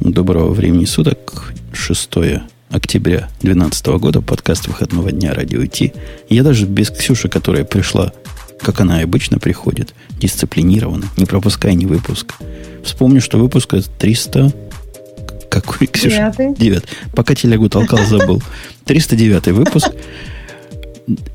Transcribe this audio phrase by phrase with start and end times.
[0.00, 1.52] Доброго времени суток.
[1.72, 2.10] 6
[2.70, 4.20] октября 2012 года.
[4.20, 5.92] Подкаст выходного дня «Радио Ти».
[6.28, 8.12] Я даже без Ксюши, которая пришла,
[8.60, 12.34] как она обычно приходит, дисциплинированно, не пропуская ни выпуск.
[12.84, 14.52] Вспомню, что выпуск 300...
[15.48, 16.16] Какой, Ксюша?
[16.16, 16.54] Девятый.
[16.54, 16.84] Девят.
[17.14, 18.42] Пока телегу толкал, забыл.
[18.86, 19.88] 309 выпуск.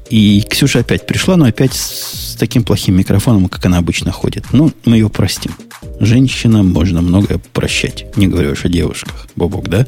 [0.09, 4.45] И Ксюша опять пришла, но опять с таким плохим микрофоном, как она обычно ходит.
[4.51, 5.53] Ну, мы ее простим.
[5.99, 8.05] Женщинам можно многое прощать.
[8.15, 9.27] Не говорю уж о девушках.
[9.35, 9.85] Бобок, да?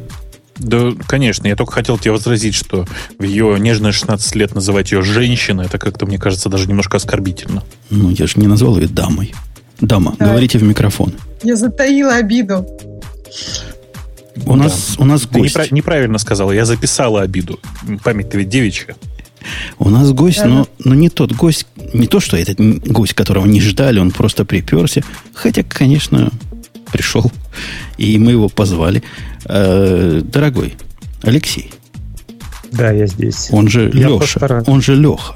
[0.58, 1.48] Да, конечно.
[1.48, 2.85] Я только хотел тебе возразить, что
[3.18, 7.63] в ее нежные 16 лет называть ее женщиной, это как-то, мне кажется, даже немножко оскорбительно.
[7.90, 9.34] Ну, я же не назвал ее дамой.
[9.80, 10.27] Дама, Да.
[10.27, 11.13] говорите в микрофон.
[11.44, 12.68] Я затаила обиду.
[14.46, 15.55] У нас, у нас Ты гость.
[15.55, 17.59] непра- неправильно сказала, я записала обиду.
[18.04, 18.96] Память-то ведь девичья.
[19.80, 20.48] У нас гость, Да.
[20.48, 24.45] но, но не тот гость, не то, что этот гость, которого не ждали, он просто
[24.45, 25.02] приперся.
[25.34, 26.32] Хотя, конечно,
[26.91, 27.32] пришел,
[27.98, 29.02] и мы его позвали.
[29.46, 30.76] Э, дорогой
[31.24, 31.71] Алексей,
[32.71, 33.48] Да, я здесь.
[33.52, 34.68] он же Я Леша, постараюсь.
[34.68, 35.35] он же Леха.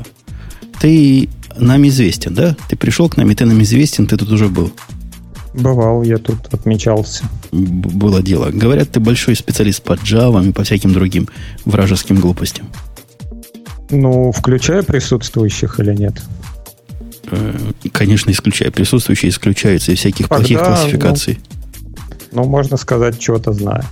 [0.80, 2.56] Ты нам известен, да?
[2.70, 4.72] Ты пришел к нам, и ты нам известен, ты тут уже был.
[5.54, 7.24] Бывал, я тут отмечался.
[7.54, 8.50] Было дело.
[8.52, 11.30] Говорят, ты большой специалист по Java и по всяким другим
[11.64, 12.68] вражеским глупостям.
[13.90, 16.22] Ну, включая присутствующих или нет?
[17.32, 17.54] Э,
[17.92, 21.40] Конечно, исключая присутствующие, исключаются из всяких Тогда, плохих классификаций.
[22.32, 23.84] Ну, можно сказать, что-то знаю.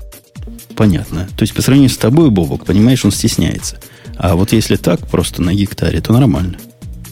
[0.76, 1.28] Понятно.
[1.38, 3.80] То есть по сравнению с тобой, Бобок, понимаешь, он стесняется.
[4.18, 6.58] А вот если так, просто на гектаре, то нормально.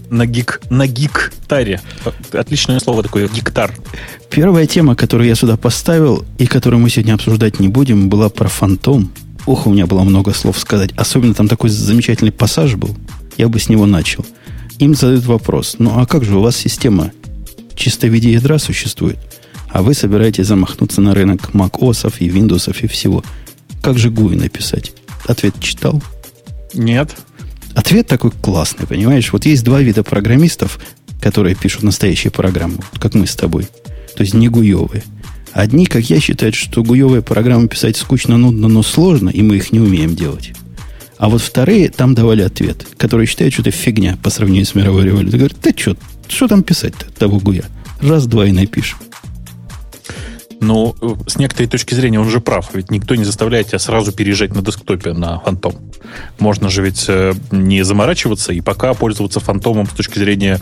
[0.10, 1.80] На гик, на гиктаре.
[2.34, 3.74] Отличное слово такое, гектар.
[4.30, 8.50] Первая тема, которую я сюда поставил, и которую мы сегодня обсуждать не будем, была про
[8.50, 9.12] фантом.
[9.46, 10.92] Ох, у меня было много слов сказать.
[10.96, 12.96] Особенно там такой замечательный пассаж был.
[13.38, 14.26] Я бы с него начал.
[14.80, 15.76] Им задают вопрос.
[15.80, 17.12] Ну, а как же у вас система
[17.76, 19.18] чисто в виде ядра существует?
[19.70, 23.24] А вы собираетесь замахнуться на рынок macOS и Windows и всего.
[23.82, 24.92] Как же GUI написать?
[25.26, 26.02] Ответ читал?
[26.74, 27.16] Нет.
[27.74, 29.32] Ответ такой классный, понимаешь?
[29.32, 30.80] Вот есть два вида программистов,
[31.22, 33.68] которые пишут настоящие программы, как мы с тобой.
[34.16, 35.04] То есть не гуевые.
[35.54, 39.72] Одни, как я, считают, что гуевые программы писать скучно, нудно, но сложно, и мы их
[39.72, 40.54] не умеем делать.
[41.18, 45.06] А вот вторые там давали ответ, которые считают, что это фигня по сравнению с мировой
[45.06, 45.38] революцией.
[45.38, 45.96] Говорят, да что,
[46.28, 47.64] что там писать-то, того гуя?
[48.02, 48.98] Раз-два и напишем.
[50.62, 52.70] Ну, э, с некоторой точки зрения он же прав.
[52.74, 55.74] Ведь никто не заставляет тебя сразу переезжать на десктопе на фантом.
[56.40, 60.60] Можно же ведь э, не заморачиваться и пока пользоваться фантомом с точки зрения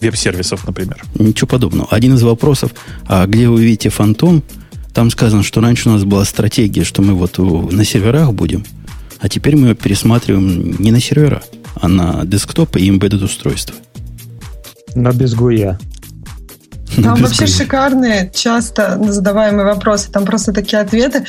[0.00, 1.02] веб-сервисов, например.
[1.14, 1.88] Ничего подобного.
[1.90, 2.72] Один из вопросов,
[3.06, 4.42] а где вы видите фантом?
[4.92, 8.64] Там сказано, что раньше у нас была стратегия, что мы вот в- на серверах будем,
[9.18, 11.42] а теперь мы ее пересматриваем не на сервера,
[11.80, 13.74] а на десктопы и embedded устройства.
[14.94, 15.78] Но без гуя.
[17.02, 17.64] Там вообще десктопе.
[17.64, 20.10] шикарные, часто задаваемые вопросы.
[20.10, 21.24] Там просто такие ответы,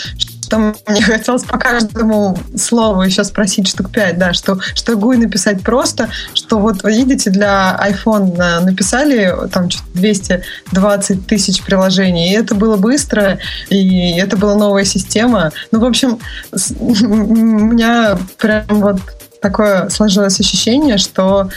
[0.50, 5.62] что мне хотелось по каждому слову еще спросить штук пять, да, что, что GUI написать
[5.62, 12.36] просто, что вот вы видите, для iPhone э, написали там что-то 220 тысяч приложений, и
[12.36, 15.52] это было быстро, и это была новая система.
[15.72, 16.20] Ну, в общем,
[16.80, 19.00] у меня прям вот
[19.42, 21.50] такое сложилось ощущение, что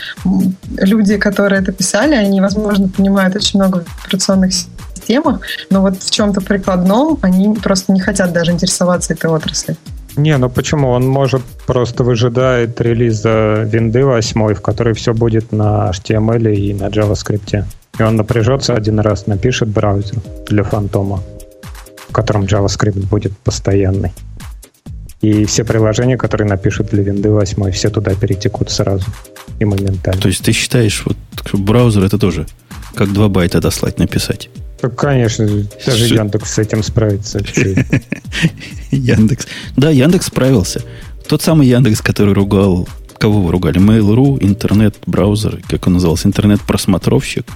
[0.76, 6.40] люди, которые это писали, они, возможно, понимают очень много операционных системах, но вот в чем-то
[6.40, 9.76] прикладном они просто не хотят даже интересоваться этой отраслью.
[10.16, 10.90] Не, ну почему?
[10.90, 16.88] Он может просто выжидает релиза винды 8, в которой все будет на HTML и на
[16.88, 17.64] JavaScript.
[17.98, 21.22] И он напряжется один раз, напишет браузер для фантома,
[22.08, 24.12] в котором JavaScript будет постоянный.
[25.22, 29.06] И все приложения, которые напишут для винды 8, все туда перетекут сразу
[29.60, 30.20] и моментально.
[30.20, 31.16] То есть ты считаешь, вот
[31.52, 32.46] браузер это тоже
[32.94, 34.50] как 2 байта дослать, написать.
[34.82, 35.46] Ну, конечно,
[35.86, 37.38] даже Ши- Яндекс с этим справится.
[38.90, 39.46] Яндекс.
[39.76, 40.82] Да, Яндекс справился.
[41.28, 42.88] Тот самый Яндекс, который ругал...
[43.18, 43.80] Кого вы ругали?
[43.80, 46.26] Mail.ru, интернет-браузер, как он назывался?
[46.26, 47.46] Интернет-просмотровщик.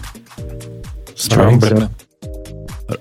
[1.30, 1.88] Рамблер.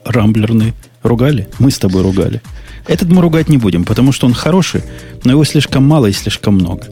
[0.04, 0.74] Рамблерный.
[1.04, 1.48] Ругали?
[1.60, 2.42] Мы с тобой ругали.
[2.88, 4.84] Этот мы ругать не будем, потому что он хороший,
[5.24, 6.88] но его слишком мало и слишком много.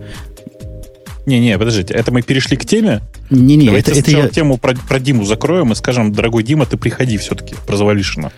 [1.25, 3.01] Не-не, подождите, это мы перешли к теме?
[3.29, 4.29] Не-не, Давайте это, это сначала я...
[4.29, 8.31] тему про, про Диму закроем и скажем, дорогой Дима, ты приходи все-таки про Завалишина.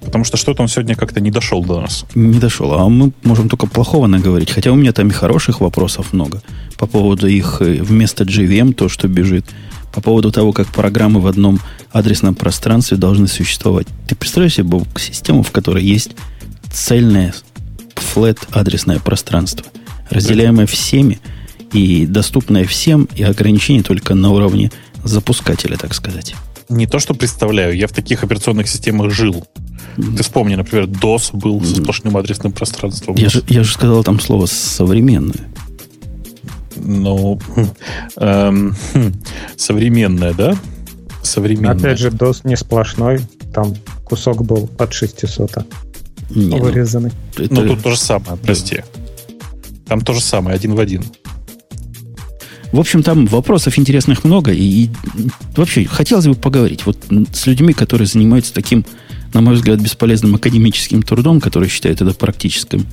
[0.00, 2.04] Потому что что-то он сегодня как-то не дошел до нас.
[2.16, 2.74] Не дошел.
[2.74, 4.50] А мы можем только плохого наговорить.
[4.50, 6.42] Хотя у меня там и хороших вопросов много.
[6.76, 9.46] По поводу их э, вместо JVM, то, что бежит.
[9.92, 11.60] По поводу того, как программы в одном
[11.92, 13.86] адресном пространстве должны существовать.
[14.08, 16.16] Ты представляешь себе Бобок, систему, в которой есть
[16.74, 17.32] цельное
[17.94, 19.64] флет адресное пространство,
[20.10, 21.20] разделяемое всеми
[21.72, 24.70] и доступное всем, и ограничение только на уровне
[25.04, 26.34] запускателя, так сказать.
[26.68, 29.46] Не то, что представляю, я в таких операционных системах жил.
[29.96, 33.16] Ты вспомни, например, DOS был со сплошным адресным пространством.
[33.16, 35.48] Я же, я же сказал там слово современное.
[36.76, 37.38] Ну,
[38.16, 39.12] эм, хм,
[39.56, 40.56] современное, да?
[41.22, 41.76] Современное.
[41.76, 43.20] Опять же, DOS не сплошной,
[43.52, 43.74] там
[44.04, 45.66] кусок был от 600
[46.30, 47.12] Не, ну, вырезанный.
[47.36, 48.82] это- Ну, тут то же самое, прости.
[49.86, 51.04] Там то же самое, один в один.
[52.72, 54.90] В общем, там вопросов интересных много, и, и
[55.56, 56.98] вообще хотелось бы поговорить вот
[57.32, 58.84] с людьми, которые занимаются таким,
[59.32, 62.84] на мой взгляд, бесполезным академическим трудом, которые считают это практическим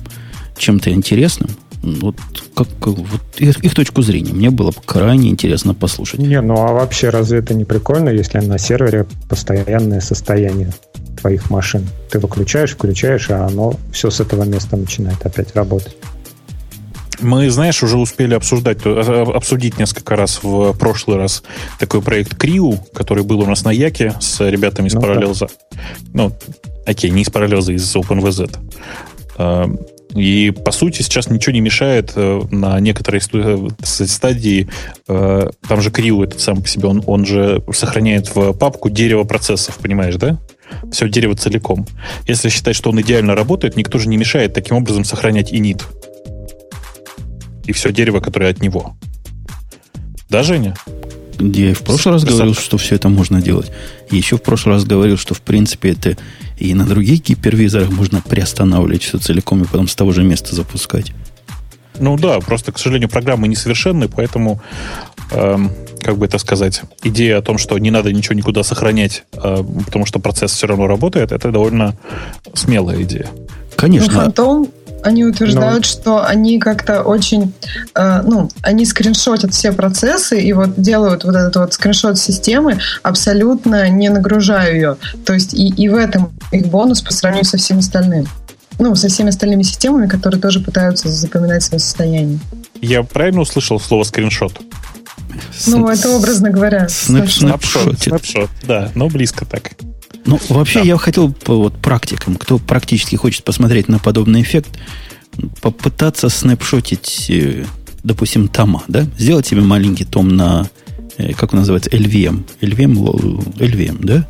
[0.56, 1.50] чем-то интересным.
[1.82, 2.16] Вот
[2.54, 6.20] как вот их, их точку зрения мне было бы крайне интересно послушать.
[6.20, 10.72] Не, ну а вообще разве это не прикольно, если на сервере постоянное состояние
[11.20, 11.88] твоих машин?
[12.10, 15.96] Ты выключаешь, включаешь, а оно все с этого места начинает опять работать.
[17.20, 21.42] Мы, знаешь, уже успели обсуждать, э, обсудить несколько раз в прошлый раз
[21.78, 25.06] такой проект Криу, который был у нас на Яке с ребятами из Ну да.
[25.06, 25.50] Parallels.
[26.14, 26.32] Ну,
[26.84, 29.78] окей, не из Parallels, а из OpenVZ.
[30.14, 34.68] И, по сути, сейчас ничего не мешает э, на некоторой э, стадии,
[35.08, 39.24] э, там же Криу этот сам по себе, он, он же сохраняет в папку дерево
[39.24, 40.38] процессов, понимаешь, да?
[40.90, 41.86] Все дерево целиком.
[42.26, 45.82] Если считать, что он идеально работает, никто же не мешает таким образом сохранять init
[47.64, 48.96] и все дерево, которое от него.
[50.28, 50.74] Да, Женя?
[51.38, 53.70] Я и в прошлый раз говорил, что все это можно делать.
[54.10, 56.16] И еще в прошлый раз говорил, что в принципе это
[56.62, 61.12] и на других гипервизорах можно приостанавливать все целиком и потом с того же места запускать.
[61.98, 64.60] Ну да, просто, к сожалению, программы несовершенны, поэтому,
[65.32, 69.64] эм, как бы это сказать, идея о том, что не надо ничего никуда сохранять, э,
[69.84, 71.96] потому что процесс все равно работает, это довольно
[72.54, 73.28] смелая идея.
[73.34, 74.68] Ну, Конечно, Фантом,
[75.02, 77.52] они утверждают, что они как-то очень,
[77.94, 83.88] э, ну, они скриншотят все процессы и вот делают вот этот вот скриншот системы, абсолютно
[83.88, 84.96] не нагружая ее.
[85.24, 88.26] То есть и, и в этом их бонус по сравнению со всем остальным.
[88.78, 92.38] Ну, со всеми остальными системами, которые тоже пытаются запоминать свое состояние.
[92.80, 94.60] Я правильно услышал слово скриншот?
[95.66, 96.88] Ну, это образно говоря.
[96.88, 98.02] Снапшотит.
[98.02, 99.72] Снапшот, да, но близко так.
[100.24, 100.84] Ну, вообще, Да.
[100.84, 104.78] я хотел по вот практикам, кто практически хочет посмотреть на подобный эффект,
[105.60, 107.64] попытаться снапшотить, э,
[108.04, 109.06] допустим, тома, да?
[109.18, 110.68] Сделать себе маленький том на,
[111.18, 112.44] э, как он называется, LVM.
[112.60, 112.94] LVM,
[113.56, 114.28] LVM, да?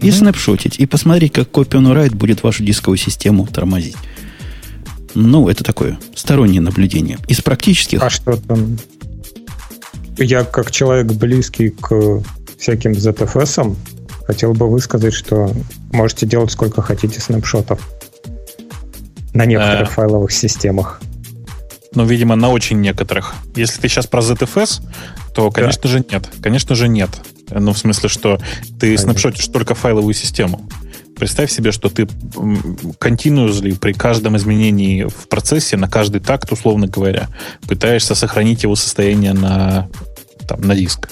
[0.00, 3.96] И снапшотить, и посмотреть, как copy on write будет вашу дисковую систему тормозить.
[5.14, 7.18] Ну, это такое стороннее наблюдение.
[7.28, 8.02] Из практических...
[8.02, 8.78] А что там?
[10.18, 12.22] Я, как человек близкий к
[12.58, 13.76] всяким ZFS,
[14.26, 15.50] хотел бы высказать, что
[15.92, 17.80] можете делать сколько хотите снапшотов
[19.32, 19.92] на некоторых А.
[19.92, 21.00] файловых системах.
[21.94, 23.34] Но, видимо, на очень некоторых.
[23.54, 24.82] Если ты сейчас про ZFS,
[25.34, 26.28] то, конечно же, нет.
[26.42, 27.10] Конечно же, нет.
[27.50, 28.38] Ну, в смысле, что
[28.80, 29.04] ты Конечно.
[29.04, 30.68] снапшотишь только файловую систему.
[31.16, 37.28] Представь себе, что ты continuously при каждом изменении в процессе, на каждый такт, условно говоря,
[37.68, 39.88] пытаешься сохранить его состояние на,
[40.48, 41.10] там, на диск.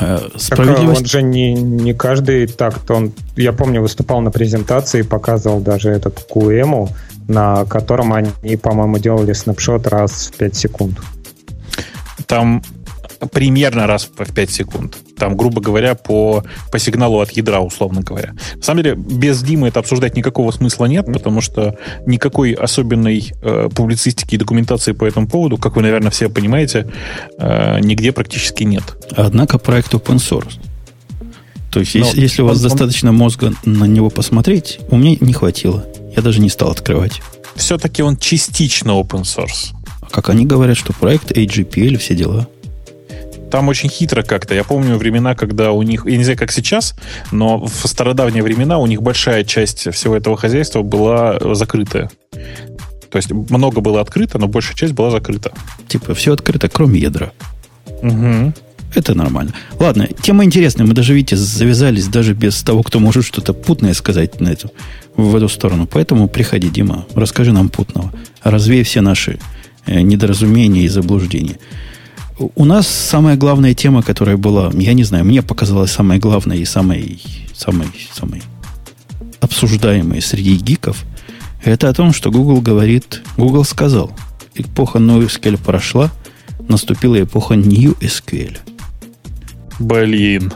[0.00, 1.00] Э, Так, а справедливость...
[1.00, 2.90] он же не, не каждый такт.
[2.90, 6.88] Он, я помню, выступал на презентации, показывал даже этот QEMU,
[7.28, 10.98] на котором они, по-моему, делали снапшот раз в 5 секунд.
[12.26, 12.62] Там
[13.32, 14.96] примерно раз в 5 секунд.
[15.20, 18.32] Там, грубо говоря, по, по сигналу от ядра, условно говоря.
[18.56, 23.68] На самом деле, без Димы это обсуждать никакого смысла нет, потому что никакой особенной э,
[23.74, 26.90] публицистики и документации по этому поводу, как вы, наверное, все понимаете,
[27.38, 28.82] э, нигде практически нет.
[29.14, 30.54] Однако проект open source.
[31.70, 34.96] То есть, Но если, если у вас он- он- достаточно мозга на него посмотреть, у
[34.96, 35.84] меня не хватило.
[36.16, 37.20] Я даже не стал открывать.
[37.54, 39.72] Все-таки он частично open source.
[40.00, 42.48] А Как они говорят, что проект AGPL, все дела.
[43.50, 44.54] Там очень хитро как-то.
[44.54, 46.94] Я помню времена, когда у них, я не знаю, как сейчас,
[47.32, 52.10] но в стародавние времена у них большая часть всего этого хозяйства была закрытая.
[53.10, 55.52] То есть много было открыто, но большая часть была закрыта.
[55.88, 57.32] Типа, все открыто, кроме ядра.
[58.02, 58.52] Угу.
[58.94, 59.52] Это нормально.
[59.78, 60.86] Ладно, тема интересная.
[60.86, 64.72] Мы даже, видите, завязались даже без того, кто может что-то путное сказать на эту,
[65.16, 65.86] в эту сторону.
[65.86, 68.12] Поэтому приходи, Дима, расскажи нам путного.
[68.42, 69.38] Развей все наши
[69.86, 71.58] э, недоразумения и заблуждения.
[72.40, 76.64] У нас самая главная тема, которая была, я не знаю, мне показалась самой главной и
[76.64, 77.20] самой,
[77.54, 78.42] самой, самой
[79.40, 81.04] обсуждаемой среди гиков,
[81.62, 84.12] это о том, что Google говорит, Google сказал,
[84.54, 86.10] эпоха NoSQL прошла,
[86.66, 88.56] наступила эпоха New SQL.
[89.78, 90.50] Блин.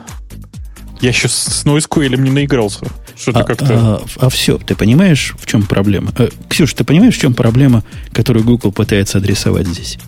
[1.02, 2.86] Я еще с NoSQL не наигрался.
[3.14, 4.02] Что-то А, как-то...
[4.16, 6.12] а, все, ты понимаешь, в чем проблема?
[6.16, 9.98] Э, Ксюш, ты понимаешь, в чем проблема, которую Google пытается адресовать здесь?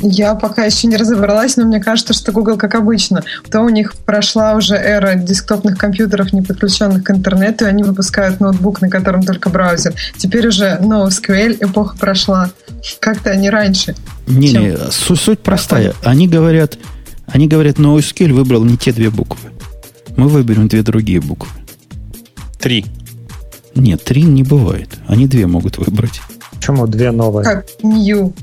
[0.00, 3.94] Я пока еще не разобралась, но мне кажется, что Google, как обычно, то у них
[3.94, 9.22] прошла уже эра десктопных компьютеров, не подключенных к интернету, и они выпускают ноутбук, на котором
[9.22, 9.94] только браузер.
[10.16, 12.50] Теперь уже NoSQL эпоха прошла.
[13.00, 13.94] Как-то они раньше.
[14.26, 15.94] Не-не, суть, суть простая.
[16.02, 16.78] Они говорят,
[17.26, 19.50] они говорят, NoSQL выбрал не те две буквы.
[20.16, 21.50] Мы выберем две другие буквы.
[22.58, 22.86] Три.
[23.74, 24.88] Нет, три не бывает.
[25.06, 26.20] Они две могут выбрать.
[26.52, 27.44] Почему две новые?
[27.44, 28.34] Как New.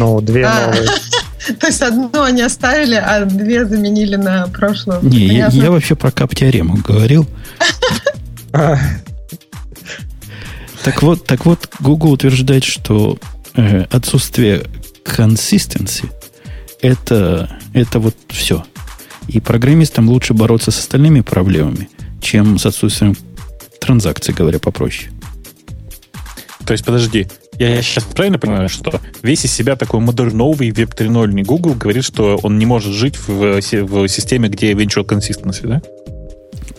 [0.00, 0.66] Ну, две а.
[0.66, 0.88] новые.
[1.60, 5.00] То есть одну они оставили, а две заменили на прошлую.
[5.02, 7.28] Не, я, я вообще про кап-теорему говорил.
[10.82, 13.18] Так вот, так вот, Google утверждает, что
[13.54, 14.64] э, отсутствие
[15.04, 16.10] consistency
[16.80, 18.64] это, это вот все.
[19.28, 21.90] И программистам лучше бороться с остальными проблемами,
[22.22, 23.14] чем с отсутствием
[23.78, 25.10] транзакций, говоря попроще.
[26.64, 27.26] То есть, подожди,
[27.68, 32.38] я сейчас правильно понимаю, что весь из себя такой модерновый Web 3.0 Google говорит, что
[32.42, 35.82] он не может жить в, в системе, где eventual consistency, да?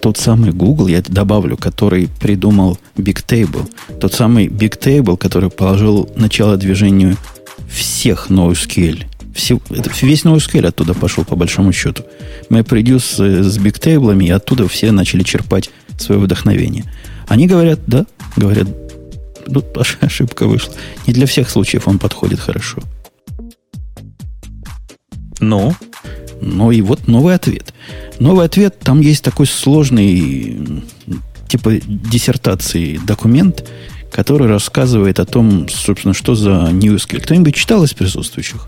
[0.01, 3.69] Тот самый Google, я добавлю, который придумал Bigtable.
[3.99, 7.15] Тот самый Bigtable, который положил начало движению
[7.69, 9.03] всех NoSQL.
[9.35, 9.59] Все,
[10.01, 12.03] весь NoSQL оттуда пошел, по большому счету.
[12.49, 15.69] MapReduce с Bigtable, и оттуда все начали черпать
[15.99, 16.85] свое вдохновение.
[17.27, 18.67] Они говорят, да, говорят,
[19.41, 19.65] тут
[20.01, 20.73] ошибка вышла.
[21.07, 22.81] Не для всех случаев он подходит хорошо.
[25.39, 25.75] Ну?
[26.41, 27.73] Ну и вот новый ответ.
[28.19, 30.83] Новый ответ, там есть такой сложный,
[31.47, 33.67] типа диссертации документ,
[34.11, 37.21] который рассказывает о том, собственно, что за NewSQL.
[37.21, 38.67] Кто-нибудь читал из присутствующих?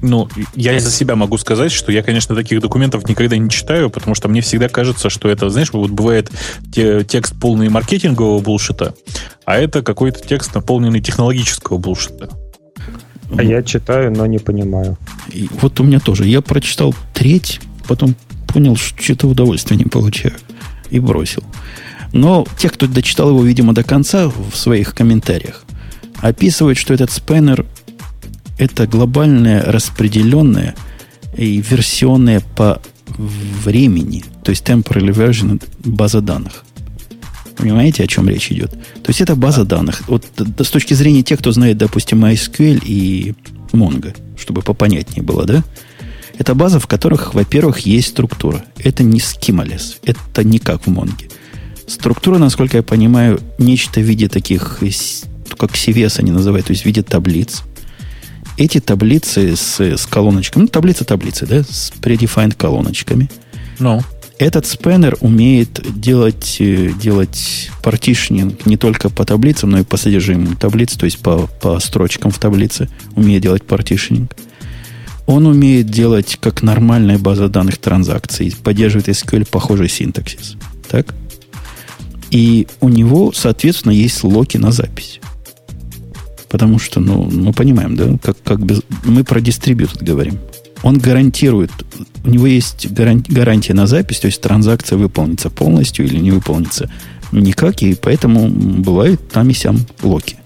[0.00, 4.14] Ну, я за себя могу сказать, что я, конечно, таких документов никогда не читаю, потому
[4.14, 6.30] что мне всегда кажется, что это, знаешь, вот бывает
[6.72, 8.94] те, текст полный маркетингового булшита,
[9.44, 12.30] а это какой-то текст наполненный технологического булшита.
[13.36, 14.96] А я читаю, но не понимаю.
[15.30, 16.26] И вот у меня тоже.
[16.26, 18.14] Я прочитал треть, потом
[18.46, 20.34] понял, что что-то удовольствия не получаю.
[20.90, 21.42] И бросил.
[22.12, 25.64] Но те, кто дочитал его, видимо, до конца в своих комментариях,
[26.20, 27.66] описывают, что этот спеннер
[28.58, 30.74] это глобальное распределенное
[31.36, 32.80] и версионное по
[33.18, 36.64] времени, то есть temporary version база данных.
[37.56, 38.70] Понимаете, о чем речь идет?
[38.70, 40.02] То есть это база данных.
[40.08, 40.26] Вот
[40.58, 43.34] с точки зрения тех, кто знает, допустим, MySQL и
[43.72, 45.64] Mongo, чтобы попонятнее было, да?
[46.36, 48.62] Это база, в которых, во-первых, есть структура.
[48.76, 49.96] Это не schemales.
[50.04, 51.30] Это не как в Mongo.
[51.86, 54.80] Структура, насколько я понимаю, нечто в виде таких,
[55.56, 57.62] как CVS они называют, то есть в виде таблиц–
[58.56, 63.30] эти таблицы с, с колоночками, ну, таблица таблицы, да, с predefined колоночками.
[63.78, 64.02] Ну.
[64.38, 70.56] Этот спеннер умеет делать, э, делать партишнинг не только по таблицам, но и по содержимому
[70.56, 74.36] таблиц, то есть по, по строчкам в таблице умеет делать партишнинг.
[75.26, 80.56] Он умеет делать как нормальная база данных транзакций, поддерживает SQL похожий синтаксис.
[80.88, 81.14] Так?
[82.30, 85.20] И у него, соответственно, есть локи на запись.
[86.48, 88.82] Потому что, ну, мы понимаем, да, как, как без...
[89.04, 90.38] мы про дистрибьютор говорим.
[90.82, 91.72] Он гарантирует,
[92.24, 96.90] у него есть гарантия на запись, то есть транзакция выполнится полностью или не выполнится
[97.32, 100.36] никак, и поэтому бывает там и сям локи.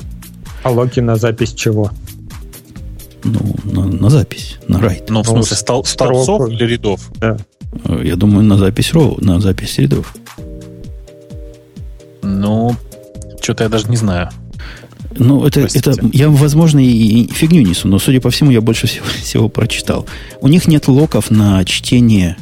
[0.63, 1.91] А локи на запись чего?
[3.25, 5.07] Ну, на, на запись, на write.
[5.09, 7.11] Ну, в смысле, стол, столбцов или рядов?
[7.17, 7.37] Да.
[7.85, 10.15] Э, я думаю, на запись роу, на запись рядов.
[12.23, 12.77] Ну,
[13.41, 14.31] что-то я даже не знаю.
[15.17, 18.87] Ну, это, это я, возможно, и, и фигню несу, но, судя по всему, я больше
[18.87, 20.07] всего, всего прочитал.
[20.41, 22.37] У них нет локов на чтение.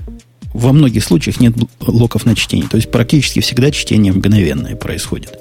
[0.53, 2.69] Во многих случаях нет локов на чтение.
[2.69, 5.39] То есть практически всегда чтение мгновенное происходит.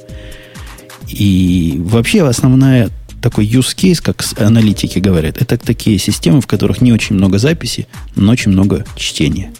[1.08, 2.90] И вообще основная
[3.22, 7.88] такой use case, как аналитики говорят, это такие системы, в которых не очень много записи,
[8.16, 9.52] но очень много чтения.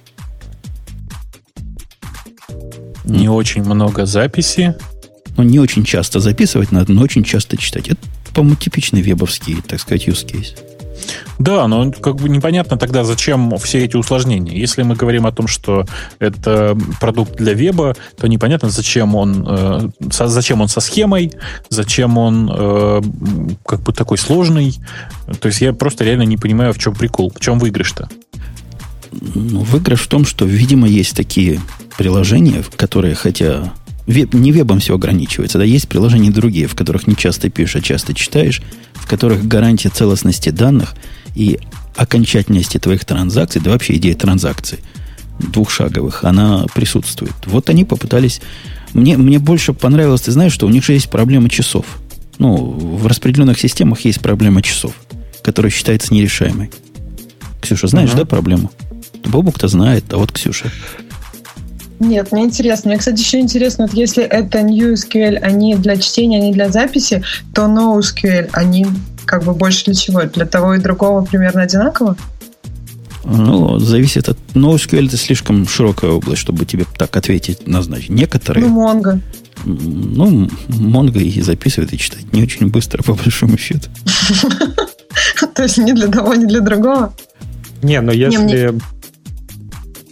[3.06, 4.76] Не очень много записи,
[5.38, 7.88] ну, не очень часто записывать надо, но очень часто читать.
[7.88, 8.00] Это,
[8.34, 10.58] по-моему, типичный вебовский, так сказать, use case.
[11.40, 14.58] Да, но как бы непонятно тогда, зачем все эти усложнения.
[14.58, 15.86] Если мы говорим о том, что
[16.20, 21.34] это продукт для веба, то непонятно, зачем он, э, со, зачем он со схемой,
[21.70, 23.02] зачем он э,
[23.66, 24.76] как бы такой сложный.
[25.40, 28.10] То есть я просто реально не понимаю, в чем прикол, в чем выигрыш-то.
[29.12, 31.62] Ну, выигрыш в том, что, видимо, есть такие
[31.98, 33.72] приложения, которые, хотя
[34.08, 35.58] Веб, не вебом все ограничивается.
[35.58, 38.62] Да, есть приложения другие, в которых не часто пишешь, а часто читаешь,
[38.94, 40.96] в которых гарантия целостности данных
[41.36, 41.60] и
[41.96, 44.80] окончательности твоих транзакций, да вообще идея транзакций
[45.40, 47.36] двухшаговых, она присутствует.
[47.46, 48.42] Вот они попытались...
[48.94, 51.86] Мне, мне больше понравилось, ты знаешь, что у них же есть проблема часов.
[52.40, 54.94] Ну, в распределенных системах есть проблема часов,
[55.44, 56.72] которая считается нерешаемой.
[57.62, 58.18] Ксюша, знаешь, uh-huh.
[58.18, 58.72] да, проблему?
[59.26, 60.72] Бобук-то знает, а вот Ксюша.
[62.00, 62.90] Нет, мне интересно.
[62.90, 67.24] Мне, кстати, еще интересно, вот если это NewSQL, они для чтения, они для записи,
[67.54, 68.86] то NoSQL, они
[69.26, 70.24] как бы больше для чего?
[70.24, 72.16] Для того и другого примерно одинаково?
[73.24, 74.38] Ну, зависит от...
[74.54, 78.10] NoSQL это слишком широкая область, чтобы тебе так ответить назначить.
[78.10, 78.66] Некоторые...
[78.66, 79.20] Ну, Mongo.
[79.66, 83.90] Ну, Mongo и записывает, и читать не очень быстро, по большому счету.
[85.56, 87.14] То есть ни для того, ни для другого?
[87.82, 88.74] Не, но если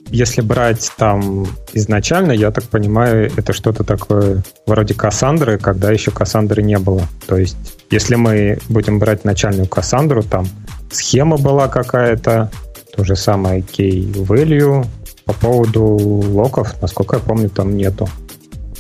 [0.10, 6.62] если брать там изначально, я так понимаю, это что-то такое вроде Кассандры, когда еще Кассандры
[6.62, 7.04] не было.
[7.28, 7.58] То есть,
[7.90, 10.48] если мы будем брать начальную Кассандру, там
[10.92, 12.52] схема была какая-то,
[12.96, 14.86] то же самое key value.
[15.26, 18.08] По поводу локов, насколько я помню, там нету.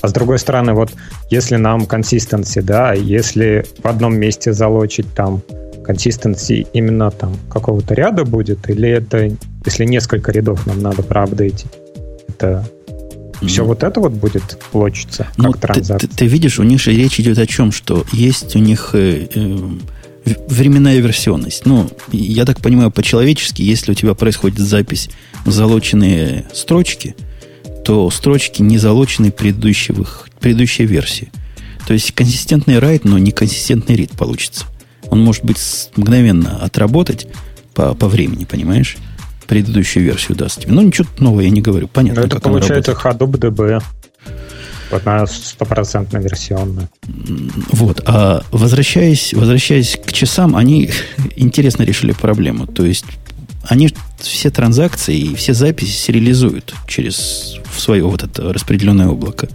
[0.01, 0.91] А с другой стороны, вот
[1.31, 5.41] если нам consistency, да, если в одном месте залочить там
[5.87, 9.31] consistency именно там какого-то ряда будет, или это,
[9.65, 11.71] если несколько рядов нам надо проапдейтить,
[12.27, 12.67] это
[13.39, 13.47] mm-hmm.
[13.47, 15.97] все вот это вот будет лочиться, ну, как транзакция.
[15.99, 18.91] Ты, ты, ты видишь, у них же речь идет о чем, что есть у них
[18.93, 19.57] э, э,
[20.47, 21.65] временная версионность.
[21.65, 25.09] Ну, я так понимаю, по-человечески, если у тебя происходит запись
[25.45, 27.15] в залоченные строчки,
[27.83, 31.31] то строчки не залочены предыдущих, предыдущей версии.
[31.87, 34.65] То есть консистентный райт, но не консистентный рид получится.
[35.09, 35.59] Он может быть
[35.95, 37.27] мгновенно отработать
[37.73, 38.97] по, по времени, понимаешь?
[39.47, 40.73] Предыдущую версию даст тебе.
[40.73, 41.87] Ну, ничего нового я не говорю.
[41.87, 43.81] Понятно, Но это как получается Hadoop DB.
[44.91, 46.89] Вот она стопроцентно версионная.
[47.71, 48.01] Вот.
[48.05, 50.89] А возвращаясь, возвращаясь к часам, они
[51.35, 52.67] интересно решили проблему.
[52.67, 53.05] То есть
[53.67, 59.49] они все транзакции и все записи сериализуют через в свое вот это распределенное облако.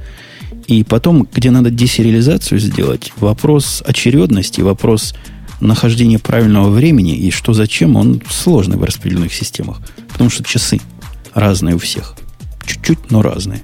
[0.66, 5.14] И потом, где надо десериализацию сделать, вопрос очередности, вопрос
[5.60, 9.80] нахождения правильного времени и что зачем, он сложный в распределенных системах.
[10.10, 10.80] Потому что часы
[11.34, 12.16] разные у всех.
[12.66, 13.62] Чуть-чуть, но разные.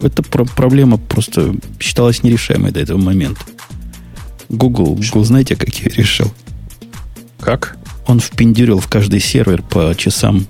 [0.00, 3.40] Эта про- проблема просто считалась нерешаемой до этого момента.
[4.48, 6.32] Google, Google знаете, как ее решил?
[7.40, 7.76] Как?
[8.06, 10.46] Он впендюрил в каждый сервер по часам,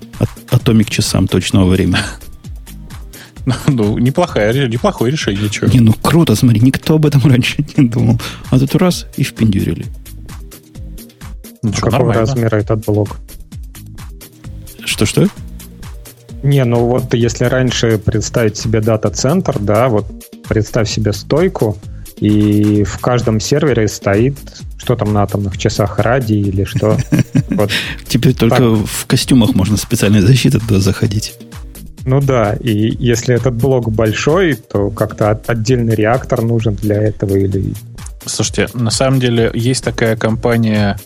[0.51, 1.97] атомик часам точного времени.
[3.67, 5.49] Ну, неплохое, неплохое решение.
[5.49, 5.67] Чего?
[5.67, 8.19] Не, ну круто, смотри, никто об этом раньше не думал.
[8.49, 9.85] А тут раз и впендюрили.
[11.61, 12.19] Что, Какого нормально.
[12.21, 13.17] размера этот блок?
[14.85, 15.27] Что-что?
[16.43, 20.05] Не, ну вот если раньше представить себе дата-центр, да, вот
[20.47, 21.77] представь себе стойку,
[22.19, 24.37] и в каждом сервере стоит,
[24.77, 26.97] что там на атомных часах, ради или что.
[27.49, 27.71] Вот.
[28.07, 31.33] Теперь только в костюмах можно специальной защиты туда заходить.
[32.05, 37.73] Ну да, и если этот блок большой, то как-то отдельный реактор нужен для этого или
[38.27, 40.99] Слушайте, на самом деле есть такая компания,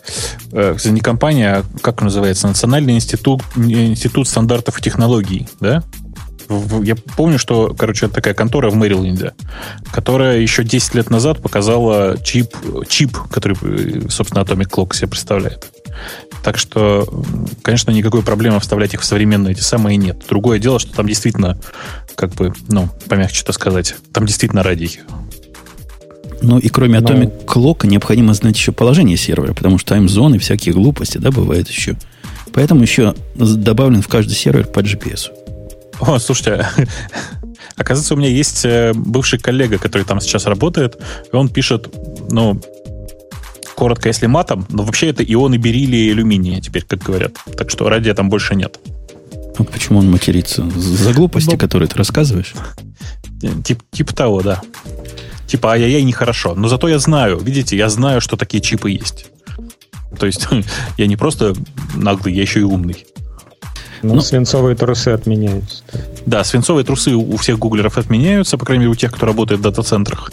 [0.52, 5.82] э, не компания, а как называется, Национальный институт, институт стандартов и технологий, да?
[6.82, 9.32] Я помню, что, короче, такая контора в Мэриленде,
[9.90, 12.54] которая еще 10 лет назад показала чип,
[12.88, 15.70] чип, который, э, собственно, Atomic Clock себе представляет.
[16.42, 17.06] Так что,
[17.62, 20.24] конечно, никакой проблемы вставлять их в современные эти самые нет.
[20.28, 21.58] Другое дело, что там действительно,
[22.16, 25.00] как бы, ну, помягче что сказать, там действительно радий
[26.42, 27.08] ну и кроме Но...
[27.08, 31.96] Atomic Clock необходимо знать еще положение сервера, потому что таймзоны, всякие глупости, да, бывают еще.
[32.52, 35.30] Поэтому еще добавлен в каждый сервер по GPS.
[36.00, 36.66] О, слушайте,
[37.76, 41.00] оказывается, у меня есть э, бывший коллега, который там сейчас работает,
[41.32, 41.94] и он пишет,
[42.30, 42.60] ну,
[43.74, 47.32] коротко, если матом, но вообще это ионы бериллия и алюминия теперь, как говорят.
[47.56, 48.78] Так что радия там больше нет.
[49.58, 50.68] А почему он матерится?
[50.70, 51.52] За глупости, но...
[51.52, 52.54] Ну, которые ты рассказываешь?
[53.64, 54.62] Тип, типа того, да
[55.52, 56.54] типа ай-яй-яй нехорошо.
[56.54, 59.26] Но зато я знаю, видите, я знаю, что такие чипы есть.
[60.18, 60.48] То есть
[60.96, 61.52] я не просто
[61.94, 63.04] наглый, я еще и умный.
[64.02, 65.84] Ну, ну, свинцовые трусы отменяются.
[66.26, 69.62] Да, свинцовые трусы у всех гуглеров отменяются, по крайней мере, у тех, кто работает в
[69.62, 70.32] дата-центрах.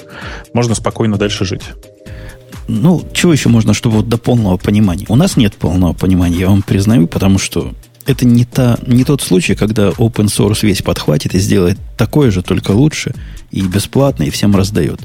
[0.53, 1.63] Можно спокойно дальше жить.
[2.69, 5.05] Ну, чего еще можно, чтобы вот до полного понимания?
[5.10, 7.73] У нас нет полного понимания, я вам признаю, потому что
[8.05, 12.41] это не, та, не тот случай, когда open source весь подхватит и сделает такое же,
[12.41, 13.13] только лучше,
[13.51, 14.99] и бесплатно, и всем раздает.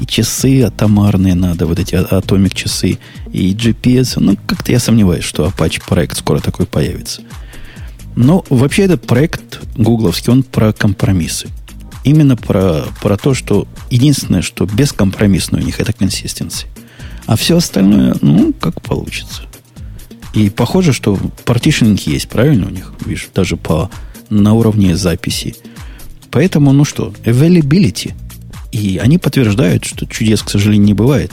[0.00, 2.98] И часы атомарные надо, вот эти атомик часы,
[3.32, 4.14] и GPS.
[4.20, 7.22] Ну, как-то я сомневаюсь, что Apache проект скоро такой появится.
[8.14, 11.48] Но вообще этот проект гугловский, он про компромиссы.
[12.04, 16.70] Именно про, про то, что единственное, что бескомпромиссно у них, это консистенция.
[17.26, 19.42] А все остальное, ну, как получится.
[20.36, 22.92] И похоже, что партишинг есть, правильно у них?
[23.06, 23.90] Видишь, даже по,
[24.28, 25.56] на уровне записи.
[26.30, 28.12] Поэтому, ну что, availability.
[28.70, 31.32] И они подтверждают, что чудес, к сожалению, не бывает.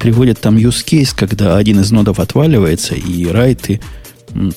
[0.00, 3.80] приводят там use case, когда один из нодов отваливается, и райты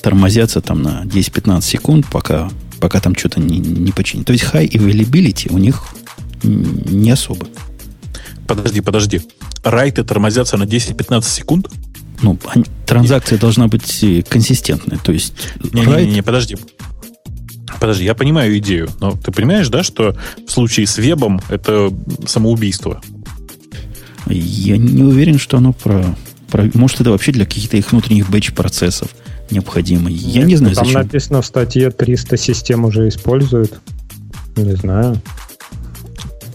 [0.02, 4.26] тормозятся там на 10-15 секунд, пока, пока там что-то не, не починит.
[4.26, 5.84] То есть high availability у них
[6.42, 7.46] не особо.
[8.48, 9.20] Подожди, подожди.
[9.62, 11.68] Райты тормозятся на 10-15 секунд?
[12.22, 12.38] Ну,
[12.86, 13.40] транзакция Нет.
[13.40, 14.98] должна быть э, консистентной.
[15.02, 15.34] То есть...
[15.72, 16.56] Не-не-не, не, подожди.
[17.78, 21.92] Подожди, я понимаю идею, но ты понимаешь, да, что в случае с вебом это
[22.26, 23.00] самоубийство?
[24.26, 26.04] Я не уверен, что оно про...
[26.50, 29.08] про может, это вообще для каких-то их внутренних бэч-процессов
[29.50, 30.10] необходимо.
[30.10, 31.00] Я не знаю, там зачем.
[31.00, 33.80] Там написано в статье 300 систем уже используют.
[34.56, 35.20] Не знаю.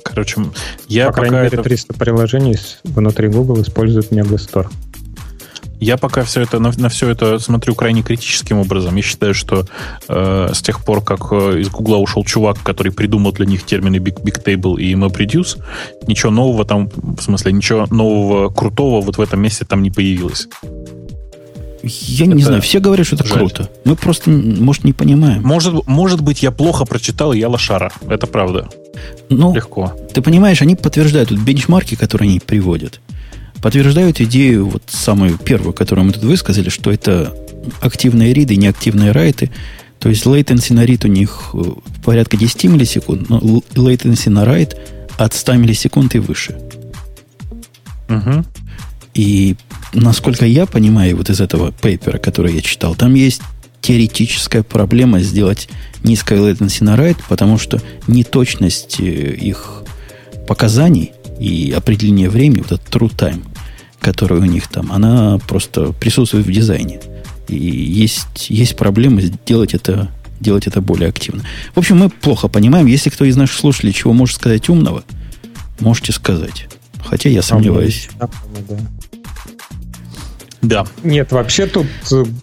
[0.04, 0.46] Короче,
[0.88, 1.64] я По крайней мере, это...
[1.64, 4.70] 300 приложений внутри Google используют Megastore.
[5.80, 8.96] Я пока все это, на, на все это смотрю крайне критическим образом.
[8.96, 9.66] Я считаю, что
[10.08, 13.98] э, с тех пор, как э, из Гугла ушел чувак, который придумал для них термины
[13.98, 15.62] Big, Big Table и MapReduce,
[16.08, 20.48] ничего нового там, в смысле, ничего нового, крутого вот в этом месте там не появилось.
[21.84, 23.38] Я это не знаю, все говорят, что это жаль.
[23.38, 23.70] круто.
[23.84, 25.44] Мы просто, может, не понимаем.
[25.44, 27.92] Может, может быть, я плохо прочитал, и я лошара.
[28.08, 28.70] Это правда.
[29.30, 29.94] Ну, Легко.
[30.12, 33.02] Ты понимаешь, они подтверждают тут бенчмарки, которые они приводят
[33.66, 37.36] подтверждают идею, вот самую первую, которую мы тут высказали, что это
[37.82, 39.50] активные риды неактивные райты.
[39.98, 41.64] То есть latency на рид у них э,
[42.04, 44.78] порядка 10 миллисекунд, но latency на райт
[45.18, 46.56] от 100 миллисекунд и выше.
[48.08, 48.46] Угу.
[49.16, 49.56] И
[49.94, 53.42] насколько я понимаю вот из этого пейпера, который я читал, там есть
[53.82, 55.70] теоретическая проблема сделать
[56.04, 59.82] низкое latency на райт, потому что неточность э, их
[60.48, 63.44] показаний и определение времени, вот этот true time,
[64.00, 67.00] которая у них там, она просто присутствует в дизайне.
[67.48, 71.44] И есть, есть проблемы сделать это, делать это более активно.
[71.74, 72.86] В общем, мы плохо понимаем.
[72.88, 75.04] Если кто из наших слушателей чего может сказать умного,
[75.80, 76.68] можете сказать.
[77.04, 78.10] Хотя я сомневаюсь.
[80.62, 80.86] Да.
[81.04, 81.86] Нет, вообще тут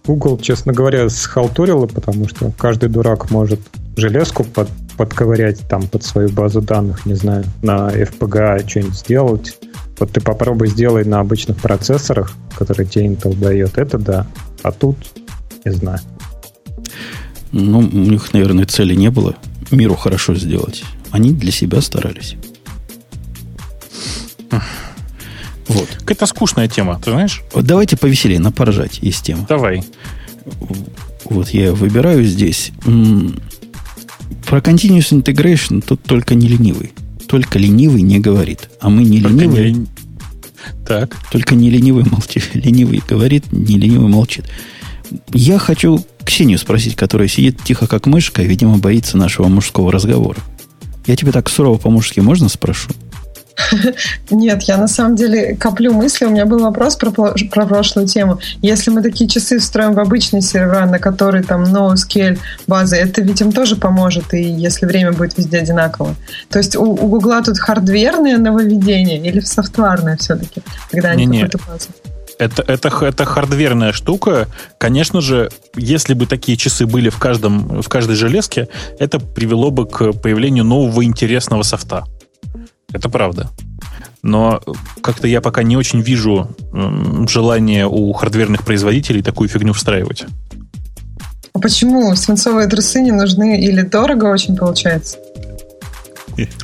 [0.06, 3.60] Google, честно говоря, схалтурила, потому что каждый дурак может
[3.96, 9.58] железку под, подковырять там под свою базу данных, не знаю, на FPGA что-нибудь сделать.
[10.02, 14.26] Вот ты попробуй сделай на обычных процессорах, которые тебе Intel дает, это да.
[14.64, 14.96] А тут,
[15.64, 16.00] не знаю.
[17.52, 19.36] Ну, у них, наверное, цели не было
[19.70, 20.82] миру хорошо сделать.
[21.12, 22.34] Они для себя старались.
[25.68, 25.88] Вот.
[26.00, 27.44] Какая-то скучная тема, ты знаешь?
[27.52, 29.46] Вот давайте повеселее, на поржать есть тема.
[29.48, 29.84] Давай.
[31.26, 32.72] Вот я выбираю здесь.
[32.82, 36.92] Про continuous integration тут только не ленивый
[37.32, 38.68] только ленивый не говорит.
[38.78, 39.72] А мы не только ленивые.
[39.72, 39.86] Не...
[40.86, 41.16] Так.
[41.32, 42.50] Только не ленивый молчит.
[42.52, 44.44] Ленивый говорит, не ленивый молчит.
[45.32, 50.40] Я хочу Ксению спросить, которая сидит тихо как мышка и, видимо, боится нашего мужского разговора.
[51.06, 52.90] Я тебе так сурово по-мужски можно спрошу?
[54.30, 56.24] Нет, я на самом деле коплю мысли.
[56.24, 58.38] У меня был вопрос про, про прошлую тему.
[58.60, 63.40] Если мы такие часы встроим в обычные сервера, на которые там NoSQL базы, это ведь
[63.40, 66.14] им тоже поможет, и если время будет везде одинаково.
[66.48, 71.58] То есть у, у Гугла тут хардверное нововведение или софтварное все-таки, когда они не, какую-то
[71.66, 71.88] базу?
[72.38, 74.48] Это, это, это хардверная штука.
[74.78, 79.86] Конечно же, если бы такие часы были в, каждом, в каждой железке, это привело бы
[79.86, 82.04] к появлению нового интересного софта.
[82.92, 83.50] Это правда.
[84.22, 84.60] Но
[85.02, 86.54] как-то я пока не очень вижу
[87.28, 90.24] желания у хардверных производителей такую фигню встраивать.
[91.54, 95.18] А почему свинцовые трусы не нужны или дорого очень получается?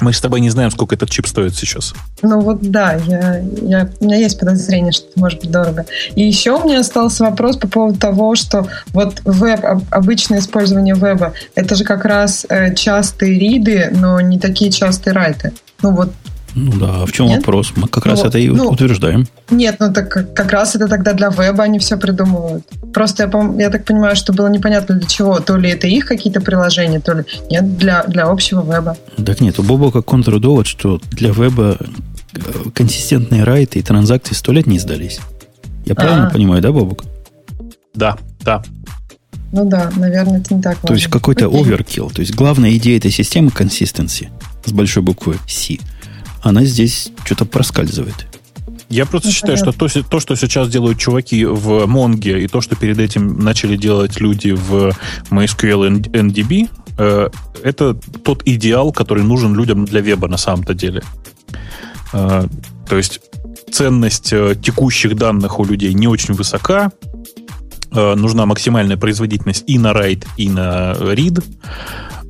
[0.01, 1.95] Мы с тобой не знаем, сколько этот чип стоит сейчас.
[2.23, 5.85] Ну вот да, я, я, у меня есть подозрение, что это может быть дорого.
[6.15, 9.61] И еще у меня остался вопрос по поводу того, что вот веб,
[9.91, 15.53] обычное использование веба, это же как раз э, частые риды, но не такие частые райты.
[15.83, 16.11] Ну вот
[16.55, 17.39] ну да, в чем нет?
[17.39, 17.73] вопрос?
[17.77, 19.27] Мы как ну, раз это и ну, утверждаем.
[19.51, 22.65] Нет, ну так как раз это тогда для веба они все придумывают.
[22.93, 25.39] Просто я, я так понимаю, что было непонятно для чего.
[25.41, 28.97] То ли это их какие-то приложения, то ли нет, для, для общего веба.
[29.25, 32.41] Так нет, у Боба как контрдовод, что для веба э,
[32.75, 35.21] консистентные райты и транзакции сто лет не сдались.
[35.85, 36.33] Я правильно А-а-а.
[36.33, 37.05] понимаю, да, Бобук?
[37.95, 38.63] Да, да.
[39.53, 40.89] Ну да, наверное, это не так важно.
[40.89, 42.11] То есть какой-то оверкилл.
[42.11, 44.31] То есть главная идея этой системы консистенции
[44.65, 45.79] с большой буквы C–
[46.43, 48.27] она здесь что-то проскальзывает.
[48.89, 49.89] Я просто ну, считаю, понятно.
[49.89, 53.77] что то, то, что сейчас делают чуваки в Монге, и то, что перед этим начали
[53.77, 54.95] делать люди в
[55.31, 57.29] MySQL NDB, э,
[57.63, 61.03] это тот идеал, который нужен людям для веба на самом-то деле.
[62.15, 62.47] Э,
[62.89, 63.21] то есть
[63.71, 66.91] ценность э, текущих данных у людей не очень высока,
[67.91, 71.43] нужна максимальная производительность и на write, и на read.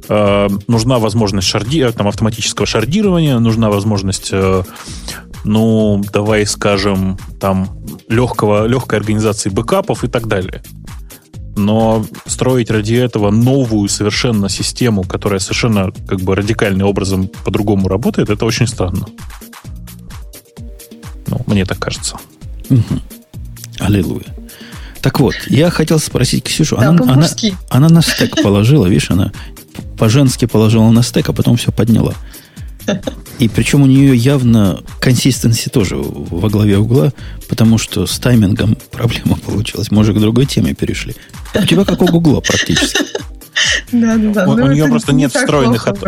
[0.08, 4.62] Э, нужна возможность шарди, э, там, автоматического шардирования, нужна возможность э,
[5.44, 7.68] ну, давай скажем, там,
[8.08, 10.62] легкого, легкой организации бэкапов и так далее.
[11.56, 18.30] Но строить ради этого новую совершенно систему, которая совершенно как бы радикальным образом по-другому работает,
[18.30, 19.06] это очень странно.
[21.26, 22.16] Ну, мне так кажется.
[22.70, 23.00] Угу.
[23.80, 24.37] Аллилуйя.
[25.02, 26.76] Так вот, я хотел спросить Ксюшу.
[26.76, 27.28] Да, она, она,
[27.68, 29.32] она на стек положила, видишь, она
[29.98, 32.14] по-женски положила на стек, а потом все подняла.
[33.38, 37.12] И причем у нее явно консистенции тоже во главе угла,
[37.48, 39.90] потому что с таймингом проблема получилась.
[39.90, 41.14] Может, к другой теме перешли.
[41.54, 43.04] У тебя как у Гугла практически.
[43.92, 44.48] Да, да, да.
[44.48, 45.98] У, ну, у нее просто нет встроенных ат...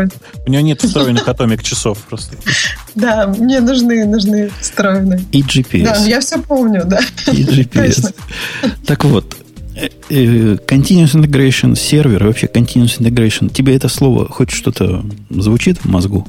[0.46, 2.36] у нее нет встроенных атомик часов просто.
[2.94, 5.20] Да, мне нужны нужны встроенные.
[5.30, 5.84] И GPS.
[5.84, 7.00] Да, я все помню, да.
[7.32, 8.12] И GPS.
[8.86, 9.36] Так вот,
[9.76, 15.84] э, э, Continuous Integration сервер, вообще Continuous Integration, тебе это слово хоть что-то звучит в
[15.88, 16.26] мозгу?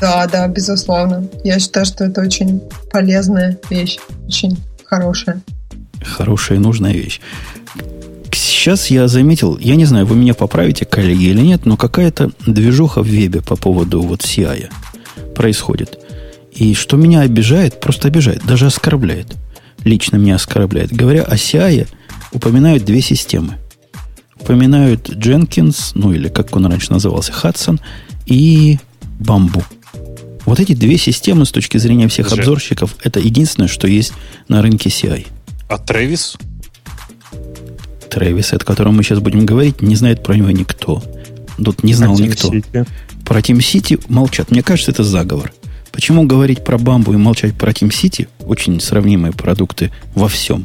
[0.00, 1.28] Да, да, безусловно.
[1.44, 2.60] Я считаю, что это очень
[2.90, 5.40] полезная вещь, очень хорошая.
[6.04, 7.20] Хорошая и нужная вещь.
[8.62, 13.02] Сейчас я заметил, я не знаю, вы меня поправите, коллеги, или нет, но какая-то движуха
[13.02, 14.70] в вебе по поводу вот CI
[15.34, 15.98] происходит.
[16.52, 19.34] И что меня обижает, просто обижает, даже оскорбляет.
[19.82, 20.92] Лично меня оскорбляет.
[20.92, 21.88] Говоря о CI,
[22.30, 23.58] упоминают две системы.
[24.40, 27.80] Упоминают Jenkins, ну или как он раньше назывался, Hudson,
[28.26, 28.78] и
[29.18, 29.64] Bamboo.
[30.44, 32.36] Вот эти две системы с точки зрения всех Же.
[32.36, 34.12] обзорщиков, это единственное, что есть
[34.46, 35.26] на рынке CI.
[35.68, 36.38] А Travis?
[38.12, 41.02] Travis, о котором мы сейчас будем говорить, не знает про него никто.
[41.56, 42.52] Тут не знал а никто.
[42.52, 42.86] City?
[43.24, 44.50] Про Team City молчат.
[44.50, 45.52] Мне кажется, это заговор.
[45.92, 50.64] Почему говорить про Бамбу и молчать про Team City, очень сравнимые продукты во всем,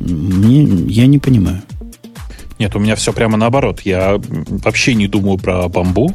[0.00, 1.62] мне, я не понимаю.
[2.58, 3.80] Нет, у меня все прямо наоборот.
[3.82, 6.14] Я вообще не думаю про бамбу.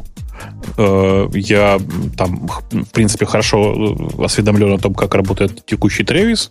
[0.76, 1.80] Э, я
[2.16, 6.50] там, в принципе, хорошо э, осведомлен о том, как работает текущий Travis.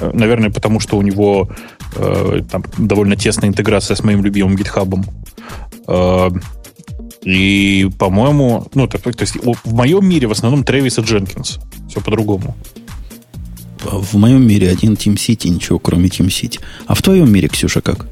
[0.00, 1.48] Э, наверное, потому что у него
[1.94, 5.02] там довольно тесная интеграция с моим любимым GitHub.
[7.24, 11.60] И, по-моему, ну, то, то есть в моем мире в основном Travis и Jenkins.
[11.88, 12.56] Все по-другому.
[13.84, 16.60] В моем мире один Team City, ничего кроме Team City.
[16.86, 18.06] А в твоем мире, Ксюша, как?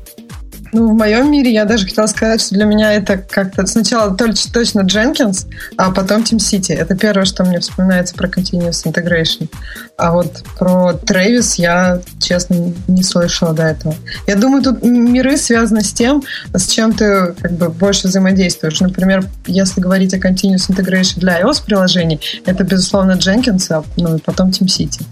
[0.73, 4.53] Ну, в моем мире я даже хотела сказать, что для меня это как-то сначала точно,
[4.53, 6.75] точно Jenkins, а потом Team City.
[6.75, 9.49] Это первое, что мне вспоминается про Continuous Integration.
[9.97, 13.95] А вот про Travis я, честно, не слышала до этого.
[14.27, 16.23] Я думаю, тут миры связаны с тем,
[16.55, 18.81] с чем ты как бы больше взаимодействуешь.
[18.81, 24.67] Например, если говорить о Continuous Integration для iOS-приложений, это, безусловно, Jenkins, а ну, потом Team
[24.67, 25.03] City.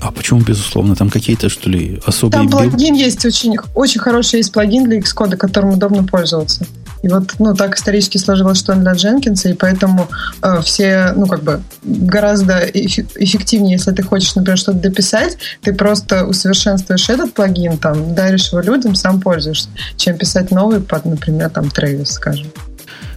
[0.00, 2.48] А почему, безусловно, там какие-то, что ли, особые...
[2.48, 6.66] Там плагин есть, очень, очень хороший есть плагин для Xcode, которым удобно пользоваться.
[7.02, 10.08] И вот, ну, так исторически сложилось, что он для Jenkins, и поэтому
[10.42, 16.26] э, все, ну, как бы, гораздо эффективнее, если ты хочешь, например, что-то дописать, ты просто
[16.26, 21.66] усовершенствуешь этот плагин, там, даришь его людям, сам пользуешься, чем писать новый под, например, там,
[21.66, 22.46] Travis, скажем.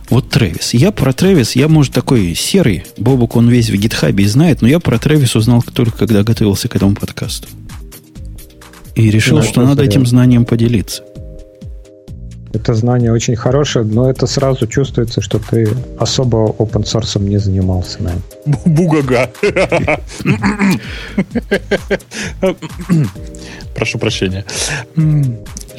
[0.10, 0.74] Вот Трэвис.
[0.74, 2.84] Я про Трэвис, я, может, такой серый.
[2.98, 6.68] Бобук, он весь в гитхабе и знает, но я про Трэвис узнал только когда готовился
[6.68, 7.48] к этому подкасту.
[8.96, 11.04] И решил, ну, что надо этим знанием поделиться.
[12.52, 15.70] Это знание очень хорошее, но это сразу чувствуется, что ты
[16.00, 18.00] особо open source не занимался.
[18.02, 18.24] Наверное.
[18.66, 19.30] Бугага.
[23.76, 24.44] Прошу прощения.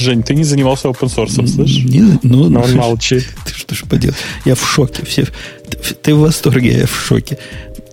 [0.00, 1.84] Жень, ты не занимался open source, слышишь?
[1.84, 3.28] Не, ну, Но он молчит.
[3.44, 4.16] Ты что ж поделать?
[4.46, 5.04] Я в шоке.
[5.04, 5.26] Все,
[6.02, 7.36] ты, в восторге, я в шоке.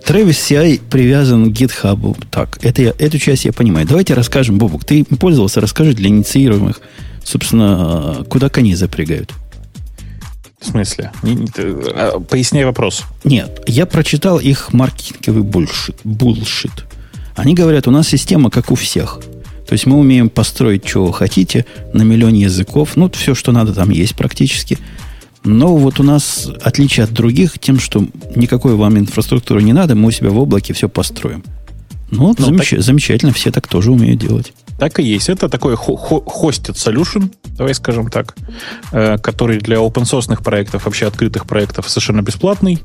[0.06, 2.16] Travis CI привязан к GitHub.
[2.30, 3.86] Так, это я, эту часть я понимаю.
[3.86, 6.80] Давайте расскажем, Бобук, ты пользовался, расскажи для инициируемых,
[7.22, 9.34] собственно, куда кони запрягают.
[10.62, 11.12] В смысле?
[11.22, 11.48] Не, не,
[11.94, 13.04] а, поясняй вопрос.
[13.22, 15.96] Нет, я прочитал их маркетинговый булшит.
[16.04, 16.86] булшит.
[17.36, 19.20] Они говорят, у нас система как у всех–
[19.68, 22.92] то есть мы умеем построить, чего хотите, на миллион языков.
[22.96, 24.78] Ну, все, что надо, там есть практически.
[25.44, 30.08] Но вот у нас отличие от других тем, что никакой вам инфраструктуры не надо, мы
[30.08, 31.44] у себя в облаке все построим.
[32.10, 32.70] Ну, ну замеч...
[32.70, 32.80] так...
[32.80, 34.52] замечательно, все так тоже умеют делать.
[34.78, 35.28] Так и есть.
[35.28, 38.36] Это такой hosted solution, давай скажем так,
[38.92, 42.78] э, который для open source проектов, вообще открытых проектов совершенно бесплатный.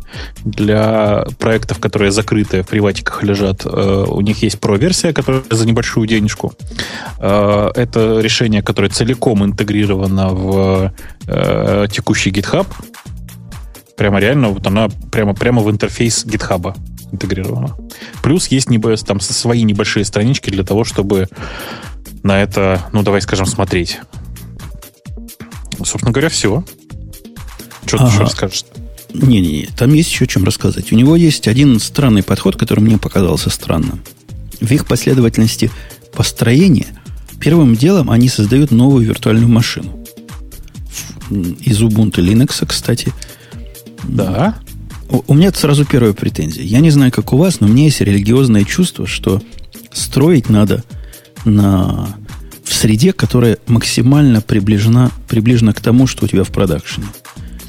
[0.43, 6.07] Для проектов, которые закрытые, в приватиках лежат, э, у них есть про-версия, которая за небольшую
[6.07, 6.53] денежку.
[7.19, 10.93] Э, это решение, которое целиком интегрировано в
[11.91, 12.67] текущий GitHub.
[13.95, 16.75] Прямо реально, вот она прямо, прямо в интерфейс GitHub
[17.13, 17.77] интегрировано.
[18.21, 18.67] Плюс есть
[19.05, 21.29] там свои небольшие странички для того, чтобы
[22.23, 23.99] на это, ну, давай скажем, смотреть.
[25.77, 26.63] Собственно говоря, все.
[27.85, 28.05] Что ага.
[28.05, 28.65] ты еще расскажешь?
[29.13, 30.91] Не-не-не, там есть еще чем рассказать.
[30.91, 34.01] У него есть один странный подход, который мне показался странным.
[34.59, 35.71] в их последовательности
[36.13, 36.87] построения
[37.39, 40.03] первым делом они создают новую виртуальную машину.
[41.29, 43.13] Из Ubuntu Linux, кстати.
[44.03, 44.55] Да.
[45.13, 46.63] У, у меня сразу первая претензия.
[46.63, 49.41] Я не знаю, как у вас, но у меня есть религиозное чувство, что
[49.91, 50.83] строить надо
[51.45, 52.17] на,
[52.63, 57.05] в среде, которая максимально приближена, приближена к тому, что у тебя в продакшене.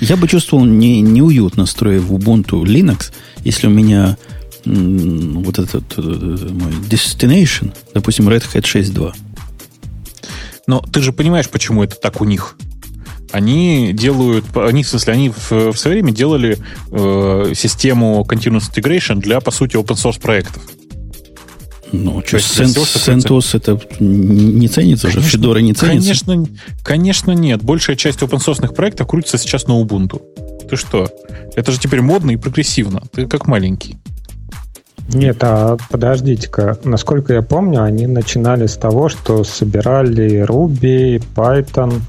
[0.00, 3.12] Я бы чувствовал не, неуютно, строя в Ubuntu Linux,
[3.44, 4.16] если у меня
[4.64, 9.12] вот этот э, мой destination, допустим, Red Hat 6.2.
[10.66, 12.56] Но ты же понимаешь, почему это так у них.
[13.34, 16.56] Они делают, они, в смысле, они в, в свое время делали
[16.92, 20.62] э, систему Continuous Integration для, по сути, open source проектов.
[21.90, 26.24] Ну, что, CentOS это не ценится конечно, же, Fedora не ценится?
[26.24, 27.60] Конечно, конечно нет.
[27.60, 30.22] Большая часть open source проектов крутится сейчас на Ubuntu.
[30.70, 31.08] Ты что?
[31.56, 33.02] Это же теперь модно и прогрессивно.
[33.12, 33.96] Ты как маленький.
[35.12, 36.78] Нет, а подождите-ка.
[36.84, 42.00] Насколько я помню, они начинали с того, что собирали Ruby, Python,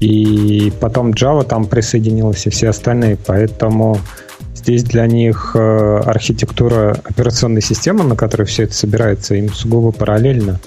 [0.00, 3.18] и потом Java там присоединилась и все остальные.
[3.26, 3.98] Поэтому
[4.54, 10.60] здесь для них э, архитектура операционной системы, на которой все это собирается, им сугубо параллельно.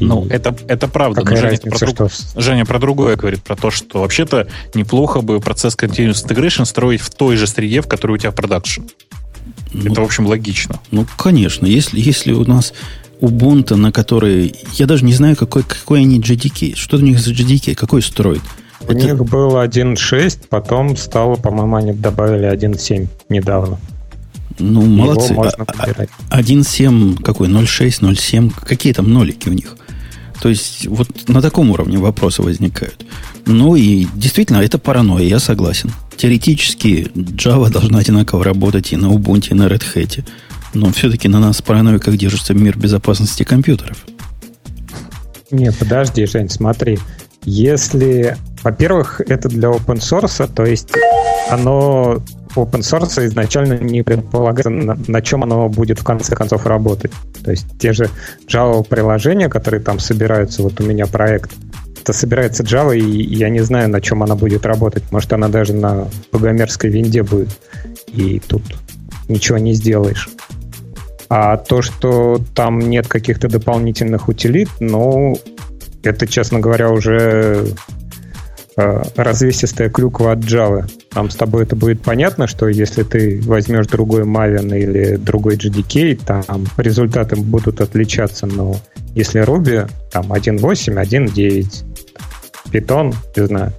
[0.00, 1.20] Ну, это, это правда.
[1.20, 2.40] Какая Женя, разница, про, что...
[2.40, 7.10] Женя про другое говорит, про то, что вообще-то неплохо бы процесс Continuous Integration строить в
[7.10, 8.82] той же среде, в которой у тебя продакшн.
[9.72, 10.80] Ну, это, в общем, логично.
[10.90, 11.66] Ну, конечно.
[11.66, 12.72] Если, если у нас
[13.22, 14.54] Ubuntu, на которой...
[14.74, 16.74] Я даже не знаю, какой, какой они JDK.
[16.74, 17.74] Что у них за JDK?
[17.76, 18.42] Какой строит?
[18.80, 18.94] У это...
[18.94, 23.78] них был 1.6, потом стало, по-моему, они добавили 1.7 недавно.
[24.58, 25.34] Ну, Его молодцы.
[25.34, 27.48] 1.7 а, какой?
[27.48, 28.52] 0.6, 0.7?
[28.66, 29.76] Какие там нолики у них?
[30.40, 33.06] То есть, вот на таком уровне вопросы возникают.
[33.46, 35.92] Ну и действительно, это паранойя, я согласен.
[36.16, 40.24] Теоретически Java должна одинаково работать и на Ubuntu, и на Red Hat.
[40.74, 44.04] Но все-таки на нас паранойя как держится мир безопасности компьютеров.
[45.50, 46.98] Не, подожди, Жень, смотри.
[47.44, 50.90] Если, во-первых, это для open source, то есть
[51.50, 52.22] оно
[52.54, 57.12] open source изначально не предполагается, на, на чем оно будет в конце концов работать.
[57.44, 58.08] То есть те же
[58.46, 61.52] Java приложения, которые там собираются, вот у меня проект,
[62.00, 65.04] это собирается Java, и я не знаю, на чем она будет работать.
[65.10, 67.50] Может, она даже на богомерзкой винде будет.
[68.08, 68.62] И тут
[69.28, 70.28] ничего не сделаешь.
[71.34, 75.34] А то, что там нет каких-то дополнительных утилит, ну,
[76.02, 77.68] это, честно говоря, уже
[78.76, 80.86] э, развесистая клюква от Java.
[81.08, 86.20] Там с тобой это будет понятно, что если ты возьмешь другой Maven или другой JDK,
[86.22, 88.76] там результаты будут отличаться, но
[89.14, 91.84] если Ruby, там 1.8, 1.9,
[92.70, 93.72] Python, не знаю.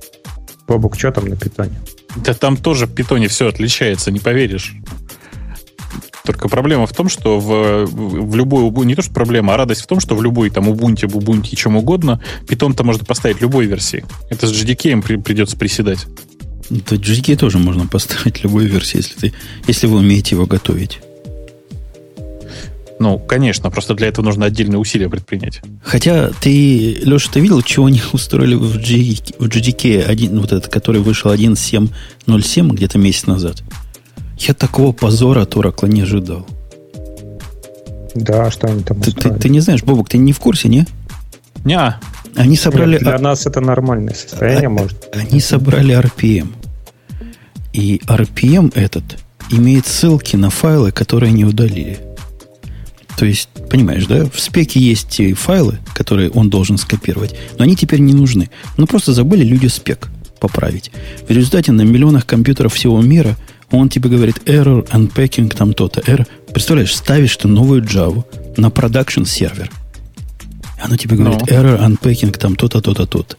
[0.68, 1.80] Бобук, что там на питоне?
[2.16, 4.74] Да там тоже в питоне все отличается, не поверишь.
[6.26, 9.88] Только проблема в том, что в, в любой не то что проблема, а радость в
[9.88, 14.06] том, что в любой там Ubuntu, Ubuntu, чем угодно, питон-то можно поставить любой версии.
[14.30, 16.06] Это с JDK при, придется приседать.
[16.70, 19.34] Да JDK тоже можно поставить любой версии, если, ты,
[19.68, 21.02] если вы умеете его готовить.
[23.00, 25.62] Ну, конечно, просто для этого нужно отдельные усилия предпринять.
[25.84, 30.72] Хотя ты, Леша, ты видел, чего они устроили в, G, в GDK, один, вот этот,
[30.72, 33.62] который вышел 1.7.07 где-то месяц назад?
[34.48, 36.46] Я такого позора от Oracle не ожидал.
[38.14, 40.86] Да, что они там ты, ты, ты не знаешь, Бобок, ты не в курсе, не?
[41.64, 41.96] Не.
[42.36, 42.94] Они собрали...
[42.94, 45.10] Нет, для нас это нормальное состояние, а, может.
[45.14, 46.50] Они собрали RPM.
[47.72, 49.04] И RPM этот
[49.50, 52.00] имеет ссылки на файлы, которые они удалили.
[53.18, 58.00] То есть, понимаешь, да, в спеке есть файлы, которые он должен скопировать, но они теперь
[58.00, 58.50] не нужны.
[58.78, 60.92] Ну, просто забыли люди спек поправить.
[61.28, 63.38] В результате на миллионах компьютеров всего мира
[63.78, 66.28] он тебе говорит error, unpacking, там то-то, error.
[66.54, 68.24] Представляешь, ставишь ты новую Java
[68.56, 69.72] на продакшн сервер.
[70.80, 71.48] Оно тебе говорит no.
[71.50, 71.58] Ну.
[71.58, 73.36] error, unpacking, там то-то, то-то, то-то.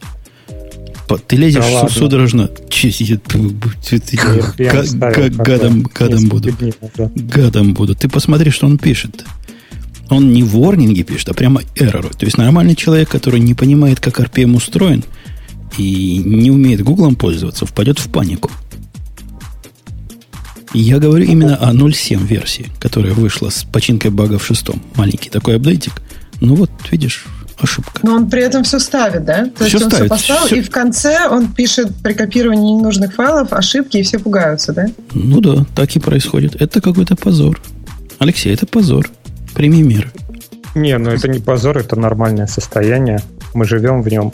[1.27, 2.49] Ты лезешь да судорожно.
[5.37, 6.51] Гадом, гадом буду.
[7.15, 7.95] Гадом буду.
[7.95, 9.23] Ты посмотри, что он пишет.
[10.09, 12.09] Он не ворнинги пишет, а прямо эрроры.
[12.09, 15.03] То есть нормальный человек, который не понимает, как RPM устроен
[15.77, 18.51] и не умеет Гуглом пользоваться, впадет в панику.
[20.75, 24.81] Я говорю именно о 0.7 версии, которая вышла с починкой бага в шестом.
[24.95, 25.93] Маленький такой апдейтик.
[26.41, 27.25] Ну вот, видишь,
[27.57, 28.01] ошибка.
[28.03, 29.45] Но он при этом все ставит, да?
[29.45, 30.55] То все есть он ставит, все поставил, все...
[30.57, 34.87] и в конце он пишет при копировании ненужных файлов ошибки, и все пугаются, да?
[35.13, 36.61] Ну да, так и происходит.
[36.61, 37.61] Это какой-то позор.
[38.19, 39.09] Алексей, это позор.
[39.53, 40.11] Прими меры.
[40.75, 43.21] Не, ну это не позор, это нормальное состояние.
[43.53, 44.33] Мы живем в нем.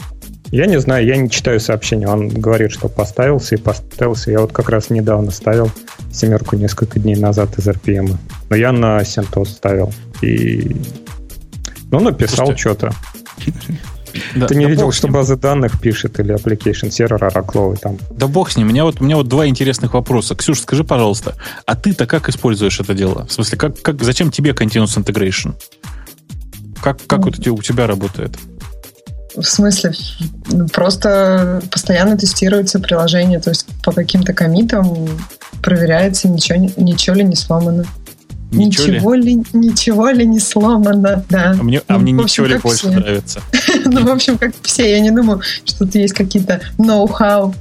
[0.52, 2.08] Я не знаю, я не читаю сообщения.
[2.08, 4.32] Он говорит, что поставился и поставился.
[4.32, 5.72] Я вот как раз недавно ставил
[6.12, 8.18] семерку несколько дней назад из RPM.
[8.50, 9.94] Но я на CentOS ставил.
[10.22, 10.76] И
[11.90, 12.92] Ну, написал что-то.
[14.36, 17.98] Да, Ты не да видел, что базы данных пишет или application сервер оракловый там?
[18.10, 18.68] Да бог с ним.
[18.68, 20.36] У меня вот, у меня вот два интересных вопроса.
[20.36, 21.36] Ксюш, скажи, пожалуйста,
[21.66, 23.26] а ты-то как используешь это дело?
[23.26, 25.54] В смысле, как, как, зачем тебе continuous integration?
[26.82, 28.38] Как, как ну, вот у тебя работает?
[29.36, 29.94] В смысле?
[30.74, 35.08] Просто постоянно тестируется приложение, то есть по каким-то комитам
[35.62, 37.86] проверяется, ничего, ничего ли не сломано.
[38.52, 39.36] Ничего, ничего ли?
[39.36, 41.56] ли, ничего ли не сломано, да.
[41.58, 43.00] А мне, а мне ну, общем, ничего ли больше все.
[43.00, 43.42] нравится.
[43.86, 47.56] ну, в общем, как все, я не думаю, что тут есть какие-то ноу-хау.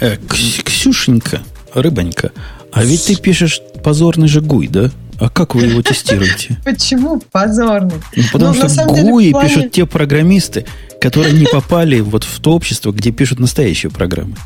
[0.00, 0.16] Э,
[0.64, 1.40] Ксюшенька,
[1.72, 2.32] рыбонька,
[2.70, 4.90] а ведь ты пишешь позорный же гуй, да?
[5.20, 6.56] А как вы его тестируете?
[6.64, 8.00] Почему позорный?
[8.14, 9.48] Ну, потому ну, что ГУИ плане...
[9.48, 10.64] пишут те программисты,
[11.00, 14.36] которые не попали вот в то общество, где пишут настоящие программы.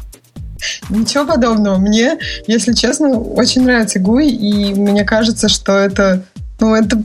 [0.89, 1.77] Ничего подобного.
[1.79, 6.25] Мне, если честно, очень нравится GUI, и мне кажется, что это
[6.63, 7.03] ну, это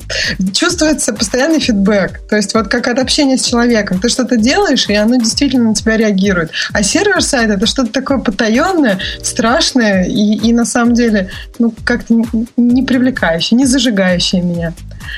[0.54, 2.28] чувствуется постоянный фидбэк.
[2.30, 4.00] То есть вот как от общения с человеком.
[4.00, 6.52] Ты что-то делаешь, и оно действительно на тебя реагирует.
[6.74, 12.14] А сервер-сайт это что-то такое потаенное, страшное и, и на самом деле ну, как-то
[12.56, 14.74] не привлекающее, не зажигающее меня.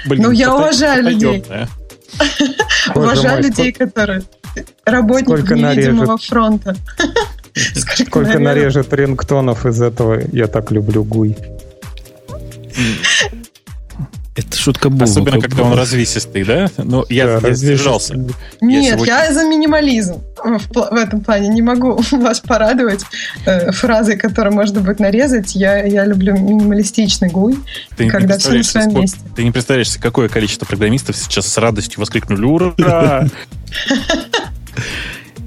[0.06, 1.44] Блин, Но я уважаю людей.
[2.96, 4.24] Уважаю людей, которые
[4.86, 6.78] работники невидимого фронта.
[7.76, 11.36] Сколько нарежет рингтонов из этого «Я так люблю Гуй».
[14.40, 15.04] Это шутка была.
[15.04, 16.70] Особенно, когда он развесистый, да?
[16.78, 18.16] Ну, я, да, я сдержался.
[18.16, 19.06] Нет, я, сегодня...
[19.06, 21.50] я за минимализм в, в этом плане.
[21.50, 23.04] Не могу вас порадовать
[23.46, 25.56] э, фразой, которую можно будет нарезать.
[25.56, 27.60] Я, я люблю минималистичный гуй,
[27.98, 29.20] ты когда все на своем сколько, месте.
[29.36, 33.28] Ты не представляешь, какое количество программистов сейчас с радостью воскликнули «Ура!»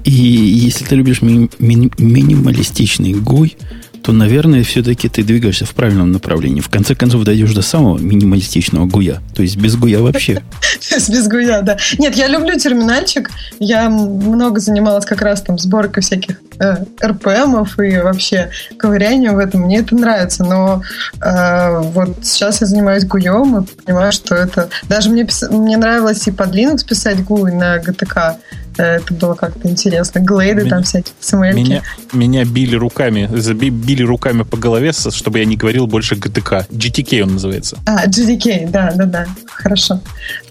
[0.03, 3.57] И если ты любишь ми- ми- минималистичный гуй,
[4.03, 6.59] то, наверное, все-таки ты двигаешься в правильном направлении.
[6.59, 9.21] В конце концов, дойдешь до самого минималистичного гуя.
[9.33, 10.35] То есть без гуя вообще.
[10.89, 11.77] То есть без гуя, да.
[11.97, 13.29] Нет, я люблю терминальчик.
[13.59, 19.61] Я много занималась как раз там сборкой всяких э, РПМов и вообще ковырянием в этом.
[19.61, 20.43] Мне это нравится.
[20.43, 20.81] Но
[21.21, 24.69] э, вот сейчас я занимаюсь гуем и понимаю, что это...
[24.89, 28.35] Даже мне, мне нравилось и под Linux писать гуй на GTK.
[28.77, 30.19] Это было как-то интересно.
[30.19, 33.29] Глейды меня, там всякие, смл меня, меня били руками,
[33.69, 36.69] били руками по голове, чтобы я не говорил больше GTK.
[36.69, 37.77] GTK он называется.
[37.85, 39.27] А, GTK, да, да, да.
[39.45, 40.01] Хорошо.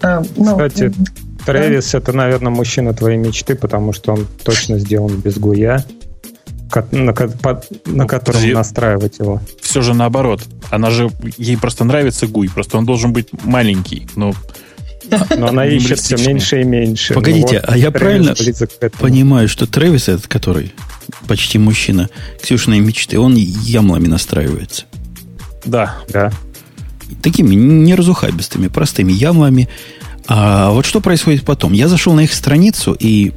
[0.01, 0.93] А, ну, Кстати,
[1.45, 1.99] Трэвис да?
[1.99, 5.85] это, наверное, мужчина твоей мечты, потому что он точно сделан без гуя
[6.91, 7.12] на,
[7.85, 8.55] на котором Подожди.
[8.55, 9.41] настраивать его.
[9.61, 10.43] Все же наоборот.
[10.70, 14.07] Она же, ей просто нравится гуй, просто он должен быть маленький.
[14.16, 14.33] Но
[15.37, 17.15] но она ищет все меньше и меньше.
[17.15, 18.35] Погодите, ну, вот а я правильно
[18.99, 20.73] понимаю, что Трэвис этот, который
[21.27, 22.09] почти мужчина,
[22.43, 24.85] Ксюшиной мечты, он ямлами настраивается?
[25.65, 25.97] Да.
[26.09, 26.33] Да.
[27.23, 29.69] Такими неразухабистыми, простыми ямлами.
[30.27, 31.73] А вот что происходит потом?
[31.73, 33.33] Я зашел на их страницу, и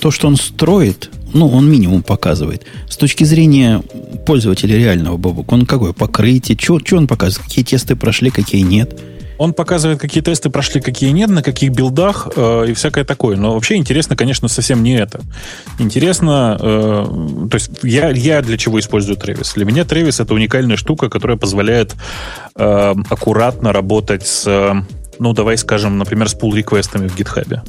[0.00, 2.64] то, что он строит, ну, он минимум показывает.
[2.88, 3.82] С точки зрения
[4.26, 9.00] пользователя реального бабук, он какое покрытие, что он показывает, какие тесты прошли, какие нет–
[9.38, 13.36] он показывает, какие тесты прошли, какие нет, на каких билдах э, и всякое такое.
[13.36, 15.20] Но вообще интересно, конечно, совсем не это.
[15.78, 19.54] Интересно, э, то есть я, я для чего использую Travis?
[19.54, 21.94] Для меня Travis это уникальная штука, которая позволяет
[22.56, 24.84] э, аккуратно работать с,
[25.18, 27.60] ну, давай скажем, например, с pull-реквестами в GitHub.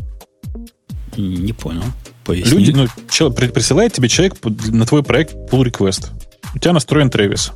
[1.18, 1.84] Не понял.
[2.24, 2.52] Поясни.
[2.52, 6.10] Люди, ну, присылает тебе человек на твой проект pull request.
[6.54, 7.52] У тебя настроен Travis.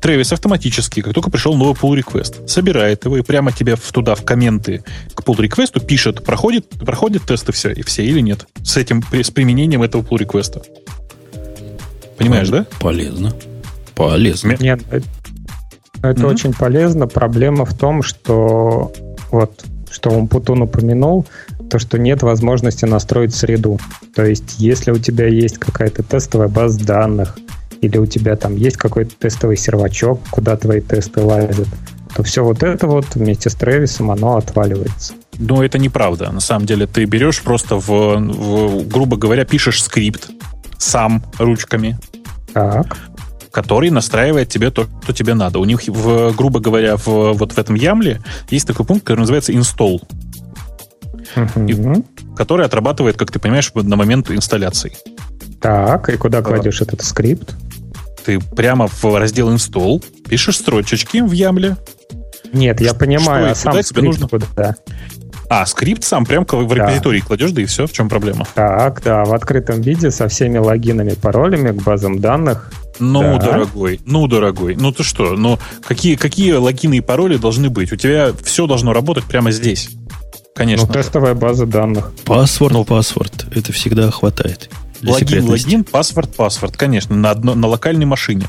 [0.00, 4.14] Travis автоматически, как только пришел новый pull request, собирает его и прямо тебе в, туда
[4.14, 4.84] в комменты
[5.14, 9.30] к pull request пишет, проходит, проходит тесты все, и все или нет, с этим, с
[9.30, 10.62] применением этого pull request.
[12.16, 12.66] Понимаешь, да?
[12.80, 13.32] Полезно.
[13.94, 14.56] Полезно.
[14.60, 15.04] Нет, это
[16.02, 16.26] mm-hmm.
[16.26, 17.06] очень полезно.
[17.08, 18.92] Проблема в том, что
[19.30, 21.26] вот, что он Путун упомянул,
[21.70, 23.78] то, что нет возможности настроить среду.
[24.14, 27.38] То есть, если у тебя есть какая-то тестовая база данных,
[27.80, 31.68] или у тебя там есть какой-то тестовый сервачок, куда твои тесты лазят,
[32.14, 35.14] то все вот это вот вместе с Тревисом оно отваливается.
[35.38, 36.30] Но это неправда.
[36.32, 40.30] На самом деле ты берешь просто в, в грубо говоря, пишешь скрипт
[40.78, 41.98] сам ручками.
[42.52, 42.96] Так
[43.50, 45.58] который настраивает тебе то, что тебе надо.
[45.58, 48.20] У них, в, грубо говоря, в, вот в этом ямле
[48.50, 50.00] есть такой пункт, который называется install,
[51.34, 51.66] uh-huh.
[51.68, 52.04] и,
[52.36, 54.92] который отрабатывает, как ты понимаешь, на момент инсталляции.
[55.60, 57.56] Так, и куда кладешь этот скрипт?
[58.24, 61.76] Ты прямо в раздел install пишешь строчечки в ямле.
[62.52, 64.28] Нет, я понимаю, а сам тебе нужно?
[64.28, 64.76] куда?
[65.50, 67.26] А, скрипт сам прям в репозиторий да.
[67.26, 68.46] кладешь, да и все, в чем проблема?
[68.54, 72.70] Так, да, в открытом виде со всеми логинами, паролями к базам данных.
[72.98, 73.52] Ну, да.
[73.52, 77.92] дорогой, ну, дорогой, ну ты что, ну какие, какие логины и пароли должны быть?
[77.92, 79.90] У тебя все должно работать прямо здесь.
[80.54, 80.86] Конечно.
[80.88, 82.12] Ну, тестовая база данных.
[82.24, 82.84] Паспорт, Ну.
[82.84, 83.46] паспорт.
[83.54, 84.68] Это всегда хватает.
[85.02, 88.46] Логин, логин, паспорт, паспорт, конечно, на, одно, на локальной машине.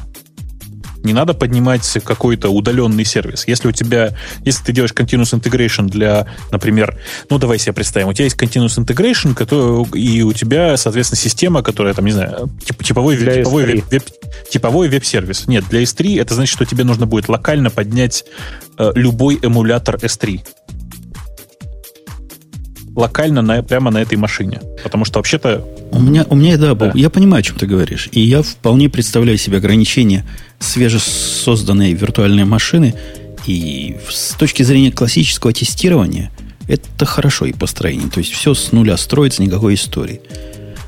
[1.01, 3.47] Не надо поднимать какой-то удаленный сервис.
[3.47, 6.97] Если у тебя, если ты делаешь continuous integration для, например,
[7.29, 11.61] ну давай себе представим, у тебя есть continuous integration, который, и у тебя, соответственно, система,
[11.63, 13.67] которая там, не знаю, тип- типовой, Для типовой, S3.
[13.67, 15.47] веб, веб- типовой веб-сервис.
[15.47, 18.25] Нет, для S3 это значит, что тебе нужно будет локально поднять
[18.77, 20.41] э, любой эмулятор S3
[22.99, 24.59] локально на, прямо на этой машине.
[24.83, 26.91] Потому что вообще-то У меня, у меня, да, Да.
[26.93, 28.09] я понимаю, о чем ты говоришь.
[28.11, 30.25] И я вполне представляю себе ограничения
[30.59, 32.93] свежесозданной виртуальной машины.
[33.47, 36.29] И с точки зрения классического тестирования,
[36.67, 38.09] это хорошо и построение.
[38.09, 40.21] То есть все с нуля строится, никакой истории.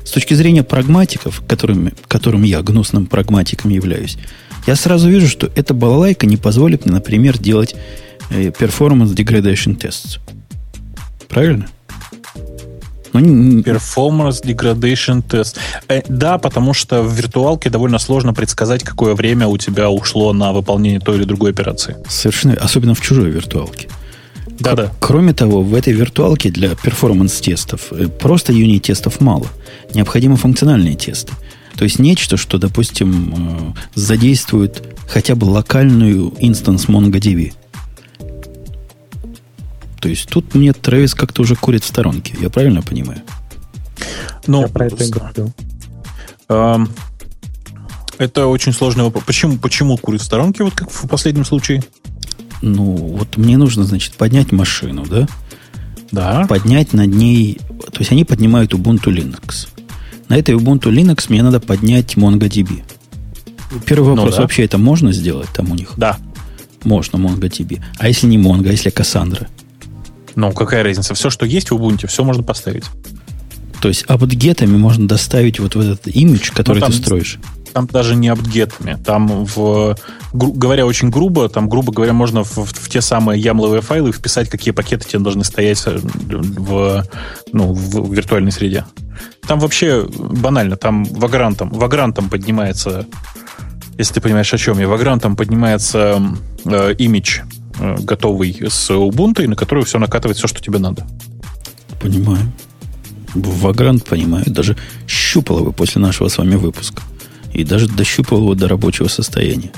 [0.04, 4.18] С точки зрения прагматиков, которыми, которым я гнусным прагматиком являюсь,
[4.66, 7.74] я сразу вижу, что эта балалайка не позволит мне, например, делать
[8.30, 10.18] performance degradation tests.
[11.28, 11.66] Правильно?
[13.12, 15.56] Ну, Performance Degradation Test.
[15.88, 20.52] Э, да, потому что в виртуалке довольно сложно предсказать, какое время у тебя ушло на
[20.52, 21.96] выполнение той или другой операции.
[22.08, 23.88] Совершенно, особенно в чужой виртуалке.
[24.60, 24.86] Да-да.
[24.86, 29.46] К- Кроме того, в этой виртуалке для перформанс-тестов э, просто юнит-тестов мало.
[29.94, 31.32] Необходимы функциональные тесты.
[31.76, 37.52] То есть нечто, что, допустим, э, задействует хотя бы локальную инстанс MongoDB.
[40.02, 42.34] То есть тут мне Трэвис как-то уже курит в сторонке.
[42.40, 43.22] Я правильно понимаю?
[44.48, 45.52] Ну, Я про это и говорю.
[46.48, 46.88] эм,
[48.18, 49.22] это очень сложный вопрос.
[49.24, 51.84] Почему, почему курит в сторонке, вот как в последнем случае?
[52.62, 52.82] Ну,
[53.16, 55.28] вот мне нужно, значит, поднять машину, да?
[56.10, 56.46] Да.
[56.48, 57.58] поднять над ней...
[57.92, 59.68] То есть они поднимают Ubuntu Linux.
[60.28, 62.82] На этой Ubuntu Linux мне надо поднять MongoDB.
[63.86, 64.42] Первый Ну вопрос, да.
[64.42, 65.92] вообще это можно сделать там у них?
[65.96, 66.18] Да.
[66.82, 67.80] Можно MongoDB.
[67.98, 69.46] А если не Mongo, а если Cassandra?
[70.34, 71.14] Ну, какая разница?
[71.14, 72.84] Все, что есть в Ubuntu, все можно поставить.
[73.82, 77.38] То есть апдгетами можно доставить вот в этот имидж, который Ну, там ты строишь.
[77.72, 78.96] Там даже не апдгетами.
[79.04, 79.96] Там, в,
[80.32, 84.48] гру- говоря очень грубо, там, грубо говоря, можно в, в те самые ямловые файлы вписать,
[84.48, 87.04] какие пакеты тебе должны стоять э, в,
[87.52, 88.84] ну, в виртуальной среде.
[89.48, 93.06] Там вообще банально, там вагрантом, вагрантом поднимается,
[93.98, 96.22] если ты понимаешь, о чем я, вагрантом поднимается
[96.64, 97.40] э, имидж
[97.78, 101.06] готовый с Ubuntu, на который все накатывает все, что тебе надо.
[102.00, 102.52] Понимаю.
[103.34, 104.44] В Vagrant понимаю.
[104.46, 107.02] Даже щупал его после нашего с вами выпуска.
[107.52, 109.72] И даже дощупал его до рабочего состояния.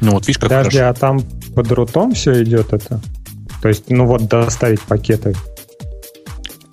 [0.00, 0.90] Ну вот, видишь, как Подожди, хорошо.
[0.90, 1.20] а там
[1.54, 3.00] под рутом все идет это?
[3.62, 5.34] То есть, ну вот доставить пакеты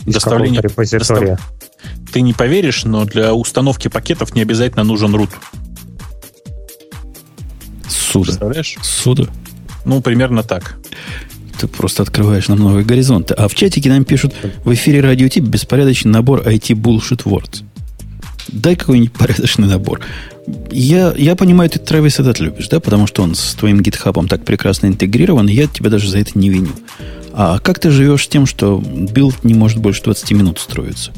[0.06, 1.40] из Доставление- репозитория.
[2.12, 5.32] Ты не поверишь, но для установки пакетов не обязательно нужен root.
[7.88, 8.26] Суда.
[8.26, 8.78] Представляешь?
[8.82, 9.24] Суда.
[9.86, 10.78] Ну, примерно так.
[11.60, 13.34] Ты просто открываешь нам новые горизонты.
[13.34, 17.64] А в чатике нам пишут, в эфире Радио-Т беспорядочный набор IT bullshit words.
[18.48, 20.02] Дай какой-нибудь порядочный набор.
[20.72, 22.80] Я, я понимаю, ты Travis этот любишь, да?
[22.80, 26.20] Потому что он с твоим GitHub ом так прекрасно интегрирован, и я тебя даже за
[26.20, 26.74] это не виню.
[27.32, 31.12] А как ты живешь с тем, что build не может больше 20 минут строиться?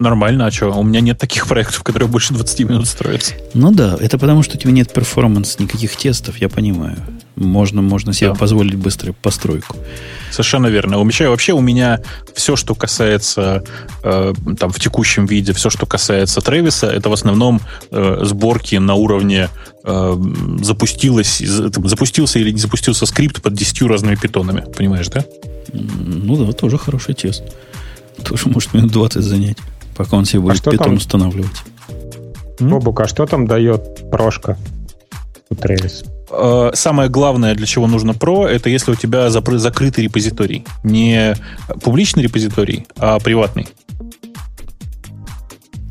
[0.00, 0.70] Нормально, а что?
[0.70, 3.34] У меня нет таких проектов, которые больше 20 минут строятся.
[3.52, 6.96] Ну да, это потому, что у тебя нет перформанс, никаких тестов, я понимаю.
[7.36, 8.34] Можно, можно себе Да.
[8.34, 9.76] позволить быструю постройку.
[10.30, 10.96] Совершенно верно.
[10.98, 12.00] У меня, вообще у меня
[12.34, 13.62] все, что касается
[14.02, 18.94] э, там в текущем виде, все, что касается Трэвиса, это в основном э, сборки на
[18.94, 19.50] уровне
[19.84, 20.16] э,
[20.62, 24.64] запустилось, запустился или не запустился скрипт под 10 разными питонами.
[24.74, 25.26] Понимаешь, да?
[25.74, 27.42] Ну да, тоже хороший тест.
[28.24, 29.56] Тоже может минут 20 занять,
[30.04, 30.94] пока он себе будет что питон там?
[30.96, 31.62] устанавливать.
[32.58, 34.56] Бобук, а что там дает прошка
[35.48, 36.06] у Travis?
[36.30, 40.64] Э, Самое главное, для чего нужно про, это если у тебя запры- закрытый репозиторий.
[40.84, 41.34] Не
[41.82, 43.68] публичный репозиторий, а приватный.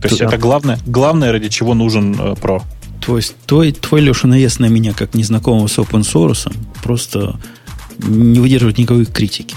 [0.01, 0.25] То есть Да.
[0.27, 2.61] это главное, главное, ради чего нужен э, про.
[3.05, 6.53] То есть твой, твой Леша наезд на меня, как незнакомого с open source,
[6.83, 7.37] просто
[7.97, 9.55] не выдерживает никакой критики.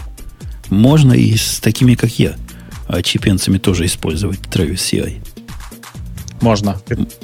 [0.71, 2.35] Можно и с такими, как я,
[2.87, 5.21] а чипенцами тоже использовать Travis CI.
[6.41, 6.81] Можно.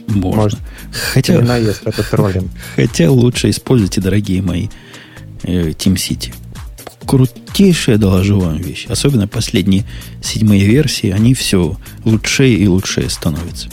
[0.06, 0.36] Можно.
[0.36, 0.58] Можно.
[1.12, 2.50] Хотя, наезд, это троллинг.
[2.76, 4.68] хотя лучше используйте, дорогие мои,
[5.42, 6.32] э, TeamCity.
[7.04, 8.86] Крутейшая, доложу вам вещь.
[8.88, 9.84] Особенно последние
[10.22, 13.68] седьмые версии, они все лучшее и лучшее становятся.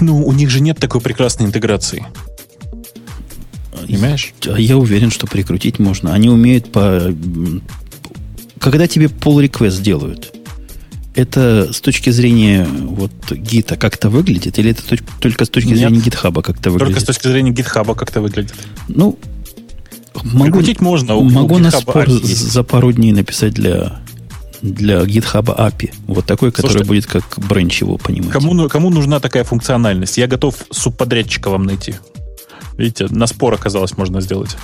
[0.00, 2.06] Ну, у них же нет такой прекрасной интеграции.
[3.86, 4.32] Понимаешь?
[4.46, 6.14] А я уверен, что прикрутить можно.
[6.14, 7.14] Они умеют по...
[8.60, 10.32] Когда тебе pull request делают,
[11.14, 14.82] это с точки зрения вот гита как-то выглядит, или это
[15.20, 15.78] только с точки Нет.
[15.78, 17.02] зрения гитхаба как-то Только выглядит?
[17.02, 18.54] с точки зрения гитхаба как-то выглядит.
[18.88, 19.18] Ну,
[20.22, 21.14] Могу, можно.
[21.14, 24.00] у- могу у на спор за пару дней написать для,
[24.60, 25.92] для GitHub API.
[26.06, 28.30] Вот такой, который Слушайте, будет как бренч его понимать.
[28.30, 30.18] Кому, кому нужна такая функциональность?
[30.18, 31.94] Я готов субподрядчика вам найти.
[32.80, 34.56] Видите, на спор оказалось можно сделать.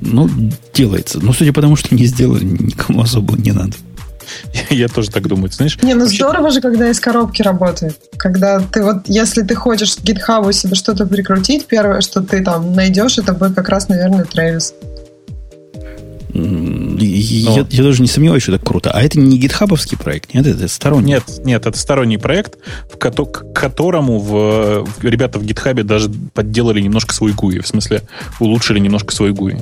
[0.00, 0.28] Ну,
[0.74, 1.20] делается.
[1.22, 3.74] Но судя по тому, что не сделали, никому особо не надо.
[4.70, 5.50] Я тоже так думаю.
[5.52, 7.96] Знаешь, Не, ну вообще- здорово же, когда из коробки работает.
[8.16, 12.72] Когда ты вот, если ты хочешь к GitHub себе что-то прикрутить, первое, что ты там
[12.74, 14.72] найдешь, это будет как раз, наверное, Travis.
[16.32, 18.90] И- Но- Я, я даже не сомневаюсь, что это круто.
[18.90, 21.14] А это не гитхабовский проект, нет, это сторонний.
[21.14, 22.58] Нет, нет, это сторонний проект,
[22.92, 27.62] в кото- к которому в, в- ребята в GitHub даже подделали немножко свой GUI.
[27.62, 28.02] В смысле,
[28.38, 29.60] улучшили немножко свой GUI.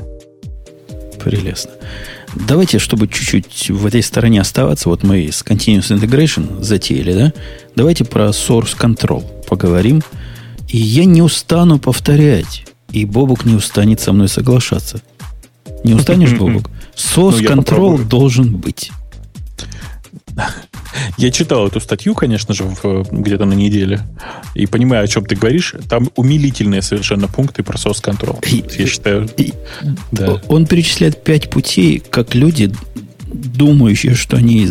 [1.23, 1.73] Прелестно.
[2.47, 7.33] Давайте, чтобы чуть-чуть в этой стороне оставаться, вот мы с Continuous Integration затеяли, да?
[7.75, 10.03] Давайте про Source Control поговорим.
[10.69, 15.01] И я не устану повторять, и Бобук не устанет со мной соглашаться.
[15.85, 16.31] Не устанешь?
[16.97, 18.05] Source Ну, попробую.
[18.07, 18.91] должен быть.
[21.19, 22.65] Я читал эту статью, конечно же,
[23.11, 24.01] где-то на неделе,
[24.55, 25.75] и понимаю, о чем ты говоришь.
[25.89, 28.39] Там умилительные совершенно пункты про source control.
[28.49, 29.53] И- Я считаю, И
[30.13, 30.41] да.
[30.49, 32.73] Он перечисляет пять путей, как люди,
[33.27, 34.67] думающие, что они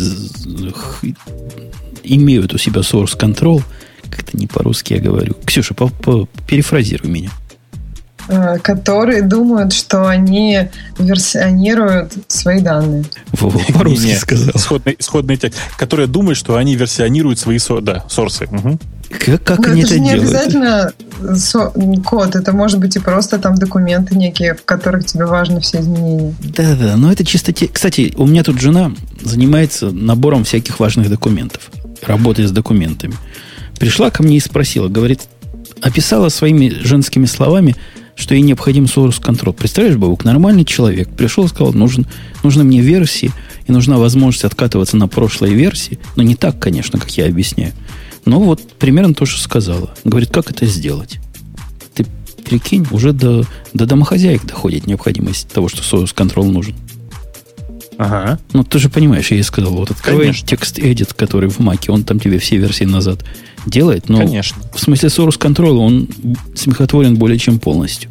[2.04, 3.62] имеют у себя source control,
[4.10, 5.34] как-то не по-русски я говорю.
[5.44, 7.30] Ксюша, по- по- перефразируй меня.
[8.28, 10.68] Э, которые думают, что они
[10.98, 13.04] версионируют свои данные.
[13.38, 14.50] По-русски сказал.
[14.54, 18.46] Исходный, исходный текст, которые думают, что они версионируют свои со- да, сорсы.
[18.50, 18.78] Мгм.
[19.10, 20.28] Как, как Но они это это же не делают?
[20.30, 20.92] обязательно
[21.36, 21.72] со-
[22.04, 26.34] код, это может быть и просто там документы некие, в которых тебе важны все изменения.
[26.40, 27.52] Да-да, но это чисто...
[27.54, 31.70] те- Кстати, у меня тут жена занимается набором всяких важных документов.
[32.06, 33.14] Работает с документами.
[33.78, 35.22] Пришла ко мне и спросила, говорит,
[35.80, 37.76] описала своими женскими словами,
[38.18, 39.52] что ей необходим source control.
[39.52, 42.06] Представляешь, Бабук, нормальный человек пришел и сказал, нужен,
[42.42, 43.30] нужны мне версии,
[43.66, 45.98] и нужна возможность откатываться на прошлой версии.
[46.16, 47.72] Но не так, конечно, как я объясняю.
[48.24, 49.94] Но вот примерно то, что сказала.
[50.04, 51.20] Говорит, как это сделать?
[51.94, 52.06] Ты
[52.44, 56.74] прикинь, уже до, до домохозяек доходит необходимость того, что source control нужен.
[57.98, 58.38] Ага.
[58.52, 60.46] Ну, ты же понимаешь, я ей сказал, вот открывай Конечно.
[60.46, 63.24] текст edit, который в Маке, он там тебе все версии назад
[63.66, 64.08] делает.
[64.08, 64.62] Но Конечно.
[64.72, 66.08] в смысле source control он
[66.54, 68.08] смехотворен более чем полностью.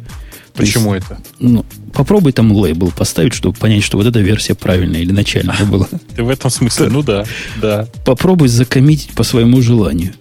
[0.54, 1.18] То есть, Почему это?
[1.38, 1.64] ну,
[1.94, 5.88] попробуй там лейбл поставить, чтобы понять, что вот эта версия правильная или начальная была.
[6.16, 6.88] Ты в этом смысле?
[6.88, 7.24] Ну да,
[7.62, 7.88] да.
[8.04, 10.12] Попробуй закоммитить по своему желанию.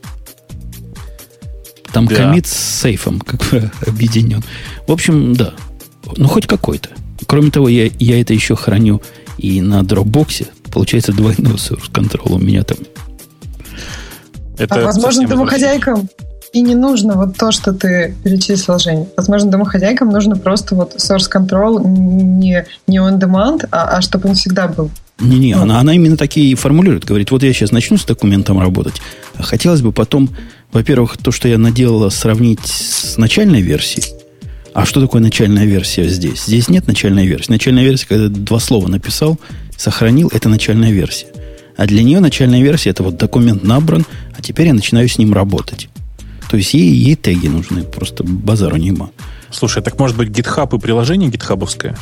[1.91, 2.15] Там Да.
[2.15, 4.43] коммит с сейфом как бы объединен.
[4.87, 5.53] В общем, да.
[6.15, 6.89] Ну, хоть какой-то.
[7.25, 9.01] Кроме того, я, я это еще храню
[9.37, 10.47] и на дропбоксе.
[10.71, 12.77] Получается двойной source control у меня там.
[14.57, 16.09] Это а возможно, домохозяйкам
[16.53, 19.07] и не нужно вот то, что ты перечислил, Жень.
[19.15, 24.35] Возможно, домохозяйкам нужно просто вот source control не, не on demand, а, а чтобы он
[24.35, 24.89] всегда был.
[25.19, 25.63] Не-не, Ну.
[25.63, 27.05] она, она именно такие и формулирует.
[27.05, 29.01] Говорит, вот я сейчас начну с документом работать,
[29.35, 30.29] а хотелось бы потом,
[30.71, 34.05] во-первых, то, что я наделала, сравнить с начальной версией.
[34.77, 36.43] А что такое начальная версия здесь?
[36.45, 37.51] Здесь нет начальной версии.
[37.51, 39.39] Начальная версия, когда два слова написал,
[39.75, 41.25] сохранил, это начальная версия.
[41.77, 44.05] А для нее начальная версия это вот документ набран,
[44.37, 45.89] а теперь я начинаю с ним работать.
[46.51, 49.09] То есть ей, ей теги нужны, просто базару нема.
[49.49, 51.97] Слушай, так может быть GitHub и приложение гитхабовское?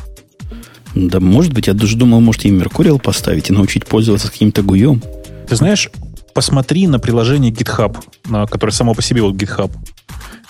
[0.95, 5.01] Да, может быть, я даже думал, может, и Меркуриал поставить и научить пользоваться каким-то гуем.
[5.47, 5.89] Ты знаешь,
[6.34, 7.95] посмотри на приложение GitHub,
[8.26, 9.71] на, которое само по себе вот GitHub.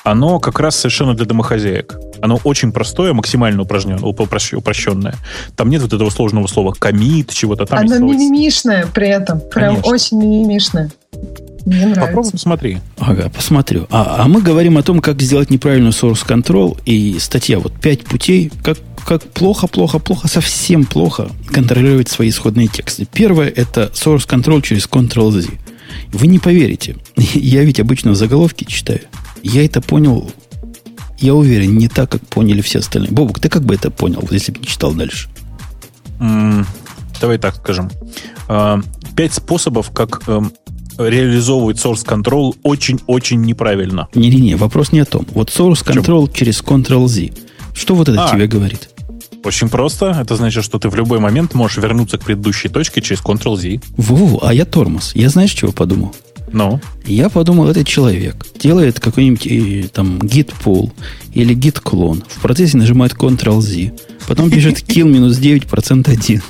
[0.06, 1.98] Оно как раз совершенно для домохозяек.
[2.22, 5.16] Оно очень простое, максимально упражнен- упрощ- упрощенное.
[5.56, 7.80] Там нет вот этого сложного слова комит, чего-то там.
[7.80, 9.40] Оно мимимишное при этом.
[9.40, 9.92] Прям Конечно.
[9.92, 10.92] очень мимимишное.
[11.66, 12.02] Мне нравится.
[12.02, 12.78] Попробуй посмотри.
[13.00, 13.88] Ага, посмотрю.
[13.90, 16.78] А, а мы говорим о том, как сделать неправильную source control.
[16.86, 18.78] И статья вот пять путей, как,
[19.08, 23.08] как плохо, плохо, плохо, совсем плохо контролировать свои исходные тексты.
[23.12, 25.50] Первое– это source control через Ctrl-Z.
[26.14, 26.98] Вы не поверите.
[27.16, 29.02] Я ведь обычно в заголовке читаю.
[29.48, 30.32] Я это понял,
[31.20, 33.12] я уверен, не так, как поняли все остальные.
[33.12, 35.30] Бобук, ты как бы это понял, если бы не читал дальше?
[36.20, 36.66] М,
[37.22, 37.90] Давай так скажем.
[38.48, 38.80] А,
[39.16, 40.52] Пять способов, как эм,
[40.98, 44.08] реализовывать source control очень-очень неправильно.
[44.16, 45.26] Не-не-не, вопрос не о том.
[45.34, 46.02] Вот source чем?
[46.04, 47.30] control через Ctrl-Z.
[47.74, 48.32] Что вот это А.
[48.32, 48.90] тебе говорит?
[49.44, 50.08] Очень просто.
[50.20, 53.80] Это значит, что ты в любой момент можешь вернуться к предыдущей точке через Ctrl-Z.
[53.96, 55.12] Во, а я тормоз.
[55.16, 56.14] Я знаешь, чего подумал?
[56.56, 60.90] Ну, Я подумал, этот человек делает какой-нибудь э, там git pull
[61.34, 62.24] или git clone.
[62.30, 63.92] В процессе нажимает Ctrl-Z.
[64.26, 66.42] Потом пишет kill минус 9% 1.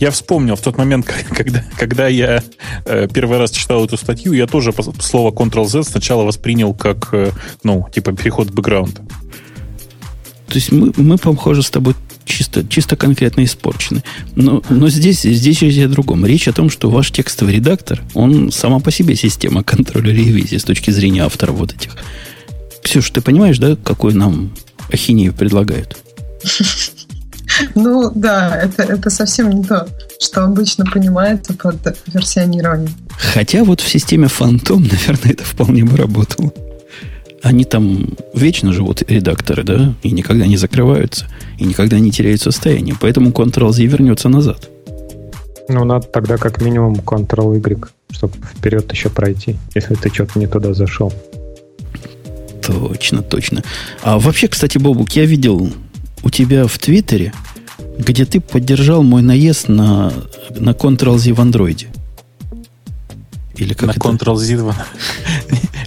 [0.00, 2.42] я вспомнил в тот момент, когда, когда я
[2.86, 7.30] э, первый раз читал эту статью, я тоже слово Ctrl-Z сначала воспринял как, э,
[7.62, 8.96] ну, типа переход в бэкграунд.
[10.46, 14.02] То есть мы, мы, похоже, с тобой чисто, чисто конкретно испорчены.
[14.34, 16.24] Но, но здесь, здесь речь о другом.
[16.26, 20.64] Речь о том, что ваш текстовый редактор, он сама по себе система контроля ревизии с
[20.64, 21.96] точки зрения автора вот этих.
[22.82, 24.54] Ксюш, ты понимаешь, да, какой нам
[24.92, 25.96] ахинею предлагают?
[27.74, 29.86] Ну да, это, это совсем не то,
[30.20, 32.92] что обычно понимается под версионированием.
[33.16, 36.52] Хотя вот в системе Phantom, наверное, это вполне бы работало.
[37.42, 41.26] Они там вечно живут, редакторы, да, и никогда не закрываются,
[41.64, 42.94] и никогда не теряют состояние.
[43.00, 44.68] Поэтому Ctrl-Z вернется назад.
[45.68, 50.74] Ну, надо тогда как минимум Ctrl-Y, чтобы вперед еще пройти, если ты что-то не туда
[50.74, 51.12] зашел.
[52.62, 53.62] Точно, точно.
[54.02, 55.70] А вообще, кстати, Бобук, я видел
[56.22, 57.32] у тебя в Твиттере,
[57.98, 60.12] где ты поддержал мой наезд на,
[60.50, 61.88] на Ctrl-Z в андроиде.
[63.56, 64.00] Или как на?
[64.00, 64.74] Ctrl-Z.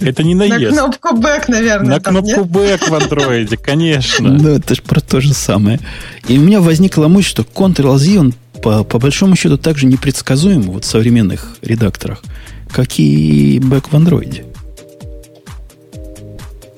[0.00, 0.74] Это не наезд.
[0.74, 1.96] На кнопку Back, наверное.
[1.96, 4.30] На кнопку Back в андроиде, конечно.
[4.30, 5.80] Ну, это же про то же самое.
[6.28, 10.62] И у меня возникла мысль, что Ctrl-Z, он по, по большому счету так же непредсказуем
[10.62, 12.22] вот в современных редакторах,
[12.70, 14.44] как и Back в андроиде.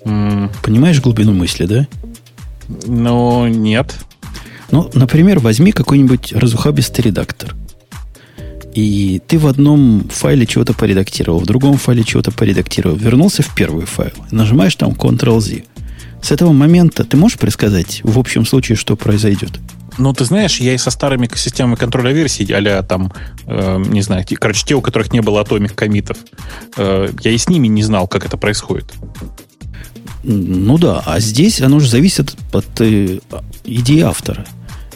[0.05, 0.51] Mm.
[0.63, 1.87] Понимаешь глубину мысли, да?
[2.87, 3.95] Ну, нет.
[4.71, 7.55] Ну, например, возьми какой-нибудь разухабистый редактор.
[8.75, 13.87] И ты в одном файле чего-то поредактировал, в другом файле чего-то поредактировал, вернулся в первый
[13.87, 15.63] файл, нажимаешь там Ctrl-Z.
[16.23, 19.59] С этого момента ты можешь предсказать в общем случае, что произойдет?
[19.99, 23.13] Ну, ты знаешь, я и со старыми системами контроля версий, а там,
[23.47, 26.17] э, не знаю, короче, те, у которых не было атомик комитов,
[26.77, 28.93] э, я и с ними не знал, как это происходит.
[30.23, 33.19] Ну да, а здесь оно же зависит от э,
[33.65, 34.47] идеи автора.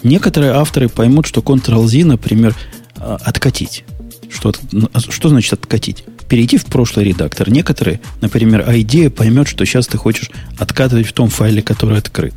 [0.03, 2.55] Некоторые авторы поймут, что Ctrl-Z, например,
[3.05, 3.85] откатить.
[4.31, 4.53] Что,
[5.11, 6.05] что значит откатить?
[6.29, 7.51] Перейти в прошлый редактор.
[7.51, 12.35] Некоторые, например, идея поймет, что сейчас ты хочешь откатывать в том файле, который открыт.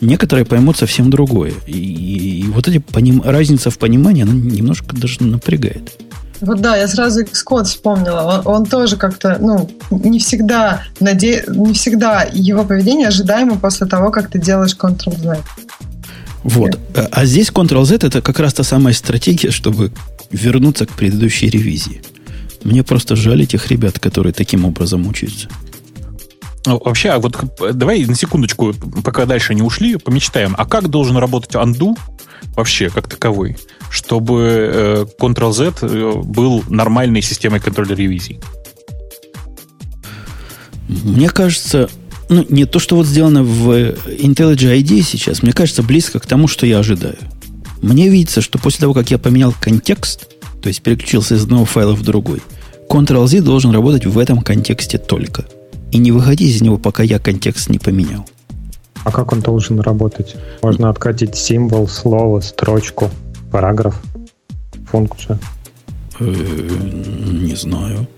[0.00, 1.52] Некоторые поймут совсем другое.
[1.66, 5.92] И, и, и вот эти поним, разница в понимании, она немножко даже напрягает.
[6.40, 8.42] Вот да, я сразу Xcode вспомнила.
[8.44, 11.44] Он, он тоже как-то, ну, не всегда, наде...
[11.48, 15.38] не всегда его поведение ожидаемо после того, как ты делаешь Ctrl-Z.
[16.44, 16.78] Вот.
[16.94, 19.90] А, а здесь Ctrl-Z это как раз та самая стратегия, чтобы
[20.30, 22.02] вернуться к предыдущей ревизии.
[22.62, 25.48] Мне просто жаль этих ребят, которые таким образом мучаются.
[26.66, 27.36] Ну, вообще, а вот
[27.74, 28.72] давай на секундочку,
[29.04, 30.54] пока дальше не ушли, помечтаем.
[30.56, 31.94] А как должен работать undo
[32.56, 33.56] вообще как таковой,
[33.90, 38.40] чтобы э, Ctrl-Z э, был нормальной системой контроля ревизий?
[40.88, 41.90] Мне кажется,
[42.28, 46.48] ну, не то, что вот сделано в IntelliJ IDEA сейчас, мне кажется, близко к тому,
[46.48, 47.16] что я ожидаю.
[47.82, 50.28] Мне видится, что после того, как я поменял контекст,
[50.62, 52.40] то есть переключился из одного файла в другой,
[52.88, 55.44] Ctrl-Z должен работать в этом контексте только.
[55.90, 58.26] И не выходить из него, пока я контекст не поменял.
[59.04, 60.34] А как он должен работать?
[60.62, 63.10] Можно откатить символ, слово, строчку,
[63.52, 64.00] параграф,
[64.90, 65.38] функцию.
[66.20, 68.08] Э, не знаю.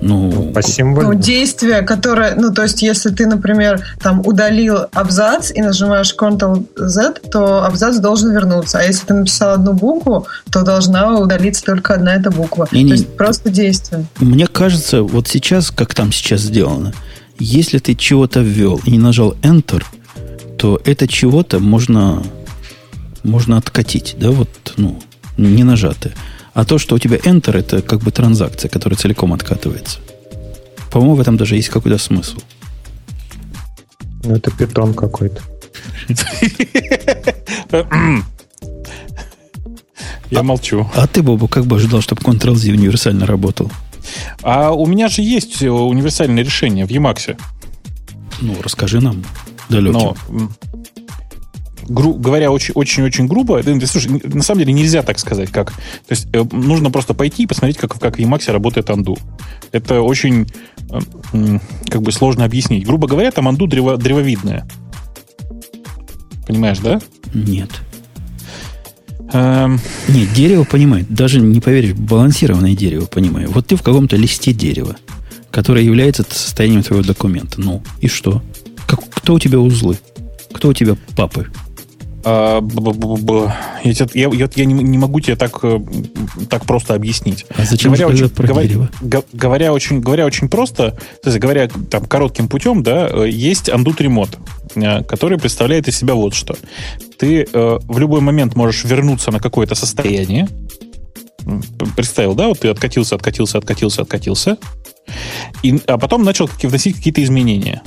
[0.00, 1.08] Ну, по символу.
[1.08, 7.30] Ну, действие, которое, ну, то есть, если ты, например, там удалил абзац и нажимаешь Ctrl-Z,
[7.30, 8.78] то абзац должен вернуться.
[8.78, 12.68] А если ты написал одну букву, то должна удалиться только одна эта буква.
[12.72, 14.04] Не, то не, есть, просто действие.
[14.18, 16.92] Мне кажется, вот сейчас, как там сейчас сделано,
[17.38, 19.82] если ты чего-то ввел и не нажал Enter,
[20.58, 22.22] то это чего-то можно,
[23.22, 25.00] можно откатить, да, вот, ну,
[25.36, 26.12] не нажатое.
[26.54, 29.98] А то, что у тебя Enter, это как бы транзакция, которая целиком откатывается.
[30.90, 32.38] По-моему, в этом даже есть какой-то смысл.
[34.22, 35.42] Ну, это питон какой-то.
[40.30, 40.88] Я молчу.
[40.94, 43.70] А ты, Бобу, как бы ожидал, чтобы Ctrl-Z универсально работал?
[44.42, 47.36] А у меня же есть универсальное решение в Emacs.
[48.40, 49.24] Ну, расскажи нам,
[49.68, 49.92] далеким.
[49.92, 50.16] Но
[51.88, 55.72] гру, говоря очень-очень грубо, слушай, на самом деле нельзя так сказать, как.
[55.72, 59.16] То есть э, нужно просто пойти и посмотреть, как, как в Emacs работает анду.
[59.72, 60.46] Это очень
[60.90, 61.58] э,
[61.88, 62.86] как бы сложно объяснить.
[62.86, 64.66] Грубо говоря, там анду древо, древовидное.
[66.46, 67.00] Понимаешь, да?
[67.32, 67.70] Нет.
[69.32, 69.80] Эм...
[70.08, 71.08] Нет, дерево понимает.
[71.08, 73.50] Даже не поверишь, балансированное дерево понимаю.
[73.50, 74.96] Вот ты в каком-то листе дерева,
[75.50, 77.60] которое является состоянием твоего документа.
[77.60, 78.42] Ну, и что?
[78.86, 79.98] Как, кто у тебя узлы?
[80.52, 81.48] Кто у тебя папы?
[82.24, 82.66] А,
[83.84, 85.80] я, я, я, я не, не могу тебе так, э,
[86.48, 87.44] так просто объяснить.
[87.56, 92.48] А зачем говоря, очень, говоря, говоря, очень, говоря очень просто, то есть говоря там, коротким
[92.48, 94.38] путем, да, э, есть undo remote,
[94.74, 96.56] э, который представляет из себя вот что.
[97.18, 100.48] Ты э, в любой момент можешь вернуться на какое-то состояние.
[101.94, 104.56] Представил, да, вот ты откатился, откатился, откатился, откатился.
[105.62, 107.82] И, а потом начал вносить какие-то изменения.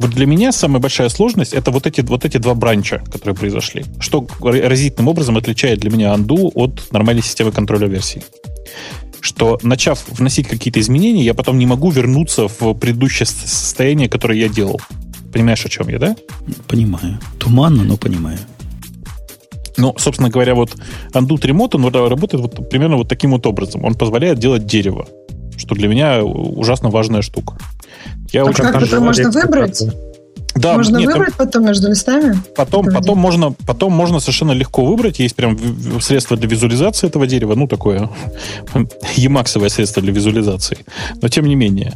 [0.00, 3.84] Вот для меня самая большая сложность это вот эти, вот эти два бранча, которые произошли.
[3.98, 8.22] Что разительным образом отличает для меня Andu от нормальной системы контроля версий.
[9.20, 14.48] Что, начав вносить какие-то изменения, я потом не могу вернуться в предыдущее состояние, которое я
[14.48, 14.80] делал.
[15.34, 16.16] Понимаешь, о чем я, да?
[16.66, 17.20] Понимаю.
[17.38, 18.38] Туманно, но понимаю.
[19.76, 20.74] Ну, собственно говоря, вот
[21.12, 23.84] Undo Remote, он работает вот примерно вот таким вот образом.
[23.84, 25.06] Он позволяет делать дерево,
[25.58, 27.58] что для меня ужасно важная штука.
[28.32, 29.82] Я а очень как это можно выбрать?
[30.54, 32.36] Да, можно нет, выбрать потом между листами?
[32.56, 35.20] Потом, потом, можно, потом можно совершенно легко выбрать.
[35.20, 35.58] Есть прям
[36.00, 37.54] средство для визуализации этого дерева.
[37.54, 38.10] Ну, такое
[39.16, 40.78] емаксовое средство для визуализации.
[41.22, 41.94] Но тем не менее.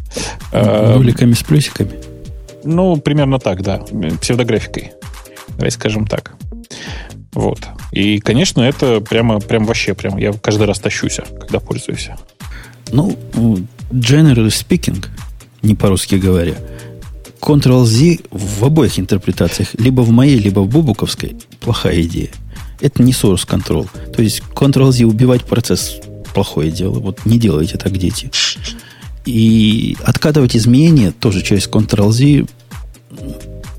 [0.52, 1.92] Нуликами с плюсиками?
[2.62, 3.82] Ну, примерно так, да.
[4.20, 4.92] Псевдографикой.
[5.56, 6.34] Давай скажем так.
[7.32, 7.58] Вот.
[7.90, 12.08] И, конечно, это прямо, прям вообще, прям я каждый раз тащусь, когда пользуюсь.
[12.92, 13.16] Ну,
[13.92, 15.04] generally speaking,
[15.64, 16.54] не по-русски говоря,
[17.40, 22.30] Ctrl-Z в обоих интерпретациях, либо в моей, либо в бубуковской, плохая идея.
[22.80, 23.88] Это не source control.
[24.14, 26.00] То есть Ctrl-Z убивать процесс
[26.32, 26.98] плохое дело.
[27.00, 28.30] Вот не делайте так, дети.
[29.24, 32.46] И откатывать изменения тоже через Ctrl-Z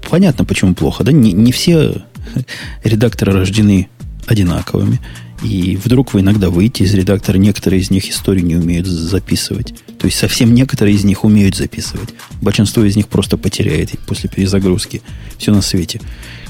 [0.10, 1.04] понятно, почему плохо.
[1.04, 1.12] Да?
[1.12, 2.04] Не, не все
[2.84, 3.90] редакторы рождены
[4.28, 5.00] одинаковыми.
[5.44, 9.74] И вдруг вы иногда выйти из редактора, некоторые из них историю не умеют записывать.
[10.00, 12.10] То есть совсем некоторые из них умеют записывать.
[12.42, 15.02] Большинство из них просто потеряет после перезагрузки.
[15.38, 16.02] Все на свете.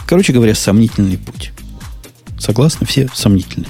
[0.07, 1.51] Короче говоря, сомнительный путь.
[2.39, 2.85] Согласны?
[2.85, 3.65] Все сомнительны.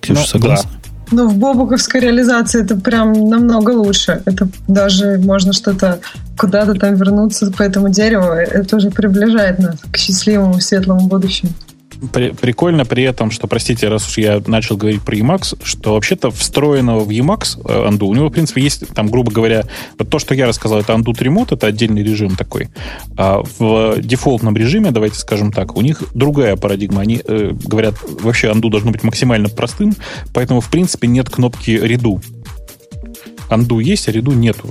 [0.00, 0.70] Ксюша, ну, согласна?
[0.72, 0.78] Да.
[1.12, 4.22] Ну, в бобуковской реализации это прям намного лучше.
[4.24, 6.00] Это даже можно что-то
[6.38, 8.32] куда-то там вернуться по этому дереву.
[8.32, 11.52] Это уже приближает нас к счастливому, светлому будущему
[12.12, 16.30] при, прикольно при этом, что, простите, раз уж я начал говорить про Emacs, что вообще-то
[16.30, 19.64] встроенного в Emacs э, Undo, у него, в принципе, есть, там, грубо говоря,
[19.98, 22.68] вот то, что я рассказал, это Undo Remote, это отдельный режим такой.
[23.16, 27.02] А в дефолтном режиме, давайте скажем так, у них другая парадигма.
[27.02, 29.94] Они э, говорят, вообще Undo должно быть максимально простым,
[30.32, 32.22] поэтому, в принципе, нет кнопки Redo.
[33.50, 34.68] Undo есть, а Redo нету.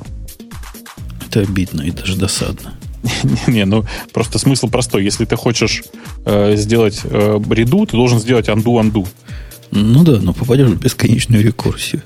[1.27, 2.73] Это обидно и даже досадно.
[3.47, 5.04] Не, ну просто смысл простой.
[5.04, 5.84] Если ты хочешь
[6.26, 9.08] э, сделать э, реду, ты должен сделать анду-анду.
[9.72, 12.02] Ну да, но попадешь в бесконечную рекурсию.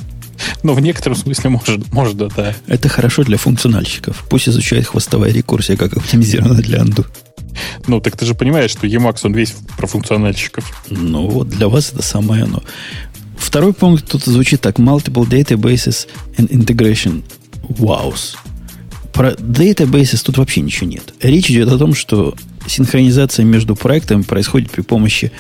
[0.64, 2.54] Ну, в некотором смысле может, может да, да.
[2.68, 4.26] Это хорошо для функциональщиков.
[4.30, 7.06] Пусть изучает хвостовая рекурсия, как оптимизирована для анду.
[7.88, 10.84] Ну, так ты же понимаешь, что Emacs, он весь про функциональщиков.
[10.90, 12.62] Ну, вот для вас это самое оно.
[13.38, 14.78] Второй пункт тут звучит так.
[14.80, 17.24] Multiple databases and integration.
[17.70, 18.36] Wows.
[19.16, 21.14] Про databases тут вообще ничего нет.
[21.22, 22.36] Речь идет о том, что
[22.68, 25.32] синхронизация между проектами происходит при помощи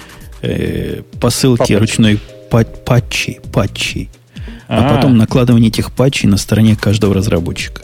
[0.42, 1.80] э, посылки Папа.
[1.80, 2.20] ручной
[2.50, 4.10] патчей, патчей,
[4.70, 7.82] а, а потом накладывание этих патчей на стороне каждого разработчика.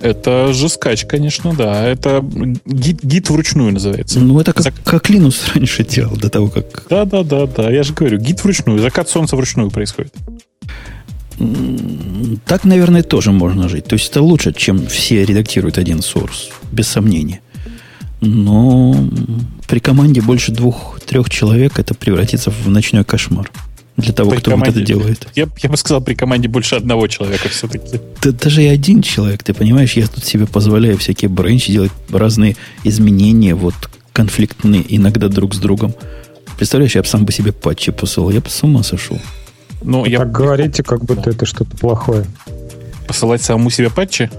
[0.00, 1.84] Это жескач, конечно, да.
[1.84, 2.24] Это
[2.64, 4.20] гид, гид вручную называется.
[4.20, 4.74] Ну, это как, Зак...
[4.84, 6.84] как Linux раньше делал, до того, как...
[6.88, 7.68] Да, да, да, да.
[7.68, 8.78] Я же говорю, гид вручную.
[8.78, 10.14] Закат солнца вручную происходит.
[12.46, 13.84] Так, наверное, тоже можно жить.
[13.84, 17.40] То есть это лучше, чем все редактируют один source, без сомнения.
[18.20, 19.08] Но
[19.68, 23.50] при команде больше двух-трех человек это превратится в ночной кошмар.
[23.96, 25.28] Для того, при кто команде, вот это делает.
[25.34, 28.00] Я, я бы сказал, при команде больше одного человека все-таки.
[28.22, 32.56] Да, даже и один человек, ты понимаешь, я тут себе позволяю всякие бренчи делать разные
[32.84, 33.74] изменения, вот
[34.12, 35.94] конфликтные иногда друг с другом.
[36.56, 39.20] Представляешь, я бы сам бы себе патчи посылал, я бы с ума сошел.
[39.82, 40.18] Ну, я...
[40.18, 42.24] Так говорите, как будто это что-то плохое.
[43.06, 44.30] Посылать самому себе патчи?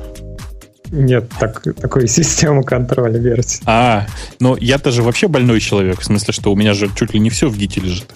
[0.92, 3.62] Нет, так, такой системы контроля версий.
[3.66, 4.08] А,
[4.40, 7.30] но я-то же вообще больной человек, в смысле, что у меня же чуть ли не
[7.30, 8.14] все в гите лежит.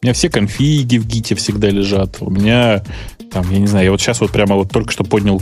[0.00, 2.16] У меня все конфиги в гите всегда лежат.
[2.20, 2.82] У меня,
[3.30, 5.40] там, я не знаю, я вот сейчас вот прямо вот только что поднял,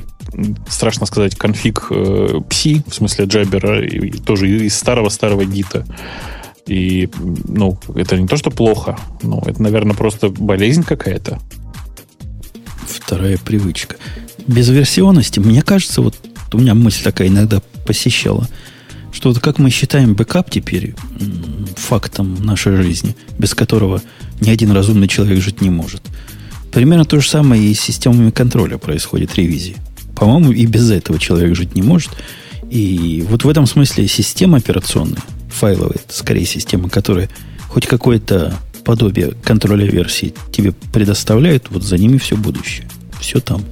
[0.69, 5.87] страшно сказать, конфиг э, пси, в смысле джабера, и, тоже из старого-старого гита.
[6.67, 7.09] И,
[7.47, 8.99] ну, это не то, что плохо.
[9.23, 11.41] Ну, это, наверное, просто болезнь какая-то.
[12.87, 13.97] Вторая привычка.
[14.47, 16.17] Без версионности, мне кажется, вот
[16.53, 18.49] у меня мысль такая иногда посещала,
[19.13, 20.95] что вот как мы считаем бэкап теперь
[21.77, 24.03] фактом нашей жизни, без которого
[24.41, 26.03] ни один разумный человек жить не может.
[26.73, 29.77] Примерно то же самое и с системами контроля происходит ревизии.
[30.15, 32.11] По-моему, и без этого человек жить не может.
[32.71, 37.29] И вот в этом смысле система операционная, файловая, скорее система, которая
[37.69, 42.89] хоть какое-то подобие контроля версии тебе предоставляет, вот за ними все будущее.
[43.21, 43.65] Все там.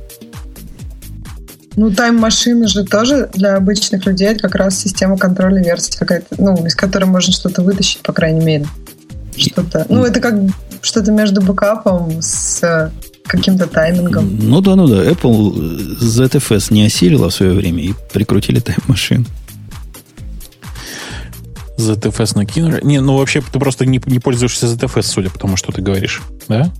[1.77, 6.67] Ну, тайм-машина же тоже для обычных людей это как раз система контроля версий какая-то, ну,
[6.67, 8.67] из которой можно что-то вытащить, по крайней мере.
[9.37, 9.87] Что-то.
[9.89, 10.35] Ну, это как
[10.83, 12.91] что-то между бэкапом с
[13.25, 14.39] каким-то таймингом.
[14.43, 15.05] Ну да, ну да.
[15.05, 19.27] Apple ZFS не осилила в свое время и прикрутили тайм-машин.
[21.79, 22.81] ZFS накинули.
[22.83, 26.23] Не, ну вообще ты просто не, не пользуешься ZFS, судя по тому, что ты говоришь.
[26.49, 26.73] Да?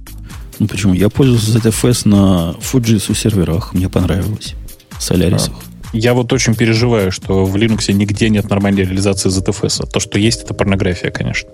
[0.59, 0.93] Ну почему?
[0.93, 3.75] Я пользуюсь ZFS на Fujitsu серверах.
[3.75, 4.55] Мне понравилось.
[4.99, 5.55] Солярисах.
[5.55, 9.89] А, я вот очень переживаю, что в Linux нигде нет нормальной реализации ZFS.
[9.89, 11.49] То, что есть, это порнография, конечно.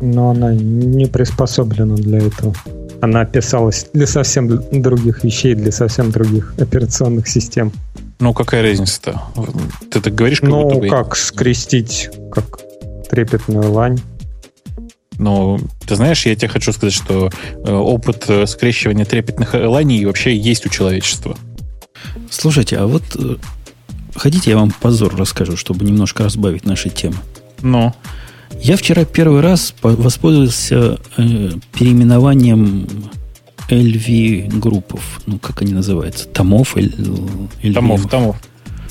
[0.00, 2.54] Но она не приспособлена для этого.
[3.00, 7.72] Она писалась для совсем других вещей, для совсем других операционных систем.
[8.20, 9.22] Ну, какая разница-то?
[9.90, 10.88] Ты так говоришь, как ну, будто бы...
[10.88, 12.60] как скрестить, как
[13.08, 14.00] трепетную лань.
[15.18, 17.30] Ну, ты знаешь, я тебе хочу сказать, что
[17.64, 21.36] э, опыт э, скрещивания трепетных ланей вообще есть у человечества.
[22.30, 23.36] Слушайте, а вот э,
[24.14, 27.16] хотите, я вам позор расскажу, чтобы немножко разбавить наши темы?
[27.62, 27.92] Ну.
[28.60, 32.86] Я вчера первый раз воспользовался э, переименованием
[33.68, 35.20] LV группов.
[35.26, 36.26] Ну, как они называются?
[36.28, 36.76] Томов?
[36.76, 37.72] LV.
[37.74, 38.36] Томов, томов.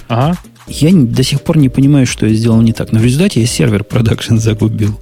[0.07, 0.37] Ага.
[0.67, 2.91] Я до сих пор не понимаю, что я сделал не так.
[2.91, 4.99] Но в результате я сервер продакшн загубил.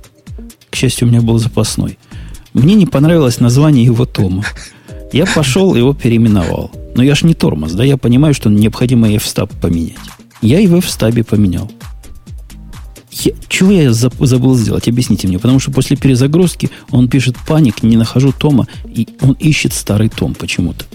[0.69, 1.97] К счастью, у меня был запасной.
[2.53, 4.43] Мне не понравилось название его тома.
[5.11, 6.71] Я пошел его переименовал.
[6.95, 7.83] Но я ж не тормоз, да?
[7.83, 9.25] Я понимаю, что необходимо f
[9.61, 9.95] поменять.
[10.41, 11.69] Я его в стабе поменял.
[13.23, 14.87] Я, чего я забыл сделать?
[14.87, 15.39] Объясните мне.
[15.39, 20.33] Потому что после перезагрузки он пишет паник, не нахожу тома, и он ищет старый том
[20.33, 20.85] почему-то.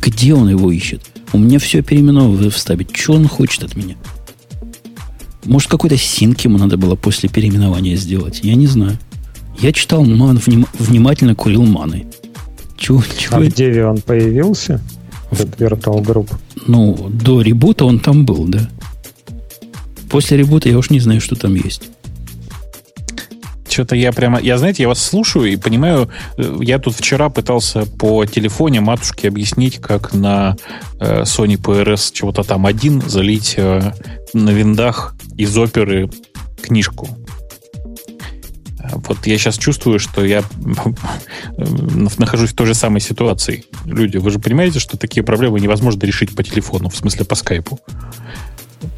[0.00, 1.02] Где он его ищет?
[1.32, 2.86] У меня все переименовано в стабе.
[2.92, 3.96] Что он хочет от меня?
[5.44, 8.40] Может, какой-то синк ему надо было после переименования сделать?
[8.42, 8.98] Я не знаю.
[9.58, 12.06] Я читал ман, вним, внимательно курил маны.
[12.76, 13.36] Чего, чего?
[13.36, 14.80] А в Деве он появился?
[15.30, 16.32] Этот Virtual Group?
[16.66, 18.68] Ну, до ребута он там был, да.
[20.14, 21.90] После ребута я уж не знаю, что там есть.
[23.68, 24.40] Что-то я прямо...
[24.40, 26.08] Я, знаете, я вас слушаю и понимаю...
[26.38, 30.56] Э, я тут вчера пытался по телефоне матушке объяснить, как на
[31.00, 33.92] э, Sony PRS чего-то там один залить э,
[34.34, 36.08] на виндах из оперы
[36.62, 37.08] книжку.
[38.92, 40.44] Вот я сейчас чувствую, что я
[42.18, 43.64] нахожусь в той же самой ситуации.
[43.84, 47.80] Люди, вы же понимаете, что такие проблемы невозможно решить по телефону, в смысле по скайпу.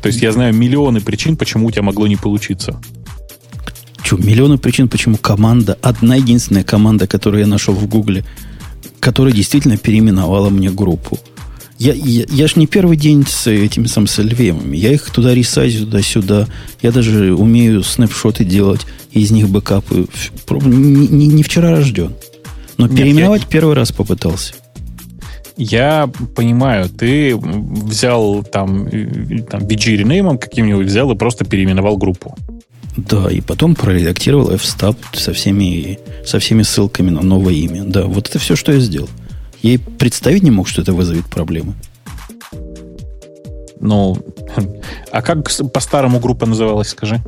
[0.01, 2.81] То есть я знаю миллионы причин, почему у тебя могло не получиться.
[4.05, 8.25] Че, миллионы причин, почему команда, одна единственная команда, которую я нашел в Гугле,
[9.01, 11.19] которая действительно переименовала мне группу.
[11.79, 14.75] Я, я, я ж не первый день с этими сам с LVM.
[14.75, 16.49] Я их туда ресайзю, туда-сюда.
[16.81, 20.07] Я даже умею снапшоты делать, из них бэкапы.
[20.51, 22.15] Не, не, не вчера рожден.
[22.79, 23.49] Но Нет, переименовать я...
[23.49, 24.55] первый раз попытался.
[25.57, 28.89] Я понимаю, ты взял там,
[29.49, 32.37] там BG ренеймом каким-нибудь, взял и просто переименовал группу.
[32.97, 37.85] Да, и потом проредактировал FSTAB со всеми, со всеми ссылками на новое имя.
[37.85, 39.09] Да, вот это все, что я сделал.
[39.63, 41.75] Я и представить не мог, что это вызовет проблемы.
[43.81, 44.17] Ну,
[45.13, 47.21] а как по-старому группа называлась, скажи?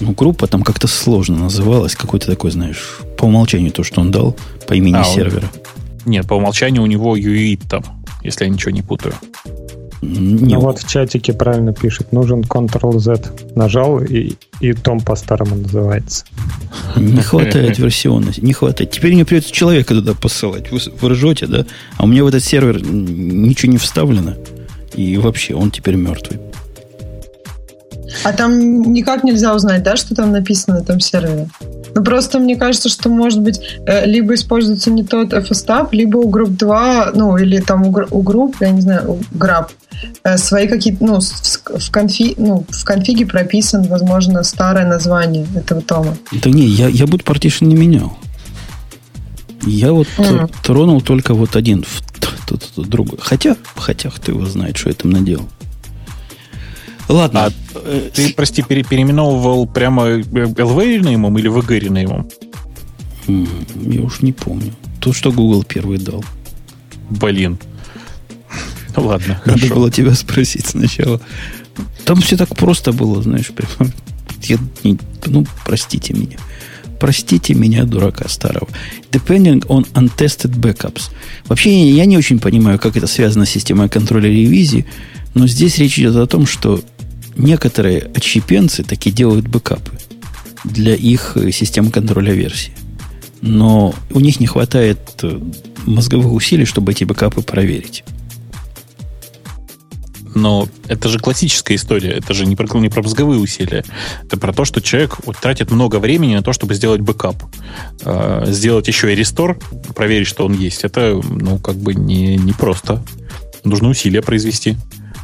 [0.00, 1.94] Ну, группа там как-то сложно называлась.
[1.94, 5.50] Какой-то такой, знаешь, по умолчанию то, что он дал по имени а, сервера.
[5.52, 5.81] Он...
[6.04, 7.82] Нет, по умолчанию у него UIT там,
[8.22, 9.14] если я ничего не путаю.
[10.02, 13.54] Не ну вот в чатике правильно пишет, нужен Ctrl-Z.
[13.54, 16.24] Нажал, и, и том по-старому называется.
[16.96, 18.90] Не хватает версионности, не хватает.
[18.90, 20.72] Теперь мне придется человека туда посылать.
[20.72, 21.66] Вы, вы ржете, да?
[21.98, 24.34] А у меня в этот сервер ничего не вставлено.
[24.94, 26.40] И вообще, он теперь мертвый.
[28.24, 31.48] А там никак нельзя узнать, да, что там написано на этом сервере?
[31.94, 36.28] Ну, просто мне кажется, что, может быть, э, либо используется не тот FSTAB, либо у
[36.28, 39.68] групп 2, ну, или там у, групп, я не знаю, у GRAP,
[40.24, 46.16] э, свои какие-то, ну, в, конфи, ну, в конфиге прописан, возможно, старое название этого тома.
[46.32, 48.16] Да не, я, я буду partition не менял.
[49.64, 50.52] Я вот mm.
[50.64, 51.84] тронул только вот один,
[52.76, 53.18] другой.
[53.20, 55.48] Хотя, хотя кто его знает, что я там наделал.
[57.12, 57.46] Ладно.
[57.46, 62.28] А э, ты, прости, пере, переименовывал прямо LV ренеймом или VG ренеймом?
[63.26, 64.72] Я уж не помню.
[64.98, 66.24] То, что Google первый дал.
[67.10, 67.58] Блин.
[68.96, 69.74] Ну ладно, Надо хорошо.
[69.74, 71.20] было тебя спросить сначала.
[72.04, 73.50] Там все так просто было, знаешь.
[73.50, 73.92] Прям,
[74.42, 76.38] я не, ну, простите меня.
[76.98, 78.68] Простите меня, дурака старого.
[79.10, 81.10] Depending on untested backups.
[81.46, 84.86] Вообще, я не очень понимаю, как это связано с системой контроля ревизии,
[85.34, 86.80] но здесь речь идет о том, что
[87.36, 89.92] некоторые отщепенцы таки делают бэкапы
[90.64, 92.72] для их э, системы контроля версии.
[93.40, 95.40] Но у них не хватает э,
[95.86, 98.04] мозговых усилий, чтобы эти бэкапы проверить.
[100.34, 102.12] Но это же классическая история.
[102.12, 103.84] Это же не про, не про мозговые усилия.
[104.24, 107.36] Это про то, что человек тратит много времени на то, чтобы сделать бэкап.
[108.04, 109.58] Э, сделать еще и restore,
[109.94, 110.84] проверить, что он есть.
[110.84, 113.02] Это, ну, как бы не, не просто.
[113.64, 114.76] Нужно усилия произвести.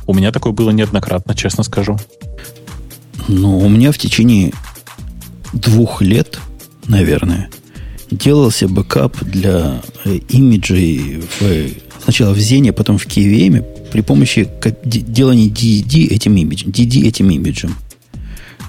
[0.08, 1.98] У меня такое было неоднократно, честно скажу.
[3.28, 4.52] Ну, у меня в течение
[5.52, 6.40] двух лет,
[6.86, 7.50] наверное,
[8.10, 14.48] делался бэкап для э, имиджей в, сначала в Xen е, потом в KVM при помощи
[14.82, 16.70] делания DD этим имиджем.
[16.70, 17.76] DD этим имиджем.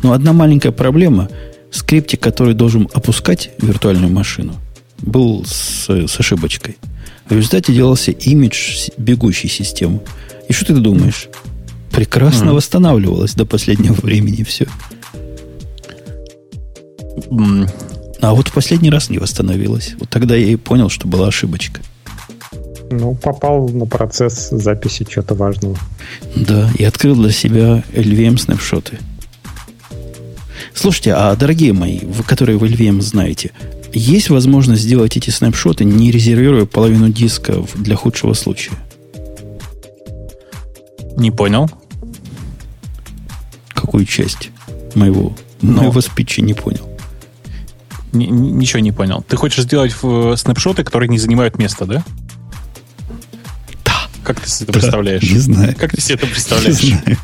[0.03, 1.29] Но одна маленькая проблема.
[1.71, 4.55] Скриптик, который должен опускать виртуальную машину,
[4.97, 6.75] был с, с ошибочкой.
[7.29, 10.01] В результате делался имидж бегущей системы.
[10.49, 11.29] И что ты думаешь?
[11.91, 12.53] Прекрасно mm.
[12.53, 14.67] восстанавливалось до последнего времени все.
[17.29, 17.69] Mm.
[18.21, 19.95] А вот в последний раз не восстановилось.
[19.99, 21.81] Вот тогда я и понял, что была ошибочка.
[22.91, 25.77] Ну, попал на процесс записи чего-то важного.
[26.35, 28.97] Да, и открыл для себя LVM снапшоты.
[30.73, 33.51] Слушайте, а дорогие мои, вы, которые в LVM знаете,
[33.93, 38.73] есть возможность сделать эти снапшоты, не резервируя половину диска для худшего случая?
[41.19, 41.69] Не понял.
[43.73, 44.49] Какую часть
[44.95, 45.83] моего, Но...
[45.83, 46.89] моего спича не понял?
[48.11, 49.23] ничего не понял.
[49.27, 52.03] Ты хочешь сделать снапшоты, которые не занимают место, да?
[54.23, 55.23] Как ты себе это да, представляешь?
[55.23, 55.75] Не знаю.
[55.77, 56.83] Как ты себе это представляешь?
[56.83, 57.17] Не знаю.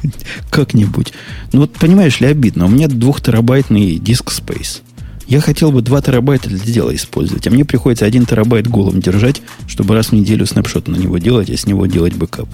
[0.49, 1.13] Как-нибудь.
[1.51, 2.65] Ну вот понимаешь ли, обидно.
[2.65, 4.81] У меня двухтерабайтный диск Space.
[5.27, 9.41] Я хотел бы 2 терабайта для дела использовать, а мне приходится 1 терабайт голым держать,
[9.67, 12.47] чтобы раз в неделю snapshot на него делать, а с него делать бэкап.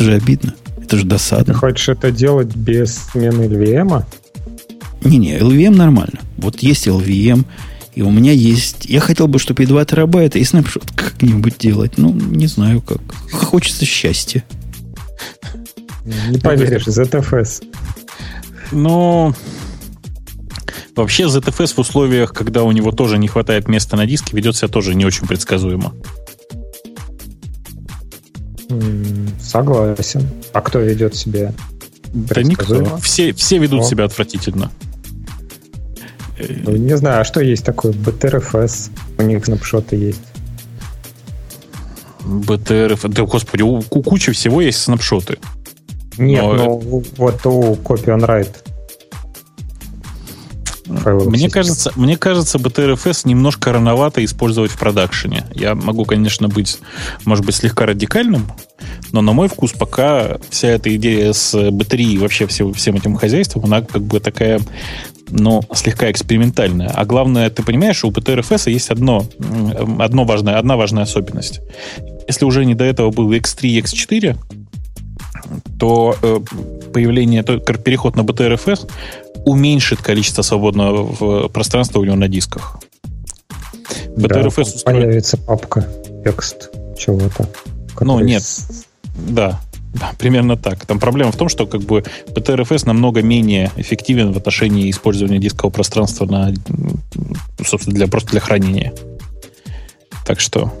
[0.00, 0.54] Это же обидно.
[0.82, 1.52] Это же досадно.
[1.52, 4.02] Ты хочешь это делать без смены LVM?
[5.04, 6.20] Не-не, LVM нормально.
[6.38, 7.44] Вот есть LVM,
[7.94, 8.86] и у меня есть...
[8.86, 11.98] Я хотел бы, чтобы и 2 терабайта, и snapshot как-нибудь делать.
[11.98, 13.02] Ну, не знаю как.
[13.30, 14.42] Хочется счастья.
[16.30, 17.62] Не поверишь, ZFS.
[18.72, 19.34] Ну,
[20.96, 24.68] вообще ZFS в условиях, когда у него тоже не хватает места на диске, ведет себя
[24.68, 25.92] тоже не очень предсказуемо.
[29.40, 30.28] Согласен.
[30.52, 31.52] А кто ведет себя?
[32.12, 32.98] Да никто.
[32.98, 33.84] Все, все ведут О.
[33.84, 34.70] себя отвратительно.
[36.38, 37.92] Ну, не знаю, а что есть такое?
[37.92, 38.90] BTRFS.
[39.18, 40.22] У них снапшоты есть.
[42.24, 43.08] BTRF.
[43.08, 45.38] Да, господи, у, у кучи всего есть снапшоты.
[46.18, 46.68] Нет, но, это...
[47.16, 48.56] вот у Copy on Write.
[50.90, 55.46] Мне кажется, мне кажется, BTRFS немножко рановато использовать в продакшене.
[55.54, 56.78] Я могу, конечно, быть,
[57.24, 58.50] может быть, слегка радикальным,
[59.12, 63.16] но на мой вкус пока вся эта идея с B3 и вообще всем, всем этим
[63.16, 64.60] хозяйством, она как бы такая
[65.32, 66.88] но слегка экспериментальная.
[66.88, 69.24] А главное, ты понимаешь, у PTRFS есть одно,
[70.00, 71.60] одно важное, одна важная особенность.
[72.26, 74.36] Если уже не до этого был X3 и X4,
[75.78, 76.40] то э,
[76.92, 78.90] появление, то, переход на BTRFS
[79.44, 82.78] уменьшит количество свободного пространства у него на дисках.
[84.16, 85.86] BTRFS да, появится папка
[86.24, 87.48] текст чего-то.
[88.00, 88.42] Ну, нет.
[89.14, 89.60] Да,
[89.94, 90.84] да, примерно так.
[90.86, 95.72] Там проблема в том, что как бы PTRFS намного менее эффективен в отношении использования дискового
[95.72, 96.54] пространства на,
[97.64, 98.92] собственно, для, просто для хранения.
[100.24, 100.72] Так что...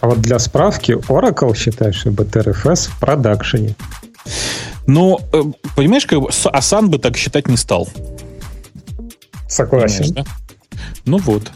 [0.00, 3.74] А вот для справки, Oracle считает, что BTRFS в продакшене.
[4.86, 5.42] Ну, э,
[5.76, 7.88] понимаешь, как бы Асан бы так считать не стал.
[9.48, 10.12] Согласен.
[10.12, 10.24] да?
[11.04, 11.50] Ну вот.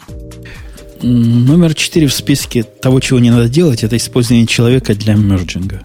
[1.03, 5.83] Номер четыре в списке того, чего не надо делать, это использование человека для мерджинга.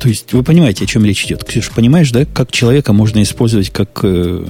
[0.00, 1.44] То есть вы понимаете, о чем речь идет.
[1.44, 4.00] Ксюш, понимаешь, да, как человека можно использовать как...
[4.02, 4.44] Э,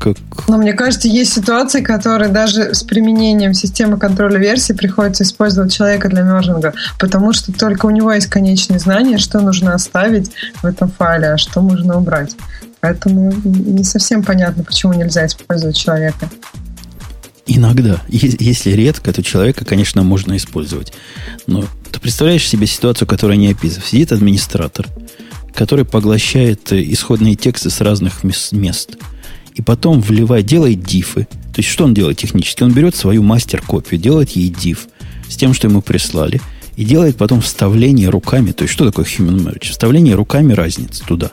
[0.00, 0.16] как...
[0.48, 6.08] Но мне кажется, есть ситуации, которые даже с применением системы контроля версий приходится использовать человека
[6.08, 10.30] для мержинга, потому что только у него есть конечные знания, что нужно оставить
[10.62, 12.34] в этом файле, а что можно убрать.
[12.80, 16.30] Поэтому не совсем понятно, почему нельзя использовать человека.
[17.46, 18.00] Иногда.
[18.08, 20.92] Если редко, то человека, конечно, можно использовать.
[21.46, 23.86] Но ты представляешь себе ситуацию, которая не описывает.
[23.86, 24.86] Сидит администратор,
[25.54, 28.96] который поглощает э, исходные тексты с разных мест.
[29.54, 31.26] И потом вливает, делает дифы.
[31.52, 32.62] То есть, что он делает технически?
[32.62, 34.88] Он берет свою мастер-копию, делает ей диф
[35.28, 36.40] с тем, что ему прислали,
[36.76, 38.52] и делает потом вставление руками.
[38.52, 39.70] То есть, что такое human merge?
[39.70, 41.32] Вставление руками разницы туда.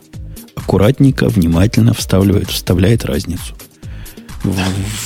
[0.56, 3.56] Аккуратненько, внимательно вставляет, вставляет разницу.
[4.44, 4.58] В,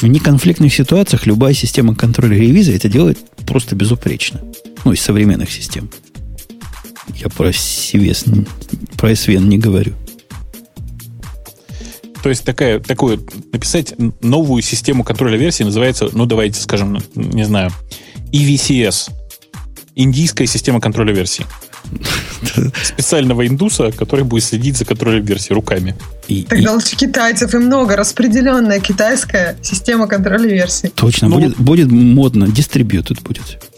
[0.02, 4.42] в неконфликтных ситуациях любая система контроля ревизии это делает просто безупречно.
[4.84, 5.90] Ну, из современных систем.
[7.16, 8.48] Я про CVS,
[8.98, 9.94] про SVN не говорю.
[12.22, 17.72] То есть такая, такую, написать новую систему контроля версии называется, ну давайте скажем, не знаю,
[18.32, 19.12] EVCS.
[19.96, 21.46] Индийская система контроля версий.
[22.84, 25.96] Специального индуса, который будет следить за контролем версии руками.
[26.28, 26.74] И, Тогда и...
[26.74, 27.96] лучше китайцев и много.
[27.96, 30.90] Распределенная китайская система контроля версий.
[30.90, 31.28] Точно.
[31.28, 32.48] Ну, будет, будет модно.
[32.48, 33.71] Дистрибьютед будет.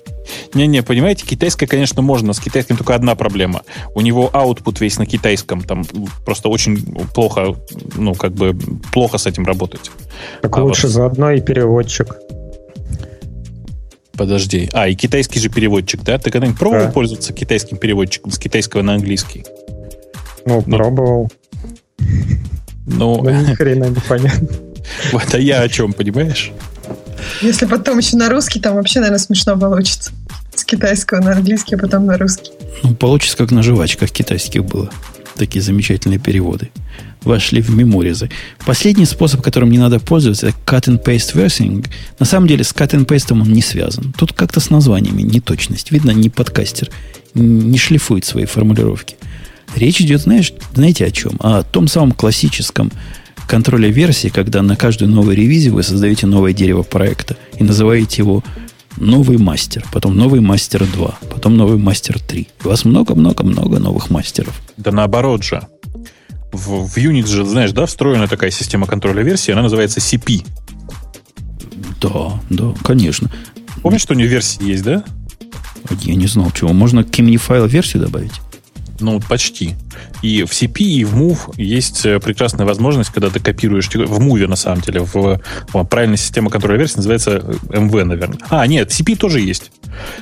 [0.54, 2.34] Не-не, понимаете, китайское, конечно, можно.
[2.34, 3.64] С китайским только одна проблема.
[3.96, 5.62] У него output весь на китайском.
[5.62, 5.86] Там
[6.26, 6.82] просто очень
[7.14, 7.56] плохо,
[7.96, 8.58] ну, как бы,
[8.92, 9.92] плохо с этим работать.
[10.42, 10.94] Так а лучше вот...
[10.94, 12.16] заодно и переводчик.
[14.16, 14.70] Подожди.
[14.74, 16.18] А, и китайский же переводчик, да?
[16.20, 16.92] Ты когда-нибудь пробовал да.
[16.92, 19.46] пользоваться китайским переводчиком с китайского на английский?
[20.46, 21.32] Ну, ну пробовал.
[22.86, 24.48] Ну, ну ни хрена не понятно.
[25.14, 26.52] Вот, а я о чем, понимаешь?
[27.42, 30.12] Если потом еще на русский, там вообще, наверное, смешно получится.
[30.64, 32.52] С китайского на английский, а потом на русский.
[32.84, 34.90] Ну, получится, как на жвачках китайских было.
[35.36, 36.70] Такие замечательные переводы.
[37.24, 38.30] Вошли в меморизы.
[38.66, 41.86] Последний способ, которым не надо пользоваться, это cut and paste versing.
[42.18, 44.14] На самом деле, с cut and paste он не связан.
[44.18, 45.92] Тут как-то с названиями неточность.
[45.92, 46.90] Видно, не подкастер
[47.34, 49.18] не шлифует свои формулировки.
[49.76, 51.34] Речь идет, знаешь, знаете о чем?
[51.40, 52.90] О том самом классическом
[53.50, 58.46] контроля версии, когда на каждую новую ревизию вы создаете новое дерево проекта и называете его
[58.98, 62.48] новый мастер, потом новый мастер 2, потом новый мастер 3.
[62.64, 64.54] У вас много-много-много новых мастеров.
[64.78, 65.62] Да наоборот же.
[66.52, 70.46] В, в Unix же, знаешь, да, встроена такая система контроля версии, она называется CP.
[72.02, 73.32] Да, да, конечно.
[73.82, 75.04] Помнишь, что у нее версии есть, да?
[76.02, 76.74] Я не знал, чего.
[76.74, 78.34] Можно к имени файла версию добавить?
[79.00, 79.76] Ну, почти.
[80.22, 84.48] И в CP, и в Move есть э, прекрасная возможность, когда ты копируешь, в Move,
[84.48, 85.42] на самом деле, в,
[85.74, 87.38] в правильная система контроля версии называется
[87.70, 88.38] MV, э, наверное.
[88.50, 89.72] А, нет, CP тоже есть.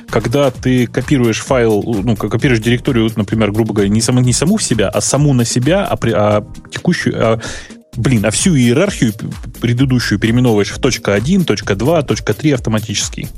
[0.08, 4.62] Когда ты копируешь файл, ну, копируешь директорию, например, грубо говоря, не саму, не саму в
[4.62, 7.40] себя, а саму на себя, а, при, а текущую, а,
[7.96, 9.12] блин, а всю иерархию
[9.60, 13.28] предыдущую переименовываешь в точка .1, точка .2, точка .3 автоматически.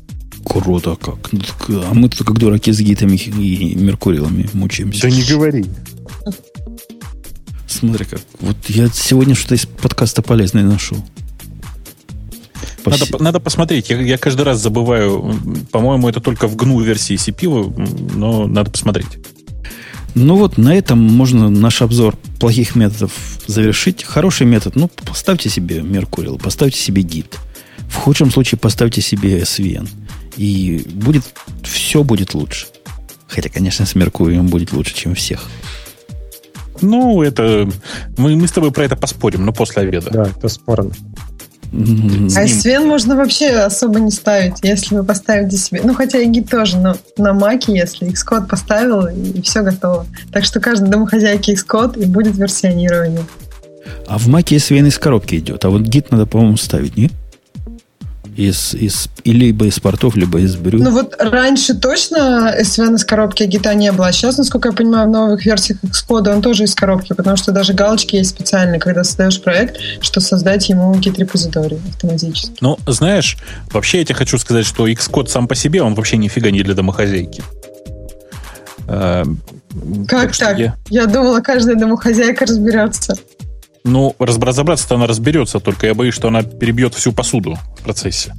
[0.44, 1.30] Круто как.
[1.68, 5.02] А мы тут как дураки с гитами и меркурилами мучаемся.
[5.02, 5.64] Да не говори.
[7.66, 8.20] Смотри как.
[8.40, 10.98] Вот я сегодня что-то из подкаста полезное нашел.
[12.84, 13.90] Надо, надо посмотреть.
[13.90, 15.34] Я, я каждый раз забываю.
[15.72, 17.72] По-моему, это только в GNU версии CPU,
[18.14, 19.18] но надо посмотреть.
[20.14, 23.12] Ну вот, на этом можно наш обзор плохих методов
[23.46, 24.04] завершить.
[24.04, 27.36] Хороший метод, ну, поставьте себе Mercurial, поставьте себе Git.
[27.88, 29.88] В худшем случае поставьте себе SVN.
[30.36, 31.22] И будет,
[31.62, 32.66] все будет лучше.
[33.28, 35.48] Хотя, конечно, с Меркурием будет лучше, чем всех.
[36.80, 37.68] Ну, это...
[38.16, 40.10] Мы, мы с тобой про это поспорим, но после обеда.
[40.10, 40.92] Да, это спорно.
[41.72, 45.80] А Свен можно вообще особо не ставить, если вы поставите себе.
[45.82, 50.06] Ну, хотя и гид тоже, но на маке, если Xcode поставил, и все готово.
[50.32, 53.24] Так что каждый домохозяйки Xcode и будет версионирование.
[54.06, 57.12] А в маке SVN из коробки идет, а вот гид надо, по-моему, ставить, нет?
[58.36, 60.82] Из, из, либо из портов, либо из брюк.
[60.82, 64.08] Ну вот раньше точно SVN из коробки гита не было.
[64.08, 67.52] А сейчас, насколько я понимаю, в новых версиях Xcode он тоже из коробки, потому что
[67.52, 72.56] даже галочки есть специальные, когда создаешь проект, что создать ему гид-репозиторий автоматически.
[72.60, 73.36] Ну, знаешь,
[73.70, 76.74] вообще я тебе хочу сказать, что Xcode сам по себе, он вообще нифига не для
[76.74, 77.42] домохозяйки.
[78.88, 79.40] Эм,
[80.06, 80.38] как так?
[80.38, 80.58] так?
[80.58, 80.76] Я...
[80.88, 83.16] я думала, каждая домохозяйка разберется.
[83.86, 88.34] Ну, разобраться-то она разберется, только я боюсь, что она перебьет всю посуду в процессе.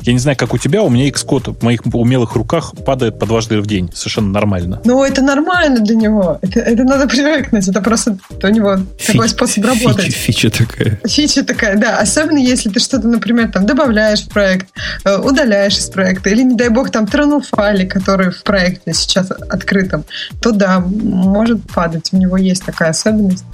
[0.00, 3.24] Я не знаю, как у тебя, у меня Xcode в моих умелых руках падает по
[3.24, 3.88] дважды в день.
[3.94, 4.80] Совершенно нормально.
[4.84, 6.38] Ну, это нормально для него.
[6.42, 7.68] Это, это надо привыкнуть.
[7.68, 10.12] Это просто у него Фи- такой способ работать.
[10.12, 11.00] Фича, фича такая.
[11.06, 11.98] Фича такая, да.
[11.98, 14.68] Особенно если ты что-то, например, там добавляешь в проект,
[15.04, 19.30] э, удаляешь из проекта, или, не дай бог, там тронул файлы, которые в проекте сейчас
[19.30, 20.04] открытом,
[20.42, 22.10] то да, может падать.
[22.12, 23.44] У него есть такая особенность.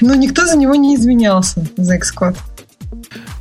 [0.00, 2.36] Но никто за него не извинялся, за Xcode.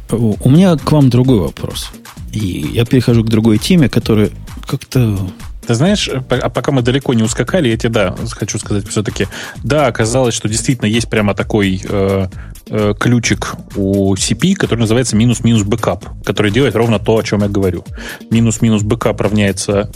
[0.09, 1.91] У меня к вам другой вопрос.
[2.31, 4.29] И я перехожу к другой теме, которая
[4.67, 5.17] как-то
[5.65, 9.27] ты знаешь, а пока мы далеко не ускакали, я тебе, да, хочу сказать все-таки,
[9.63, 12.27] да, оказалось, что действительно есть прямо такой э,
[12.67, 17.47] э, ключик у CP, который называется минус-минус бэкап, который делает ровно то, о чем я
[17.47, 17.85] говорю.
[18.31, 19.91] Минус-минус бэкап равняется,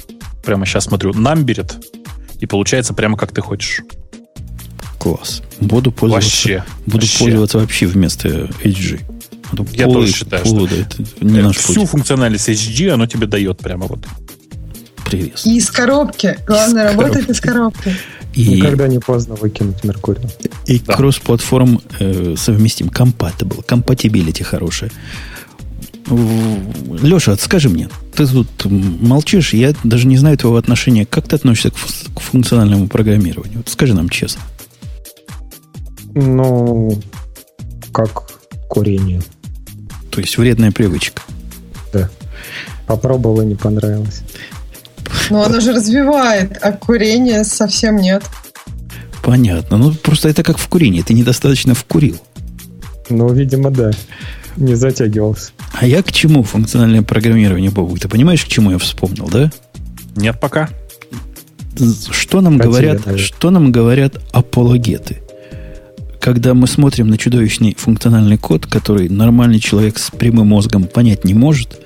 [0.46, 1.78] прямо сейчас смотрю, намберет,
[2.40, 3.82] и получается прямо как ты хочешь.
[5.06, 5.44] Класс.
[5.60, 7.20] Буду пользоваться, вообще, буду вообще.
[7.20, 9.02] пользоваться вообще вместо HG.
[9.52, 11.90] А Я тоже считаю, что это не наш всю путь.
[11.92, 14.00] функциональность HG оно тебе дает прямо вот.
[15.06, 15.40] Привет.
[15.46, 16.36] И из коробки.
[16.48, 17.96] Главное, из работает из коробки.
[18.34, 20.24] И, Никогда не поздно выкинуть Меркурий.
[20.66, 20.94] И да.
[20.96, 22.88] кросс-платформ э, совместим.
[22.88, 23.64] Compatible.
[23.64, 24.90] Compatibility хорошая.
[26.10, 31.06] Леша, скажи мне, ты тут молчишь, я даже не знаю твоего отношения.
[31.06, 33.60] Как ты относишься к, к функциональному программированию?
[33.60, 34.42] Вот скажи нам честно.
[36.16, 36.98] Ну,
[37.92, 38.24] как
[38.70, 39.22] курение.
[40.10, 41.22] То есть вредная привычка.
[41.94, 42.10] Да.
[42.88, 44.22] Попробовал и не понравилось.
[45.30, 48.24] Но оно же развивает, а курение совсем нет.
[49.24, 49.78] Понятно.
[49.78, 51.02] Ну, просто это как в курении.
[51.02, 52.18] Ты недостаточно вкурил.
[53.10, 53.92] Ну, видимо, да.
[54.56, 55.52] Не затягивался.
[55.74, 58.00] А я к чему функциональное программирование, Бобук?
[58.00, 59.52] Ты понимаешь, к чему я вспомнил, да?
[60.16, 60.70] Нет пока.
[62.12, 65.22] Что нам, говорят, что нам говорят апологеты?
[66.26, 71.36] Когда мы смотрим на чудовищный функциональный код, который нормальный человек с прямым мозгом понять не
[71.36, 71.80] может,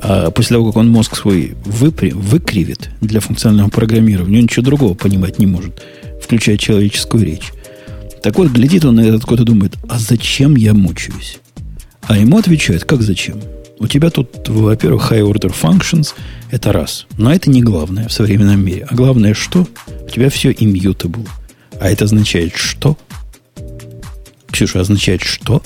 [0.00, 4.94] а после того, как он мозг свой выпри, выкривит для функционального программирования, он ничего другого
[4.94, 5.82] понимать не может,
[6.22, 7.52] включая человеческую речь.
[8.22, 11.36] Так вот, глядит он на этот код и думает, а зачем я мучаюсь?
[12.04, 13.36] А ему отвечают, как зачем?
[13.78, 16.14] У тебя тут, во-первых, high order functions,
[16.50, 17.06] это раз.
[17.18, 18.86] Но это не главное в современном мире.
[18.88, 19.68] А главное что?
[20.06, 21.28] У тебя все immutable.
[21.78, 22.96] А это означает что?
[24.54, 25.60] Ксюша, означает что?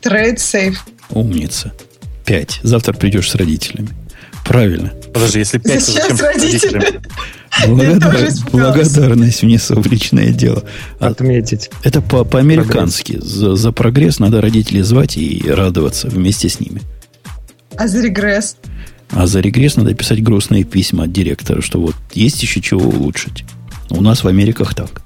[0.00, 0.76] Trade safe.
[1.10, 1.72] Умница.
[2.24, 2.60] Пять.
[2.62, 3.88] Завтра придешь с родителями.
[4.44, 4.92] Правильно.
[5.12, 7.00] Подожди, если пять, то зачем с родителями?
[7.66, 8.32] Благодар...
[8.52, 10.62] Благодарность внесу в личное дело.
[11.00, 11.68] Отметить.
[11.82, 13.18] Это по- по-американски.
[13.20, 16.80] За, за прогресс надо родителей звать и радоваться вместе с ними.
[17.76, 18.56] А за регресс?
[19.10, 23.44] А за регресс надо писать грустные письма от директора, что вот есть еще чего улучшить.
[23.90, 25.02] У нас в Америках так.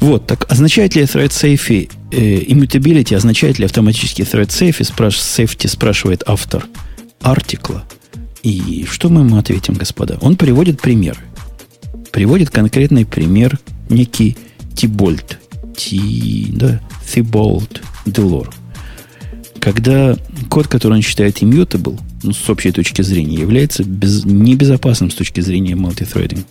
[0.00, 5.68] Вот, так означает ли thread safe э, immutability, означает ли автоматически thread safe, спраш, safety
[5.68, 6.66] спрашивает автор
[7.20, 7.84] артикла.
[8.42, 10.18] И что мы ему ответим, господа?
[10.20, 11.20] Он приводит примеры.
[12.12, 13.58] Приводит конкретный пример
[13.88, 14.36] некий
[14.74, 15.38] Тибольд.
[15.76, 18.54] Ти, да, Тиболд Делор
[19.66, 20.16] когда
[20.48, 25.40] код, который он считает immutable, ну, с общей точки зрения, является без, небезопасным с точки
[25.40, 26.44] зрения multithreading.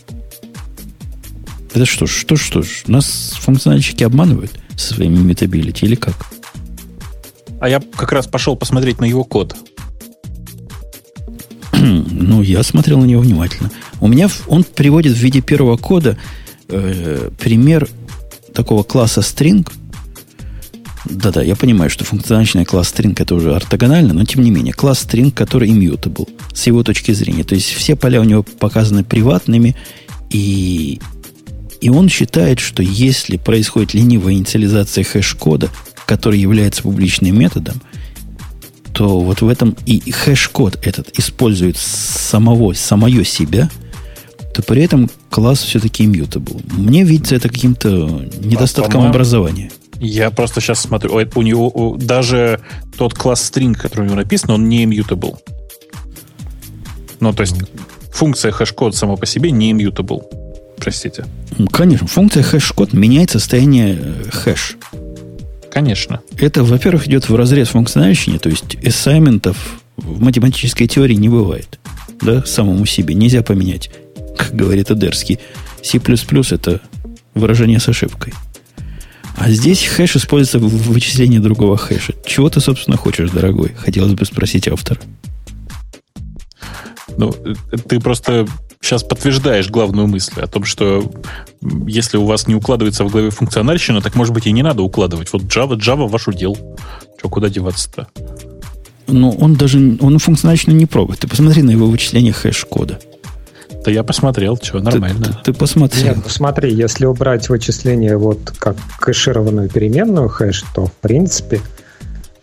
[1.76, 6.16] Это что ж, что ж, что ж, нас функциональщики обманывают со своими immutability или как?
[7.60, 9.56] А я как раз пошел посмотреть на его код.
[11.74, 13.72] ну, я смотрел на него внимательно.
[14.00, 16.18] У меня он приводит в виде первого кода
[16.70, 17.90] э, пример
[18.54, 19.70] такого класса string–
[21.06, 25.06] да-да, я понимаю, что функциональный класс string это уже ортогонально, но тем не менее, класс
[25.08, 27.44] string, который immutable, с его точки зрения.
[27.44, 29.76] То есть все поля у него показаны приватными,
[30.32, 31.00] и,
[31.86, 35.70] и он считает, что если происходит ленивая инициализация хэш-кода,
[36.08, 37.80] который является публичным методом,
[38.92, 43.70] то вот в этом и хэш-код этот использует самого, самое себя,
[44.52, 46.60] то при этом класс все-таки immutable.
[46.76, 49.70] Мне видится это каким-то недостатком образования.
[50.00, 51.14] Я просто сейчас смотрю.
[51.36, 52.62] У него даже
[52.98, 55.38] тот класс string, который у него написан, он не immutable.
[57.20, 57.58] Ну, то есть
[58.12, 60.24] функция хэш-код само по себе не immutable.
[60.78, 61.26] Простите.
[61.72, 64.78] Конечно, функция хэш-код меняет состояние э, хэш.
[65.72, 66.22] Конечно.
[66.38, 71.80] Это, во-первых, идет в разрез функциональщины, то есть assignment ов в математической теории не бывает.
[72.22, 73.92] Да, самому себе нельзя поменять,
[74.38, 75.40] как говорит Адерский.
[75.82, 76.82] C++ это
[77.34, 78.34] выражение с ошибкой.
[79.38, 82.14] А здесь хэш используется в вычислении другого хэша.
[82.26, 83.74] Чего ты, собственно, хочешь, дорогой?
[83.78, 85.00] Хотелось бы спросить автора.
[87.18, 87.34] Ну,
[87.88, 88.48] ты просто
[88.86, 91.12] сейчас подтверждаешь главную мысль о том, что
[91.88, 95.32] если у вас не укладывается в голове функциональщина, так, может быть, и не надо укладывать.
[95.34, 96.58] Вот Java, Java ваш удел.
[97.18, 98.08] Что, куда деваться-то?
[99.08, 101.20] Ну, он даже, он функциональщину не пробует.
[101.20, 103.00] Ты посмотри на его вычисление хэш-кода.
[103.84, 105.26] Да я посмотрел, что, нормально.
[105.26, 106.06] Ты, ты, ты посмотрел.
[106.06, 111.62] Нет, ну смотри, если убрать вычисление вот как кэшированную переменную хэш, то в принципе,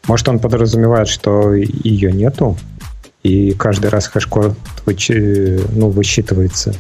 [0.07, 2.57] может он подразумевает, что ее нету,
[3.23, 6.75] и каждый раз хэш-код ну, высчитывается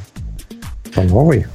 [0.94, 1.47] по новой.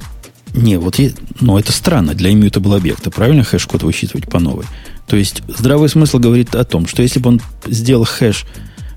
[0.54, 1.10] Не, вот я,
[1.40, 4.64] ну это странно для immutable объекта, правильно хэш-код высчитывать по новой?
[5.06, 8.44] То есть здравый смысл говорит о том, что если бы он сделал хэш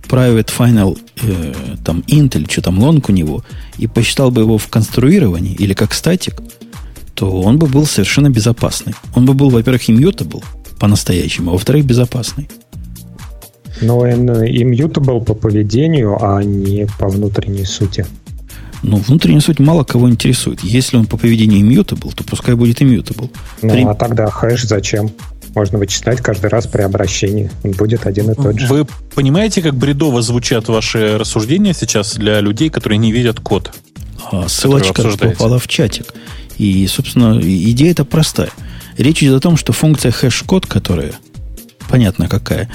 [0.09, 1.53] private final э,
[1.85, 3.43] там int или что там лонг у него
[3.77, 6.41] и посчитал бы его в конструировании или как статик,
[7.13, 8.93] то он бы был совершенно безопасный.
[9.15, 10.43] Он бы был, во-первых, immutable
[10.79, 12.49] по-настоящему, а во-вторых, безопасный.
[13.81, 18.05] Но он immutable по поведению, а не по внутренней сути.
[18.83, 20.61] Ну, внутренняя суть мало кого интересует.
[20.61, 23.29] Если он по поведению immutable, то пускай будет immutable.
[23.61, 23.83] Ну, При...
[23.83, 25.11] а тогда хэш зачем?
[25.55, 27.51] можно вычислять каждый раз при обращении.
[27.63, 28.67] Он будет один и тот же.
[28.67, 33.73] Вы понимаете, как бредово звучат ваши рассуждения сейчас для людей, которые не видят код?
[34.31, 36.13] А, ссылочка попала в чатик.
[36.57, 38.49] И, собственно, идея это простая.
[38.97, 41.13] Речь идет о том, что функция хэш-код, которая,
[41.89, 42.69] понятно какая,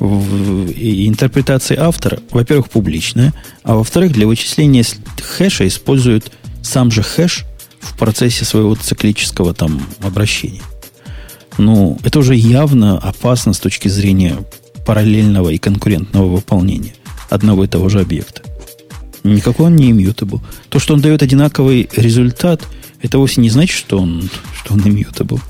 [0.00, 3.32] в интерпретации автора, во-первых, публичная,
[3.62, 4.84] а во-вторых, для вычисления
[5.20, 6.32] хэша используют
[6.62, 7.44] сам же хэш
[7.80, 10.62] в процессе своего циклического там обращения
[11.60, 14.38] ну, это уже явно опасно с точки зрения
[14.86, 16.94] параллельного и конкурентного выполнения
[17.28, 18.42] одного и того же объекта.
[19.22, 20.40] Никакой он не immutable.
[20.68, 22.66] То, что он дает одинаковый результат,
[23.02, 25.40] это вовсе не значит, что он, что он immutable.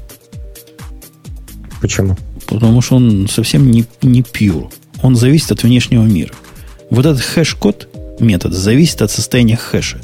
[1.81, 2.17] Почему?
[2.51, 4.71] Потому что он совсем не, не pure.
[5.03, 6.35] Он зависит от внешнего мира.
[6.91, 7.89] Вот этот хэш-код,
[8.21, 10.01] метода зависит от состояния хэша,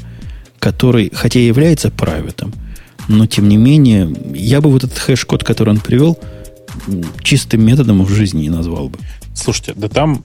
[0.59, 2.53] который, хотя и является private ом,
[3.07, 6.17] но тем не менее, я бы вот этот хэш-код, который он привел,
[7.21, 8.99] чистым методом в жизни не назвал бы.
[9.35, 10.23] Слушайте, да там,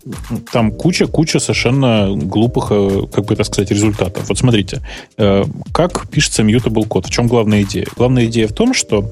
[0.50, 4.28] там куча-куча совершенно глупых, э, как бы это сказать, результатов.
[4.28, 4.80] Вот смотрите,
[5.18, 7.86] э, как пишется mutable код, в чем главная идея?
[7.96, 9.10] Главная идея в том, что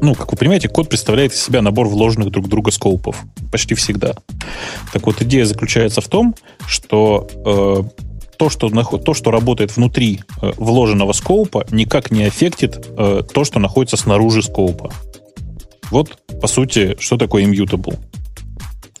[0.00, 3.16] ну, как вы понимаете, код представляет из себя набор вложенных друг друга скоупов.
[3.52, 4.14] Почти всегда.
[4.92, 6.34] Так вот, идея заключается в том,
[6.66, 8.02] что э,
[8.38, 13.58] то, что, то, что работает внутри э, вложенного скоупа, никак не аффектит э, то, что
[13.58, 14.90] находится снаружи скоупа.
[15.90, 17.98] Вот, по сути, что такое immutable.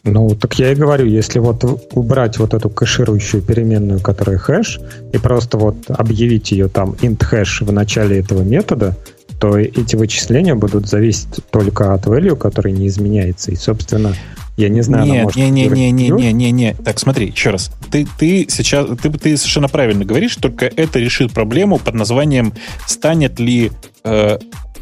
[0.04, 4.80] Ну, так я и говорю, если вот убрать вот эту кэширующую переменную, которая хэш,
[5.12, 8.96] и просто вот объявить ее там int hash в начале этого метода,
[9.38, 13.52] то эти вычисления будут зависеть только от value, который не изменяется.
[13.52, 14.14] И, собственно,
[14.56, 16.74] я не знаю, нет, не, не, не, не, не, не, не.
[16.74, 17.70] Так, смотри, еще раз.
[17.92, 22.52] Ты, ты сейчас, ты, ты совершенно правильно говоришь, только это решит проблему под названием
[22.84, 23.70] станет ли
[24.02, 24.38] э,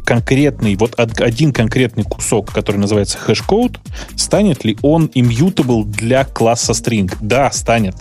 [0.07, 3.79] конкретный, вот один конкретный кусок, который называется хэш-код,
[4.15, 7.15] станет ли он immutable для класса string?
[7.21, 7.97] Да, станет.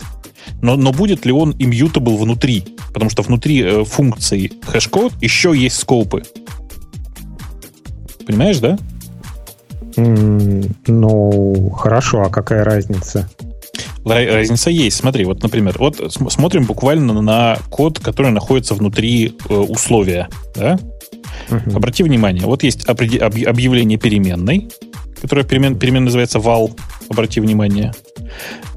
[0.62, 2.64] Но, но будет ли он immutable внутри?
[2.94, 6.22] Потому что внутри э, функции хэш-код еще есть скопы.
[8.26, 8.76] Понимаешь, да?
[9.96, 13.28] Mm, ну, хорошо, а какая разница?
[14.04, 14.98] Разница есть.
[14.98, 20.28] Смотри, вот, например, вот смотрим буквально на код, который находится внутри э, условия.
[20.54, 20.78] Да?
[21.50, 21.76] Угу.
[21.76, 24.68] Обрати внимание, вот есть объявление переменной,
[25.20, 26.78] которая перемен, переменная называется val,
[27.08, 27.92] обрати внимание.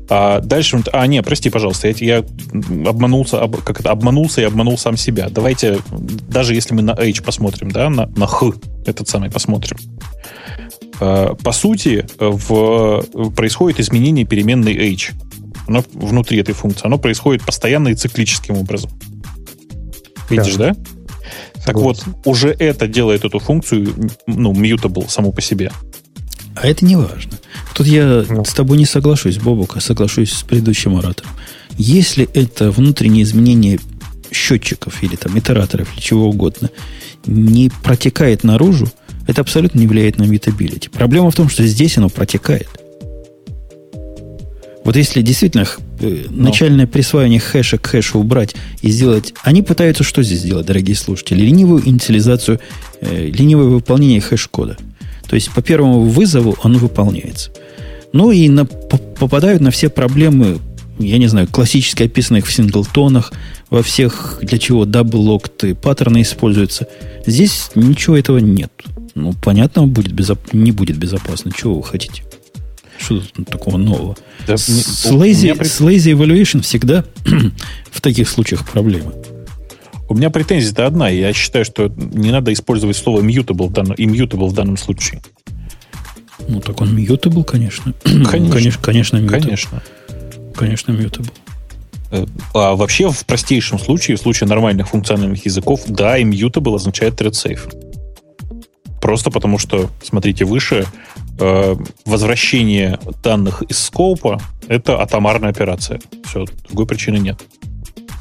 [0.09, 2.25] А дальше, а, не, прости, пожалуйста, я, я
[2.89, 5.29] обманулся, об, как это, обманулся и обманул сам себя.
[5.29, 8.53] Давайте, даже если мы на h посмотрим, да, на, на х,
[8.87, 9.77] этот самый посмотрим.
[10.99, 13.03] А, по сути, в,
[13.35, 15.11] происходит изменение переменной h.
[15.67, 16.87] Оно внутри этой функции.
[16.87, 18.89] Оно происходит постоянно и циклическим образом.
[20.31, 20.73] Видишь, да?
[20.73, 21.63] да?
[21.65, 23.93] Так вот, уже это делает эту функцию,
[24.25, 25.71] ну, mutable само по себе.
[26.55, 27.38] А это не важно.
[27.73, 28.43] Тут я ну.
[28.43, 31.31] с тобой не соглашусь, Бобук, а соглашусь с предыдущим оратором.
[31.77, 33.79] Если это внутреннее изменение
[34.31, 36.69] счетчиков или там итераторов или чего угодно
[37.25, 38.89] не протекает наружу,
[39.27, 40.89] это абсолютно не влияет на мютабилити.
[40.89, 42.67] Проблема в том, что здесь оно протекает.
[44.83, 45.67] Вот если действительно
[45.99, 46.45] э, Но.
[46.45, 49.35] начальное присваивание хэша к хэшу убрать и сделать...
[49.43, 51.41] Они пытаются что здесь сделать, дорогие слушатели?
[51.41, 52.59] Ленивую инициализацию,
[53.01, 54.77] э, ленивое выполнение хэш-кода.
[55.29, 57.51] То есть по первому вызову он выполняется.
[58.11, 60.57] Ну и на, попадают на все проблемы,
[60.97, 63.31] я не знаю, классически описанных в singleton ах,
[63.69, 66.87] во всех, для чего double lock и, паттерны используются.
[67.27, 68.71] Здесь ничего этого нет.
[69.13, 70.39] Ну, понятно, будет безоп...
[70.53, 71.51] не будет безопасно.
[71.55, 72.23] Чего вы хотите?
[72.97, 74.17] Что тут такого нового?
[74.47, 75.65] Да, с, lazy, при...
[75.65, 77.05] с lazy evaluation всегда
[77.91, 79.13] в таких случаях проблема.
[80.09, 81.07] У меня претензия-то одна.
[81.07, 85.21] Я считаю, что не надо использовать слово mutable данном, immutable в данном случае.
[86.47, 87.93] Ну, так он mutable, конечно.
[88.03, 88.49] Конечно.
[88.49, 89.41] конечно, конечно, mutable.
[89.41, 89.83] Конечно.
[90.55, 91.31] Конечно, mutable.
[92.11, 92.25] Э,
[92.55, 97.71] а вообще, в простейшем случае, в случае нормальных функциональных языков, да, immutable означает thread safe.
[98.99, 100.87] Просто потому что, смотрите, выше
[101.39, 101.75] э,
[102.05, 105.99] возвращение данных из скоупа– это атомарная операция.
[106.25, 107.39] Все, другой причины нет.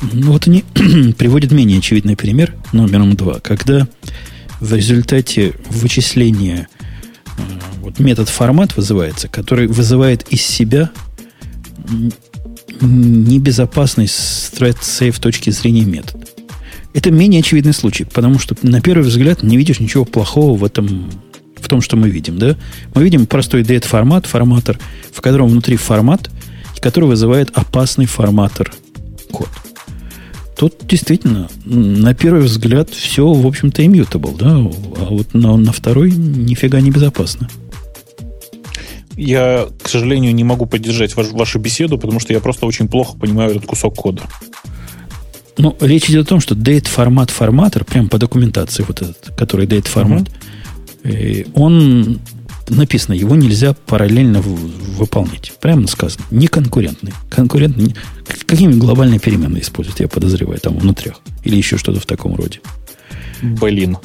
[0.01, 0.65] Ну, вот они
[1.19, 3.89] приводят менее очевидный пример номером два, когда
[4.61, 6.69] в результате вычисления
[7.37, 7.41] э,
[7.81, 10.91] вот метод формат вызывается, который вызывает из себя
[12.81, 16.29] небезопасный с thread safe точки зрения метод.
[16.95, 21.11] Это менее очевидный случай, потому что на первый взгляд не видишь ничего плохого в этом,
[21.61, 22.39] в том, что мы видим.
[22.39, 22.57] Да?
[22.95, 24.79] Мы видим простой date формат, форматор,
[25.13, 26.31] в котором внутри формат,
[26.81, 28.73] который вызывает опасный форматор
[29.31, 29.49] код.
[30.59, 36.11] Тут действительно, на первый взгляд, все, в общем-то, immutable, да, а вот на, на второй
[36.11, 37.49] нифига не безопасно.
[39.17, 43.17] Я, к сожалению, не могу поддержать ваш, вашу беседу, потому что я просто очень плохо
[43.17, 44.23] понимаю этот кусок кода.
[45.59, 49.67] Ну, речь идет о том, что date формат форматор, прям по документации вот этот, который
[49.67, 50.29] date формат,
[51.05, 51.53] uh-huh.
[51.55, 52.19] он
[52.71, 55.53] написано, его нельзя параллельно выполнять.
[55.61, 56.25] Прямо сказано.
[56.31, 57.13] Не конкурентный.
[57.31, 57.95] Конкурентный.
[58.47, 61.21] Какими глобальные переменные используют, я подозреваю, там внутрях.
[61.45, 62.61] Или еще что-то в таком роде.
[63.43, 63.99] Блин.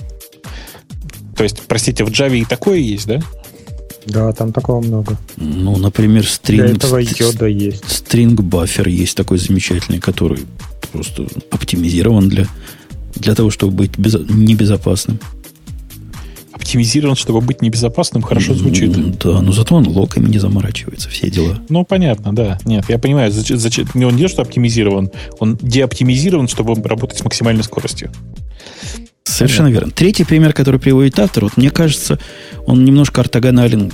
[1.35, 3.21] То есть, простите, в Java и такое есть, да?
[4.05, 5.17] Да, там такого много.
[5.37, 7.83] Ну, например, string, Для этого йода есть.
[7.85, 10.39] string buffer есть такой замечательный, который
[10.91, 12.47] просто оптимизирован для,
[13.15, 15.19] для того, чтобы быть без, небезопасным.
[16.53, 18.91] Оптимизирован, чтобы быть небезопасным, хорошо звучит.
[19.17, 21.59] Да, но зато он локами не заморачивается, все дела.
[21.69, 22.59] Ну, понятно, да.
[22.65, 27.23] Нет, я понимаю, зачем, зачем, он не то, что оптимизирован, он деоптимизирован, чтобы работать с
[27.23, 28.11] максимальной скоростью.
[29.23, 29.85] Совершенно Понятно.
[29.85, 29.93] верно.
[29.93, 32.19] Третий пример, который приводит автор, вот мне кажется,
[32.65, 33.91] он немножко ортогонален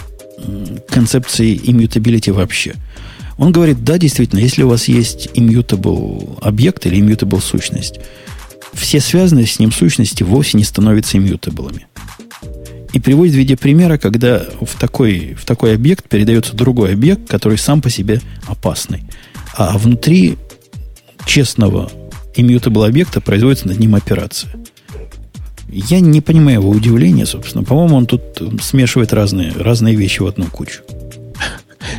[0.90, 2.76] концепции immutability вообще.
[3.38, 8.00] Он говорит, да, действительно, если у вас есть immutable объект или immutable сущность,
[8.74, 11.88] все связанные с ним сущности вовсе не становятся иммютаблами.
[12.94, 17.58] И приводит в виде примера, когда в такой, в такой объект передается другой объект, который
[17.58, 19.04] сам по себе опасный.
[19.56, 20.38] А внутри
[21.26, 21.92] честного
[22.36, 24.52] immutable объекта производится над ним операция.
[25.72, 27.64] Я не понимаю его удивления, собственно.
[27.64, 28.22] По-моему, он тут
[28.62, 30.82] смешивает разные, разные вещи в одну кучу.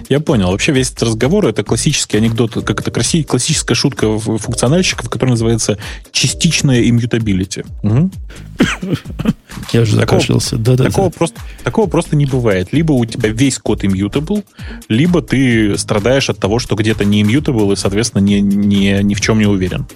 [0.09, 0.51] Я понял.
[0.51, 5.79] Вообще весь этот разговор это классический анекдот, как это классическая шутка функциональщиков, которая называется
[6.13, 7.65] частичная иммютабилити.
[7.83, 8.11] Угу.
[9.73, 10.57] Я уже закашлялся.
[10.57, 11.17] Да, да, такого, да.
[11.17, 12.69] Просто, такого просто не бывает.
[12.73, 14.45] Либо у тебя весь код immutable,
[14.89, 19.21] либо ты страдаешь от того, что где-то не immutable и, соответственно, ни, ни, ни в
[19.21, 19.87] чем не уверен.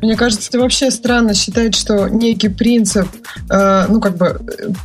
[0.00, 3.06] Мне кажется, вообще странно считать, что некий принцип,
[3.50, 4.40] э, ну, как бы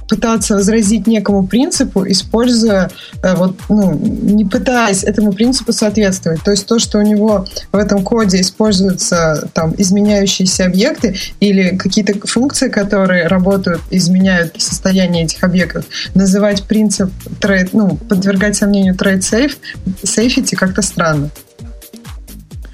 [0.07, 2.89] пытаться возразить некому принципу, используя,
[3.23, 6.43] э, вот, ну, не пытаясь этому принципу соответствовать.
[6.43, 12.27] То есть то, что у него в этом коде используются там изменяющиеся объекты или какие-то
[12.27, 19.57] функции, которые работают, изменяют состояние этих объектов, называть принцип thread, ну, подвергать сомнению thread safe,
[20.03, 21.29] safety как-то странно.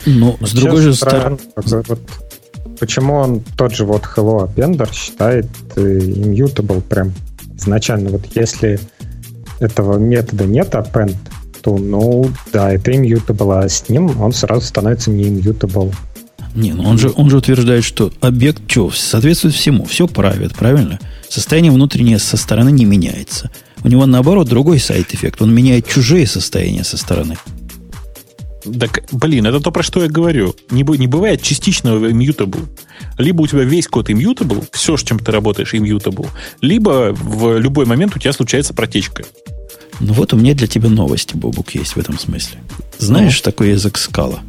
[0.05, 1.37] Ну, с другой же стороны...
[1.55, 1.99] Вот,
[2.79, 7.13] почему он тот же вот Hello Appender считает э, immutable прям
[7.57, 8.09] изначально?
[8.09, 8.79] Вот если
[9.59, 11.15] этого метода нет append,
[11.61, 15.93] то, ну, да, это immutable, а с ним он сразу становится не immutable.
[16.55, 20.99] Не, ну он же, он же утверждает, что объект что, соответствует всему, все правит, правильно?
[21.27, 23.49] Состояние внутреннее со стороны не меняется.
[23.83, 25.41] У него, наоборот, другой сайт-эффект.
[25.41, 27.37] Он меняет чужие состояния со стороны.
[28.79, 30.55] Так, блин, это то, про что я говорю.
[30.69, 32.67] Не, не бывает частичного immutable.
[33.17, 36.29] Либо у тебя весь код immutable, все, с чем ты работаешь, immutable,
[36.61, 39.25] либо в любой момент у тебя случается протечка.
[39.99, 42.59] Ну вот у меня для тебя новости, Бобук, есть в этом смысле.
[42.97, 43.51] Знаешь ну?
[43.51, 44.39] такой язык скала?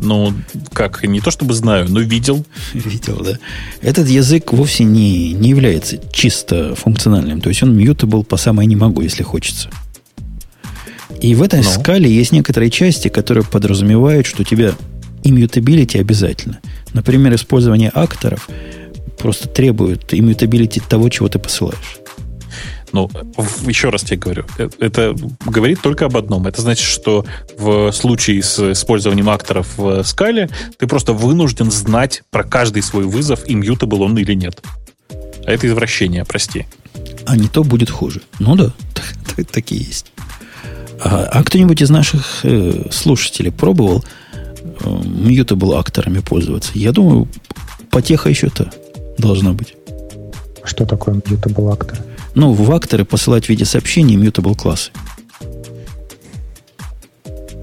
[0.00, 0.32] Ну,
[0.72, 2.44] как, не то чтобы знаю, но видел.
[2.72, 3.38] Видел, да.
[3.80, 7.40] Этот язык вовсе не, не является чисто функциональным.
[7.40, 9.70] То есть он mutable по самой не могу, если хочется.
[11.22, 11.66] И в этой Но.
[11.66, 11.70] Ну.
[11.70, 14.72] скале есть некоторые части, которые подразумевают, что у тебя
[15.22, 16.58] иммютабилити обязательно.
[16.92, 18.48] Например, использование акторов
[19.18, 21.98] просто требует иммютабилити того, чего ты посылаешь.
[22.90, 23.08] Ну,
[23.66, 25.14] еще раз тебе говорю, э, это
[25.46, 26.46] говорит только об одном.
[26.48, 27.24] Это значит, что
[27.56, 33.44] в случае с использованием акторов в скале ты просто вынужден знать про каждый свой вызов,
[33.46, 34.60] иммютабл он или нет.
[35.46, 36.66] А это извращение, прости.
[37.24, 38.22] А не то будет хуже.
[38.40, 38.72] Ну да,
[39.52, 40.12] такие есть.
[41.04, 44.04] А, а кто-нибудь из наших э, слушателей пробовал
[44.62, 46.70] э, mutable акторами пользоваться?
[46.74, 47.28] Я думаю,
[47.90, 48.70] потеха еще-то
[49.18, 49.74] должна быть.
[50.62, 51.98] Что такое mutable актор?
[52.34, 54.92] Ну, в акторы посылать в виде сообщений mutable классы.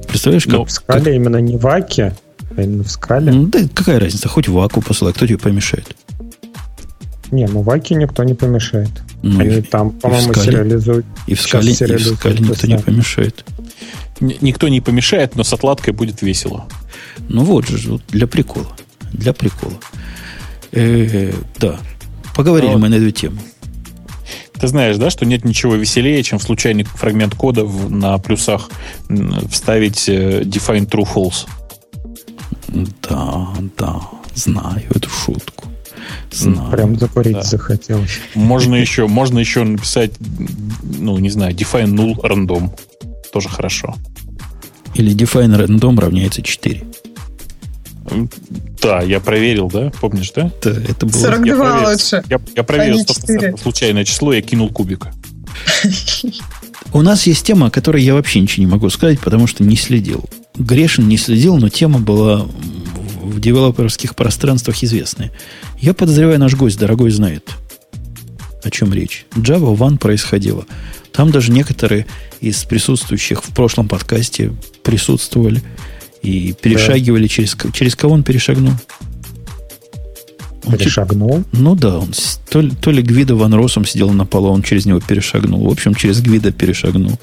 [0.07, 0.53] Представляешь, как...
[0.53, 1.13] Но в скале как...
[1.13, 2.15] именно не в аке,
[2.57, 3.31] а именно в скале.
[3.31, 5.95] Ну, да какая разница, хоть в аку посылай, кто тебе помешает?
[7.31, 8.89] Не, ну в аке никто не помешает.
[9.22, 11.06] Ну, Они и, там, по-моему, сериализуют.
[11.27, 13.45] И в скале, и в скале никто не помешает.
[14.19, 16.68] Никто не помешает, но с отладкой будет весело.
[17.30, 18.68] Ну вот же, вот для прикола.
[19.14, 19.80] Для прикола.
[20.72, 21.80] Э, да.
[22.35, 23.39] Поговорили но, мы на эту тему.
[24.60, 28.69] Ты знаешь, да, что нет ничего веселее, чем в случайный фрагмент кода в, на плюсах
[29.49, 31.47] вставить э, define true false.
[32.68, 33.47] Да,
[33.77, 34.01] да,
[34.35, 35.65] знаю эту шутку.
[36.31, 36.72] Знаю.
[36.72, 37.41] Прям закурить да.
[37.44, 38.19] захотелось.
[38.36, 40.11] Можно еще, можно еще написать,
[40.81, 42.72] ну, не знаю, define null random.
[43.31, 43.95] Тоже хорошо.
[44.95, 46.84] Или define random равняется 4.
[48.81, 49.91] Да, я проверил, да?
[49.99, 50.52] Помнишь, да?
[50.64, 51.22] Да, это было...
[51.22, 52.23] 42 я проверил, лучше.
[52.30, 55.07] Я, я проверил 100% случайное число, я кинул кубик.
[56.94, 59.76] У нас есть тема, о которой я вообще ничего не могу сказать, потому что не
[59.76, 60.26] следил.
[60.56, 62.48] Грешин не следил, но тема была
[63.22, 65.31] в девелоперских пространствах известная.
[65.80, 67.49] Я подозреваю, наш гость дорогой знает,
[68.64, 69.26] о чем речь.
[69.31, 70.65] Java One происходило.
[71.11, 72.06] Там даже некоторые
[72.41, 74.53] из присутствующих в прошлом подкасте
[74.84, 75.61] присутствовали
[76.22, 77.27] и перешагивали да.
[77.30, 77.57] через...
[77.73, 78.73] Через кого он перешагнул?
[80.65, 81.43] Он перешагнул?
[81.53, 82.11] Ну да, он
[82.49, 85.64] то, ли, то ли Гвида Ван Росом сидел на полу, он через него перешагнул.
[85.64, 87.18] В общем, через Гвида перешагнул.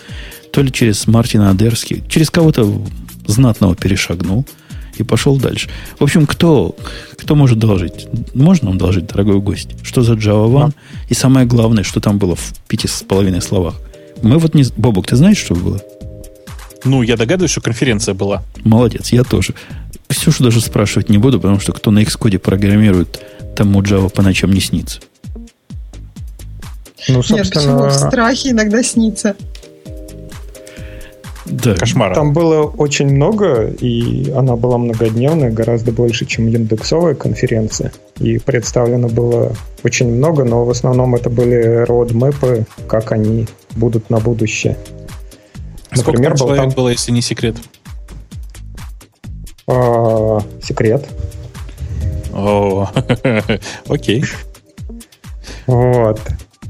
[0.51, 2.03] То ли через Мартина Адерски.
[2.09, 2.83] Через кого-то
[3.27, 4.47] знатного перешагнул.
[4.98, 5.68] И пошел дальше.
[5.98, 6.74] В общем, кто,
[7.16, 8.09] кто может доложить?
[8.35, 9.70] Можно нам доложить, дорогой гость?
[9.82, 10.73] Что за Java One?
[11.09, 13.74] И самое главное, что там было в пяти с половиной словах.
[14.23, 14.64] Мы вот не...
[14.77, 15.81] Бобок, ты знаешь, что было?
[16.85, 18.43] Ну, я догадываюсь, что конференция была.
[18.64, 19.55] Молодец, я тоже.
[20.09, 23.20] Все, что даже спрашивать не буду, потому что кто на Xcode программирует,
[23.56, 25.01] тому Java по ночам не снится.
[27.09, 27.43] Ну, собственно...
[27.43, 29.36] Нет, почему в страхе иногда снится?
[31.47, 31.74] Да.
[31.74, 32.14] Кошмар.
[32.14, 37.93] Там было очень много, и она была многодневная, гораздо больше, чем индексовая конференция.
[38.18, 39.52] И представлено было
[39.85, 43.47] очень много, но в основном это были родмэпы, как они
[43.77, 44.77] будут на будущее.
[45.94, 46.70] Например, Сколько там человек там...
[46.74, 47.56] было, если не секрет?
[49.68, 51.06] А, секрет.
[52.32, 52.89] О,
[53.89, 54.24] окей.
[55.66, 56.20] Вот.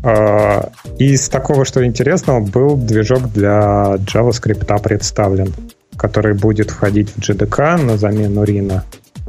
[0.02, 5.52] А, из такого, что интересного, был движок для JavaScript представлен,
[5.96, 8.82] который будет входить в JDK на замену Rina,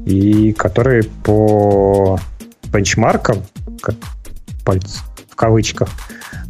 [0.06, 2.20] и который по
[2.72, 3.44] бенчмаркам,
[4.64, 5.90] в кавычках,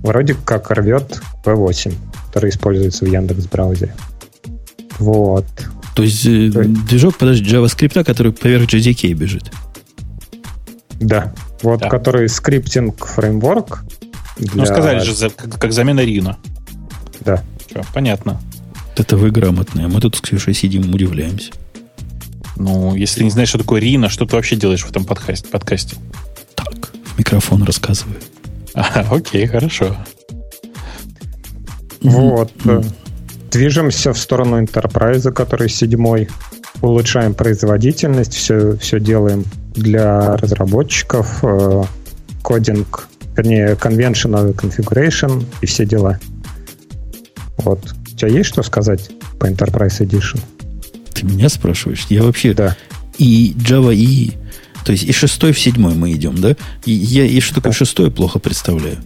[0.03, 1.93] вроде как рвет V8,
[2.27, 3.93] который используется в Яндекс браузере.
[4.99, 5.45] Вот.
[5.95, 9.51] То есть, э, То есть движок, подожди, JavaScript, который поверх JDK бежит.
[10.99, 11.33] Да.
[11.61, 11.89] Вот, да.
[11.89, 13.83] который скриптинг фреймворк.
[14.39, 16.37] Ну, сказали же, как, как замена Рина.
[17.21, 17.43] Да.
[17.69, 18.39] Что, понятно.
[18.95, 19.87] Это вы грамотные.
[19.87, 21.51] Мы тут с Ксюшей сидим, удивляемся.
[22.55, 25.47] Ну, если ты не знаешь, что такое Рина, что ты вообще делаешь в этом подкасте?
[25.47, 25.95] подкасте?
[26.55, 28.17] Так, в микрофон рассказываю.
[28.73, 29.97] А, окей, хорошо.
[32.01, 32.51] Вот.
[32.57, 32.93] Mm-hmm.
[33.49, 36.29] Движемся в сторону Enterprise, который седьмой.
[36.81, 41.43] Улучшаем производительность, все, все делаем для разработчиков.
[41.43, 41.85] Э,
[42.43, 43.07] кодинг
[43.37, 46.19] вернее, conventional configuration и все дела.
[47.57, 47.79] Вот.
[48.13, 50.41] У тебя есть что сказать по Enterprise Edition?
[51.13, 52.07] Ты меня спрашиваешь?
[52.09, 52.53] Я вообще...
[52.53, 52.75] Да.
[53.17, 54.33] И Java и...
[54.83, 56.55] То есть и шестой в седьмой мы идем, да?
[56.85, 57.77] И я и что такое да.
[57.77, 58.97] шестой плохо представляю.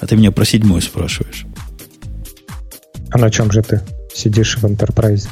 [0.00, 1.46] А ты меня про седьмой спрашиваешь.
[3.10, 3.80] А на чем же ты
[4.14, 5.28] сидишь в Enterprise?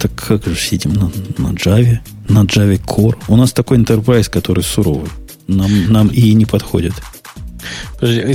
[0.00, 3.16] Так как же сидим на, на Java, на Java Core.
[3.28, 5.10] У нас такой Enterprise, который суровый
[5.46, 6.94] нам, нам и не подходит.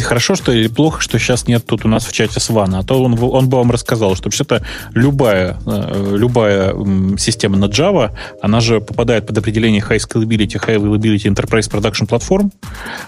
[0.01, 3.01] Хорошо, что или плохо, что сейчас нет тут у нас в чате Свана, а то
[3.01, 6.75] он, он бы вам рассказал, что вообще-то любая, э, любая
[7.17, 8.11] система на Java,
[8.41, 12.51] она же попадает под определение High Scalability, High Availability Enterprise Production Platform.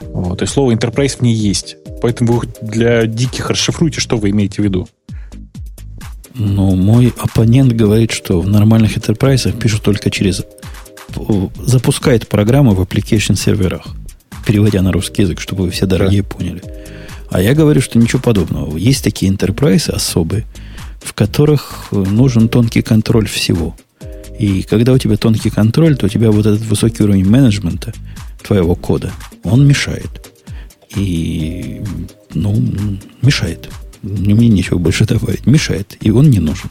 [0.02, 1.78] Вот, и слово Enterprise в ней есть.
[2.02, 4.88] Поэтому вы для диких расшифруйте, что вы имеете в виду.
[6.36, 10.44] Ну, мой оппонент говорит, что в нормальных enterprise пишут только через
[11.66, 13.88] запускает программы в application серверах,
[14.46, 16.30] переводя на русский язык, чтобы вы все дорогие да.
[16.30, 16.62] поняли.
[17.30, 18.78] А я говорю, что ничего подобного.
[18.78, 20.46] Есть такие enterprise особые,
[21.02, 23.76] в которых э, нужен тонкий контроль всего.
[24.38, 27.94] И когда у тебя тонкий контроль, то у тебя вот этот высокий уровень менеджмента
[28.44, 29.12] твоего кода,
[29.44, 30.30] он мешает.
[30.96, 31.82] И,
[32.34, 32.56] ну,
[33.22, 33.70] мешает.
[34.04, 35.48] Мне нечего больше добавить.
[35.48, 35.98] Мешает.
[36.02, 36.70] И он не нужен.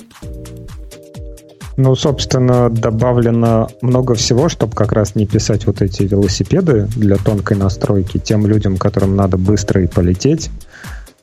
[1.77, 7.57] Ну, собственно, добавлено много всего, чтобы как раз не писать вот эти велосипеды для тонкой
[7.57, 10.51] настройки тем людям, которым надо быстро и полететь.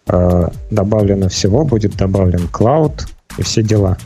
[0.08, 3.08] Э, добавлено всего, будет добавлен клауд
[3.38, 3.98] и все дела.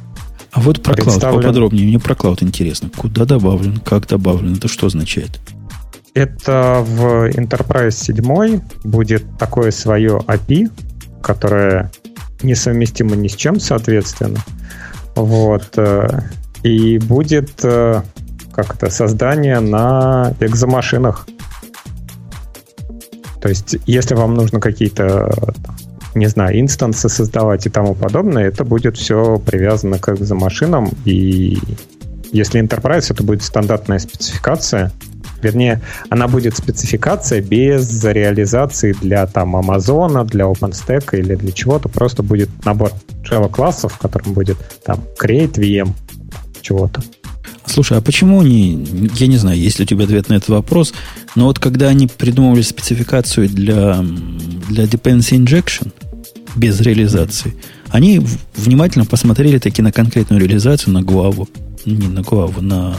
[0.51, 1.87] А вот про клауд поподробнее.
[1.87, 2.89] Мне про клауд интересно.
[2.95, 5.39] Куда добавлен, как добавлен, это что означает?
[6.13, 10.69] Это в Enterprise 7 будет такое свое API,
[11.23, 11.91] которое
[12.43, 14.39] несовместимо ни с чем, соответственно.
[15.15, 15.77] Вот.
[15.77, 16.21] Э,
[16.63, 18.01] и будет э,
[18.53, 21.27] как это, создание на экзомашинах.
[23.41, 25.29] То есть, если вам нужно какие-то,
[26.15, 30.89] не знаю, инстансы создавать и тому подобное, это будет все привязано к экзомашинам.
[31.03, 31.57] И
[32.31, 34.91] если Enterprise, это будет стандартная спецификация.
[35.43, 41.89] Вернее, она будет спецификация без реализации для там Амазона, для OpenStack или для чего-то.
[41.89, 42.91] Просто будет набор
[43.29, 45.91] Java классов, в котором будет там create VM
[46.61, 47.03] чего-то.
[47.65, 50.93] Слушай, а почему они, я не знаю, есть ли у тебя ответ на этот вопрос,
[51.35, 54.03] но вот когда они придумывали спецификацию для,
[54.69, 55.91] для dependency injection
[56.55, 57.55] без реализации,
[57.89, 58.21] они
[58.55, 61.47] внимательно посмотрели таки на конкретную реализацию, на Гуаву,
[61.85, 62.95] не на Гуаву, на,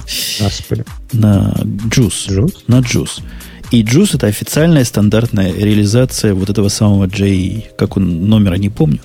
[1.12, 1.54] на
[1.90, 3.22] Juice, Juice, на Juice.
[3.70, 9.00] И Juice это официальная стандартная реализация вот этого самого J, как он, номера не помню,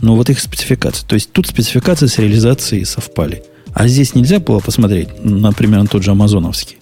[0.00, 1.06] но вот их спецификация.
[1.06, 3.42] То есть тут спецификации с реализацией совпали.
[3.72, 6.78] А здесь нельзя было посмотреть, например, на тот же амазоновский?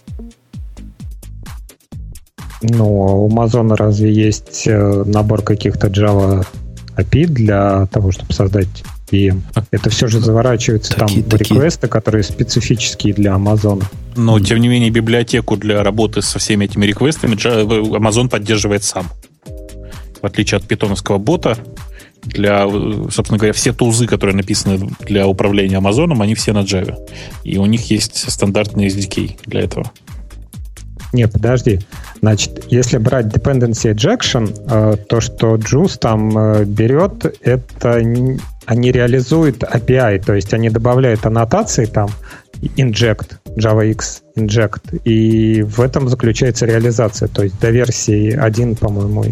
[2.63, 6.45] Ну, а у Амазона разве есть э, набор каких-то Java
[6.97, 9.41] API для того, чтобы создать VM.
[9.71, 13.85] Это все же заворачивается такие, там в реквесты, которые специфические для Amazon.
[14.17, 19.09] Но, тем не менее, библиотеку для работы со всеми этими реквестами Amazon поддерживает сам.
[20.21, 21.57] В отличие от питоновского бота,
[22.23, 22.69] для,
[23.11, 26.97] собственно говоря, все тулзы, которые написаны для управления Амазоном, они все на Java.
[27.45, 29.91] И у них есть стандартный SDK для этого.
[31.13, 31.81] Не, подожди.
[32.21, 38.03] Значит, если брать dependency injection, э, то, что Juice там э, берет, это
[38.69, 42.11] они реализуют API, то есть они добавляют аннотации там
[42.77, 47.28] inject, JavaX inject, и в этом заключается реализация.
[47.28, 49.24] То есть до версии 1, по-моему,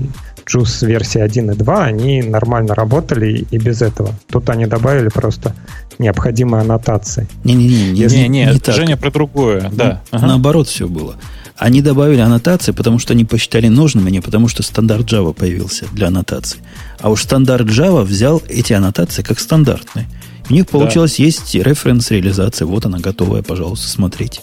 [0.50, 4.14] Juice версии 1 и 2, они нормально работали и без этого.
[4.30, 5.54] Тут они добавили просто
[5.98, 7.28] необходимые аннотации.
[7.44, 10.00] Не-не-не, не, не, не, Женя про другое, да.
[10.12, 10.28] Ага.
[10.28, 11.16] Наоборот все было.
[11.56, 15.86] Они добавили аннотации, потому что они посчитали нужным, а не потому что стандарт Java появился
[15.92, 16.60] для аннотаций.
[17.00, 20.06] А уж стандарт Java взял эти аннотации как стандартные.
[20.50, 21.24] У них получилось да.
[21.24, 22.66] есть референс-реализация.
[22.66, 24.42] Вот она готовая, пожалуйста, смотрите.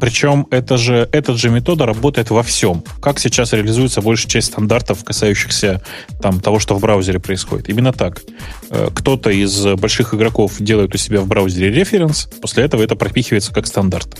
[0.00, 2.84] Причем это же, этот же метода работает во всем.
[3.00, 5.82] Как сейчас реализуется большая часть стандартов, касающихся
[6.20, 7.70] там, того, что в браузере происходит.
[7.70, 8.22] Именно так.
[8.70, 13.52] Э, кто-то из больших игроков делает у себя в браузере референс, после этого это пропихивается
[13.52, 14.18] как стандарт.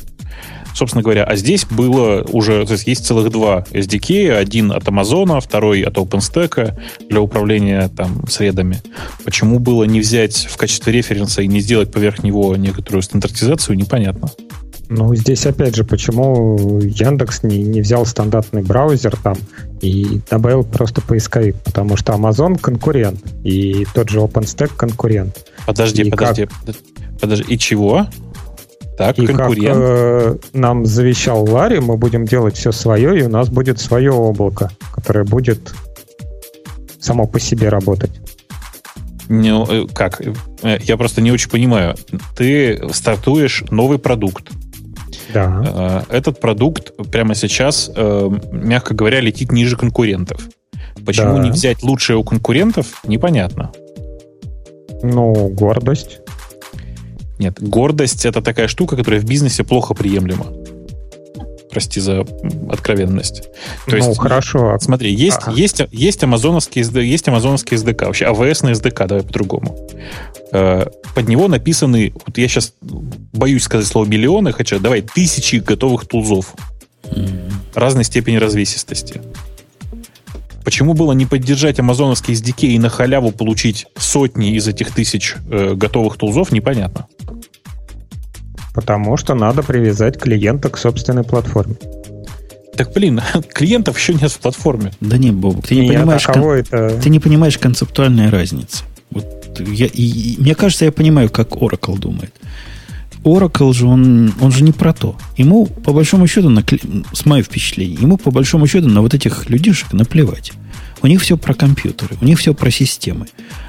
[0.77, 5.41] Собственно говоря, а здесь было уже, то есть есть целых два SDK, один от Амазона,
[5.41, 6.79] второй от OpenStack
[7.09, 8.83] для управления там средами.
[9.25, 14.29] Почему было не взять в качестве референса и не сделать поверх него некоторую стандартизацию, непонятно.
[14.91, 19.39] Ну, здесь опять же, почему Яндекс не, не взял стандартный браузер там
[19.81, 25.47] и добавил просто поисковик, потому что Amazon конкурент, и тот же OpenStack конкурент.
[25.65, 26.77] Подожди, и подожди, как...
[27.19, 28.07] подожди, и чего?
[28.97, 29.75] Так, и конкурент.
[29.75, 34.11] как э, нам завещал Ларри, мы будем делать все свое, и у нас будет свое
[34.11, 35.75] облако, которое будет
[36.99, 38.11] само по себе работать.
[39.29, 40.21] Ну, э, как?
[40.63, 41.95] Э, я просто не очень понимаю.
[42.37, 44.51] Ты стартуешь новый продукт.
[45.33, 46.05] Да.
[46.11, 47.91] Э, этот продукт прямо сейчас,
[48.51, 50.41] мягко говоря, летит ниже конкурентов.
[51.05, 51.45] Почему да.
[51.45, 53.73] не взять лучшее у конкурентов, непонятно.
[55.03, 56.21] Ну, гордость.
[57.39, 60.47] Нет, гордость это такая штука, которая в бизнесе плохо приемлема.
[61.71, 62.25] Прости за
[62.71, 63.43] откровенность.
[63.87, 64.79] То ну, есть, хорошо.
[64.81, 65.53] Смотри, есть, ага.
[65.53, 69.77] есть, есть, амазоновский, есть амазоновский SDK, вообще AWS на SDK, давай по-другому.
[70.53, 76.07] Э, под него написаны, вот я сейчас боюсь сказать слово миллионы, хотя давай тысячи готовых
[76.07, 76.55] тулзов
[77.03, 77.53] mm-hmm.
[77.75, 79.21] разной степени развесистости.
[80.67, 85.75] Почему было не поддержать амазоновский SDK и на халяву получить сотни из этих тысяч э,
[85.75, 87.07] готовых тулзов, непонятно.
[88.75, 91.77] Потому что надо привязать клиента к собственной платформе.
[92.77, 93.23] Так, блин,
[93.55, 94.91] клиентов еще нет в платформе.
[95.01, 96.43] Да не, Бобок, ты не, нет, понимаешь, а кон...
[96.51, 97.01] это...
[97.01, 98.83] ты не понимаешь концептуальной разницы.
[99.11, 102.35] Вот я, и, и, мне кажется, я понимаю, как Oracle думает.
[103.27, 105.17] Oracle же, он, он же не про то.
[105.37, 106.65] Ему, по большому счету, на,
[107.13, 110.53] с моим впечатлением, ему, по большому счету, на вот этих людишек наплевать.
[111.03, 113.27] У них все про компьютеры, у них все про системы.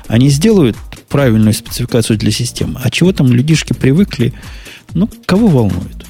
[0.07, 0.77] Они сделают
[1.09, 2.79] правильную спецификацию для системы.
[2.83, 4.33] А чего там людишки привыкли
[4.93, 6.05] ну, кого волнует?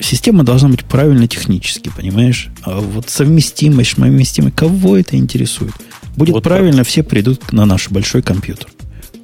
[0.00, 2.48] Система должна быть правильно технически, понимаешь?
[2.62, 5.72] А вот совместимость, совместимость, кого это интересует?
[6.16, 6.88] Будет вот правильно, так.
[6.88, 8.68] все придут на наш большой компьютер.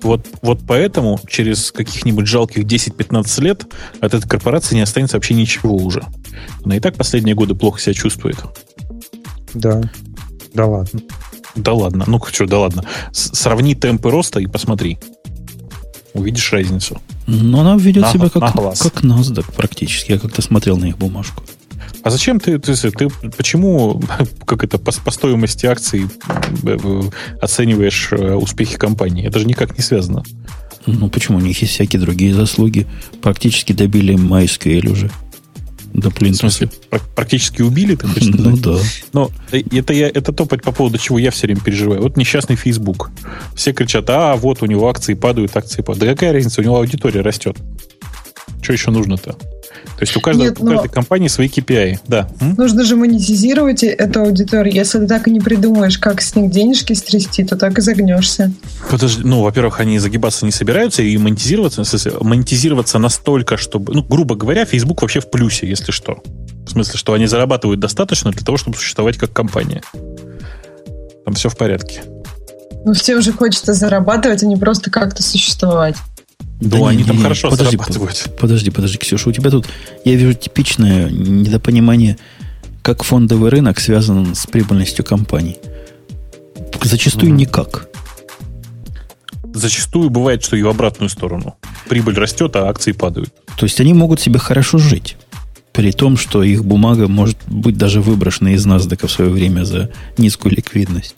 [0.03, 3.67] Вот, вот поэтому через каких-нибудь жалких 10-15 лет
[4.01, 6.05] от этой корпорации не останется вообще ничего уже.
[6.65, 8.37] Она и так последние годы плохо себя чувствует.
[9.55, 9.81] Да.
[10.55, 11.01] Да ладно.
[11.55, 12.05] Да ладно.
[12.07, 12.85] Ну, что, да ладно.
[13.13, 14.99] Сравни темпы роста и посмотри.
[16.13, 17.01] Увидишь разницу.
[17.27, 20.13] Но она ведет на, себя как, как NASDAQ практически.
[20.13, 21.43] Я как-то смотрел на их бумажку.
[22.07, 24.01] А зачем ты, ты, ты почему,
[24.47, 26.07] как это, по, по стоимости акций
[26.63, 27.03] э, э,
[27.41, 29.27] оцениваешь э, успехи компании?
[29.27, 30.23] Это же никак не связано.
[30.87, 31.39] Ну, почему?
[31.39, 32.87] У них есть всякие другие заслуги.
[33.23, 35.11] Практически добили MySQL уже
[35.95, 36.47] до плинтуса.
[36.47, 36.71] В смысле,
[37.17, 38.79] практически убили, ты хочешь Ну да.
[39.13, 42.03] Но это, я, это то, по поводу чего я все время переживаю.
[42.03, 43.11] Вот несчастный Facebook.
[43.57, 45.99] Все кричат, а вот у него акции падают, акции падают.
[45.99, 47.57] Да какая разница, у него аудитория растет.
[48.63, 49.37] Что еще нужно-то?
[49.97, 52.01] То есть у каждой, Нет, у каждой компании свои KPI.
[52.07, 52.29] Да.
[52.41, 54.75] Нужно же монетизировать эту аудиторию.
[54.75, 58.53] Если ты так и не придумаешь, как с них денежки стрясти, то так и загнешься.
[58.91, 61.83] Подожди, ну, во-первых, они загибаться не собираются и монетизироваться,
[62.21, 66.19] монетизироваться настолько, чтобы, ну, грубо говоря, Facebook вообще в плюсе, если что.
[66.67, 69.83] В смысле, что они зарабатывают достаточно для того, чтобы существовать как компания.
[71.25, 72.03] Там все в порядке.
[72.85, 75.97] Ну, всем же хочется зарабатывать, а не просто как-то существовать.
[76.61, 78.37] Да, да они не, там не, хорошо подожди, зарабатывают.
[78.39, 79.67] Подожди, подожди, Ксюша, у тебя тут,
[80.05, 82.17] я вижу типичное недопонимание,
[82.83, 85.59] как фондовый рынок связан с прибыльностью компаний.
[86.83, 87.37] Зачастую mm-hmm.
[87.37, 87.89] никак.
[89.53, 91.57] Зачастую бывает, что и в обратную сторону.
[91.89, 93.33] Прибыль растет, а акции падают.
[93.57, 95.17] То есть они могут себе хорошо жить.
[95.73, 99.91] При том, что их бумага может быть даже выброшена из NASDAQ в свое время за
[100.17, 101.17] низкую ликвидность.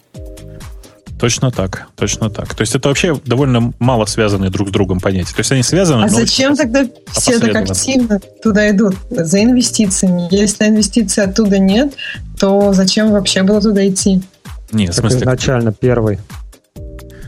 [1.19, 2.55] Точно так, точно так.
[2.55, 5.35] То есть это вообще довольно мало связанные друг с другом понятия.
[5.35, 6.05] То есть они связаны.
[6.05, 8.95] А зачем тогда все так активно туда идут?
[9.11, 10.29] За инвестициями.
[10.31, 11.95] Если инвестиций оттуда нет,
[12.39, 14.23] то зачем вообще было туда идти?
[14.71, 15.21] Нет, в смысле...
[15.21, 16.21] изначально первый.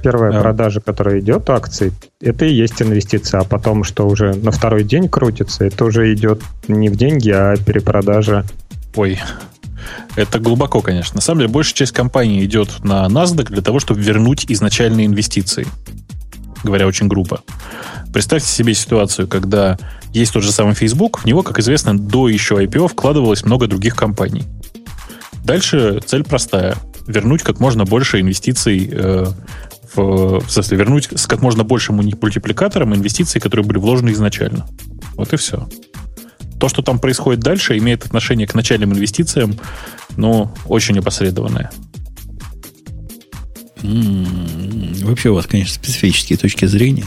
[0.03, 0.41] Первая да.
[0.41, 1.93] продажа, которая идет акций,
[2.23, 6.41] это и есть инвестиция, а потом, что уже на второй день крутится, это уже идет
[6.69, 8.45] не в деньги, а перепродажа.
[8.95, 9.19] Ой,
[10.17, 11.17] это глубоко, конечно.
[11.17, 15.67] На самом деле, большая часть компании идет на NASDAQ для того, чтобы вернуть изначальные инвестиции.
[16.63, 17.43] Говоря очень грубо.
[18.13, 19.79] Представьте себе ситуацию, когда
[20.13, 23.97] есть тот же самый Facebook, в него, как известно, до еще IPO вкладывалось много других
[23.97, 24.45] компаний.
[25.45, 26.77] Дальше цель простая.
[27.07, 29.27] Вернуть как можно больше инвестиций э,
[29.95, 34.67] в, в смысле, вернуть с как можно большим мультипликатором инвестиции, которые были вложены изначально.
[35.15, 35.69] Вот и все.
[36.61, 39.59] То, что там происходит дальше, имеет отношение к начальным инвестициям,
[40.17, 41.71] но очень опосредованное.
[43.83, 45.07] М-м-м.
[45.07, 47.07] Вообще у вас, конечно, специфические точки зрения.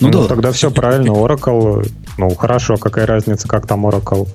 [0.00, 0.28] Ну, ну да.
[0.28, 1.10] тогда все правильно.
[1.10, 1.86] Oracle,
[2.16, 4.26] ну хорошо, какая разница, как там Oracle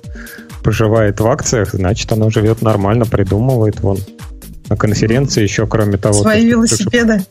[0.62, 3.98] поживает в акциях, значит, оно живет нормально, придумывает вон.
[4.68, 6.22] На конференции еще, кроме того...
[6.22, 7.18] Свои велосипеды.
[7.18, 7.26] Ксюше,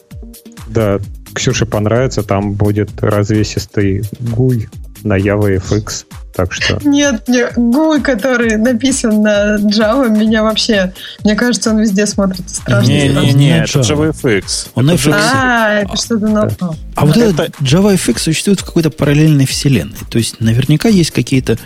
[0.67, 0.99] да,
[1.33, 4.67] Ксюше понравится, там будет развесистый гуй
[5.03, 6.05] на Java FX.
[6.35, 6.79] Так что...
[6.83, 10.91] Нет, не, GUI, который написан на Java, меня вообще...
[11.23, 12.89] Мне кажется, он везде смотрится страшно.
[12.89, 14.69] Не-не-не, это JavaFX.
[14.73, 15.13] Он это FX.
[15.13, 16.55] А, это что-то новое.
[16.59, 19.97] А, а вот это JavaFX существует в какой-то параллельной вселенной.
[20.09, 21.59] То есть наверняка есть какие-то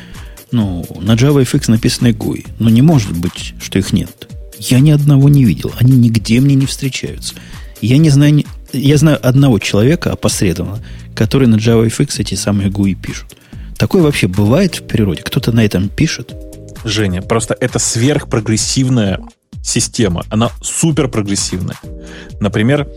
[0.51, 2.45] ну, на JavaFX написанные GUI.
[2.59, 4.27] Но не может быть, что их нет.
[4.59, 5.71] Я ни одного не видел.
[5.79, 7.35] Они нигде мне не встречаются.
[7.81, 8.43] Я не знаю...
[8.73, 10.83] Я знаю одного человека опосредованно,
[11.15, 13.37] который на JavaFX эти самые GUI пишут.
[13.77, 15.21] Такое вообще бывает в природе?
[15.23, 16.35] Кто-то на этом пишет?
[16.83, 19.19] Женя, просто это сверхпрогрессивная
[19.63, 20.25] система.
[20.29, 21.77] Она супер прогрессивная.
[22.39, 22.87] Например,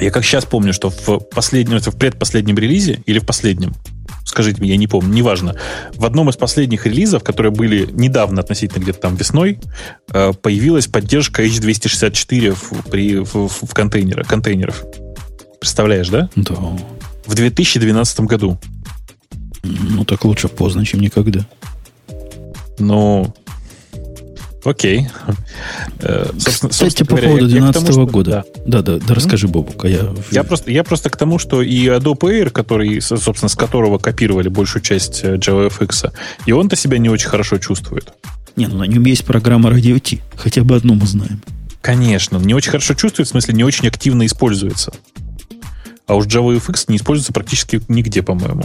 [0.00, 3.74] я как сейчас помню, что в последнем, в предпоследнем релизе или в последнем,
[4.24, 5.56] скажите мне, я не помню, неважно,
[5.94, 9.58] в одном из последних релизов, которые были недавно относительно где-то там весной,
[10.12, 14.84] э, появилась поддержка H264 в, при, в, в контейнерах, контейнеров.
[15.60, 16.28] Представляешь, да?
[16.36, 16.56] Да.
[17.26, 18.58] В 2012 году.
[19.62, 21.46] Ну, так лучше поздно, чем никогда.
[22.78, 23.32] Ну,
[24.64, 25.08] окей.
[26.00, 28.44] Э, Кстати, по поводу 2012 года.
[28.66, 29.84] Да, да, да, расскажи, Бобук.
[29.84, 30.14] А я...
[30.30, 34.48] Я, просто, я просто к тому, что и Adobe Air, который, собственно, с которого копировали
[34.48, 36.12] большую часть э, JavaFX,
[36.46, 38.12] и он-то себя не очень хорошо чувствует.
[38.56, 40.18] Не, ну на нем есть программа Radio T.
[40.36, 41.42] Хотя бы одну мы знаем.
[41.80, 44.92] Конечно, не очень хорошо чувствует, в смысле, не очень активно используется.
[46.06, 48.64] А уж JavaFX не используется практически нигде, по-моему.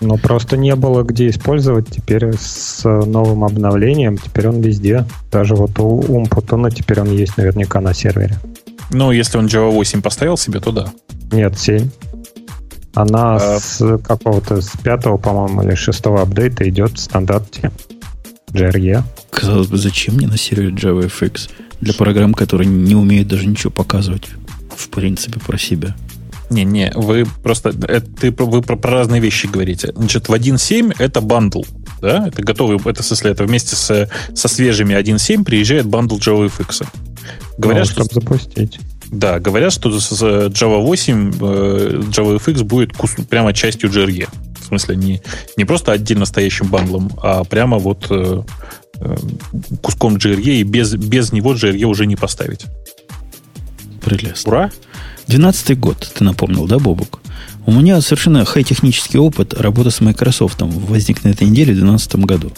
[0.00, 1.88] Ну, просто не было где использовать.
[1.88, 5.06] Теперь с новым обновлением, теперь он везде.
[5.30, 8.38] Даже вот у Умпутона теперь он есть наверняка на сервере.
[8.90, 10.88] Ну, если он Java 8 поставил себе, то да.
[11.32, 11.88] Нет, 7.
[12.94, 13.58] Она а...
[13.58, 17.70] с какого-то, с пятого, по-моему, или шестого апдейта идет в стандарте
[18.52, 19.02] JRE.
[19.30, 21.50] Казалось бы, зачем мне на сервере JavaFX?
[21.80, 24.28] Для программ, которые не умеют даже ничего показывать,
[24.74, 25.94] в принципе, про себя.
[26.50, 29.92] Не-не, вы просто это, ты, вы про, про разные вещи говорите.
[29.96, 31.62] Значит, в 1.7 это bundle.
[32.00, 32.28] Да?
[32.28, 36.86] Это готовый, это, в смысле, это вместе с, со свежими 1.7 приезжает bundle JavaFX.
[37.58, 38.14] Говорят, ну, что...
[38.14, 38.78] запустить.
[39.10, 42.92] Да, говорят, что с Java 8 э, JavaFX будет
[43.28, 44.28] прямо частью JRE.
[44.60, 45.22] В смысле, не,
[45.56, 48.42] не просто отдельно стоящим бандлом, а прямо вот э,
[49.00, 49.16] э,
[49.80, 52.66] куском JRE, и без, без него JRE уже не поставить.
[54.04, 54.52] Прелестно.
[54.52, 54.70] Ура!
[55.28, 57.20] 12 год, ты напомнил, да, Бобук?
[57.66, 62.52] У меня совершенно хай-технический опыт работы с Microsoft возник на этой неделе в 2012 году.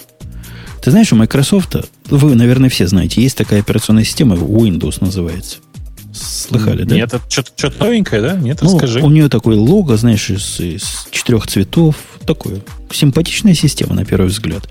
[0.82, 1.76] Ты знаешь, у Microsoft,
[2.10, 5.56] вы, наверное, все знаете, есть такая операционная система, Windows называется.
[6.12, 6.94] Слыхали, да?
[6.94, 8.36] Нет, это что-то, новенькое, да?
[8.36, 9.00] Нет, ну, расскажи.
[9.00, 11.96] У нее такое лого, знаешь, из, из четырех цветов.
[12.26, 12.60] Такое.
[12.92, 14.68] Симпатичная система, на первый взгляд.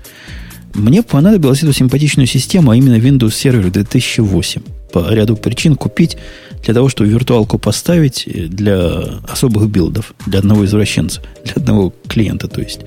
[0.74, 4.62] Мне понадобилась эту симпатичную систему, а именно Windows Server 2008.
[4.92, 6.16] По ряду причин купить
[6.62, 12.60] для того, чтобы виртуалку поставить для особых билдов, для одного извращенца, для одного клиента, то
[12.60, 12.80] есть.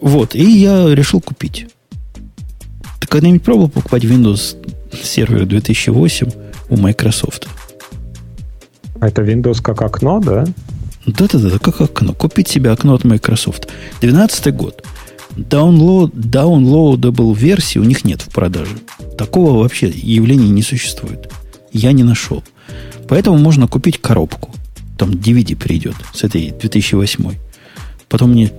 [0.00, 1.66] Вот, и я решил купить.
[3.00, 4.56] Ты когда-нибудь пробовал покупать Windows
[4.92, 6.30] Server 2008
[6.68, 7.48] у Microsoft?
[9.00, 10.44] А это Windows как окно, да?
[11.06, 12.12] Да-да-да, как окно.
[12.14, 13.68] Купить себе окно от Microsoft.
[14.00, 14.84] 12 год.
[15.36, 18.76] Download, downloadable версии у них нет в продаже.
[19.18, 21.30] Такого вообще явления не существует.
[21.72, 22.42] Я не нашел.
[23.08, 24.50] Поэтому можно купить коробку.
[24.98, 27.32] Там DVD придет с этой 2008.
[28.08, 28.50] Потом мне,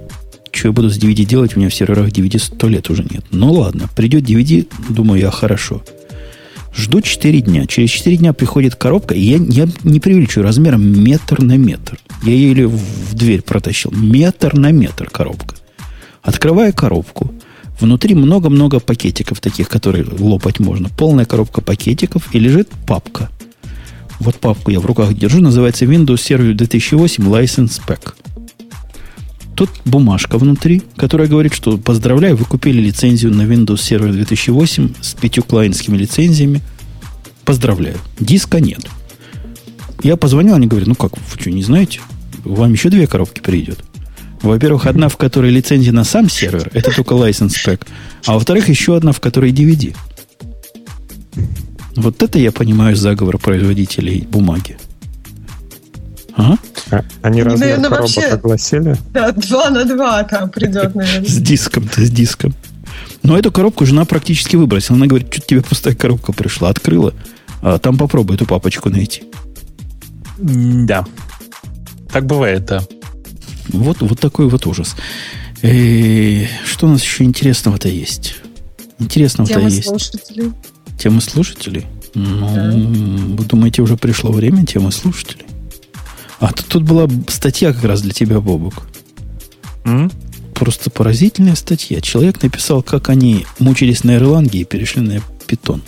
[0.52, 3.26] что я буду с DVD делать, у меня в серверах DVD сто лет уже нет.
[3.32, 5.84] Ну ладно, придет DVD, думаю я, хорошо.
[6.76, 7.66] Жду 4 дня.
[7.66, 11.98] Через 4 дня приходит коробка, и я, я не преувеличиваю, размером метр на метр.
[12.24, 13.92] Я еле в дверь протащил.
[13.92, 15.56] Метр на метр коробка.
[16.22, 17.34] Открываю коробку.
[17.80, 20.90] Внутри много-много пакетиков таких, которые лопать можно.
[20.90, 23.30] Полная коробка пакетиков, и лежит папка.
[24.20, 28.14] Вот папку я в руках держу, называется Windows Server 2008 License Pack.
[29.56, 35.14] Тут бумажка внутри, которая говорит, что поздравляю, вы купили лицензию на Windows Server 2008 с
[35.16, 36.62] пятью клиентскими лицензиями.
[37.44, 37.98] Поздравляю.
[38.20, 38.86] Диска нет.
[40.04, 42.02] Я позвонил, они говорят, ну как, вы что, не знаете?
[42.44, 43.80] Вам еще две коробки придет.
[44.42, 47.88] Во-первых, одна, в которой лицензия на сам сервер, это только license pack.
[48.26, 49.96] А во-вторых, еще одна, в которой DVD.
[51.98, 54.78] Вот это я понимаю заговор производителей бумаги.
[56.36, 56.60] Ага.
[56.92, 58.96] А, они размер наверное, коробок вообще- огласили?
[59.12, 61.28] Да, два на два там придет, наверное.
[61.28, 62.54] С диском-то, с диском.
[63.24, 64.96] Но эту коробку жена практически выбросила.
[64.96, 66.70] Она говорит, что тебе пустая коробка пришла.
[66.70, 67.14] Открыла,
[67.64, 69.24] а там попробуй эту папочку найти.
[70.38, 71.04] Да.
[72.14, 72.84] Так бывает, да.
[73.70, 74.96] Вот, вот такой вот ужас.
[75.64, 78.36] Э, что у нас еще интересного-то есть?
[79.00, 79.88] Интересного-то есть.
[79.88, 80.54] слушателей.
[80.98, 81.86] Темы слушателей?
[82.14, 85.46] Ну, вы думаете, уже пришло время темы слушателей?
[86.40, 88.88] А тут, тут была статья как раз для тебя, Бобук.
[89.86, 90.12] М?
[90.54, 92.02] Просто поразительная статья.
[92.02, 95.84] Человек написал, как они мучились на Ирландии и перешли на питон.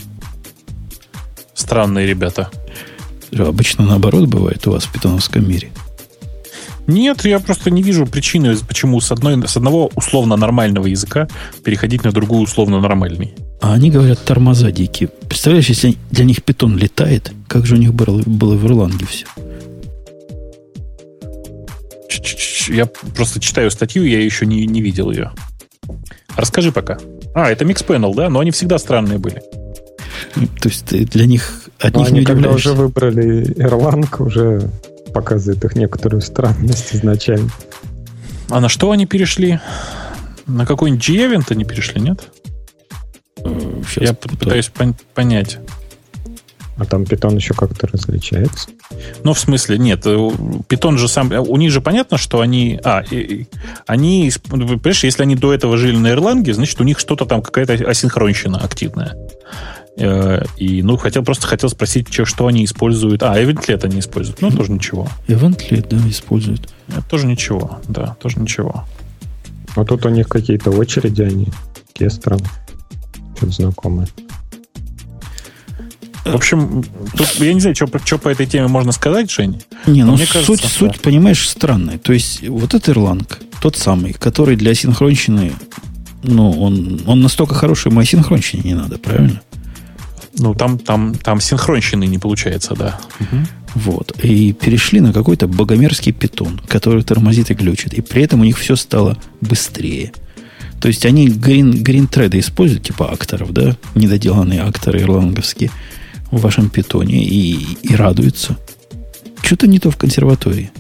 [1.54, 2.50] Странные ребята.
[3.38, 5.72] Обычно наоборот бывает у вас в питоновском мире.
[6.88, 11.28] Нет, я просто не вижу причины, почему с, одной, с одного условно нормального языка
[11.64, 13.36] переходить на другой условно нормальный.
[13.62, 15.10] А они говорят, тормоза дикие.
[15.28, 19.26] Представляешь, если для них питон летает, как же у них было, было в Ирландии все?
[22.70, 25.32] Я просто читаю статью, я еще не, не видел ее.
[26.36, 26.98] Расскажи пока.
[27.34, 28.30] А, это Mixpanel, да?
[28.30, 29.42] Но они всегда странные были.
[30.62, 34.08] То есть ты для них от Но них Ну, они не когда уже выбрали Erlang,
[34.24, 34.70] уже
[35.14, 37.50] показывает их некоторую странность изначально.
[38.50, 39.60] А на что они перешли?
[40.46, 42.30] На какой-нибудь G-Event они перешли, нет?
[43.90, 44.40] Сейчас я пытаюсь.
[44.40, 45.60] пытаюсь пон- понять.
[46.78, 48.70] А там питон еще как-то различается.
[49.26, 50.06] Ну, в смысле, нет,
[50.70, 51.30] Питон же сам...
[51.32, 52.80] У них же понятно, что они...
[52.86, 53.48] А, и- и-
[53.86, 54.32] они...
[54.50, 57.74] ну, Понимаешь, если они до этого жили на Ирландии, значит, у них что-то там, какая-то
[57.74, 59.18] асинхронщина активная.
[59.98, 63.24] Э, И, ну, хотел, просто хотел спросить, чё- что они используют.
[63.24, 64.40] А, Eventlet они используют.
[64.42, 65.10] Ну, тоже ничего.
[65.28, 66.70] Eventlet, да, используют.
[66.88, 68.86] Это тоже ничего, да, тоже ничего.
[69.76, 71.48] Вот тут у них какие-то очереди, они
[72.10, 72.48] странные.
[73.40, 74.08] Что-то знакомое.
[76.26, 76.84] В общем,
[77.16, 79.62] тут, я не знаю, что по этой теме можно сказать, Жень.
[79.88, 81.00] Не, ну мне суть, кажется, суть, да.
[81.02, 81.98] понимаешь, странная.
[81.98, 83.26] То есть вот этот Erlang,
[83.62, 85.54] тот самый, который для синхронщины,
[86.24, 89.42] ну, он, он настолько хороший, ему асинхронщине не надо, правильно?
[90.38, 93.00] Ну, там, там, там синхронщины не получается, да.
[93.74, 94.14] Вот.
[94.22, 97.94] И перешли на какой-то богомерзкий питон, который тормозит и глючит.
[97.94, 100.12] И при этом у них все стало быстрее.
[100.82, 105.72] То есть они green, green треды используют, типа акторов, да, недоделанные акторы ирландовские
[106.32, 108.58] в вашем питоне и, и радуются.
[109.42, 110.72] Что-то не то в консерватории.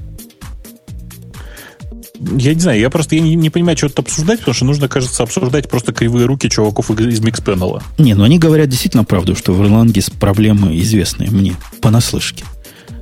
[2.38, 4.90] Я не знаю, я просто я не, не понимаю, что тут обсуждать, потому что нужно,
[4.90, 7.82] кажется, обсуждать просто кривые руки чуваков из Mixpanel.
[7.98, 12.44] Не, ну они говорят действительно правду, что в Ирландии проблемы известные мне понаслышке.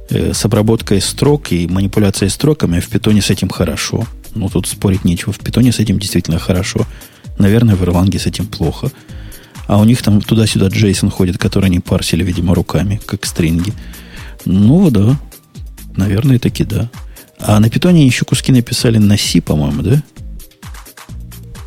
[0.09, 4.05] Э, с обработкой строк и манипуляцией строками в питоне с этим хорошо.
[4.35, 5.33] Ну, тут спорить нечего.
[5.33, 6.85] В питоне с этим действительно хорошо.
[7.37, 8.91] Наверное, в Ирландии с этим плохо.
[9.67, 13.73] А у них там туда-сюда Джейсон ходит, который они парсили, видимо, руками, как стринги.
[14.45, 15.19] Ну, да.
[15.95, 16.89] Наверное, таки да.
[17.39, 20.03] А на питоне еще куски написали на C, по-моему, да?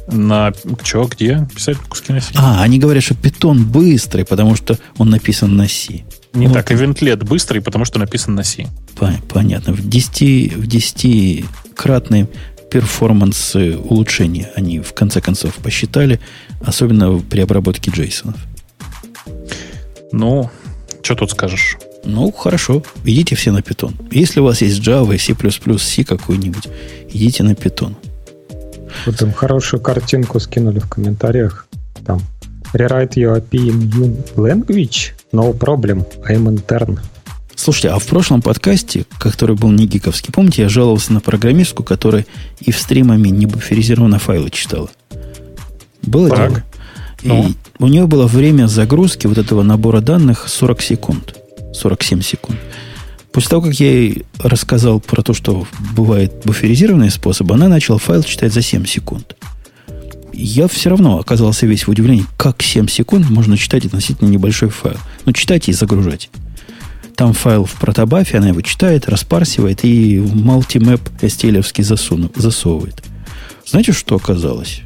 [0.09, 2.33] На что, где писать куски на C?
[2.35, 6.03] А, они говорят, что питон быстрый, потому что он написан на C.
[6.33, 8.67] Не ну, так, Eventlet быстрый, потому что написан на C.
[8.97, 9.73] Пон- Понятно.
[9.73, 12.29] В 10, в 10-кратный
[12.71, 16.21] перформанс э, улучшения они в конце концов посчитали,
[16.61, 18.37] особенно при обработке джейсонов.
[20.13, 20.51] Ну,
[21.03, 21.79] что тут скажешь?
[22.05, 23.95] Ну, хорошо, идите все на Python.
[24.13, 25.35] Если у вас есть Java, C++,
[25.79, 26.69] C какой-нибудь,
[27.09, 27.95] идите на Python.
[29.07, 31.67] Вот им хорошую картинку скинули в комментариях.
[32.07, 32.21] Там
[32.73, 35.13] Rewrite your API in new language?
[35.33, 36.05] No problem.
[36.29, 36.99] I'm intern.
[37.55, 42.25] Слушайте, а в прошлом подкасте, который был не гиковский, помните, я жаловался на программистку, которая
[42.61, 44.89] и в стримами не буферизированно файлы читала?
[46.03, 46.39] Было Так.
[46.49, 46.63] дело?
[47.23, 47.53] И Ну?
[47.79, 51.35] у нее было время загрузки вот этого набора данных 40 секунд.
[51.75, 52.59] 47 секунд.
[53.31, 58.23] После того, как я ей рассказал про то, что бывает буферизированный способ, она начала файл
[58.23, 59.37] читать за 7 секунд.
[60.33, 64.97] Я все равно оказался весь в удивлении, как 7 секунд можно читать относительно небольшой файл.
[65.25, 66.31] Ну, читать и загружать.
[67.17, 73.03] Там файл в протобафе, она его читает, распарсивает и в мультимэп STL засовывает.
[73.67, 74.83] Знаете, что оказалось?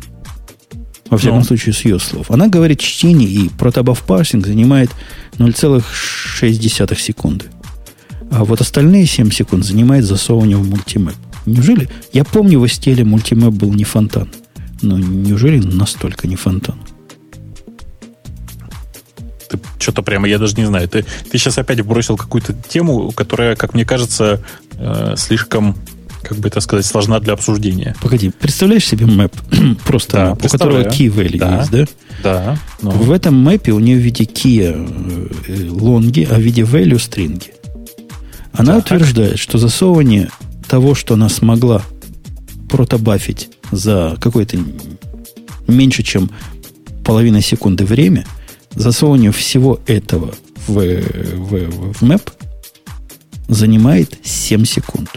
[1.10, 1.44] Во всяком ну.
[1.44, 2.30] случае, с ее слов.
[2.30, 4.90] Она говорит, чтение и протобаф парсинг занимает
[5.38, 7.46] 0,6 секунды.
[8.30, 11.14] А вот остальные 7 секунд занимает засовывание в мультимэп.
[11.46, 11.88] Неужели?
[12.12, 14.28] Я помню, в стиле мультимэп был не фонтан.
[14.82, 16.76] Но неужели настолько не фонтан?
[19.48, 20.88] Ты что-то прямо, я даже не знаю.
[20.88, 24.42] Ты, ты сейчас опять бросил какую-то тему, которая, как мне кажется,
[24.72, 25.76] э, слишком
[26.24, 27.94] как бы это сказать, сложна для обсуждения.
[28.01, 29.32] Погоди, представляешь себе мэп,
[29.84, 31.86] просто да, у которого key value да, есть, да?
[32.22, 32.59] Да.
[32.82, 32.90] Но...
[32.90, 37.52] В этом мэпе у нее в виде key э, лонги, а в виде value стринги.
[38.52, 38.84] Она так.
[38.84, 40.30] утверждает, что засовывание
[40.68, 41.82] того, что она смогла
[42.70, 44.59] протобафить за какое-то
[45.66, 46.31] меньше, чем
[47.05, 48.27] половина секунды время,
[48.74, 50.35] засовывание всего этого
[50.66, 52.31] в, в, в мэп
[53.49, 55.11] занимает 7 секунд.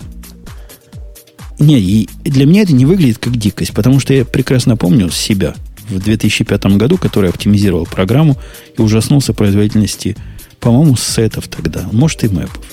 [1.59, 5.55] Не, и для меня это не выглядит как дикость, потому что я прекрасно помню себя
[5.89, 8.37] в 2005 году, который оптимизировал программу
[8.77, 10.15] и ужаснулся производительности,
[10.59, 12.63] по-моему, сетов тогда, может и мэпов.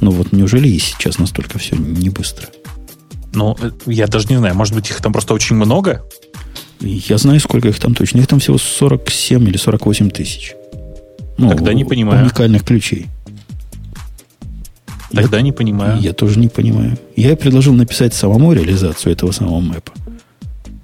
[0.00, 2.48] Но вот неужели и сейчас настолько все не быстро?
[3.36, 3.54] Ну,
[3.84, 6.02] я даже не знаю, может быть, их там просто очень много?
[6.80, 8.18] Я знаю, сколько их там точно.
[8.18, 10.54] Их там всего 47 или 48 тысяч.
[11.36, 12.22] Ну, Тогда не понимаю.
[12.22, 13.06] Уникальных ключей.
[15.12, 16.00] Тогда я, не понимаю.
[16.00, 16.98] Я тоже не понимаю.
[17.14, 19.92] Я предложил написать самому реализацию этого самого мэпа,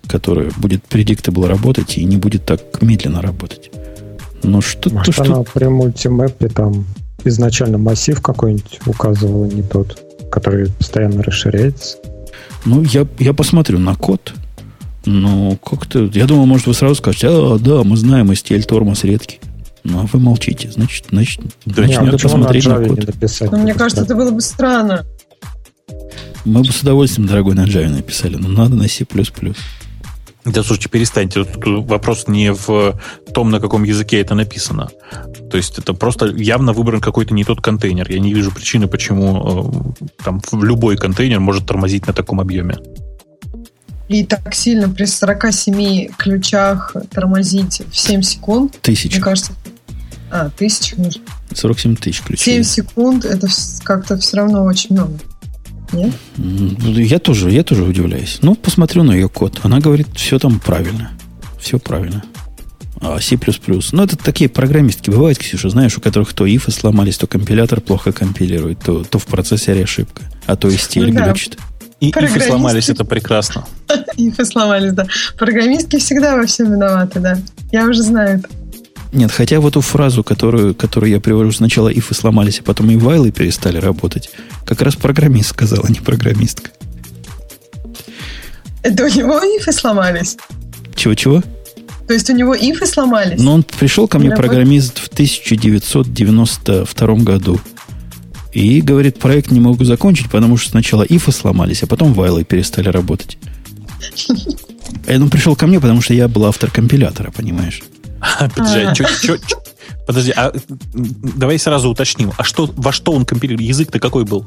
[0.07, 3.71] которая будет predictable работать и не будет так медленно работать.
[4.43, 4.97] Но что-то...
[4.97, 5.25] Может, что...
[5.25, 6.85] она при мультимэпе там
[7.25, 9.99] изначально массив какой-нибудь указывала не тот,
[10.31, 11.97] который постоянно расширяется?
[12.65, 14.35] Ну, я, я посмотрю на код.
[15.05, 16.11] Ну, как-то...
[16.15, 19.41] Я думал, может, вы сразу скажете, а, да, мы знаем, STL тормоз редкий.
[19.85, 20.71] Ну, а вы молчите.
[20.71, 23.07] Значит, значит, да, значит надо посмотреть на, на код.
[23.07, 25.05] Написать, Но мне кажется, это было бы странно.
[26.45, 29.05] Мы бы с удовольствием, дорогой, на Java написали, но надо на C++.
[30.45, 31.45] Да, слушайте, перестаньте.
[31.45, 32.99] Тут вопрос не в
[33.33, 34.91] том, на каком языке это написано.
[35.51, 38.11] То есть это просто явно выбран какой-то не тот контейнер.
[38.11, 42.77] Я не вижу причины, почему э, там любой контейнер может тормозить на таком объеме.
[44.09, 48.79] И так сильно при 47 ключах тормозить в 7 секунд.
[48.83, 49.13] Тысяч.
[49.13, 49.53] Мне кажется,
[50.31, 50.95] а, тысяч.
[51.55, 52.55] 47 тысяч ключей.
[52.55, 53.47] 7 секунд это
[53.85, 55.19] как-то все равно очень много.
[55.93, 56.13] Нет?
[56.37, 58.39] Я тоже, я тоже удивляюсь.
[58.43, 59.61] Ну, посмотрю на ее код.
[59.63, 61.11] Она говорит, все там правильно.
[61.61, 62.25] Все правильно.
[63.01, 63.37] А C++.
[63.93, 68.13] Ну, это такие программистки бывают, Ксюша, знаешь, у которых то ифы сломались, то компилятор плохо
[68.13, 71.59] компилирует, то, то в процессоре ошибка, а то и стиль ну, глючит.
[71.99, 73.65] И ифы сломались, это прекрасно.
[74.17, 75.07] Ифы сломались, да.
[75.37, 77.39] Программистки всегда во всем виноваты, да.
[77.71, 78.49] Я уже знаю это.
[79.13, 82.97] Нет, хотя вот эту фразу, которую, которую я привожу, сначала ифы сломались, а потом и
[82.97, 84.31] вайлы перестали работать,
[84.65, 86.71] как раз программист сказал, а не программистка.
[88.83, 90.39] Это у него ифы сломались?
[90.97, 91.43] Чего-чего?
[92.09, 93.41] То есть у него ифы сломались?
[93.41, 94.47] Но он пришел ко мне, Работ...
[94.47, 97.61] программист, в 1992 году.
[98.53, 102.89] И говорит, проект не могу закончить, потому что сначала ифы сломались, а потом вайлы перестали
[102.89, 103.37] работать.
[105.09, 107.83] И он пришел ко мне, потому что я был автор компилятора, понимаешь?
[108.55, 109.57] Подожди, а чё, чё, чё?
[110.07, 110.53] Подожди, а
[110.93, 112.33] давай сразу уточним.
[112.37, 113.65] А что, во что он компилировал?
[113.65, 114.47] Язык-то какой был?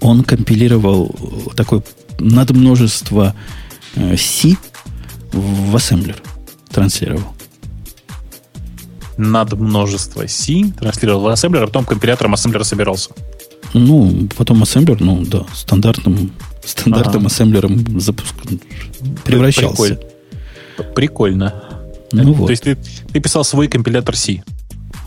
[0.00, 1.14] Он компилировал
[1.56, 1.82] такое
[2.18, 3.34] надмножество
[3.94, 4.56] э, C
[5.32, 6.16] в ассемблер.
[6.70, 7.34] Транслировал.
[9.16, 13.10] Надмножество C транслировал в ассемблер, а потом компилятором ассемблера собирался.
[13.72, 16.32] Ну, потом ассемблер, ну да, стандартным,
[16.64, 17.26] стандартным ага.
[17.26, 18.34] ассемблером запуск
[19.24, 19.98] превращался.
[20.76, 20.94] Прикольно.
[20.94, 21.73] Прикольно.
[22.12, 22.46] Ну, вот.
[22.46, 22.76] То есть ты,
[23.12, 24.42] ты писал свой компилятор C.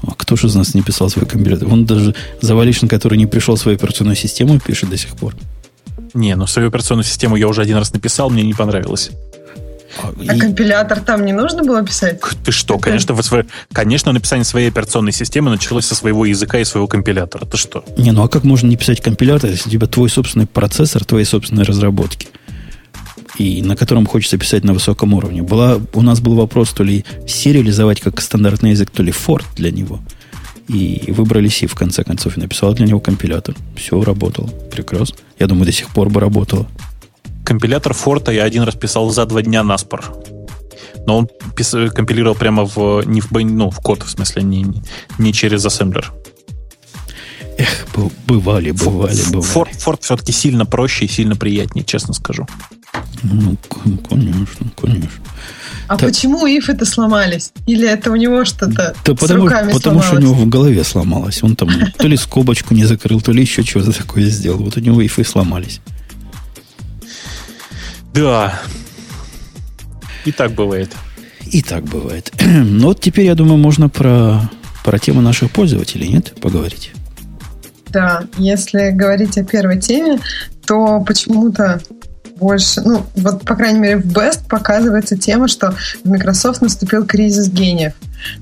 [0.05, 1.67] А кто же из нас не писал свой компилятор?
[1.69, 5.35] Он даже Завалишин, который не пришел в свою операционную систему, пишет до сих пор.
[6.13, 9.11] Не, ну свою операционную систему я уже один раз написал, мне не понравилось.
[10.01, 10.39] А, а и...
[10.39, 12.19] компилятор там не нужно было писать?
[12.43, 16.87] Ты что, конечно, в конечно, написание своей операционной системы началось со своего языка и своего
[16.87, 17.45] компилятора.
[17.45, 17.83] Ты что?
[17.97, 21.23] Не, ну а как можно не писать компилятор, если у тебя твой собственный процессор, твои
[21.23, 22.27] собственные разработки?
[23.37, 25.41] И на котором хочется писать на высоком уровне.
[25.41, 29.45] Была, у нас был вопрос, то ли C реализовать как стандартный язык, то ли Ford
[29.55, 29.99] для него.
[30.67, 33.55] И выбрали C в конце концов и написал для него компилятор.
[33.75, 34.47] Все работало.
[34.71, 35.17] Прекрасно.
[35.39, 36.67] Я думаю, до сих пор бы работало.
[37.45, 40.03] Компилятор Форта я один раз писал за два дня на спор.
[41.05, 44.65] Но он пис, компилировал прямо в, не в, ну, в код, в смысле, не,
[45.17, 46.11] не через ассемблер.
[47.57, 47.87] Эх,
[48.27, 49.41] бывали, бывали, бывали.
[49.41, 52.47] Форд, Форд все-таки сильно проще и сильно приятнее, честно скажу.
[53.23, 53.57] Ну,
[54.07, 55.23] конечно, конечно.
[55.87, 56.09] А так.
[56.09, 57.51] почему if это сломались?
[57.65, 60.05] Или это у него что-то да с потому, руками потому сломалось?
[60.05, 61.43] что у него в голове сломалось.
[61.43, 64.59] Он там то ли скобочку не закрыл, то ли еще чего-то такое сделал.
[64.59, 65.81] Вот у него ифы сломались.
[68.13, 68.59] Да.
[70.25, 70.91] И так бывает.
[71.45, 72.31] И так бывает.
[72.43, 74.49] Ну вот теперь, я думаю, можно про,
[74.83, 76.91] про тему наших пользователей, нет, поговорить?
[77.89, 80.19] Да, если говорить о первой теме,
[80.65, 81.81] то почему-то
[82.39, 85.73] больше, ну, вот, по крайней мере, в Best показывается тема, что
[86.03, 87.93] в Microsoft наступил кризис гениев.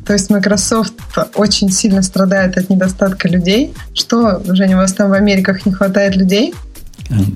[0.06, 0.94] То есть Microsoft
[1.36, 3.74] очень сильно страдает от недостатка людей.
[3.94, 6.54] Что, Женя, у вас там в Америках не хватает людей?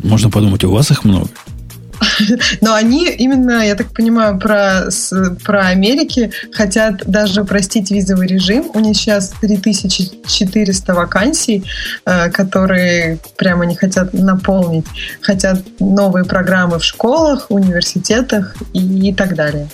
[0.03, 1.29] Можно подумать, у вас их много.
[2.61, 5.13] Но они именно, я так понимаю, про, с,
[5.43, 8.69] про Америки хотят даже простить визовый режим.
[8.73, 11.63] У них сейчас 3400 вакансий,
[12.05, 14.85] э, которые прямо не хотят наполнить.
[15.21, 19.67] Хотят новые программы в школах, университетах и, и так далее.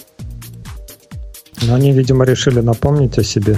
[1.62, 3.58] Но они, видимо, решили напомнить о себе.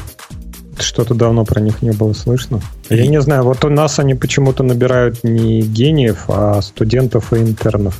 [0.79, 2.61] Что-то давно про них не было слышно.
[2.89, 7.99] Я не знаю, вот у нас они почему-то набирают не гениев, а студентов и интернов.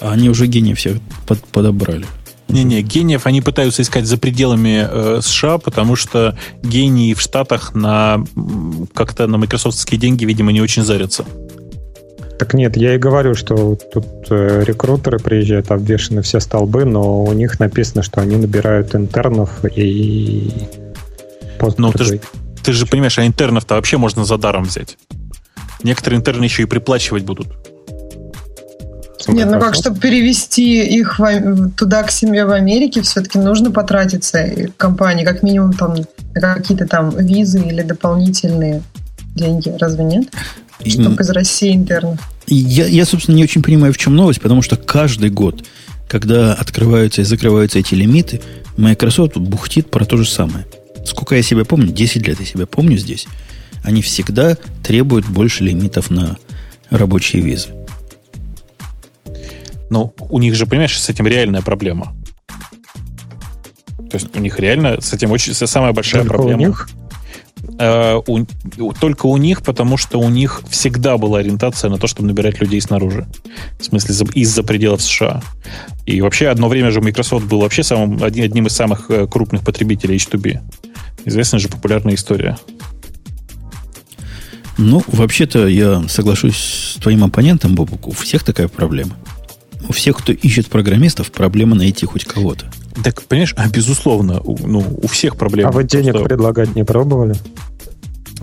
[0.00, 2.06] А они уже гениев всех под, подобрали.
[2.48, 8.24] Не-не, гениев они пытаются искать за пределами э, США, потому что гении в Штатах на
[8.94, 11.26] как-то на майкрософтские деньги, видимо, не очень зарятся.
[12.38, 17.32] Так нет, я и говорю, что тут э, рекрутеры приезжают, обвешаны все столбы, но у
[17.32, 20.50] них написано, что они набирают интернов и...
[21.76, 22.20] Ну, ты же,
[22.62, 24.96] ты же понимаешь, а интернов-то вообще можно за даром взять.
[25.82, 27.48] Некоторые интерны еще и приплачивать будут.
[29.26, 34.46] Нет, ну как, чтобы перевести их в, туда к семье в Америке, все-таки нужно потратиться
[34.76, 35.96] компании, как минимум там
[36.34, 38.82] на какие-то там визы или дополнительные
[39.34, 40.28] деньги, разве нет?
[40.86, 42.20] Чтобы из России интернов.
[42.46, 45.64] Я, я, собственно, не очень понимаю, в чем новость, потому что каждый год,
[46.08, 48.40] когда открываются и закрываются эти лимиты,
[48.76, 50.66] Microsoft бухтит про то же самое.
[51.04, 53.26] Сколько я себя помню, 10 лет я себя помню здесь,
[53.82, 56.36] они всегда требуют больше лимитов на
[56.90, 57.68] рабочие визы.
[59.90, 62.14] Но у них же, понимаешь, с этим реальная проблема.
[64.10, 66.62] То есть у них реально с этим очень самая большая только проблема.
[66.62, 66.88] У них?
[67.78, 72.28] Uh, у, только у них, потому что у них всегда была ориентация на то, чтобы
[72.28, 73.26] набирать людей снаружи.
[73.78, 75.42] В смысле, из-за пределов США.
[76.06, 80.16] И вообще, одно время же Microsoft был вообще самым, одним из самых э, крупных потребителей
[80.16, 80.60] H2B.
[81.24, 82.58] Известная же популярная история.
[84.76, 88.06] Ну, вообще-то я соглашусь с твоим оппонентом, Бобук.
[88.06, 89.16] У всех такая проблема
[89.86, 92.70] у всех, кто ищет программистов, проблема найти хоть кого-то.
[93.04, 95.68] Так, понимаешь, а безусловно, у, ну, у всех проблемы.
[95.68, 96.28] А вы денег просто...
[96.28, 97.36] предлагать не пробовали?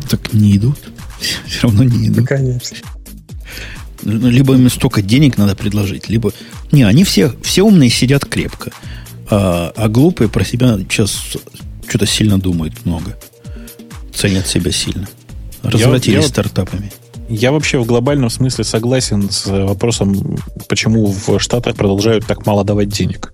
[0.09, 0.77] Так не идут.
[1.47, 2.25] Все равно не идут.
[2.25, 2.77] Да, конечно.
[4.03, 6.31] Ну, либо им столько денег надо предложить, либо...
[6.71, 8.71] Не, они все, все умные сидят крепко.
[9.29, 11.37] А, а глупые про себя сейчас
[11.87, 13.17] что-то сильно думают много.
[14.13, 15.07] Ценят себя сильно.
[15.63, 16.91] Развратились я, я стартапами.
[17.27, 20.37] Я вообще в глобальном смысле согласен с вопросом,
[20.67, 23.33] почему в Штатах продолжают так мало давать денег.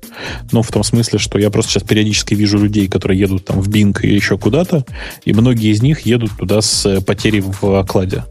[0.52, 3.68] Ну, в том смысле, что я просто сейчас периодически вижу людей, которые едут там в
[3.68, 4.86] Бинг или еще куда-то,
[5.26, 8.24] и многие из них едут туда с потерей в окладе.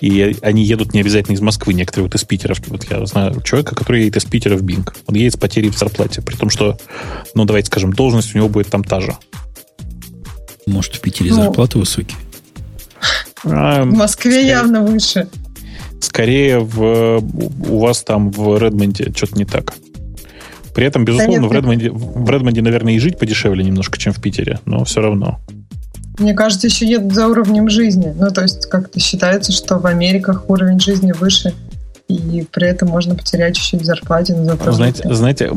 [0.00, 2.54] И они едут не обязательно из Москвы, некоторые вот из Питера.
[2.66, 4.94] Вот я знаю человека, который едет из Питера в Бинг.
[5.06, 6.78] Он едет с потерей в зарплате, при том, что,
[7.34, 9.16] ну, давайте скажем, должность у него будет там та же.
[10.66, 12.16] Может, в Питере ну, зарплаты высокие?
[13.44, 15.28] А, в Москве скорее, явно выше.
[16.00, 17.22] Скорее в,
[17.68, 19.74] у вас там в Редмонде что-то не так.
[20.74, 24.20] При этом, безусловно, да в, Редмонде, в Редмонде, наверное, и жить подешевле немножко, чем в
[24.20, 25.40] Питере, но все равно.
[26.18, 28.14] Мне кажется, еще едут за уровнем жизни.
[28.16, 31.52] Ну, то есть, как-то считается, что в Америках уровень жизни выше,
[32.08, 34.34] и при этом можно потерять чуть-чуть в зарплате.
[34.34, 35.50] Но зато знаете, знаете,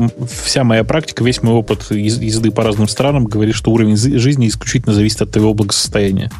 [0.44, 4.94] вся моя практика, весь мой опыт езды по разным странам говорит, что уровень жизни исключительно
[4.94, 6.30] зависит от твоего благосостояния.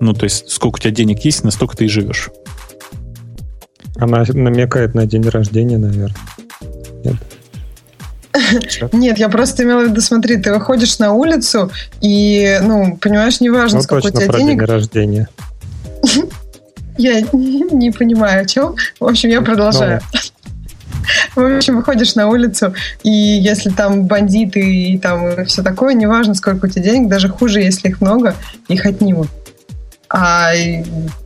[0.00, 2.30] Ну, то есть, сколько у тебя денег есть, настолько ты и живешь.
[3.96, 6.16] Она намекает на день рождения, наверное.
[7.04, 7.16] Нет?
[8.92, 11.70] Нет, я просто имела в виду, смотри, ты выходишь на улицу
[12.00, 14.58] и, ну, понимаешь, неважно, ну, сколько у тебя про денег.
[14.58, 15.28] день рождения.
[16.98, 18.74] Я не понимаю, о чем.
[18.98, 20.00] В общем, я продолжаю.
[21.36, 26.66] В общем, выходишь на улицу, и если там бандиты и там все такое, неважно, сколько
[26.66, 28.34] у тебя денег, даже хуже, если их много,
[28.66, 29.28] их отнимут.
[30.10, 30.52] А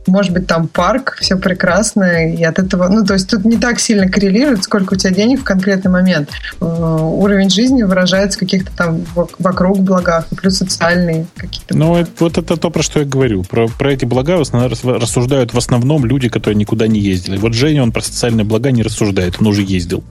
[0.07, 3.79] может быть там парк, все прекрасно, и от этого, ну то есть тут не так
[3.79, 6.29] сильно коррелирует, сколько у тебя денег в конкретный момент.
[6.59, 9.05] Э, уровень жизни выражается в каких-то там
[9.39, 11.77] вокруг благах, и плюс социальные какие-то.
[11.77, 13.43] Ну это, вот это то, про что я говорю.
[13.43, 17.37] Про, про эти блага рассуждают в основном люди, которые никуда не ездили.
[17.37, 20.03] Вот Женя, он про социальные блага не рассуждает, он уже ездил.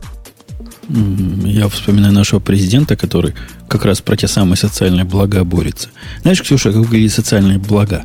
[0.88, 3.34] Я вспоминаю нашего президента, который
[3.68, 5.90] как раз про те самые социальные блага борется.
[6.22, 8.04] Знаешь, Ксюша, как выглядят социальные блага?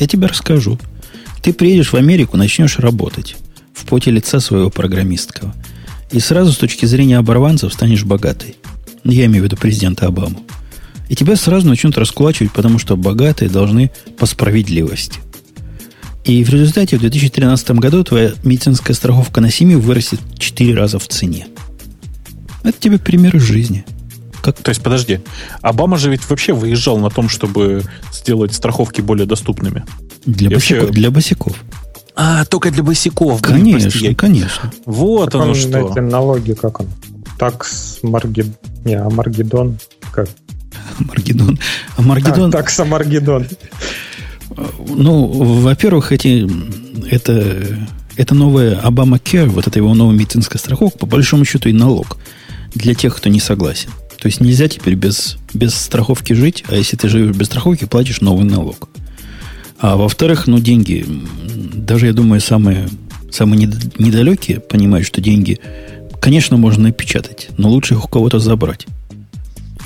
[0.00, 0.78] Я тебе расскажу.
[1.42, 3.36] Ты приедешь в Америку, начнешь работать
[3.74, 5.54] в поте лица своего программистского.
[6.10, 8.56] И сразу с точки зрения оборванцев станешь богатой.
[9.04, 10.42] Я имею в виду президента Обаму.
[11.08, 15.20] И тебя сразу начнут раскулачивать, потому что богатые должны по справедливости.
[16.24, 20.98] И в результате в 2013 году твоя медицинская страховка на семью вырастет в 4 раза
[20.98, 21.46] в цене.
[22.62, 23.84] Это тебе пример из жизни.
[24.42, 24.56] Как?
[24.56, 25.20] То есть, подожди,
[25.60, 29.84] Обама же ведь вообще выезжал на том, чтобы сделать страховки более доступными.
[30.24, 30.92] Для, босиков, вообще...
[30.92, 31.56] для босиков.
[32.16, 33.40] А, только для босиков.
[33.40, 34.14] Конечно, Прости, я...
[34.14, 34.72] конечно.
[34.84, 35.78] Вот так оно он, что.
[35.78, 36.88] Эти налоги, как он?
[37.38, 38.46] Такс Маргид...
[38.84, 39.78] Не, а Маргидон?
[40.12, 40.28] Как?
[40.98, 41.58] Маргидон.
[41.96, 42.50] А Маргидон...
[42.50, 43.46] А, такса Маргидон.
[44.88, 46.48] Ну, во-первых, эти...
[47.10, 47.66] Это...
[48.16, 52.18] Это новая Обама Care, вот это его новая медицинская страховка, по большому счету и налог
[52.74, 53.88] для тех, кто не согласен.
[54.20, 58.20] То есть нельзя теперь без, без страховки жить, а если ты живешь без страховки, платишь
[58.20, 58.88] новый налог.
[59.78, 61.06] А во-вторых, ну, деньги,
[61.74, 62.90] даже, я думаю, самые,
[63.30, 63.66] самые
[63.98, 65.58] недалекие понимают, что деньги,
[66.20, 68.86] конечно, можно напечатать, но лучше их у кого-то забрать.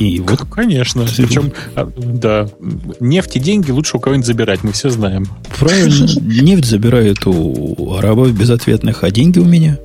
[0.01, 1.07] И вот, конечно.
[1.17, 2.49] Причем, а, да,
[2.99, 5.27] нефть и деньги лучше у кого-нибудь забирать, мы все знаем.
[5.57, 6.09] Правильно.
[6.21, 9.79] Нефть забирают у арабов безответных, а деньги у меня.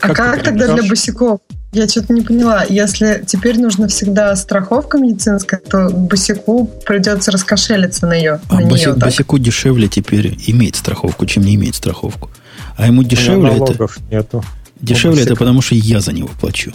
[0.00, 1.40] А как, как тогда для босиков?
[1.72, 2.64] Я что-то не поняла.
[2.68, 8.40] Если теперь нужно всегда страховка медицинская, то босику придется раскошелиться на ее.
[8.48, 12.30] А на босик, нее, босику дешевле теперь иметь страховку, чем не иметь страховку.
[12.76, 13.88] А ему дешевле это...
[14.10, 14.44] Нету.
[14.80, 16.72] Дешевле это потому, что я за него плачу.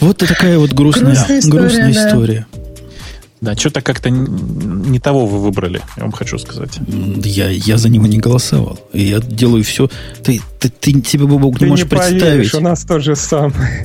[0.00, 1.60] Вот такая вот грустная, грустная история.
[1.60, 2.08] Грустная да.
[2.08, 2.46] история.
[3.42, 6.78] Да, что-то как-то не того вы выбрали, я вам хочу сказать.
[6.86, 8.78] Я, я за него не голосовал.
[8.92, 9.90] И я делаю все.
[10.22, 12.22] Ты, ты, ты себе, Бобок, не можешь не представить.
[12.22, 13.84] Поверишь, у нас тоже самое.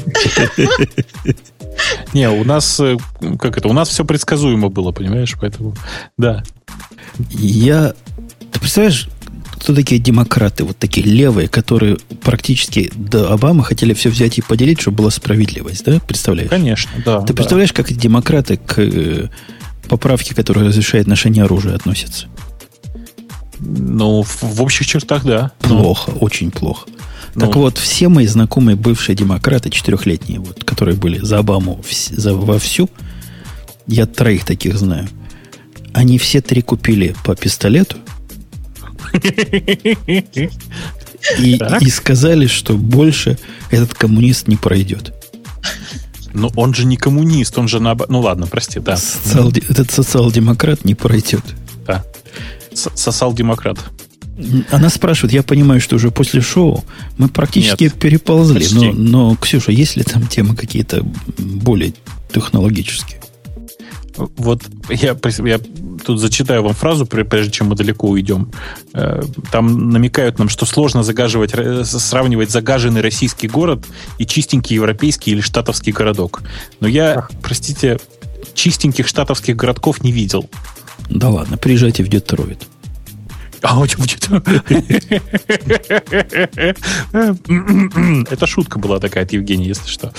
[2.13, 2.97] Не, у нас, э,
[3.39, 5.75] как это, у нас все предсказуемо было, понимаешь, поэтому,
[6.17, 6.43] да.
[7.29, 7.93] Я,
[8.51, 9.09] ты представляешь,
[9.59, 14.81] кто такие демократы, вот такие левые, которые практически до Обамы хотели все взять и поделить,
[14.81, 15.99] чтобы была справедливость, да?
[15.99, 16.49] Представляешь?
[16.49, 17.21] Конечно, да.
[17.21, 19.29] Ты представляешь, как эти демократы к э,
[19.87, 22.27] поправке, которая разрешает ношение оружия, относятся?
[23.59, 25.51] Ну, в, в общих чертах, да.
[25.59, 26.17] Плохо, ну.
[26.19, 26.87] очень плохо.
[27.33, 27.45] Ну.
[27.45, 32.33] Так вот, все мои знакомые бывшие демократы, четырехлетние, вот, которые были за Обаму в, за,
[32.35, 32.89] вовсю,
[33.87, 35.07] я троих таких знаю,
[35.93, 37.97] они все три купили по пистолету,
[41.39, 43.37] и, и сказали, что больше
[43.71, 45.13] этот коммунист не пройдет.
[46.33, 47.95] Но он же не коммунист, он же на...
[48.09, 48.97] Ну ладно, прости, да.
[48.97, 49.49] Социал...
[49.49, 51.43] Этот социал-демократ не пройдет.
[51.85, 52.03] Да.
[52.73, 53.79] Социал-демократ.
[54.69, 56.85] Она спрашивает, я понимаю, что уже после шоу
[57.17, 61.03] мы практически Нет, переползли, но, но, Ксюша, есть ли там темы какие-то
[61.37, 61.93] более
[62.31, 63.16] технологические?
[64.17, 65.15] Вот я,
[65.45, 65.59] я
[66.03, 68.51] тут зачитаю вам фразу, прежде чем мы далеко уйдем.
[68.93, 69.21] Э,
[69.51, 71.53] там намекают нам, что сложно загаживать,
[71.85, 73.85] сравнивать загаженный российский город
[74.17, 76.41] и чистенький европейский или штатовский городок.
[76.79, 77.31] Но я, Ах.
[77.41, 77.99] простите,
[78.53, 80.49] чистеньких штатовских городков не видел.
[81.09, 82.67] Да ладно, приезжайте в Детройт.
[83.61, 83.83] А
[88.31, 90.13] Это шутка была такая от Евгения, если что.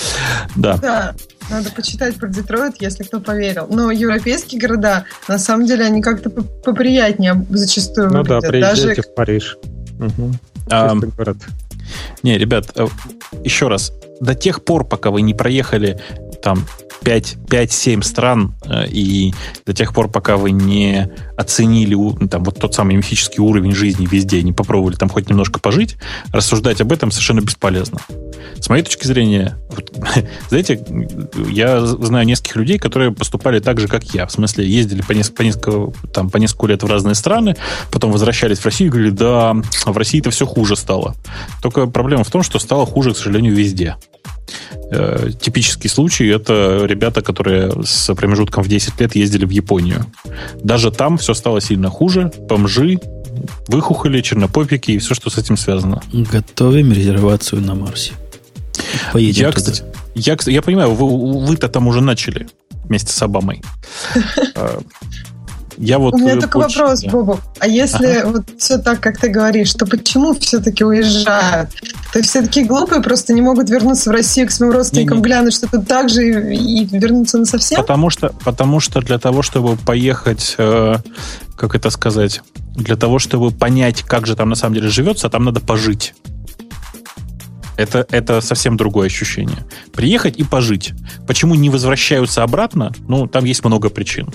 [0.57, 0.77] Да.
[0.79, 1.15] Да.
[1.51, 3.67] Надо почитать про Детройт, если кто поверил.
[3.71, 8.43] Но европейские города, на самом деле, они как-то поприятнее зачастую Ну выглядят.
[8.43, 9.03] да, приезжайте Даже...
[9.03, 9.57] в Париж.
[9.99, 10.33] Угу.
[10.71, 11.39] А, город.
[12.23, 12.87] Не, ребят, э,
[13.45, 13.93] еще раз.
[14.21, 15.99] До тех пор, пока вы не проехали
[16.43, 16.65] там
[17.03, 19.33] 5-7 стран, э, и
[19.65, 21.97] до тех пор, пока вы не оценили
[22.27, 25.97] там, вот тот самый мифический уровень жизни везде, не попробовали там хоть немножко пожить,
[26.33, 28.01] рассуждать об этом совершенно бесполезно.
[28.61, 29.93] С моей точки зрения, вот,
[30.49, 30.85] знаете,
[31.49, 34.27] я знаю нескольких людей, которые поступали так же, как я.
[34.27, 37.57] В смысле, ездили по несколько, по несколько, там, по несколько лет в разные страны,
[37.91, 39.55] потом возвращались в Россию и говорили, да,
[39.87, 41.15] в России-то все хуже стало.
[41.63, 43.97] Только проблема в том, что стало хуже, к сожалению, везде.
[44.91, 50.07] Э, типический случай это ребята, которые с промежутком в 10 лет ездили в Японию.
[50.63, 52.33] Даже там все стало сильно хуже.
[52.49, 52.99] Бомжи,
[53.69, 56.03] выхухоли, чернопопики и все, что с этим связано.
[56.13, 58.13] Готовим резервацию на Марсе.
[59.13, 59.73] Поедем я, туда.
[59.73, 59.85] кстати,
[60.15, 62.49] я, я понимаю, вы, вы-то там уже начали.
[62.85, 63.63] вместе с Обамой.
[65.79, 66.81] Я вот У меня только очень...
[66.81, 67.37] вопрос, да.
[67.61, 68.31] А если ага.
[68.33, 71.71] вот все так, как ты говоришь, то почему все-таки уезжают?
[72.13, 75.23] То есть все такие глупые, просто не могут вернуться в Россию к своим родственникам, не,
[75.23, 75.27] не.
[75.27, 77.81] глянуть, что тут так же и, и вернуться на совсем?
[77.81, 80.97] Потому что, потому что для того, чтобы поехать, э,
[81.57, 82.43] как это сказать,
[82.75, 86.15] для того, чтобы понять, как же там на самом деле живется, там надо пожить.
[87.79, 89.65] Это, это совсем другое ощущение.
[89.93, 90.95] Приехать и пожить.
[91.29, 92.93] Почему не возвращаются обратно?
[93.07, 94.35] Ну, там есть много причин.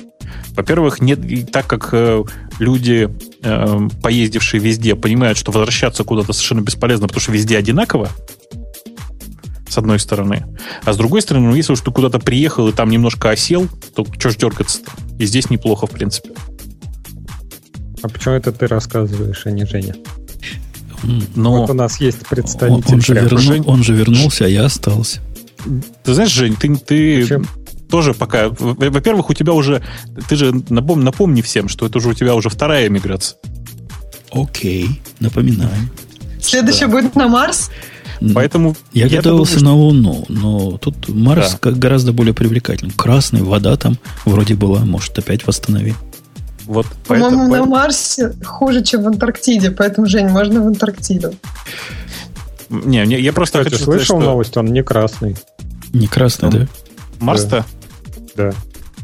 [0.52, 2.24] Во-первых, нет, так как э,
[2.60, 3.10] люди,
[3.44, 8.10] э, поездившие везде, понимают, что возвращаться куда-то совершенно бесполезно, потому что везде одинаково,
[9.68, 10.46] с одной стороны.
[10.86, 14.06] А с другой стороны, ну, если уж ты куда-то приехал и там немножко осел, то
[14.18, 14.90] что ж дергаться-то?
[15.20, 16.30] И здесь неплохо, в принципе.
[18.02, 19.96] А почему это ты рассказываешь, а не Женя?
[21.36, 22.86] Но вот у нас есть представитель.
[22.86, 25.20] Он, он, же, верну, он же вернулся, а я остался.
[26.04, 27.42] Ты знаешь, Жень, ты, ты
[27.90, 28.50] тоже пока...
[28.50, 29.84] Во-первых, у тебя уже...
[30.28, 33.38] Ты же напом, напомни всем, что это уже у тебя уже вторая миграция.
[34.32, 35.72] Окей, напоминаю.
[36.42, 36.94] Следующая да.
[36.94, 37.70] будет на Марс?
[38.34, 41.72] Поэтому я, я готовился думаю, на Луну, но тут Марс да.
[41.72, 42.94] гораздо более привлекательный.
[42.96, 45.96] Красный, вода там вроде была, может, опять восстановить.
[46.66, 47.56] Вот По-моему, поэтому...
[47.56, 51.34] на Марсе хуже, чем в Антарктиде, поэтому, Жень, можно в Антарктиду.
[52.70, 54.32] Не, не я просто Кстати, хочу слышал сказать, что...
[54.32, 55.36] новость, он не красный.
[55.92, 56.56] Не красный, он...
[56.56, 56.68] да?
[57.20, 57.66] Марс-то?
[58.36, 58.52] Да.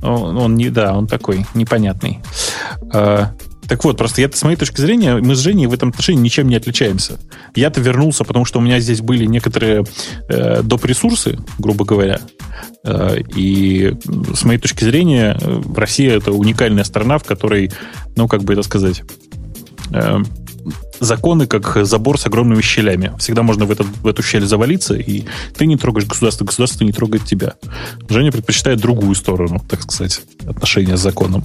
[0.01, 2.21] Он, он не, да, он такой непонятный.
[2.93, 3.33] А,
[3.69, 6.47] так вот, просто я, с моей точки зрения, мы с Женей в этом отношении ничем
[6.47, 7.19] не отличаемся.
[7.53, 9.85] Я-то вернулся, потому что у меня здесь были некоторые
[10.27, 10.85] э, доп.
[10.85, 12.19] ресурсы, грубо говоря.
[12.83, 13.95] Э, и
[14.33, 17.71] с моей точки зрения, э, Россия это уникальная страна, в которой,
[18.15, 19.03] ну, как бы это сказать,
[19.93, 20.17] э,
[20.99, 23.13] законы как забор с огромными щелями.
[23.19, 25.25] Всегда можно в, этот, в эту щель завалиться, и
[25.57, 27.53] ты не трогаешь государство, государство не трогает тебя.
[28.09, 31.43] Женя предпочитает другую сторону, так сказать, отношения с законом.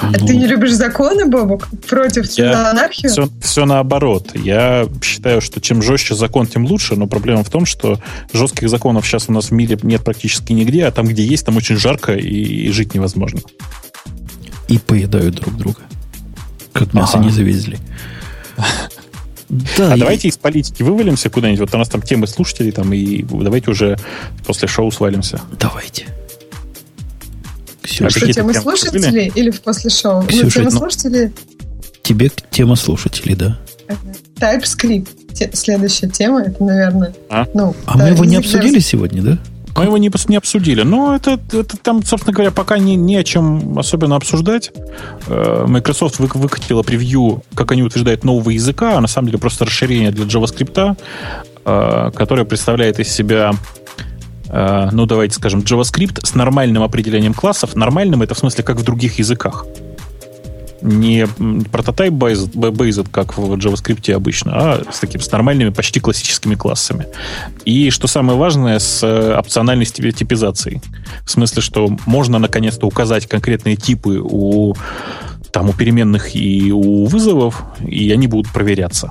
[0.00, 1.68] А ну, ты не любишь законы, Бобок?
[1.88, 3.10] Против я, анархию?
[3.10, 4.30] Все, все наоборот.
[4.34, 8.00] Я считаю, что чем жестче закон, тем лучше, но проблема в том, что
[8.32, 11.56] жестких законов сейчас у нас в мире нет практически нигде, а там, где есть, там
[11.56, 13.40] очень жарко и, и жить невозможно.
[14.68, 15.78] И поедают друг друга.
[16.72, 17.26] Как мясо ага.
[17.26, 17.78] не завезли.
[19.48, 20.00] Да, а и...
[20.00, 21.60] давайте из политики вывалимся куда-нибудь.
[21.60, 23.96] Вот у нас там темы слушателей, там, и давайте уже
[24.44, 25.40] после шоу свалимся.
[25.58, 26.06] Давайте.
[27.82, 30.22] Ксюша, а что, темы тем слушателей или в после шоу?
[30.26, 31.32] Ксюша, ну, тема ну, слушателей?
[32.02, 33.58] Тебе тема слушателей, да.
[34.36, 35.08] TypeScript.
[35.54, 37.14] Следующая тема, это, наверное...
[37.28, 39.38] А, ну, а да, мы его не обсудили сегодня, да?
[39.76, 40.82] Мы его не, не обсудили.
[40.82, 44.72] Но это, это там, собственно говоря, пока не, не о чем особенно обсуждать.
[45.26, 49.64] Э, Microsoft вы, выкатила превью, как они утверждают, нового языка, а на самом деле просто
[49.64, 50.96] расширение для JavaScript,
[51.64, 53.52] э, которое представляет из себя
[54.48, 57.74] э, ну, давайте скажем, JavaScript с нормальным определением классов.
[57.76, 59.66] Нормальным это в смысле как в других языках
[60.82, 61.22] не
[62.10, 67.06] based, based, как в JavaScript обычно, а с такими с нормальными, почти классическими классами.
[67.64, 70.80] И что самое важное, с э, опциональной типизацией.
[71.24, 74.74] В смысле, что можно наконец-то указать конкретные типы у
[75.52, 79.10] там у переменных и у вызовов, и они будут проверяться.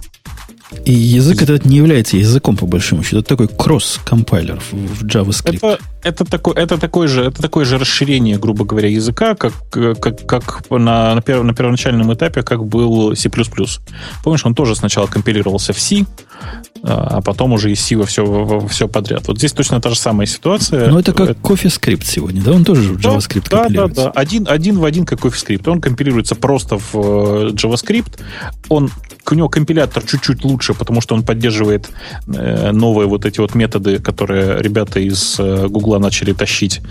[0.84, 3.20] И язык этот не является языком, по большому счету.
[3.20, 5.58] Это такой кросс-компайлер в JavaScript.
[5.58, 10.26] Это, это, такой, это, такое же, это такое же расширение, грубо говоря, языка, как, как,
[10.26, 13.30] как на, на, перв, на первоначальном этапе, как был C++.
[14.24, 16.06] Помнишь, он тоже сначала компилировался в C,
[16.84, 19.28] а потом уже из C во все, во все подряд.
[19.28, 20.90] Вот здесь точно та же самая ситуация.
[20.90, 21.40] Но это как это...
[21.42, 22.52] CoffeeScript сегодня, да?
[22.54, 23.96] Он тоже в JavaScript да, компилируется.
[23.96, 24.20] Да, да, да.
[24.20, 25.70] Один, один в один как CoffeeScript.
[25.70, 28.20] Он компилируется просто в э, JavaScript.
[28.70, 28.90] Он
[29.32, 31.90] у него компилятор чуть-чуть лучше, потому что он поддерживает
[32.28, 36.82] э, новые вот эти вот методы, которые ребята из э, Гугла начали тащить.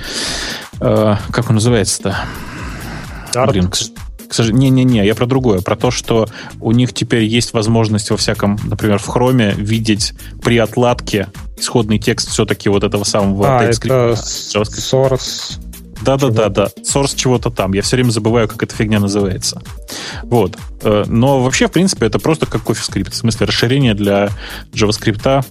[0.80, 2.16] Э, как он называется-то?
[3.32, 3.50] Dart.
[3.50, 3.76] Блин, к,
[4.28, 6.28] к сожалению, не-не-не, я про другое, про то, что
[6.60, 12.30] у них теперь есть возможность во всяком, например, в Chrome видеть при отладке исходный текст
[12.30, 15.58] все-таки вот этого самого а, это source
[16.04, 16.68] да-да-да, да.
[16.82, 17.72] Source чего-то там.
[17.72, 19.62] Я все время забываю, как эта фигня называется.
[20.22, 20.56] Вот.
[20.82, 23.10] Э, но вообще, в принципе, это просто как CoffeeScript.
[23.10, 24.30] В смысле, расширение для
[24.72, 25.44] JavaScript,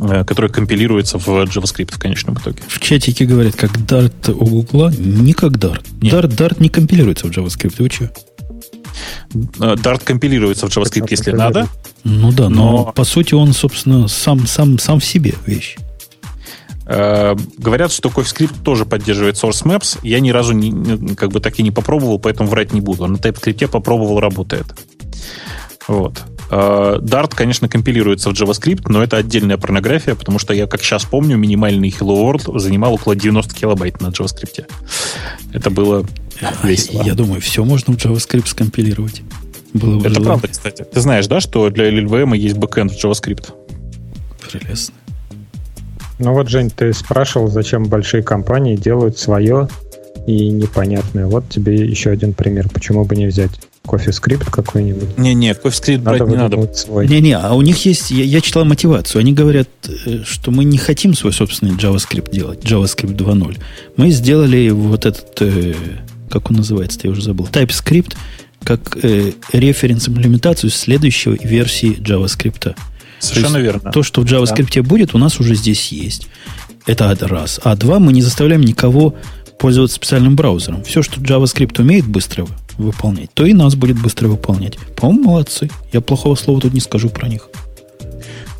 [0.00, 2.62] э, который компилируется в JavaScript в конечном итоге.
[2.66, 5.86] В чатике говорят, как Dart у Гугла, не как Dart.
[6.00, 6.12] Нет.
[6.12, 7.76] Dart, Dart не компилируется в JavaScript.
[7.78, 8.04] Вы что?
[8.04, 11.68] Э, Dart компилируется в JavaScript, если надо.
[12.04, 15.76] Ну да, но, но по сути он, собственно, сам, сам, сам в себе вещь.
[16.86, 19.98] Э, говорят, что CoffeeScript тоже поддерживает source maps.
[20.02, 23.06] Я ни разу не, как бы так и не попробовал, поэтому врать не буду.
[23.06, 24.66] На TypeScript попробовал, работает.
[25.88, 26.22] Вот.
[26.50, 31.04] Э, Dart, конечно, компилируется в JavaScript, но это отдельная порнография, потому что я, как сейчас
[31.04, 34.66] помню, минимальный Hello World занимал около 90 килобайт на JavaScript.
[35.52, 36.06] Это было
[36.62, 37.02] весело.
[37.02, 39.22] Я думаю, все можно в JavaScript скомпилировать.
[39.72, 40.24] Было бы это желание.
[40.24, 40.84] правда, кстати.
[40.84, 43.52] Ты знаешь, да, что для LLVM есть бэкэнд в JavaScript?
[44.40, 44.94] Прелестно.
[46.18, 49.68] Ну вот, Жень, ты спрашивал, зачем большие компании делают свое
[50.26, 51.26] и непонятное.
[51.26, 52.68] Вот тебе еще один пример.
[52.72, 53.50] Почему бы не взять
[53.84, 55.18] CoffeeScript какой-нибудь?
[55.18, 56.72] Не-не, CoffeeScript брать не надо.
[56.74, 57.08] Свой.
[57.08, 59.20] Не-не, а у них есть, я, я читал мотивацию.
[59.20, 59.68] Они говорят,
[60.06, 63.58] э, что мы не хотим свой собственный JavaScript делать, JavaScript 2.0.
[63.96, 65.74] Мы сделали вот этот, э,
[66.30, 68.14] как он называется, я уже забыл, TypeScript,
[68.62, 72.74] как э, референс-имплементацию следующей версии JavaScript.
[73.18, 73.92] Совершенно то верно.
[73.92, 74.82] То, что в JavaScript да.
[74.82, 76.28] будет, у нас уже здесь есть.
[76.86, 77.60] Это раз.
[77.64, 79.14] А два, мы не заставляем никого
[79.58, 80.84] пользоваться специальным браузером.
[80.84, 82.46] Все, что JavaScript умеет быстро
[82.76, 84.76] выполнять, то и нас будет быстро выполнять.
[84.96, 85.70] По-моему, молодцы.
[85.92, 87.48] Я плохого слова тут не скажу про них.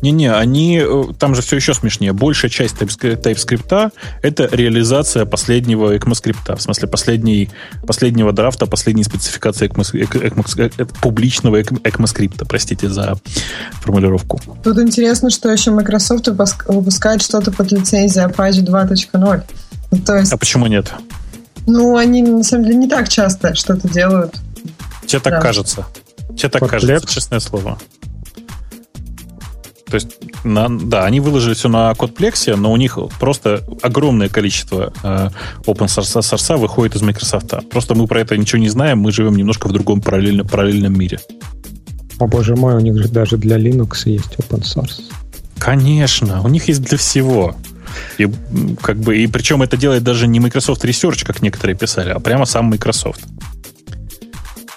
[0.01, 2.13] Не-не, они, э, там же все еще смешнее.
[2.13, 3.91] Большая часть TypeScript
[4.21, 7.49] это реализация последнего ECMAScript, в смысле последней,
[7.87, 13.15] последнего драфта, последней спецификации ECMAS, ECMAS, публичного ECMAScript, простите за
[13.81, 14.41] формулировку.
[14.63, 16.27] Тут интересно, что еще Microsoft
[16.67, 19.43] выпускает что-то под лицензией Apache 2.0.
[19.91, 20.91] Ну, то есть, а почему нет?
[21.67, 24.35] Ну, они на самом деле не так часто что-то делают.
[25.05, 25.41] Тебе так да.
[25.41, 25.85] кажется.
[26.37, 27.77] Тебе так Под кажется, честное слово.
[29.95, 34.91] То есть, на, да, они выложили все на Кодплексе, но у них просто огромное количество
[35.03, 35.29] э,
[35.65, 37.53] open source, source выходит из Microsoft.
[37.69, 41.21] Просто мы про это ничего не знаем, мы живем немножко в другом параллельно, параллельном мире.
[42.19, 45.03] О боже мой, у них же даже для Linux есть open source.
[45.59, 47.55] Конечно, у них есть для всего.
[48.17, 48.27] И,
[48.81, 52.43] как бы, и причем это делает даже не Microsoft Research, как некоторые писали, а прямо
[52.43, 53.21] сам Microsoft.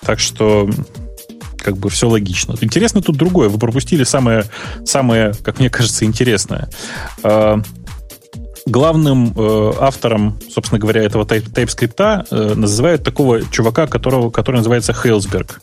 [0.02, 0.70] Так что
[1.68, 2.56] как бы все логично.
[2.62, 3.50] Интересно тут другое.
[3.50, 4.44] Вы пропустили самое,
[4.86, 6.70] самое как мне кажется, интересное.
[7.22, 7.60] А,
[8.64, 15.60] главным э, автором, собственно говоря, этого TypeScript э, называют такого чувака, которого, который называется Хейлсберг.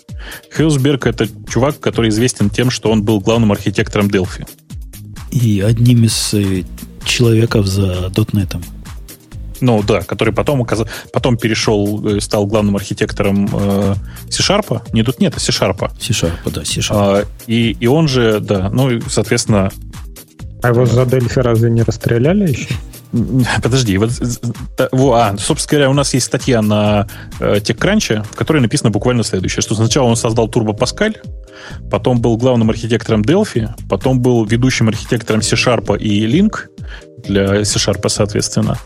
[0.55, 4.47] Хейлсберг— это чувак, который известен тем, что он был главным архитектором Delphi.
[5.31, 6.65] И одним из э,
[7.03, 8.57] человеков за .NET.
[9.61, 10.83] Ну да, который потом, оказ...
[11.13, 13.95] потом перешел, э, стал главным архитектором э,
[14.29, 14.81] C-Sharp.
[14.93, 15.91] Не тут нет, а C-Sharp.
[15.99, 16.91] C-Sharp, да, C-Sharp.
[16.91, 19.71] А, и, и он же, да, ну, соответственно...
[20.61, 22.75] А его за Дельфи разве не расстреляли еще?
[23.63, 24.11] Подожди, вот,
[24.79, 27.07] а, собственно говоря, у нас есть статья на
[27.39, 31.15] э, TechCrunch, в которой написано буквально следующее, что сначала он создал Turbo Pascal,
[31.89, 36.69] потом был главным архитектором Delphi, потом был ведущим архитектором C-Sharp и Link
[37.23, 38.77] для C-Sharp, соответственно,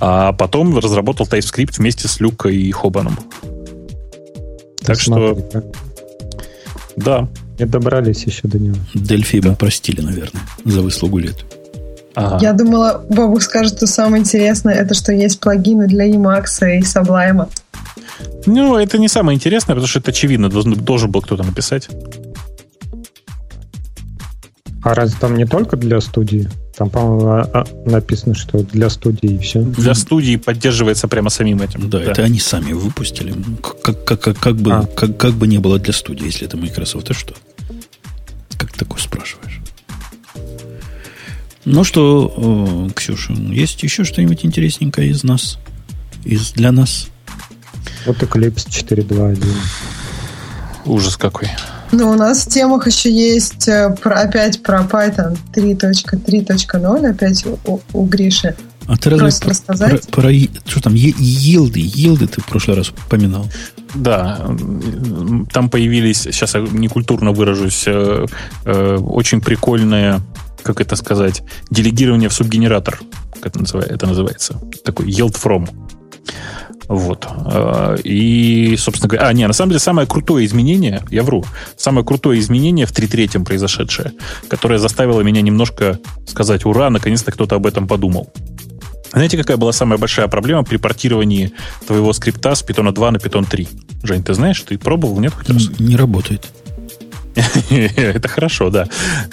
[0.00, 3.18] а потом разработал TypeScript вместе с Люкой и Хобаном.
[4.84, 5.64] Так Смотри, что...
[6.96, 7.28] Да.
[7.58, 8.76] Не добрались еще до него.
[8.94, 11.36] Дельфи бы простили, наверное, за выслугу лет.
[12.14, 12.38] Ага.
[12.40, 17.48] Я думала, Бобук скажет, что самое интересное, это что есть плагины для Emacs и Sublime.
[18.46, 21.88] Ну, это не самое интересное, потому что это очевидно, должен, должен был кто-то написать.
[24.82, 26.48] А разве там не только для студии?
[26.74, 29.60] Там, по-моему, а, а, написано, что для студии и все.
[29.60, 31.90] Для студии поддерживается прямо самим этим.
[31.90, 32.04] Да, да.
[32.10, 33.34] это они сами выпустили.
[33.82, 34.86] Как, как, как, как, бы, а.
[34.86, 37.34] как, как бы не было для студии, если это Microsoft, ты что?
[38.56, 39.60] Как такое спрашиваешь?
[41.66, 45.58] Ну что, Ксюша, есть еще что-нибудь интересненькое из нас?
[46.24, 47.08] Из для нас?
[48.06, 49.44] Вот Eclipse 4.2.1.
[50.86, 51.48] Ужас какой.
[51.92, 57.80] Ну, у нас в темах еще есть э, про, опять про Python 3.3.0, опять у,
[57.92, 58.54] у Гриши.
[58.86, 60.08] А ты разве про, рассказать?
[60.08, 60.32] Про, про,
[60.66, 63.46] что там, елды, елды ты в прошлый раз упоминал.
[63.94, 64.46] Да,
[65.52, 68.26] там появились, сейчас я некультурно выражусь, э,
[68.64, 70.20] э, очень прикольные
[70.62, 73.00] как это сказать, делегирование в субгенератор,
[73.34, 74.60] как это, называется, это называется.
[74.84, 75.68] Такой yield from.
[76.90, 77.24] Вот.
[77.28, 79.28] А, и, собственно говоря...
[79.28, 81.44] А, не, на самом деле самое крутое изменение, я вру,
[81.76, 84.12] самое крутое изменение в 3.3 произошедшее,
[84.48, 88.32] которое заставило меня немножко сказать «Ура, наконец-то кто-то об этом подумал».
[89.12, 91.52] Знаете, какая была самая большая проблема при портировании
[91.86, 93.68] твоего скрипта с Python 2 на Python 3?
[94.02, 95.32] Жень, ты знаешь, ты пробовал, нет?
[95.32, 95.70] Хоть раз?
[95.78, 96.48] Не работает.
[97.70, 98.88] Это хорошо, да.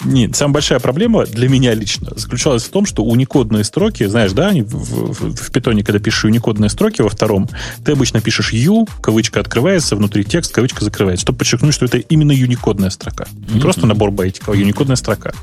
[0.06, 4.52] Нет, самая большая проблема для меня лично заключалась в том, что уникодные строки, знаешь, да,
[4.52, 7.50] в, в, в питоне, когда пишешь уникодные строки во втором,
[7.84, 12.32] ты обычно пишешь U, кавычка открывается, внутри текст, кавычка закрывается, чтобы подчеркнуть, что это именно
[12.32, 13.28] юникодная строка.
[13.50, 15.34] Не просто набор байтиков, а юникодная строка.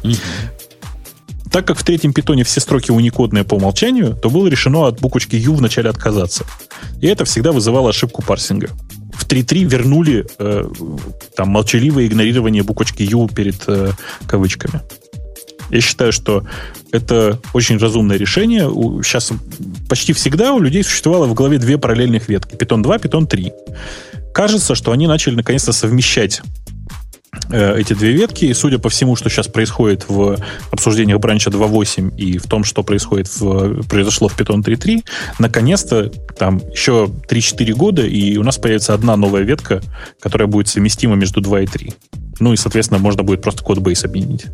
[1.51, 5.36] Так как в третьем питоне все строки уникодные по умолчанию, то было решено от буквочки
[5.36, 6.44] U вначале отказаться.
[7.01, 8.70] И это всегда вызывало ошибку парсинга
[9.24, 10.64] в 3.3 вернули э,
[11.36, 13.92] там молчаливое игнорирование буквочки U перед э,
[14.26, 14.80] кавычками.
[15.70, 16.44] Я считаю, что
[16.92, 18.68] это очень разумное решение.
[19.02, 19.32] Сейчас
[19.88, 22.55] почти всегда у людей существовало в голове две параллельных ветки.
[22.55, 23.52] Python 2, Python 3.
[24.34, 26.42] Кажется, что они начали наконец-то совмещать
[27.51, 28.47] эти две ветки.
[28.47, 30.36] И судя по всему, что сейчас происходит в
[30.70, 35.05] обсуждениях бранча 2.8 и в том, что происходит в, произошло в Python 3.3,
[35.39, 39.82] наконец-то там еще 3-4 года, и у нас появится одна новая ветка,
[40.20, 41.93] которая будет совместима между 2 и 3.
[42.40, 44.47] Ну и, соответственно, можно будет просто кодбейс объединить.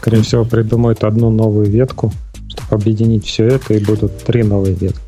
[0.00, 2.12] Скорее всего, придумают одну новую ветку,
[2.48, 5.05] чтобы объединить все это, и будут три новые ветки.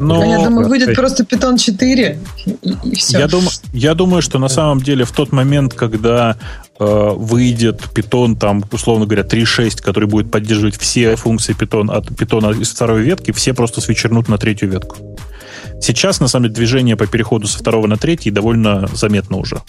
[0.00, 0.22] Но...
[0.22, 3.18] А я думаю, выйдет просто Python 4 и, и все.
[3.18, 6.36] Я думаю, я думаю, что на самом деле в тот момент, когда
[6.78, 12.58] э, выйдет Python, там, условно говоря, 3.6, который будет поддерживать все функции Python от Python
[12.62, 14.96] из второй ветки, все просто свечернут на третью ветку.
[15.82, 19.60] Сейчас, на самом деле, движение по переходу со второго на третий довольно заметно уже.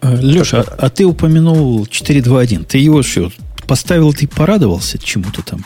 [0.00, 2.66] Э, Леша, а, а ты упомянул 4.2.1.
[2.66, 3.32] Ты его что,
[3.66, 5.64] поставил, ты порадовался чему-то там?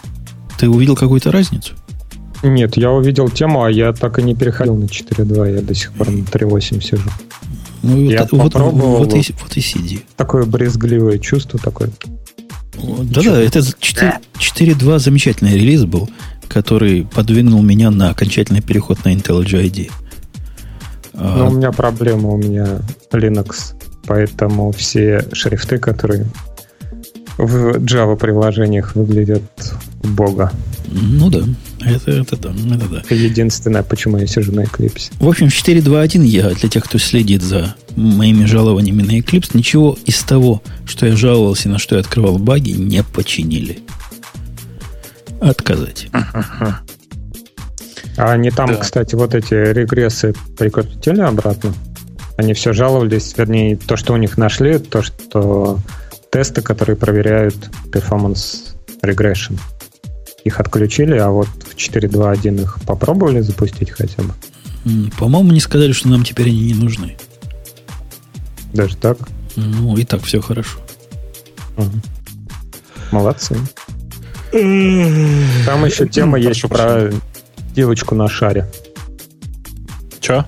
[0.59, 1.75] Ты увидел какую-то разницу?
[2.43, 5.93] Нет, я увидел тему, а я так и не переходил на 4.2, я до сих
[5.93, 7.11] пор на 3.8 сижу.
[7.83, 8.99] Ну, я вот, попробовал.
[8.99, 10.01] Вот, вот, и, вот и сиди.
[10.17, 11.91] Такое брезгливое чувство такое.
[12.75, 16.09] Да-да, это 4.2 замечательный релиз был,
[16.49, 19.91] который подвинул меня на окончательный переход на IntelliJ IDEA.
[21.13, 22.81] Но а, у меня проблема, у меня
[23.13, 23.75] Linux,
[24.07, 26.27] поэтому все шрифты, которые
[27.39, 29.43] в Java приложениях выглядят
[30.03, 30.53] бога.
[30.93, 31.45] Ну да,
[31.81, 33.15] это, это да, это да.
[33.15, 35.13] Единственное, почему я сижу на Eclipse.
[35.21, 40.19] В общем, 4.2.1 я, для тех, кто следит за моими жалованиями на Eclipse, ничего из
[40.23, 43.81] того, что я жаловался, на что я открывал баги, не починили.
[45.41, 46.09] Отказать.
[48.17, 48.77] А они там, да.
[48.77, 51.73] кстати, вот эти регрессы прикрутили обратно?
[52.37, 55.79] Они все жаловались, вернее, то, что у них нашли, то, что
[56.31, 57.57] тесты, которые проверяют
[57.91, 59.59] performance regression.
[60.45, 64.33] Их отключили, а вот в 4.2.1 их попробовали запустить хотя бы?
[65.19, 67.17] По-моему, не сказали, что нам теперь они не нужны.
[68.73, 69.19] Даже так?
[69.57, 70.79] Ну, и так все хорошо.
[71.77, 72.01] Угу.
[73.11, 73.57] Молодцы.
[74.53, 77.11] Там еще тема есть про
[77.75, 78.71] девочку на шаре.
[80.21, 80.47] Че?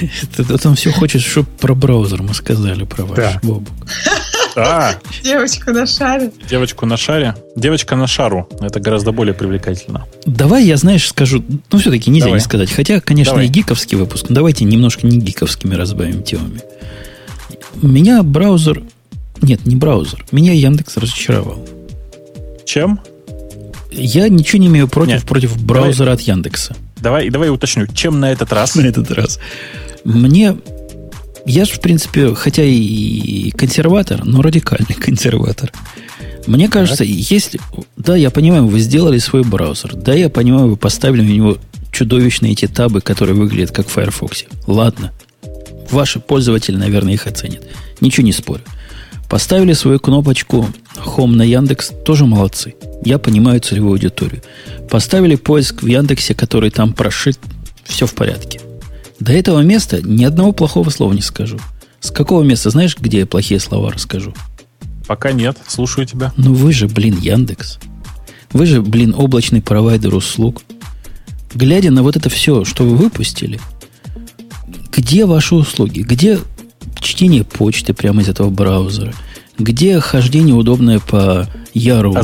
[0.36, 3.40] Ты там все хочешь, чтобы про браузер мы сказали про ваш да.
[3.42, 3.68] Бобук.
[4.56, 6.30] А, девочку на шаре.
[6.48, 7.34] Девочку на шаре.
[7.56, 8.48] Девочка на шару.
[8.60, 10.06] Это гораздо более привлекательно.
[10.26, 11.44] Давай я, знаешь, скажу...
[11.70, 12.40] Ну, все-таки нельзя Давай.
[12.40, 12.70] не сказать.
[12.70, 13.46] Хотя, конечно, Давай.
[13.46, 14.26] и гиковский выпуск.
[14.28, 16.60] Давайте немножко не гиковскими разбавим темами.
[17.82, 18.82] Меня браузер...
[19.40, 20.24] Нет, не браузер.
[20.32, 21.66] Меня Яндекс разочаровал.
[22.66, 23.00] Чем?
[23.90, 25.24] Я ничего не имею против, Нет.
[25.24, 26.76] против браузера давай, от Яндекса.
[26.96, 27.86] Давай, давай уточню.
[27.86, 28.74] Чем на этот раз?
[28.74, 29.40] На этот раз.
[30.04, 30.56] Мне
[31.46, 35.72] я же, в принципе, хотя и консерватор, но радикальный консерватор.
[36.46, 37.08] Мне кажется, так.
[37.08, 37.60] если...
[37.96, 39.94] Да, я понимаю, вы сделали свой браузер.
[39.94, 41.58] Да, я понимаю, вы поставили у него
[41.92, 44.44] чудовищные эти табы, которые выглядят как в Firefox.
[44.66, 45.12] Ладно.
[45.90, 47.62] Ваши пользователи, наверное, их оценят.
[48.00, 48.62] Ничего не спорю.
[49.28, 50.68] Поставили свою кнопочку
[51.04, 52.74] Home на Яндекс, тоже молодцы.
[53.04, 54.42] Я понимаю целевую аудиторию.
[54.90, 57.38] Поставили поиск в Яндексе, который там прошит,
[57.84, 58.60] все в порядке.
[59.20, 61.58] До этого места ни одного плохого слова не скажу.
[62.00, 64.34] С какого места, знаешь, где я плохие слова расскажу?
[65.06, 66.32] Пока нет, слушаю тебя.
[66.36, 67.78] Ну вы же, блин, Яндекс.
[68.52, 70.62] Вы же, блин, облачный провайдер услуг.
[71.54, 73.60] Глядя на вот это все, что вы выпустили,
[74.92, 76.00] где ваши услуги?
[76.00, 76.38] Где
[77.00, 79.12] чтение почты прямо из этого браузера?
[79.58, 82.14] Где хождение удобное по Яру?
[82.16, 82.22] А,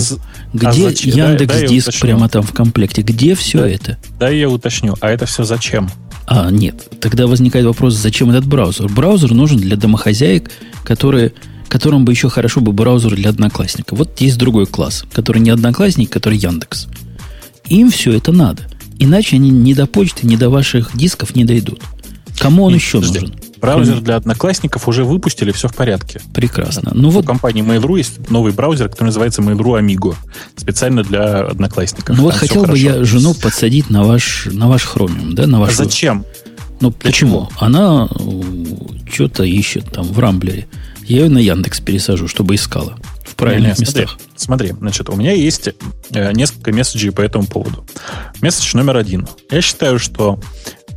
[0.55, 3.03] где а Яндекс Диск прямо там в комплекте?
[3.03, 3.99] Где все да, это?
[4.19, 4.95] Да, я уточню.
[5.01, 5.91] А это все зачем?
[6.27, 6.89] А, нет.
[7.01, 8.89] Тогда возникает вопрос, зачем этот браузер?
[8.89, 10.51] Браузер нужен для домохозяек,
[10.85, 11.33] которые,
[11.69, 13.95] которым бы еще хорошо бы браузер для одноклассника.
[13.95, 16.89] Вот есть другой класс, который не одноклассник, который Яндекс.
[17.69, 18.63] Им все это надо.
[18.99, 21.81] Иначе они ни до почты, ни до ваших дисков не дойдут.
[22.39, 23.21] Кому он Нет, еще подожди.
[23.21, 23.37] нужен?
[23.67, 26.21] Браузер для одноклассников уже выпустили, все в порядке.
[26.33, 26.93] Прекрасно.
[26.95, 27.27] Ну, У вот...
[27.27, 30.15] компании Mail.ru есть новый браузер, который называется Mail.ru Amigo.
[30.57, 32.17] Специально для одноклассников.
[32.17, 35.47] Ну вот хотел бы я жену подсадить на ваш, на ваш Chromium, да?
[35.47, 35.73] На ваш...
[35.73, 36.25] А зачем?
[36.81, 37.49] Ну, для почему?
[37.49, 37.51] Чего?
[37.59, 38.43] Она э,
[39.11, 40.67] что-то ищет там в Рамблере.
[41.05, 44.19] Я ее на Яндекс пересажу, чтобы искала в правильных не, не, местах.
[44.37, 45.69] Смотри, смотри, значит, у меня есть
[46.11, 47.87] э, несколько месседжей по этому поводу.
[48.43, 49.27] Месседж номер один.
[49.51, 50.39] Я считаю, что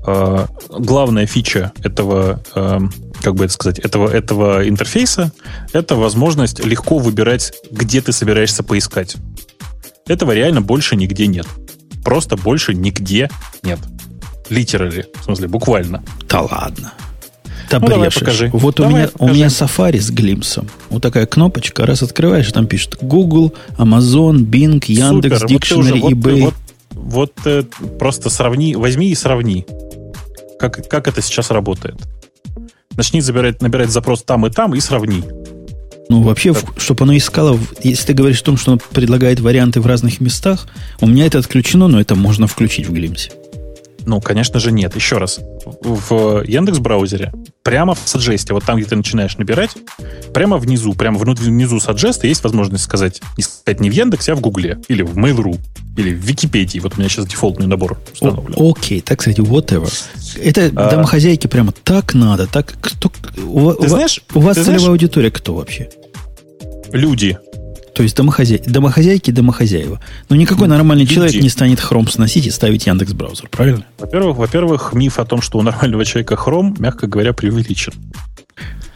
[0.05, 2.79] э, главная фича этого, э,
[3.21, 5.31] как бы это сказать, этого, этого интерфейса
[5.73, 9.15] это возможность легко выбирать, где ты собираешься поискать.
[10.07, 11.45] Этого реально больше нигде нет.
[12.03, 13.29] Просто больше нигде
[13.63, 13.79] нет.
[14.49, 16.03] Literally, в смысле, буквально.
[16.27, 16.93] Да ладно.
[17.69, 18.49] Да Ну, давай покажи.
[18.51, 19.33] Вот у Давай меня, у покажи.
[19.35, 20.67] меня Safari с глимсом.
[20.89, 21.85] Вот такая кнопочка.
[21.85, 25.53] Раз открываешь, там пишет Google, Amazon, Bing, Яндекс, Супер.
[25.53, 26.41] Вот ты уже- Dictionary, вот ты- eBay.
[26.41, 26.53] Вот,
[26.93, 27.63] вот, э,
[27.99, 29.67] просто сравни, возьми и сравни,
[30.59, 31.95] как, как это сейчас работает.
[32.95, 35.23] Начни забирать, набирать запрос там и там и сравни.
[36.09, 39.85] Ну, вообще, чтобы оно искало, если ты говоришь о том, что оно предлагает варианты в
[39.85, 40.67] разных местах,
[41.01, 43.31] у меня это отключено, но это можно включить в глимсе.
[44.05, 44.95] Ну, конечно же, нет.
[44.95, 45.39] Еще раз.
[45.81, 47.31] В Яндекс браузере
[47.63, 49.71] прямо в Suggest, вот там, где ты начинаешь набирать,
[50.33, 54.35] прямо внизу, прямо внут- внизу Suggest есть возможность сказать, не сказать не в Яндексе, а
[54.35, 55.59] в Гугле, или в Mail.ru,
[55.97, 56.79] или в Википедии.
[56.79, 58.55] Вот у меня сейчас дефолтный набор установлен.
[58.57, 59.91] Окей, так сказать, whatever.
[60.41, 60.89] Это А.
[60.91, 63.11] домохозяйке прямо так надо, так кто...
[63.43, 65.89] У, Ты у знаешь- у вас целевая знаешь- аудитория кто вообще?
[66.91, 67.37] Люди.
[67.99, 68.63] То есть домохозяй...
[68.65, 69.99] домохозяйки, домохозяева.
[70.29, 71.15] Но никакой нормальный Люди.
[71.15, 73.83] человек не станет Chrome сносить и ставить Яндекс браузер, правильно?
[73.97, 77.91] Во-первых, во-первых, миф о том, что у нормального человека Chrome, мягко говоря, преувеличен.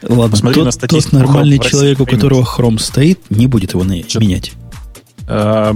[0.03, 3.91] Ладно, Посмотри тот, на тот нормальный человек, у которого Chrome стоит, не будет его на-
[3.91, 4.53] менять.
[5.27, 5.75] А,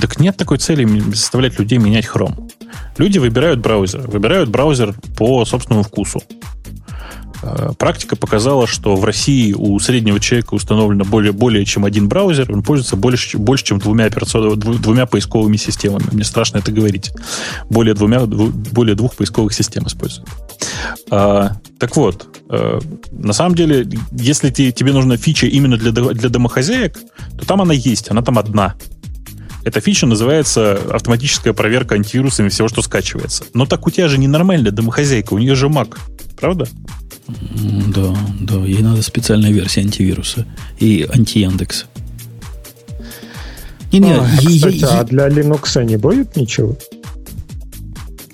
[0.00, 2.50] так нет такой цели заставлять людей менять Chrome.
[2.98, 4.00] Люди выбирают браузер.
[4.00, 6.20] Выбирают браузер по собственному вкусу.
[7.42, 12.50] А, Практика показала, что в России у среднего человека установлено более, более чем один браузер,
[12.52, 16.04] он пользуется больше, больше чем двумя, операцион- дву- двумя поисковыми системами.
[16.12, 17.10] Мне страшно это говорить.
[17.68, 20.28] Более, двумя, дву- более двух поисковых систем используют.
[21.10, 22.80] А, так вот, э,
[23.10, 26.98] на самом деле, если те- тебе нужна фича именно для, для домохозяек,
[27.38, 28.74] то там она есть, она там одна.
[29.64, 33.44] Эта фича называется автоматическая проверка антивирусами всего, что скачивается.
[33.54, 35.96] Но так у тебя же ненормальная домохозяйка, у нее же Mac.
[36.38, 36.66] Правда?
[37.94, 40.44] Да, да, ей надо специальная версия антивируса
[40.80, 41.86] и анти-Яндекса.
[43.92, 46.76] Не, не, А, е- кстати, е- а для Linux не будет ничего?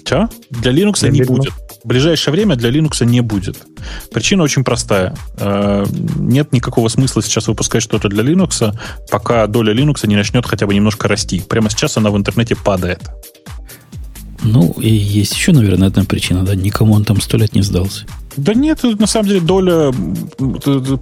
[0.04, 0.28] Че?
[0.50, 1.26] Для Linux Для не Linux.
[1.26, 1.52] будет.
[1.84, 3.56] В ближайшее время для Linux не будет.
[4.12, 5.14] Причина очень простая.
[5.38, 5.84] Э,
[6.16, 8.74] Нет никакого смысла сейчас выпускать что-то для Linux,
[9.10, 11.40] пока доля Linux не начнет хотя бы немножко расти.
[11.40, 13.00] Прямо сейчас она в интернете падает.
[14.42, 18.06] Ну, и есть еще, наверное, одна причина, да, никому он там сто лет не сдался.
[18.38, 19.92] Да нет, на самом деле доля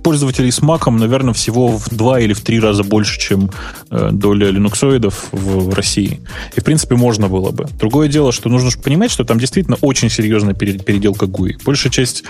[0.02, 3.50] пользователей с Mac, наверное, всего в два или в три раза больше, чем
[3.90, 6.20] э, доля линуксоидов в, России.
[6.54, 7.66] И, в принципе, можно было бы.
[7.78, 11.52] Другое дело, что нужно понимать, что там действительно очень серьезная пере- переделка GUI.
[11.64, 12.24] Большая часть,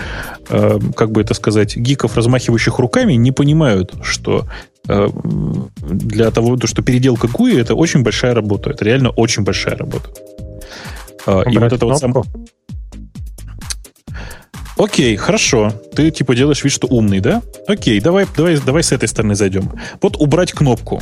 [0.49, 4.45] э, как бы это сказать, гиков, размахивающих руками, не понимают, что
[4.89, 5.09] э,
[5.81, 8.71] для того, то, что переделка GUI это очень большая работа.
[8.71, 10.09] Это реально очень большая работа.
[11.25, 12.45] Э, И вот Убрать это вот сам- кнопку?
[14.77, 15.73] Окей, хорошо.
[15.95, 17.41] Ты типа делаешь вид, что умный, да?
[17.67, 19.71] Окей, давай, давай, давай с этой стороны зайдем.
[20.01, 21.01] Вот убрать кнопку.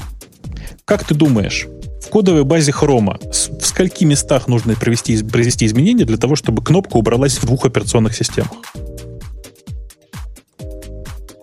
[0.86, 1.68] Как ты думаешь,
[2.02, 6.64] в кодовой базе хрома в скольки местах нужно провести, из- произвести изменения для того, чтобы
[6.64, 8.52] кнопка убралась в двух операционных системах?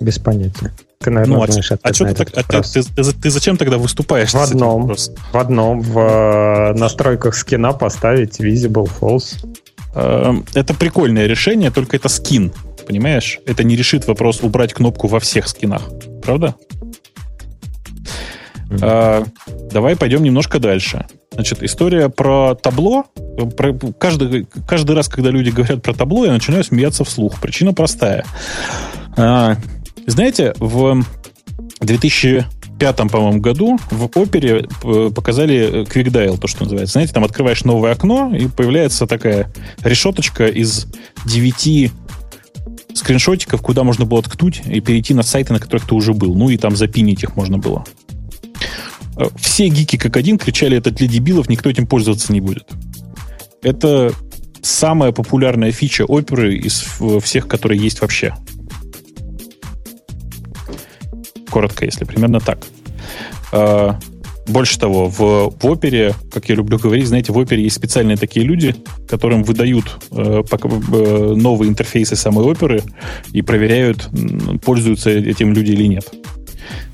[0.01, 0.73] Без понятия.
[1.01, 3.57] Ты, наверное, Ну, а, ответ а на ты, так, а ты, ты- ты- ты зачем
[3.57, 4.33] тогда выступаешь?
[4.33, 4.95] В одном.
[5.33, 9.35] В одном в э, настройках скина поставить visible false.
[9.95, 12.53] Эм, Это прикольное решение, только это скин.
[12.87, 13.39] Понимаешь?
[13.47, 15.83] Это не решит вопрос убрать кнопку во всех скинах.
[16.23, 16.55] Правда?
[18.81, 19.25] А,
[19.71, 21.07] давай пойдем немножко дальше.
[21.33, 23.05] Значит, история про табло.
[23.57, 27.41] Про- каждый, каждый раз, когда люди говорят про табло, я начинаю смеяться вслух.
[27.41, 28.25] Причина простая.
[29.17, 29.57] А,
[30.07, 31.03] знаете, в
[32.83, 36.95] 2005, по-моему, году в Опере э, показали Quick Dial, то, что называется.
[36.95, 39.53] Знаете, там открываешь новое окно, и появляется такая
[39.83, 40.87] решеточка из
[41.25, 41.93] 9
[42.95, 46.35] скриншотиков, куда можно было ткнуть и перейти на сайты, на которых ты уже был.
[46.35, 47.85] Ну и там запинить их можно было.
[49.17, 52.69] Э, Все гики как один кричали, это для дебилов, никто этим пользоваться не будет.
[53.63, 54.13] Это
[54.61, 58.35] самая популярная фича оперы из э, всех, которые есть вообще.
[61.53, 62.59] Коротко, если примерно так.
[63.53, 63.99] А,
[64.49, 65.19] Больше того, в,
[65.61, 68.75] в опере, как я люблю говорить, знаете, в опере есть специальные такие люди,
[69.09, 72.83] которым выдают э, пока- э, новые интерфейсы самой оперы
[73.33, 74.09] и проверяют,
[74.65, 76.13] пользуются этим люди или нет.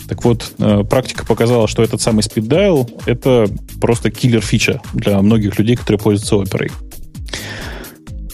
[0.08, 3.46] Так вот, э, практика показала, что этот самый speed dial это
[3.80, 6.70] просто киллер фича для многих людей, которые пользуются оперой.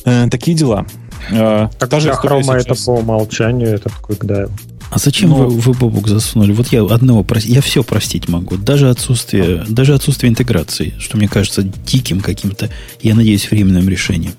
[0.05, 0.87] Э, такие дела.
[1.31, 2.85] Э, Так для хрома это сейчас.
[2.85, 4.51] по умолчанию этот quick dial.
[4.95, 6.53] А зачем Ну- вы, вы Бобук засунули?
[6.53, 8.57] Вот я одного прос- я все простить могу.
[8.57, 12.71] Даже отсутствие, даже отсутствие интеграции, что мне кажется диким каким-то,
[13.03, 14.35] я надеюсь, временным решением.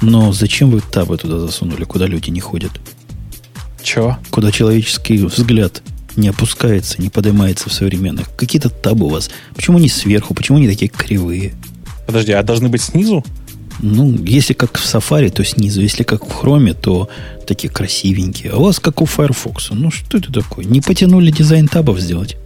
[0.00, 2.72] Но зачем вы табы туда засунули, куда люди не ходят?
[3.82, 4.16] Чего?
[4.30, 5.82] Куда человеческий взгляд
[6.16, 8.34] не опускается, не поднимается в современных.
[8.36, 9.28] Какие-то табы у вас.
[9.54, 10.32] Почему не сверху?
[10.32, 11.52] Почему не такие кривые?
[12.06, 13.22] Подожди, а должны быть снизу?
[13.80, 15.80] Ну, если как в Safari, то снизу.
[15.80, 17.08] Если как в Chrome, то
[17.46, 18.52] такие красивенькие.
[18.52, 19.70] А у вас как у Firefox.
[19.70, 20.64] Ну, что это такое?
[20.64, 22.36] Не потянули дизайн табов сделать?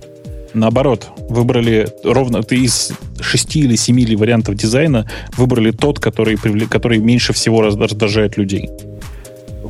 [0.54, 7.32] Наоборот, выбрали ровно ты из шести или семи вариантов дизайна выбрали тот, который, который меньше
[7.32, 8.70] всего раздражает людей.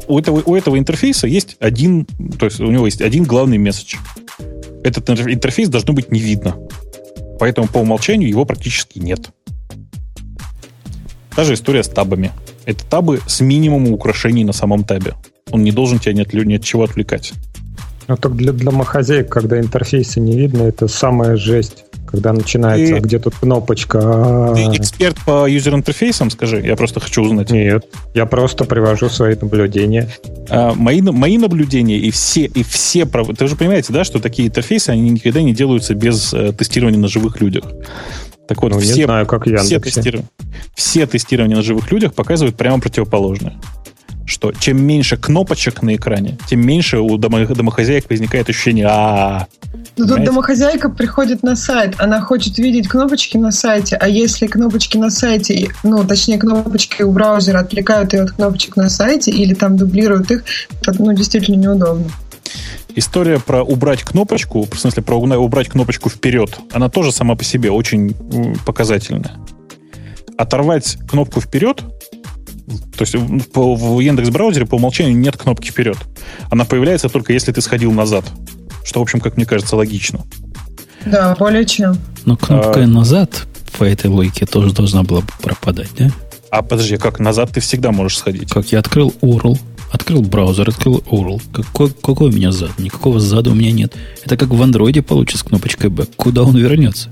[0.07, 2.07] У этого, у этого интерфейса есть один,
[2.39, 3.97] то есть у него есть один главный месседж.
[4.85, 6.57] Этот интерфейс должно быть не видно.
[7.39, 9.31] Поэтому по умолчанию его практически нет.
[11.39, 12.33] Та же история с табами.
[12.67, 15.15] Это табы с минимумом украшений на самом табе.
[15.53, 17.33] Он не должен тебя ни от, ни от чего отвлекать.
[18.09, 21.85] Ну так для домохозяек, когда интерфейса не видно, это самая жесть.
[22.09, 24.53] Когда начинается, ты, где тут кнопочка.
[24.57, 26.61] Ты эксперт по юзер-интерфейсам, скажи?
[26.61, 27.51] Я просто хочу узнать.
[27.53, 30.09] Нет, я просто привожу свои наблюдения.
[30.51, 33.07] А, мои, мои наблюдения и все, и все...
[33.07, 37.07] Ты же понимаете, да, что такие интерфейсы, они никогда не делаются без э, тестирования на
[37.07, 37.65] живых людях.
[38.49, 40.23] Так вот, ну, все, не знаю, как все, тестиров...
[40.75, 43.55] все тестирования на живых людях показывают прямо противоположное.
[44.25, 49.47] Что чем меньше кнопочек на экране, тем меньше у домохозяек возникает ощущение а
[49.99, 54.97] ну тут домохозяйка приходит на сайт, она хочет видеть кнопочки на сайте, а если кнопочки
[54.97, 59.77] на сайте, ну, точнее, кнопочки у браузера отвлекают ее от кнопочек на сайте или там
[59.77, 60.45] дублируют их,
[60.83, 62.11] то, ну, действительно неудобно
[62.99, 67.71] история про убрать кнопочку, в смысле про убрать кнопочку вперед, она тоже сама по себе
[67.71, 68.15] очень
[68.67, 69.37] показательная.
[70.37, 71.83] Оторвать кнопку вперед,
[72.97, 75.97] то есть в Яндекс браузере по умолчанию нет кнопки вперед.
[76.51, 78.25] Она появляется только если ты сходил назад.
[78.85, 80.25] Что, в общем, как мне кажется, логично.
[81.05, 81.99] Да, более чем.
[82.25, 83.47] Но кнопка а, назад
[83.79, 86.11] по этой логике тоже должна была пропадать, да?
[86.51, 88.51] А подожди, как назад ты всегда можешь сходить?
[88.51, 89.59] Как я открыл URL,
[89.91, 91.41] Открыл браузер, открыл URL.
[91.53, 92.79] Какой, какой у меня зад?
[92.79, 93.95] Никакого зада у меня нет.
[94.25, 96.11] Это как в андроиде получится с кнопочкой Back.
[96.17, 97.11] Куда он вернется?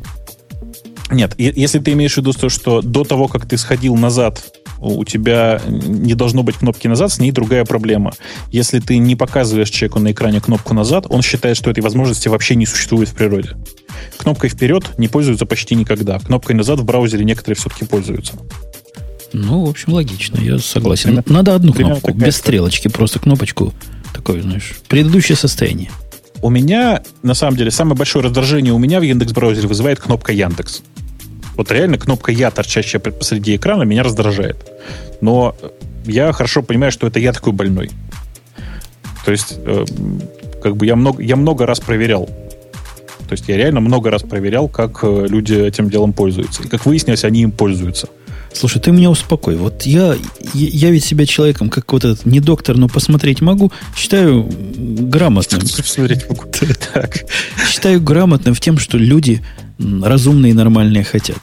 [1.10, 4.42] Нет, если ты имеешь в виду то, что до того, как ты сходил назад,
[4.80, 8.12] у тебя не должно быть кнопки назад, с ней другая проблема.
[8.50, 12.56] Если ты не показываешь человеку на экране кнопку назад, он считает, что этой возможности вообще
[12.56, 13.50] не существует в природе.
[14.18, 16.18] Кнопкой вперед не пользуются почти никогда.
[16.18, 18.34] Кнопкой назад в браузере некоторые все-таки пользуются.
[19.38, 21.10] Ну, в общем, логично, я согласен.
[21.10, 23.74] Примерно, Надо одну кнопку, без стрелочки, просто кнопочку,
[24.14, 25.90] такое, знаешь, предыдущее состояние.
[26.40, 30.32] У меня, на самом деле, самое большое раздражение у меня в Яндекс браузере вызывает кнопка
[30.32, 30.82] Яндекс.
[31.54, 34.56] Вот реально кнопка Я, торчащая посреди экрана, меня раздражает.
[35.20, 35.54] Но
[36.06, 37.90] я хорошо понимаю, что это я такой больной.
[39.26, 39.84] То есть, э,
[40.62, 42.26] как бы я много, я много раз проверял.
[42.26, 46.62] То есть я реально много раз проверял, как э, люди этим делом пользуются.
[46.62, 48.08] И как выяснилось, они им пользуются.
[48.56, 49.56] Слушай, ты меня успокой.
[49.56, 50.16] Вот я,
[50.54, 55.60] я ведь себя человеком, как вот этот, не доктор, но посмотреть могу, считаю грамотным.
[55.60, 56.44] Посмотреть могу.
[56.94, 57.24] Так.
[57.68, 59.42] Считаю грамотным в тем, что люди
[59.78, 61.38] разумные и нормальные хотят.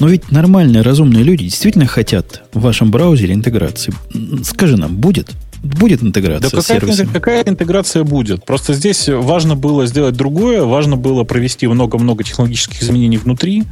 [0.00, 3.94] Но ведь нормальные, разумные люди действительно хотят в вашем браузере интеграции.
[4.42, 5.30] Скажи нам, будет?
[5.62, 7.12] Будет интеграция да с сервисами?
[7.12, 8.44] Какая интеграция будет?
[8.44, 13.64] Просто здесь важно было сделать другое, важно было провести много-много технологических изменений внутри,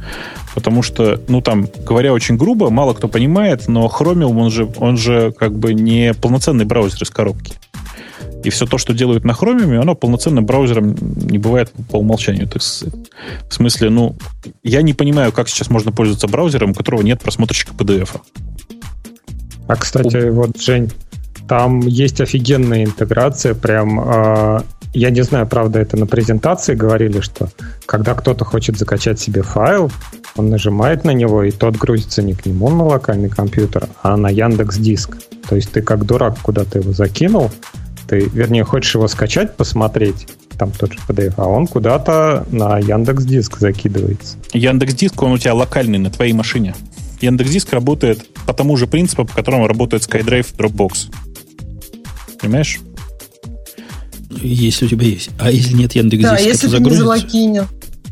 [0.53, 4.97] потому что, ну там, говоря очень грубо, мало кто понимает, но Chromium, он же, он
[4.97, 7.53] же как бы не полноценный браузер из коробки.
[8.43, 12.47] И все то, что делают на Chromium, оно полноценным браузером не бывает по умолчанию.
[12.47, 12.83] То есть,
[13.49, 14.15] в смысле, ну,
[14.63, 18.21] я не понимаю, как сейчас можно пользоваться браузером, у которого нет просмотрщика PDF.
[19.67, 20.33] А, кстати, у...
[20.33, 20.91] вот, Жень,
[21.47, 24.59] там есть офигенная интеграция, прям э,
[24.95, 27.49] я не знаю, правда, это на презентации говорили, что
[27.85, 29.91] когда кто-то хочет закачать себе файл,
[30.37, 34.29] он нажимает на него, и тот грузится не к нему на локальный компьютер, а на
[34.29, 35.17] Яндекс Диск.
[35.49, 37.51] То есть ты как дурак куда-то его закинул,
[38.07, 43.25] ты, вернее, хочешь его скачать, посмотреть, там тот же PDF, а он куда-то на Яндекс
[43.25, 44.37] Диск закидывается.
[44.53, 46.73] Яндекс Диск, он у тебя локальный на твоей машине.
[47.21, 51.11] Яндекс Диск работает по тому же принципу, по которому работает SkyDrive Dropbox.
[52.39, 52.79] Понимаешь?
[54.41, 55.29] Если у тебя есть.
[55.39, 57.65] А если нет Яндекс Диска, да, если ты не залогинил.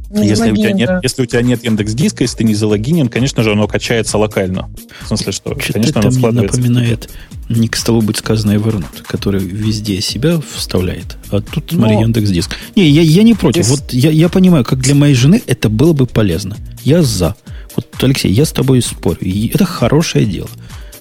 [0.09, 0.99] Не если, у тебя нет, да.
[1.01, 4.69] если у тебя нет Яндекс Диска, если ты не залогинен, конечно же, оно качается локально.
[5.01, 6.57] В смысле, что, Что-то конечно, это оно складывается.
[6.57, 7.09] напоминает
[7.49, 11.17] не к столу быть сказано Evernote, который везде себя вставляет.
[11.31, 12.01] А тут, смотри, Но...
[12.01, 12.55] Яндекс Диск.
[12.75, 13.67] Не, я, я не против.
[13.67, 13.69] Есть...
[13.71, 16.57] Вот я, я понимаю, как для моей жены это было бы полезно.
[16.83, 17.35] Я за.
[17.75, 19.19] Вот, Алексей, я с тобой спорю.
[19.21, 20.49] И это хорошее дело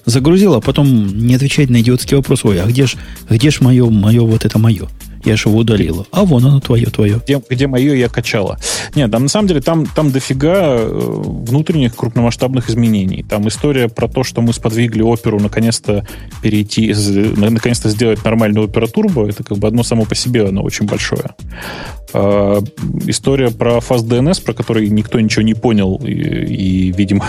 [0.05, 2.95] загрузил, а потом не отвечать на идиотский вопрос, ой, а где ж,
[3.29, 4.87] где ж мое, мое вот это мое?
[5.25, 6.05] Я же его удалила.
[6.11, 7.21] А вон оно твое, твое.
[7.23, 8.57] Где, где мое я качала.
[8.95, 13.23] Нет, там на самом деле там, там дофига э, внутренних крупномасштабных изменений.
[13.23, 16.05] Там история про то, что мы сподвигли оперу наконец-то
[16.41, 16.93] перейти,
[17.37, 19.27] наконец-то сделать нормальную опера турбо.
[19.27, 21.31] Это как бы одно само по себе, оно очень большое.
[22.13, 22.61] Э,
[23.07, 27.25] история про FastDNS, про который никто ничего не понял, и, и видимо,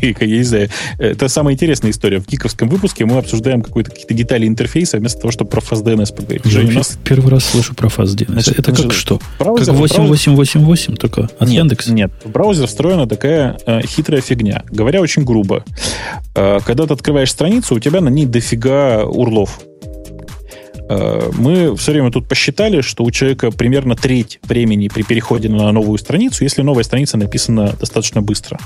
[0.00, 2.20] я не знаю, это самая интересная история.
[2.20, 6.44] В гиковском выпуске мы обсуждаем какие-то детали интерфейса, вместо того, чтобы про FastDNS поговорить.
[6.62, 6.98] Женя, нас...
[7.04, 8.32] первый раз слышу про FastDNS.
[8.32, 9.20] Значит, это как что?
[9.38, 11.92] Браузер, как 8888 только от нет, Яндекса?
[11.92, 14.64] Нет, в браузер встроена такая э, хитрая фигня.
[14.70, 15.64] Говоря очень грубо,
[16.34, 19.60] э, когда ты открываешь страницу, у тебя на ней дофига урлов.
[20.88, 25.70] Э, мы все время тут посчитали, что у человека примерно треть времени при переходе на
[25.72, 28.58] новую страницу, если новая страница написана достаточно быстро.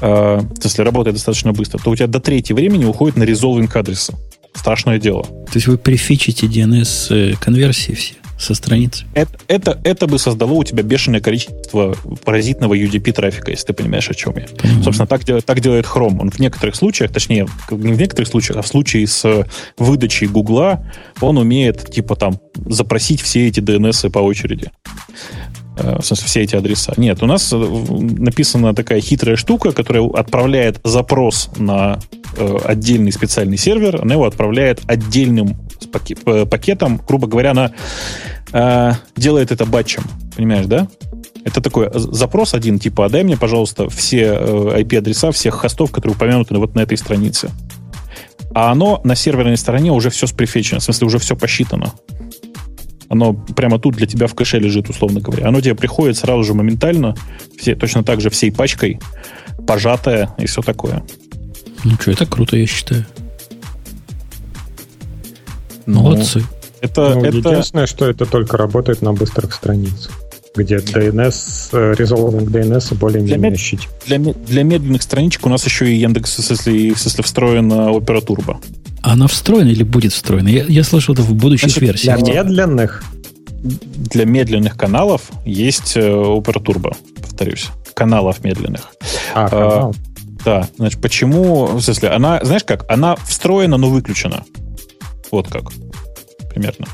[0.00, 4.14] Э, если работает достаточно быстро, то у тебя до трети времени уходит на резолвинг адреса.
[4.54, 5.22] Страшное дело.
[5.22, 8.14] То есть вы прифичите DNS-конверсии все?
[8.38, 9.04] со страницы.
[9.14, 14.08] Это, это, это бы создало у тебя бешеное количество паразитного UDP трафика, если ты понимаешь,
[14.08, 14.46] о чем я.
[14.46, 14.84] Понимаю.
[14.84, 16.20] Собственно, так, так делает Chrome.
[16.20, 19.46] Он в некоторых случаях, точнее, не в некоторых случаях, а в случае с
[19.76, 20.86] выдачей Гугла,
[21.20, 24.70] он умеет, типа, там, запросить все эти DNS по очереди.
[25.78, 26.92] Э, в смысле, все эти адреса.
[26.96, 32.16] Нет, у нас э, написана такая хитрая штука, которая отправляет запрос на э,
[32.64, 35.56] отдельный специальный сервер, она его отправляет отдельным
[36.50, 40.02] пакетом, грубо говоря, она делает это батчем.
[40.36, 40.88] Понимаешь, да?
[41.44, 46.74] Это такой запрос один, типа, отдай мне, пожалуйста, все IP-адреса всех хостов, которые упомянуты вот
[46.74, 47.50] на этой странице.
[48.54, 51.92] А оно на серверной стороне уже все спрефечено, в смысле, уже все посчитано.
[53.08, 55.48] Оно прямо тут для тебя в кэше лежит, условно говоря.
[55.48, 57.14] Оно тебе приходит сразу же моментально,
[57.58, 59.00] все, точно так же всей пачкой,
[59.66, 61.02] пожатое и все такое.
[61.84, 63.06] Ну что, это круто, я считаю.
[65.86, 66.44] Ну, Молодцы.
[66.80, 67.36] Это, ну, это...
[67.36, 70.12] Единственное, что это только работает на быстрых страницах
[70.58, 73.80] где DNS, э, Resolving DNS более-менее для, щит.
[74.06, 78.56] Для, для медленных страничек у нас еще и Яндекс, если, если встроена Opera Turbo.
[79.02, 80.48] Она встроена или будет встроена?
[80.48, 82.22] Я, я слышал это в будущих Значит, версиях.
[82.22, 83.04] Для медленных?
[83.62, 87.68] Для медленных каналов есть э, Opera Turbo, повторюсь.
[87.94, 88.90] Каналов медленных.
[89.34, 89.94] А, канал.
[90.48, 91.66] А, да, значит, почему...
[91.66, 94.44] В смысле, она, знаешь как, она встроена, но выключена.
[95.30, 95.72] Вот как.
[96.50, 96.86] Примерно.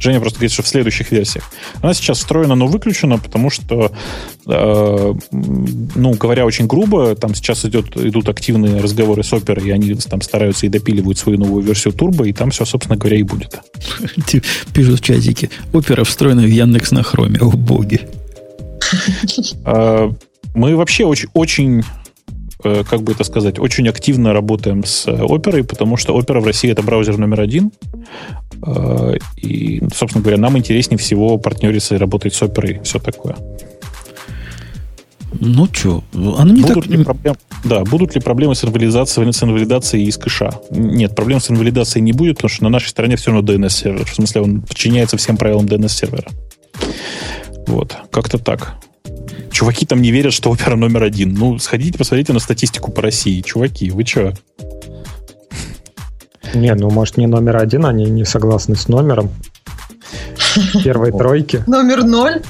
[0.00, 1.44] Женя просто говорит, что в следующих версиях.
[1.80, 3.92] Она сейчас встроена, но выключена, потому что,
[4.46, 9.94] э, ну, говоря очень грубо, там сейчас идет, идут активные разговоры с Opera, и они
[9.94, 13.60] там стараются и допиливают свою новую версию Turbo, и там все, собственно говоря, и будет.
[14.74, 15.48] Пишут в чатике.
[15.72, 17.38] Opera встроена в Яндекс на хроме.
[17.38, 18.00] О, боги.
[19.64, 20.10] Э,
[20.54, 21.82] мы вообще очень, очень
[22.88, 26.82] как бы это сказать, очень активно работаем с оперой, потому что опера в России это
[26.82, 27.72] браузер номер один.
[28.66, 33.36] Э, и, собственно говоря, нам интереснее всего партнериться и работать с оперой, все такое.
[35.40, 36.86] Ну что, оно не будут так...
[36.86, 37.36] Ли проблем...
[37.64, 40.60] Да, будут ли проблемы с инвалидацией, с инвалидацией из кэша?
[40.70, 44.04] Нет, проблем с инвалидацией не будет, потому что на нашей стороне все равно DNS-сервер.
[44.06, 46.28] В смысле, он подчиняется всем правилам DNS-сервера.
[47.66, 48.76] Вот, как-то так.
[49.50, 51.34] Чуваки там не верят, что опера номер один.
[51.34, 53.40] Ну, сходите, посмотрите на статистику по России.
[53.40, 54.34] Чуваки, вы что?
[56.54, 59.30] Не, ну, может, не номер один, они не согласны с номером
[60.82, 61.62] первой тройки.
[61.66, 62.42] Номер ноль.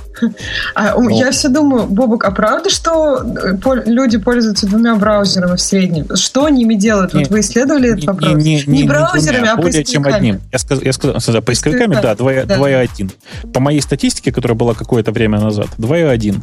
[0.75, 1.11] А, ну.
[1.11, 6.17] Я все думаю, Бобок, а правда, что э, люди пользуются двумя браузерами в среднем?
[6.17, 7.13] Что они ими делают?
[7.15, 8.35] вот вы исследовали этот вопрос?
[8.35, 10.41] Не, браузерами, а более чем одним.
[10.53, 13.13] Я сказал, я сказал да, поисковиками, да, 2.1.
[13.53, 16.41] По моей статистике, которая была какое-то время назад, 2.1.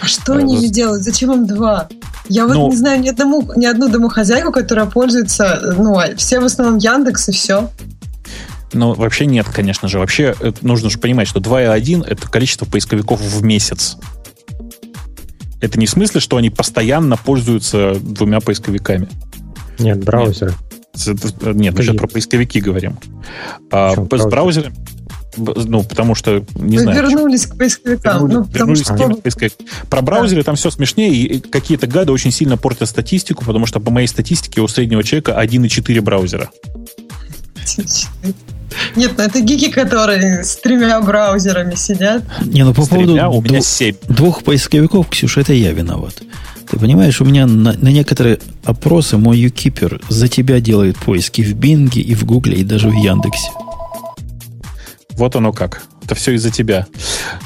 [0.00, 1.02] А что они не делают?
[1.02, 1.88] Зачем им два?
[2.28, 6.40] Я вот ну, не знаю ни, одному, ни одну домохозяйку, которая пользуется, ну, а все
[6.40, 7.70] в основном Яндекс и все.
[8.72, 9.98] Ну, вообще нет, конечно же.
[9.98, 13.96] Вообще нужно же понимать, что 2.1— это количество поисковиков в месяц.
[15.60, 19.08] Это не в смысле, что они постоянно пользуются двумя поисковиками.
[19.78, 20.54] Нет, браузеры.
[21.06, 22.98] Нет, нет мы сейчас про поисковики говорим.
[23.70, 24.74] А, с браузерами
[25.36, 27.02] ну, потому что, не Вы знаю.
[27.02, 27.54] вернулись почему.
[27.54, 28.12] к поисковикам.
[28.12, 28.94] Вернулись, ну, вернулись что...
[28.94, 29.66] к поисковикам.
[29.90, 30.46] Про браузеры да.
[30.46, 34.60] там все смешнее, и какие-то гады очень сильно портят статистику, потому что по моей статистике
[34.60, 36.50] у среднего человека 1,4 браузера.
[38.94, 42.22] Нет, ну это гики, которые с тремя браузерами сидят.
[42.44, 43.94] Не, ну по с поводу тремя, у меня семь.
[44.08, 46.14] двух поисковиков, Ксюша, это я виноват.
[46.68, 51.54] Ты понимаешь, у меня на, на некоторые опросы мой юкипер за тебя делает поиски в
[51.54, 53.50] Бинге и в Гугле, и даже в Яндексе.
[55.10, 55.82] Вот оно как.
[56.06, 56.86] Это все из-за тебя.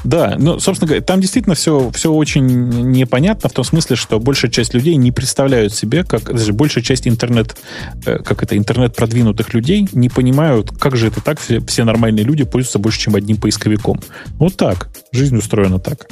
[0.05, 4.51] Да, ну, собственно говоря, там действительно все, все очень непонятно в том смысле, что большая
[4.51, 7.57] часть людей не представляют себе, как даже большая часть интернет,
[8.05, 12.23] э, как это, интернет продвинутых людей не понимают, как же это так, все, все нормальные
[12.23, 13.99] люди пользуются больше, чем одним поисковиком.
[14.35, 14.91] Вот так.
[15.11, 16.11] Жизнь устроена так.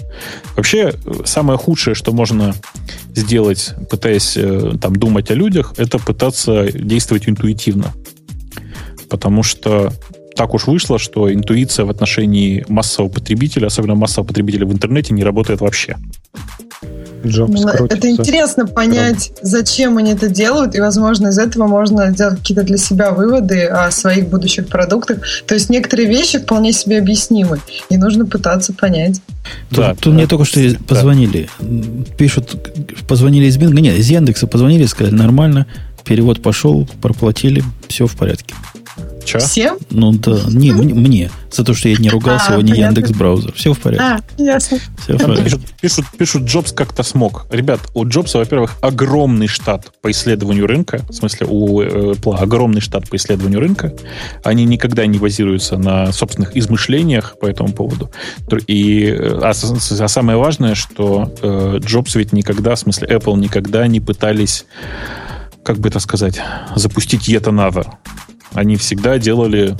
[0.57, 0.95] Вообще,
[1.27, 2.55] самое худшее, что можно
[3.15, 7.93] сделать, пытаясь э, там думать о людях, это пытаться действовать интуитивно.
[9.11, 9.93] Потому что
[10.39, 15.25] так уж вышло, что интуиция в отношении массового потребителя, особенно массового потребителя в интернете, не
[15.25, 15.97] работает вообще.
[17.27, 22.39] Джобс ну, это интересно понять, зачем они это делают, и, возможно, из этого можно сделать
[22.39, 25.19] какие-то для себя выводы о своих будущих продуктах.
[25.45, 27.59] То есть некоторые вещи вполне себе объяснимы,
[27.91, 29.21] и нужно пытаться понять.
[29.73, 30.19] Да, тут, тут да.
[30.19, 31.49] мне только что позвонили.
[32.17, 32.55] Пишут,
[33.09, 35.67] позвонили из Бинга, нет, из Яндекса позвонили, сказали, нормально,
[36.05, 38.55] перевод пошел, проплатили, все в порядке.
[39.25, 39.39] Че?
[39.41, 39.77] Всем?
[39.91, 43.53] Ну да, не, мне, За то, что я не ругал а, сегодня Яндекс браузер.
[43.53, 44.05] Все в порядке.
[44.39, 44.79] А, ясно.
[45.03, 45.45] Все в порядке.
[45.45, 47.47] Пишут, пишут, пишут, Джобс как-то смог.
[47.51, 51.03] Ребят, у Джобса, во-первых, огромный штат по исследованию рынка.
[51.11, 53.93] В смысле, у Apple огромный штат по исследованию рынка.
[54.45, 58.11] Они никогда не базируются на собственных измышлениях по этому поводу.
[58.67, 64.01] И, а, а самое важное, что э, Джобс ведь никогда, в смысле, Apple никогда не
[64.01, 64.65] пытались
[65.69, 66.41] как бы это сказать,
[66.77, 67.87] запустить yet another.
[68.55, 69.77] Они всегда делали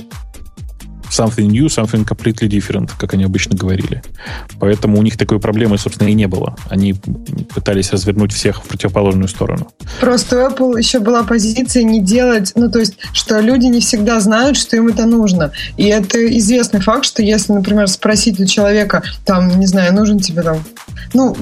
[1.09, 4.01] something new, something completely different, как они обычно говорили.
[4.59, 6.55] Поэтому у них такой проблемы, собственно, и не было.
[6.69, 6.93] Они
[7.53, 9.71] пытались развернуть всех в противоположную сторону.
[9.99, 14.19] Просто у Apple еще была позиция не делать, ну, то есть, что люди не всегда
[14.19, 15.51] знают, что им это нужно.
[15.77, 20.41] И это известный факт, что если, например, спросить у человека, там, не знаю, нужен тебе
[20.41, 20.59] там
[21.13, 21.35] ну,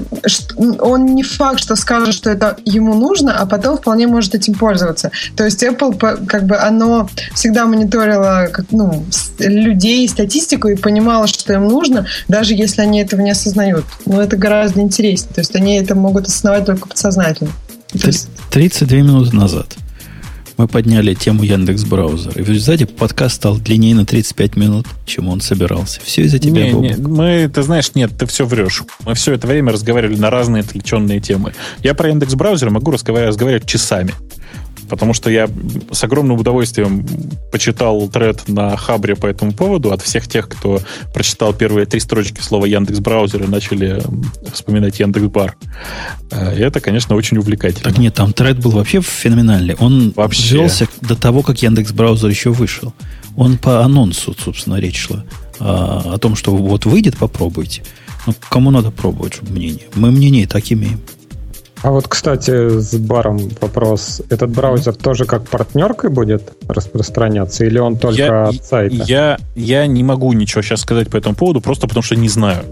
[0.80, 5.12] он не факт, что скажет, что это ему нужно, а потом вполне может этим пользоваться.
[5.36, 9.06] То есть Apple, как бы, оно всегда мониторило ну,
[9.58, 13.86] людей, статистику и понимало, что им нужно, даже если они этого не осознают.
[14.06, 15.34] Но это гораздо интереснее.
[15.34, 17.52] То есть они это могут осознавать только подсознательно.
[18.52, 19.78] 32 минуты назад
[20.58, 22.34] мы подняли тему Яндекс браузера.
[22.34, 26.02] И в результате подкаст стал длиннее на 35 минут, чем он собирался.
[26.04, 28.84] Все из-за тебя, не, не, Мы, ты знаешь, нет, ты все врешь.
[29.06, 31.54] Мы все это время разговаривали на разные отвлеченные темы.
[31.84, 34.14] Я про Яндекс браузер могу разговаривать, разговаривать часами
[34.90, 35.50] потому что я
[35.92, 37.06] с огромным удовольствием
[37.52, 40.82] почитал тред на Хабре по этому поводу от всех тех, кто
[41.14, 44.02] прочитал первые три строчки слова Яндекс браузер и начали
[44.52, 45.58] вспоминать Яндекс Бар.
[46.32, 47.84] Э, и это, конечно, очень увлекательно.
[47.84, 49.76] Так нет, там тред был вообще феноменальный.
[49.80, 50.56] Он вообще.
[50.56, 52.94] велся до того, как Яндекс браузер еще вышел.
[53.36, 55.24] Он по анонсу, собственно, речь шла
[55.60, 57.84] о, о том, что вот выйдет, попробуйте.
[58.26, 59.86] Ну, кому надо пробовать, чтобы мнение?
[59.96, 61.02] Мы мнение и так имеем.
[61.84, 64.22] А вот, кстати, с баром вопрос.
[64.30, 68.96] Этот браузер тоже как партнеркой будет распространяться или он только я, от сайта?
[68.96, 72.64] Я, я не могу ничего сейчас сказать по этому поводу, просто потому что не знаю.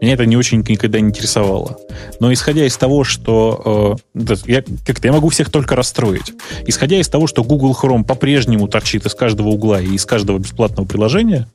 [0.00, 1.78] Меня это не очень никогда не интересовало.
[2.20, 3.98] Но исходя из того, что...
[4.14, 6.32] Э, я, как-то я могу всех только расстроить.
[6.66, 10.86] Исходя из того, что Google Chrome по-прежнему торчит из каждого угла и из каждого бесплатного
[10.86, 11.48] приложения,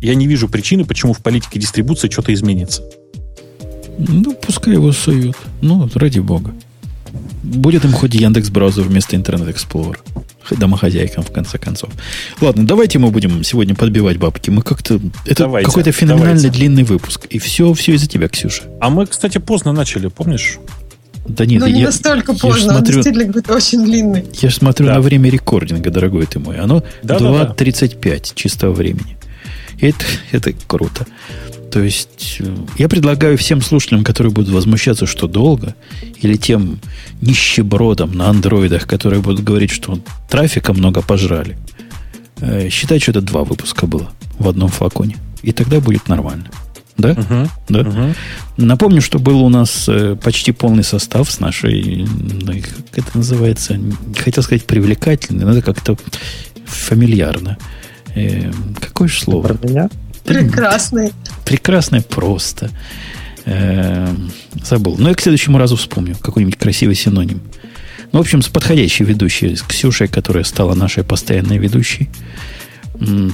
[0.00, 2.82] я не вижу причины, почему в политике дистрибуции что-то изменится.
[3.98, 5.36] Ну, пускай его суют.
[5.60, 6.52] Ну, ради бога.
[7.42, 9.98] Будет им хоть Яндекс браузер вместо Internet Explorer.
[10.50, 11.90] Домохозяйкам, в конце концов.
[12.40, 14.50] Ладно, давайте мы будем сегодня подбивать бабки.
[14.50, 15.00] Мы как-то...
[15.24, 16.58] Это давайте, какой-то феноменальный давайте.
[16.58, 17.26] длинный выпуск.
[17.30, 18.64] И все, все из-за тебя, Ксюша.
[18.80, 20.58] А мы, кстати, поздно начали, помнишь?
[21.26, 24.24] Да нет, ну, не я, настолько поздно, я смотрю, он действительно какой-то очень длинный.
[24.42, 24.94] Я же смотрю да.
[24.94, 26.58] на время рекординга, дорогой ты мой.
[26.58, 28.18] Оно да, 2.35 да, да.
[28.34, 29.16] чистого времени.
[29.78, 31.06] И это, это круто.
[31.70, 35.74] То есть э, я предлагаю всем слушателям, которые будут возмущаться, что долго,
[36.20, 36.78] или тем
[37.20, 41.56] нищебродам на андроидах, которые будут говорить, что трафика много пожрали,
[42.40, 45.16] э, считать, что это два выпуска было в одном флаконе.
[45.42, 46.46] И тогда будет нормально.
[46.96, 47.10] Да?
[47.10, 47.48] Uh-huh.
[47.68, 47.80] да?
[47.80, 48.16] Uh-huh.
[48.56, 52.06] Напомню, что был у нас э, почти полный состав с нашей,
[52.94, 53.80] как это называется,
[54.16, 55.96] хотел сказать привлекательный, но это как-то
[56.66, 57.58] фамильярно.
[58.80, 59.48] какое же слово?
[59.48, 59.90] Про меня?
[60.24, 61.12] Прекрасный.
[61.44, 62.70] Прекрасный просто.
[63.44, 64.30] Эм,
[64.62, 64.96] забыл.
[64.98, 67.40] Но я к следующему разу вспомню какой-нибудь красивый синоним.
[68.12, 72.08] Ну, в общем, с подходящей ведущей, с Ксюшей, которая стала нашей постоянной ведущей,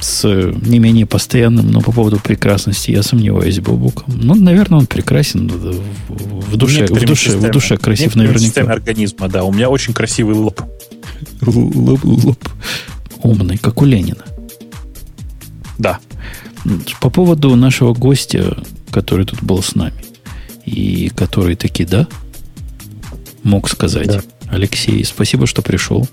[0.00, 4.06] с не менее постоянным, но по поводу прекрасности я сомневаюсь Бобуком.
[4.08, 5.48] Ну, наверное, он прекрасен
[6.08, 8.62] в душе, в душе, в душе красив наверняка.
[8.62, 9.44] организма, да.
[9.44, 10.62] У меня очень красивый лоб.
[11.42, 12.48] Лоб, лоб.
[13.22, 14.24] Умный, как у Ленина.
[15.78, 15.98] Да.
[17.00, 20.05] По поводу нашего гостя, который тут был с нами,
[20.64, 22.06] и который таки, да,
[23.42, 24.08] мог сказать.
[24.08, 24.22] Да.
[24.48, 26.06] Алексей, спасибо, что пришел.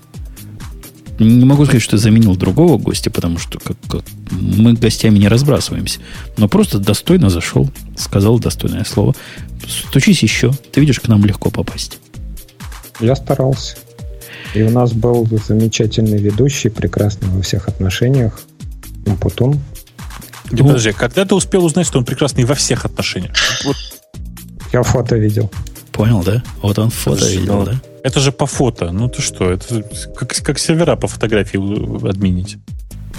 [1.18, 5.98] Не могу сказать, что заменил другого гостя, потому что как, как, мы гостями не разбрасываемся.
[6.36, 9.16] Но просто достойно зашел, сказал достойное слово.
[9.66, 10.52] Стучись еще.
[10.72, 11.98] Ты видишь, к нам легко попасть.
[13.00, 13.76] Я старался.
[14.54, 18.40] И у нас был замечательный ведущий, прекрасный во всех отношениях,
[20.50, 20.66] Умпутун.
[20.66, 23.32] Ну, подожди, когда ты успел узнать, что он прекрасный во всех отношениях?
[23.64, 23.76] Вот.
[24.72, 25.50] Я фото видел.
[25.92, 26.42] Понял, да?
[26.62, 27.80] Вот он фото Подожди, видел, ну, да?
[28.04, 28.92] Это же по фото.
[28.92, 29.82] Ну ты что, это
[30.14, 32.58] как, как сервера по фотографии админить.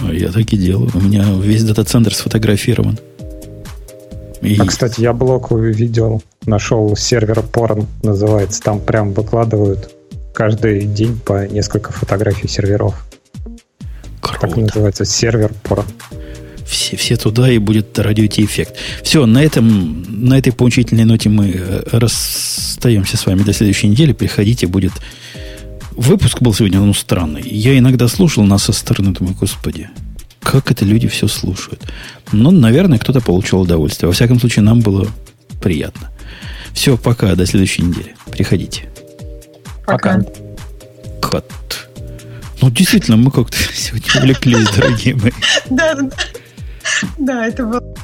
[0.02, 0.90] Я так и делаю.
[0.94, 2.98] У меня весь дата-центр сфотографирован.
[4.40, 4.56] И...
[4.58, 8.62] А, кстати, я блок видел, нашел сервер порн, называется.
[8.62, 9.90] Там прям выкладывают
[10.32, 12.94] каждый день по несколько фотографий серверов.
[14.22, 14.40] Круто.
[14.40, 15.84] Так называется сервер порн.
[16.70, 18.76] Все, все туда, и будет радиоти эффект.
[19.02, 24.12] Все, на, этом, на этой поучительной ноте мы э, расстаемся с вами до следующей недели.
[24.12, 24.92] Приходите, будет...
[25.90, 27.42] Выпуск был сегодня, ну, странный.
[27.44, 29.90] Я иногда слушал нас со стороны, думаю, господи,
[30.40, 31.82] как это люди все слушают.
[32.30, 34.06] Но, наверное, кто-то получил удовольствие.
[34.06, 35.08] Во всяком случае, нам было
[35.60, 36.10] приятно.
[36.72, 38.14] Все, пока, до следующей недели.
[38.30, 38.88] Приходите.
[39.86, 40.22] Пока.
[41.20, 41.44] Кот.
[42.62, 45.32] Ну, действительно, мы как-то сегодня увлеклись, дорогие мои.
[45.68, 46.10] Да, да.
[47.18, 47.94] Да, это было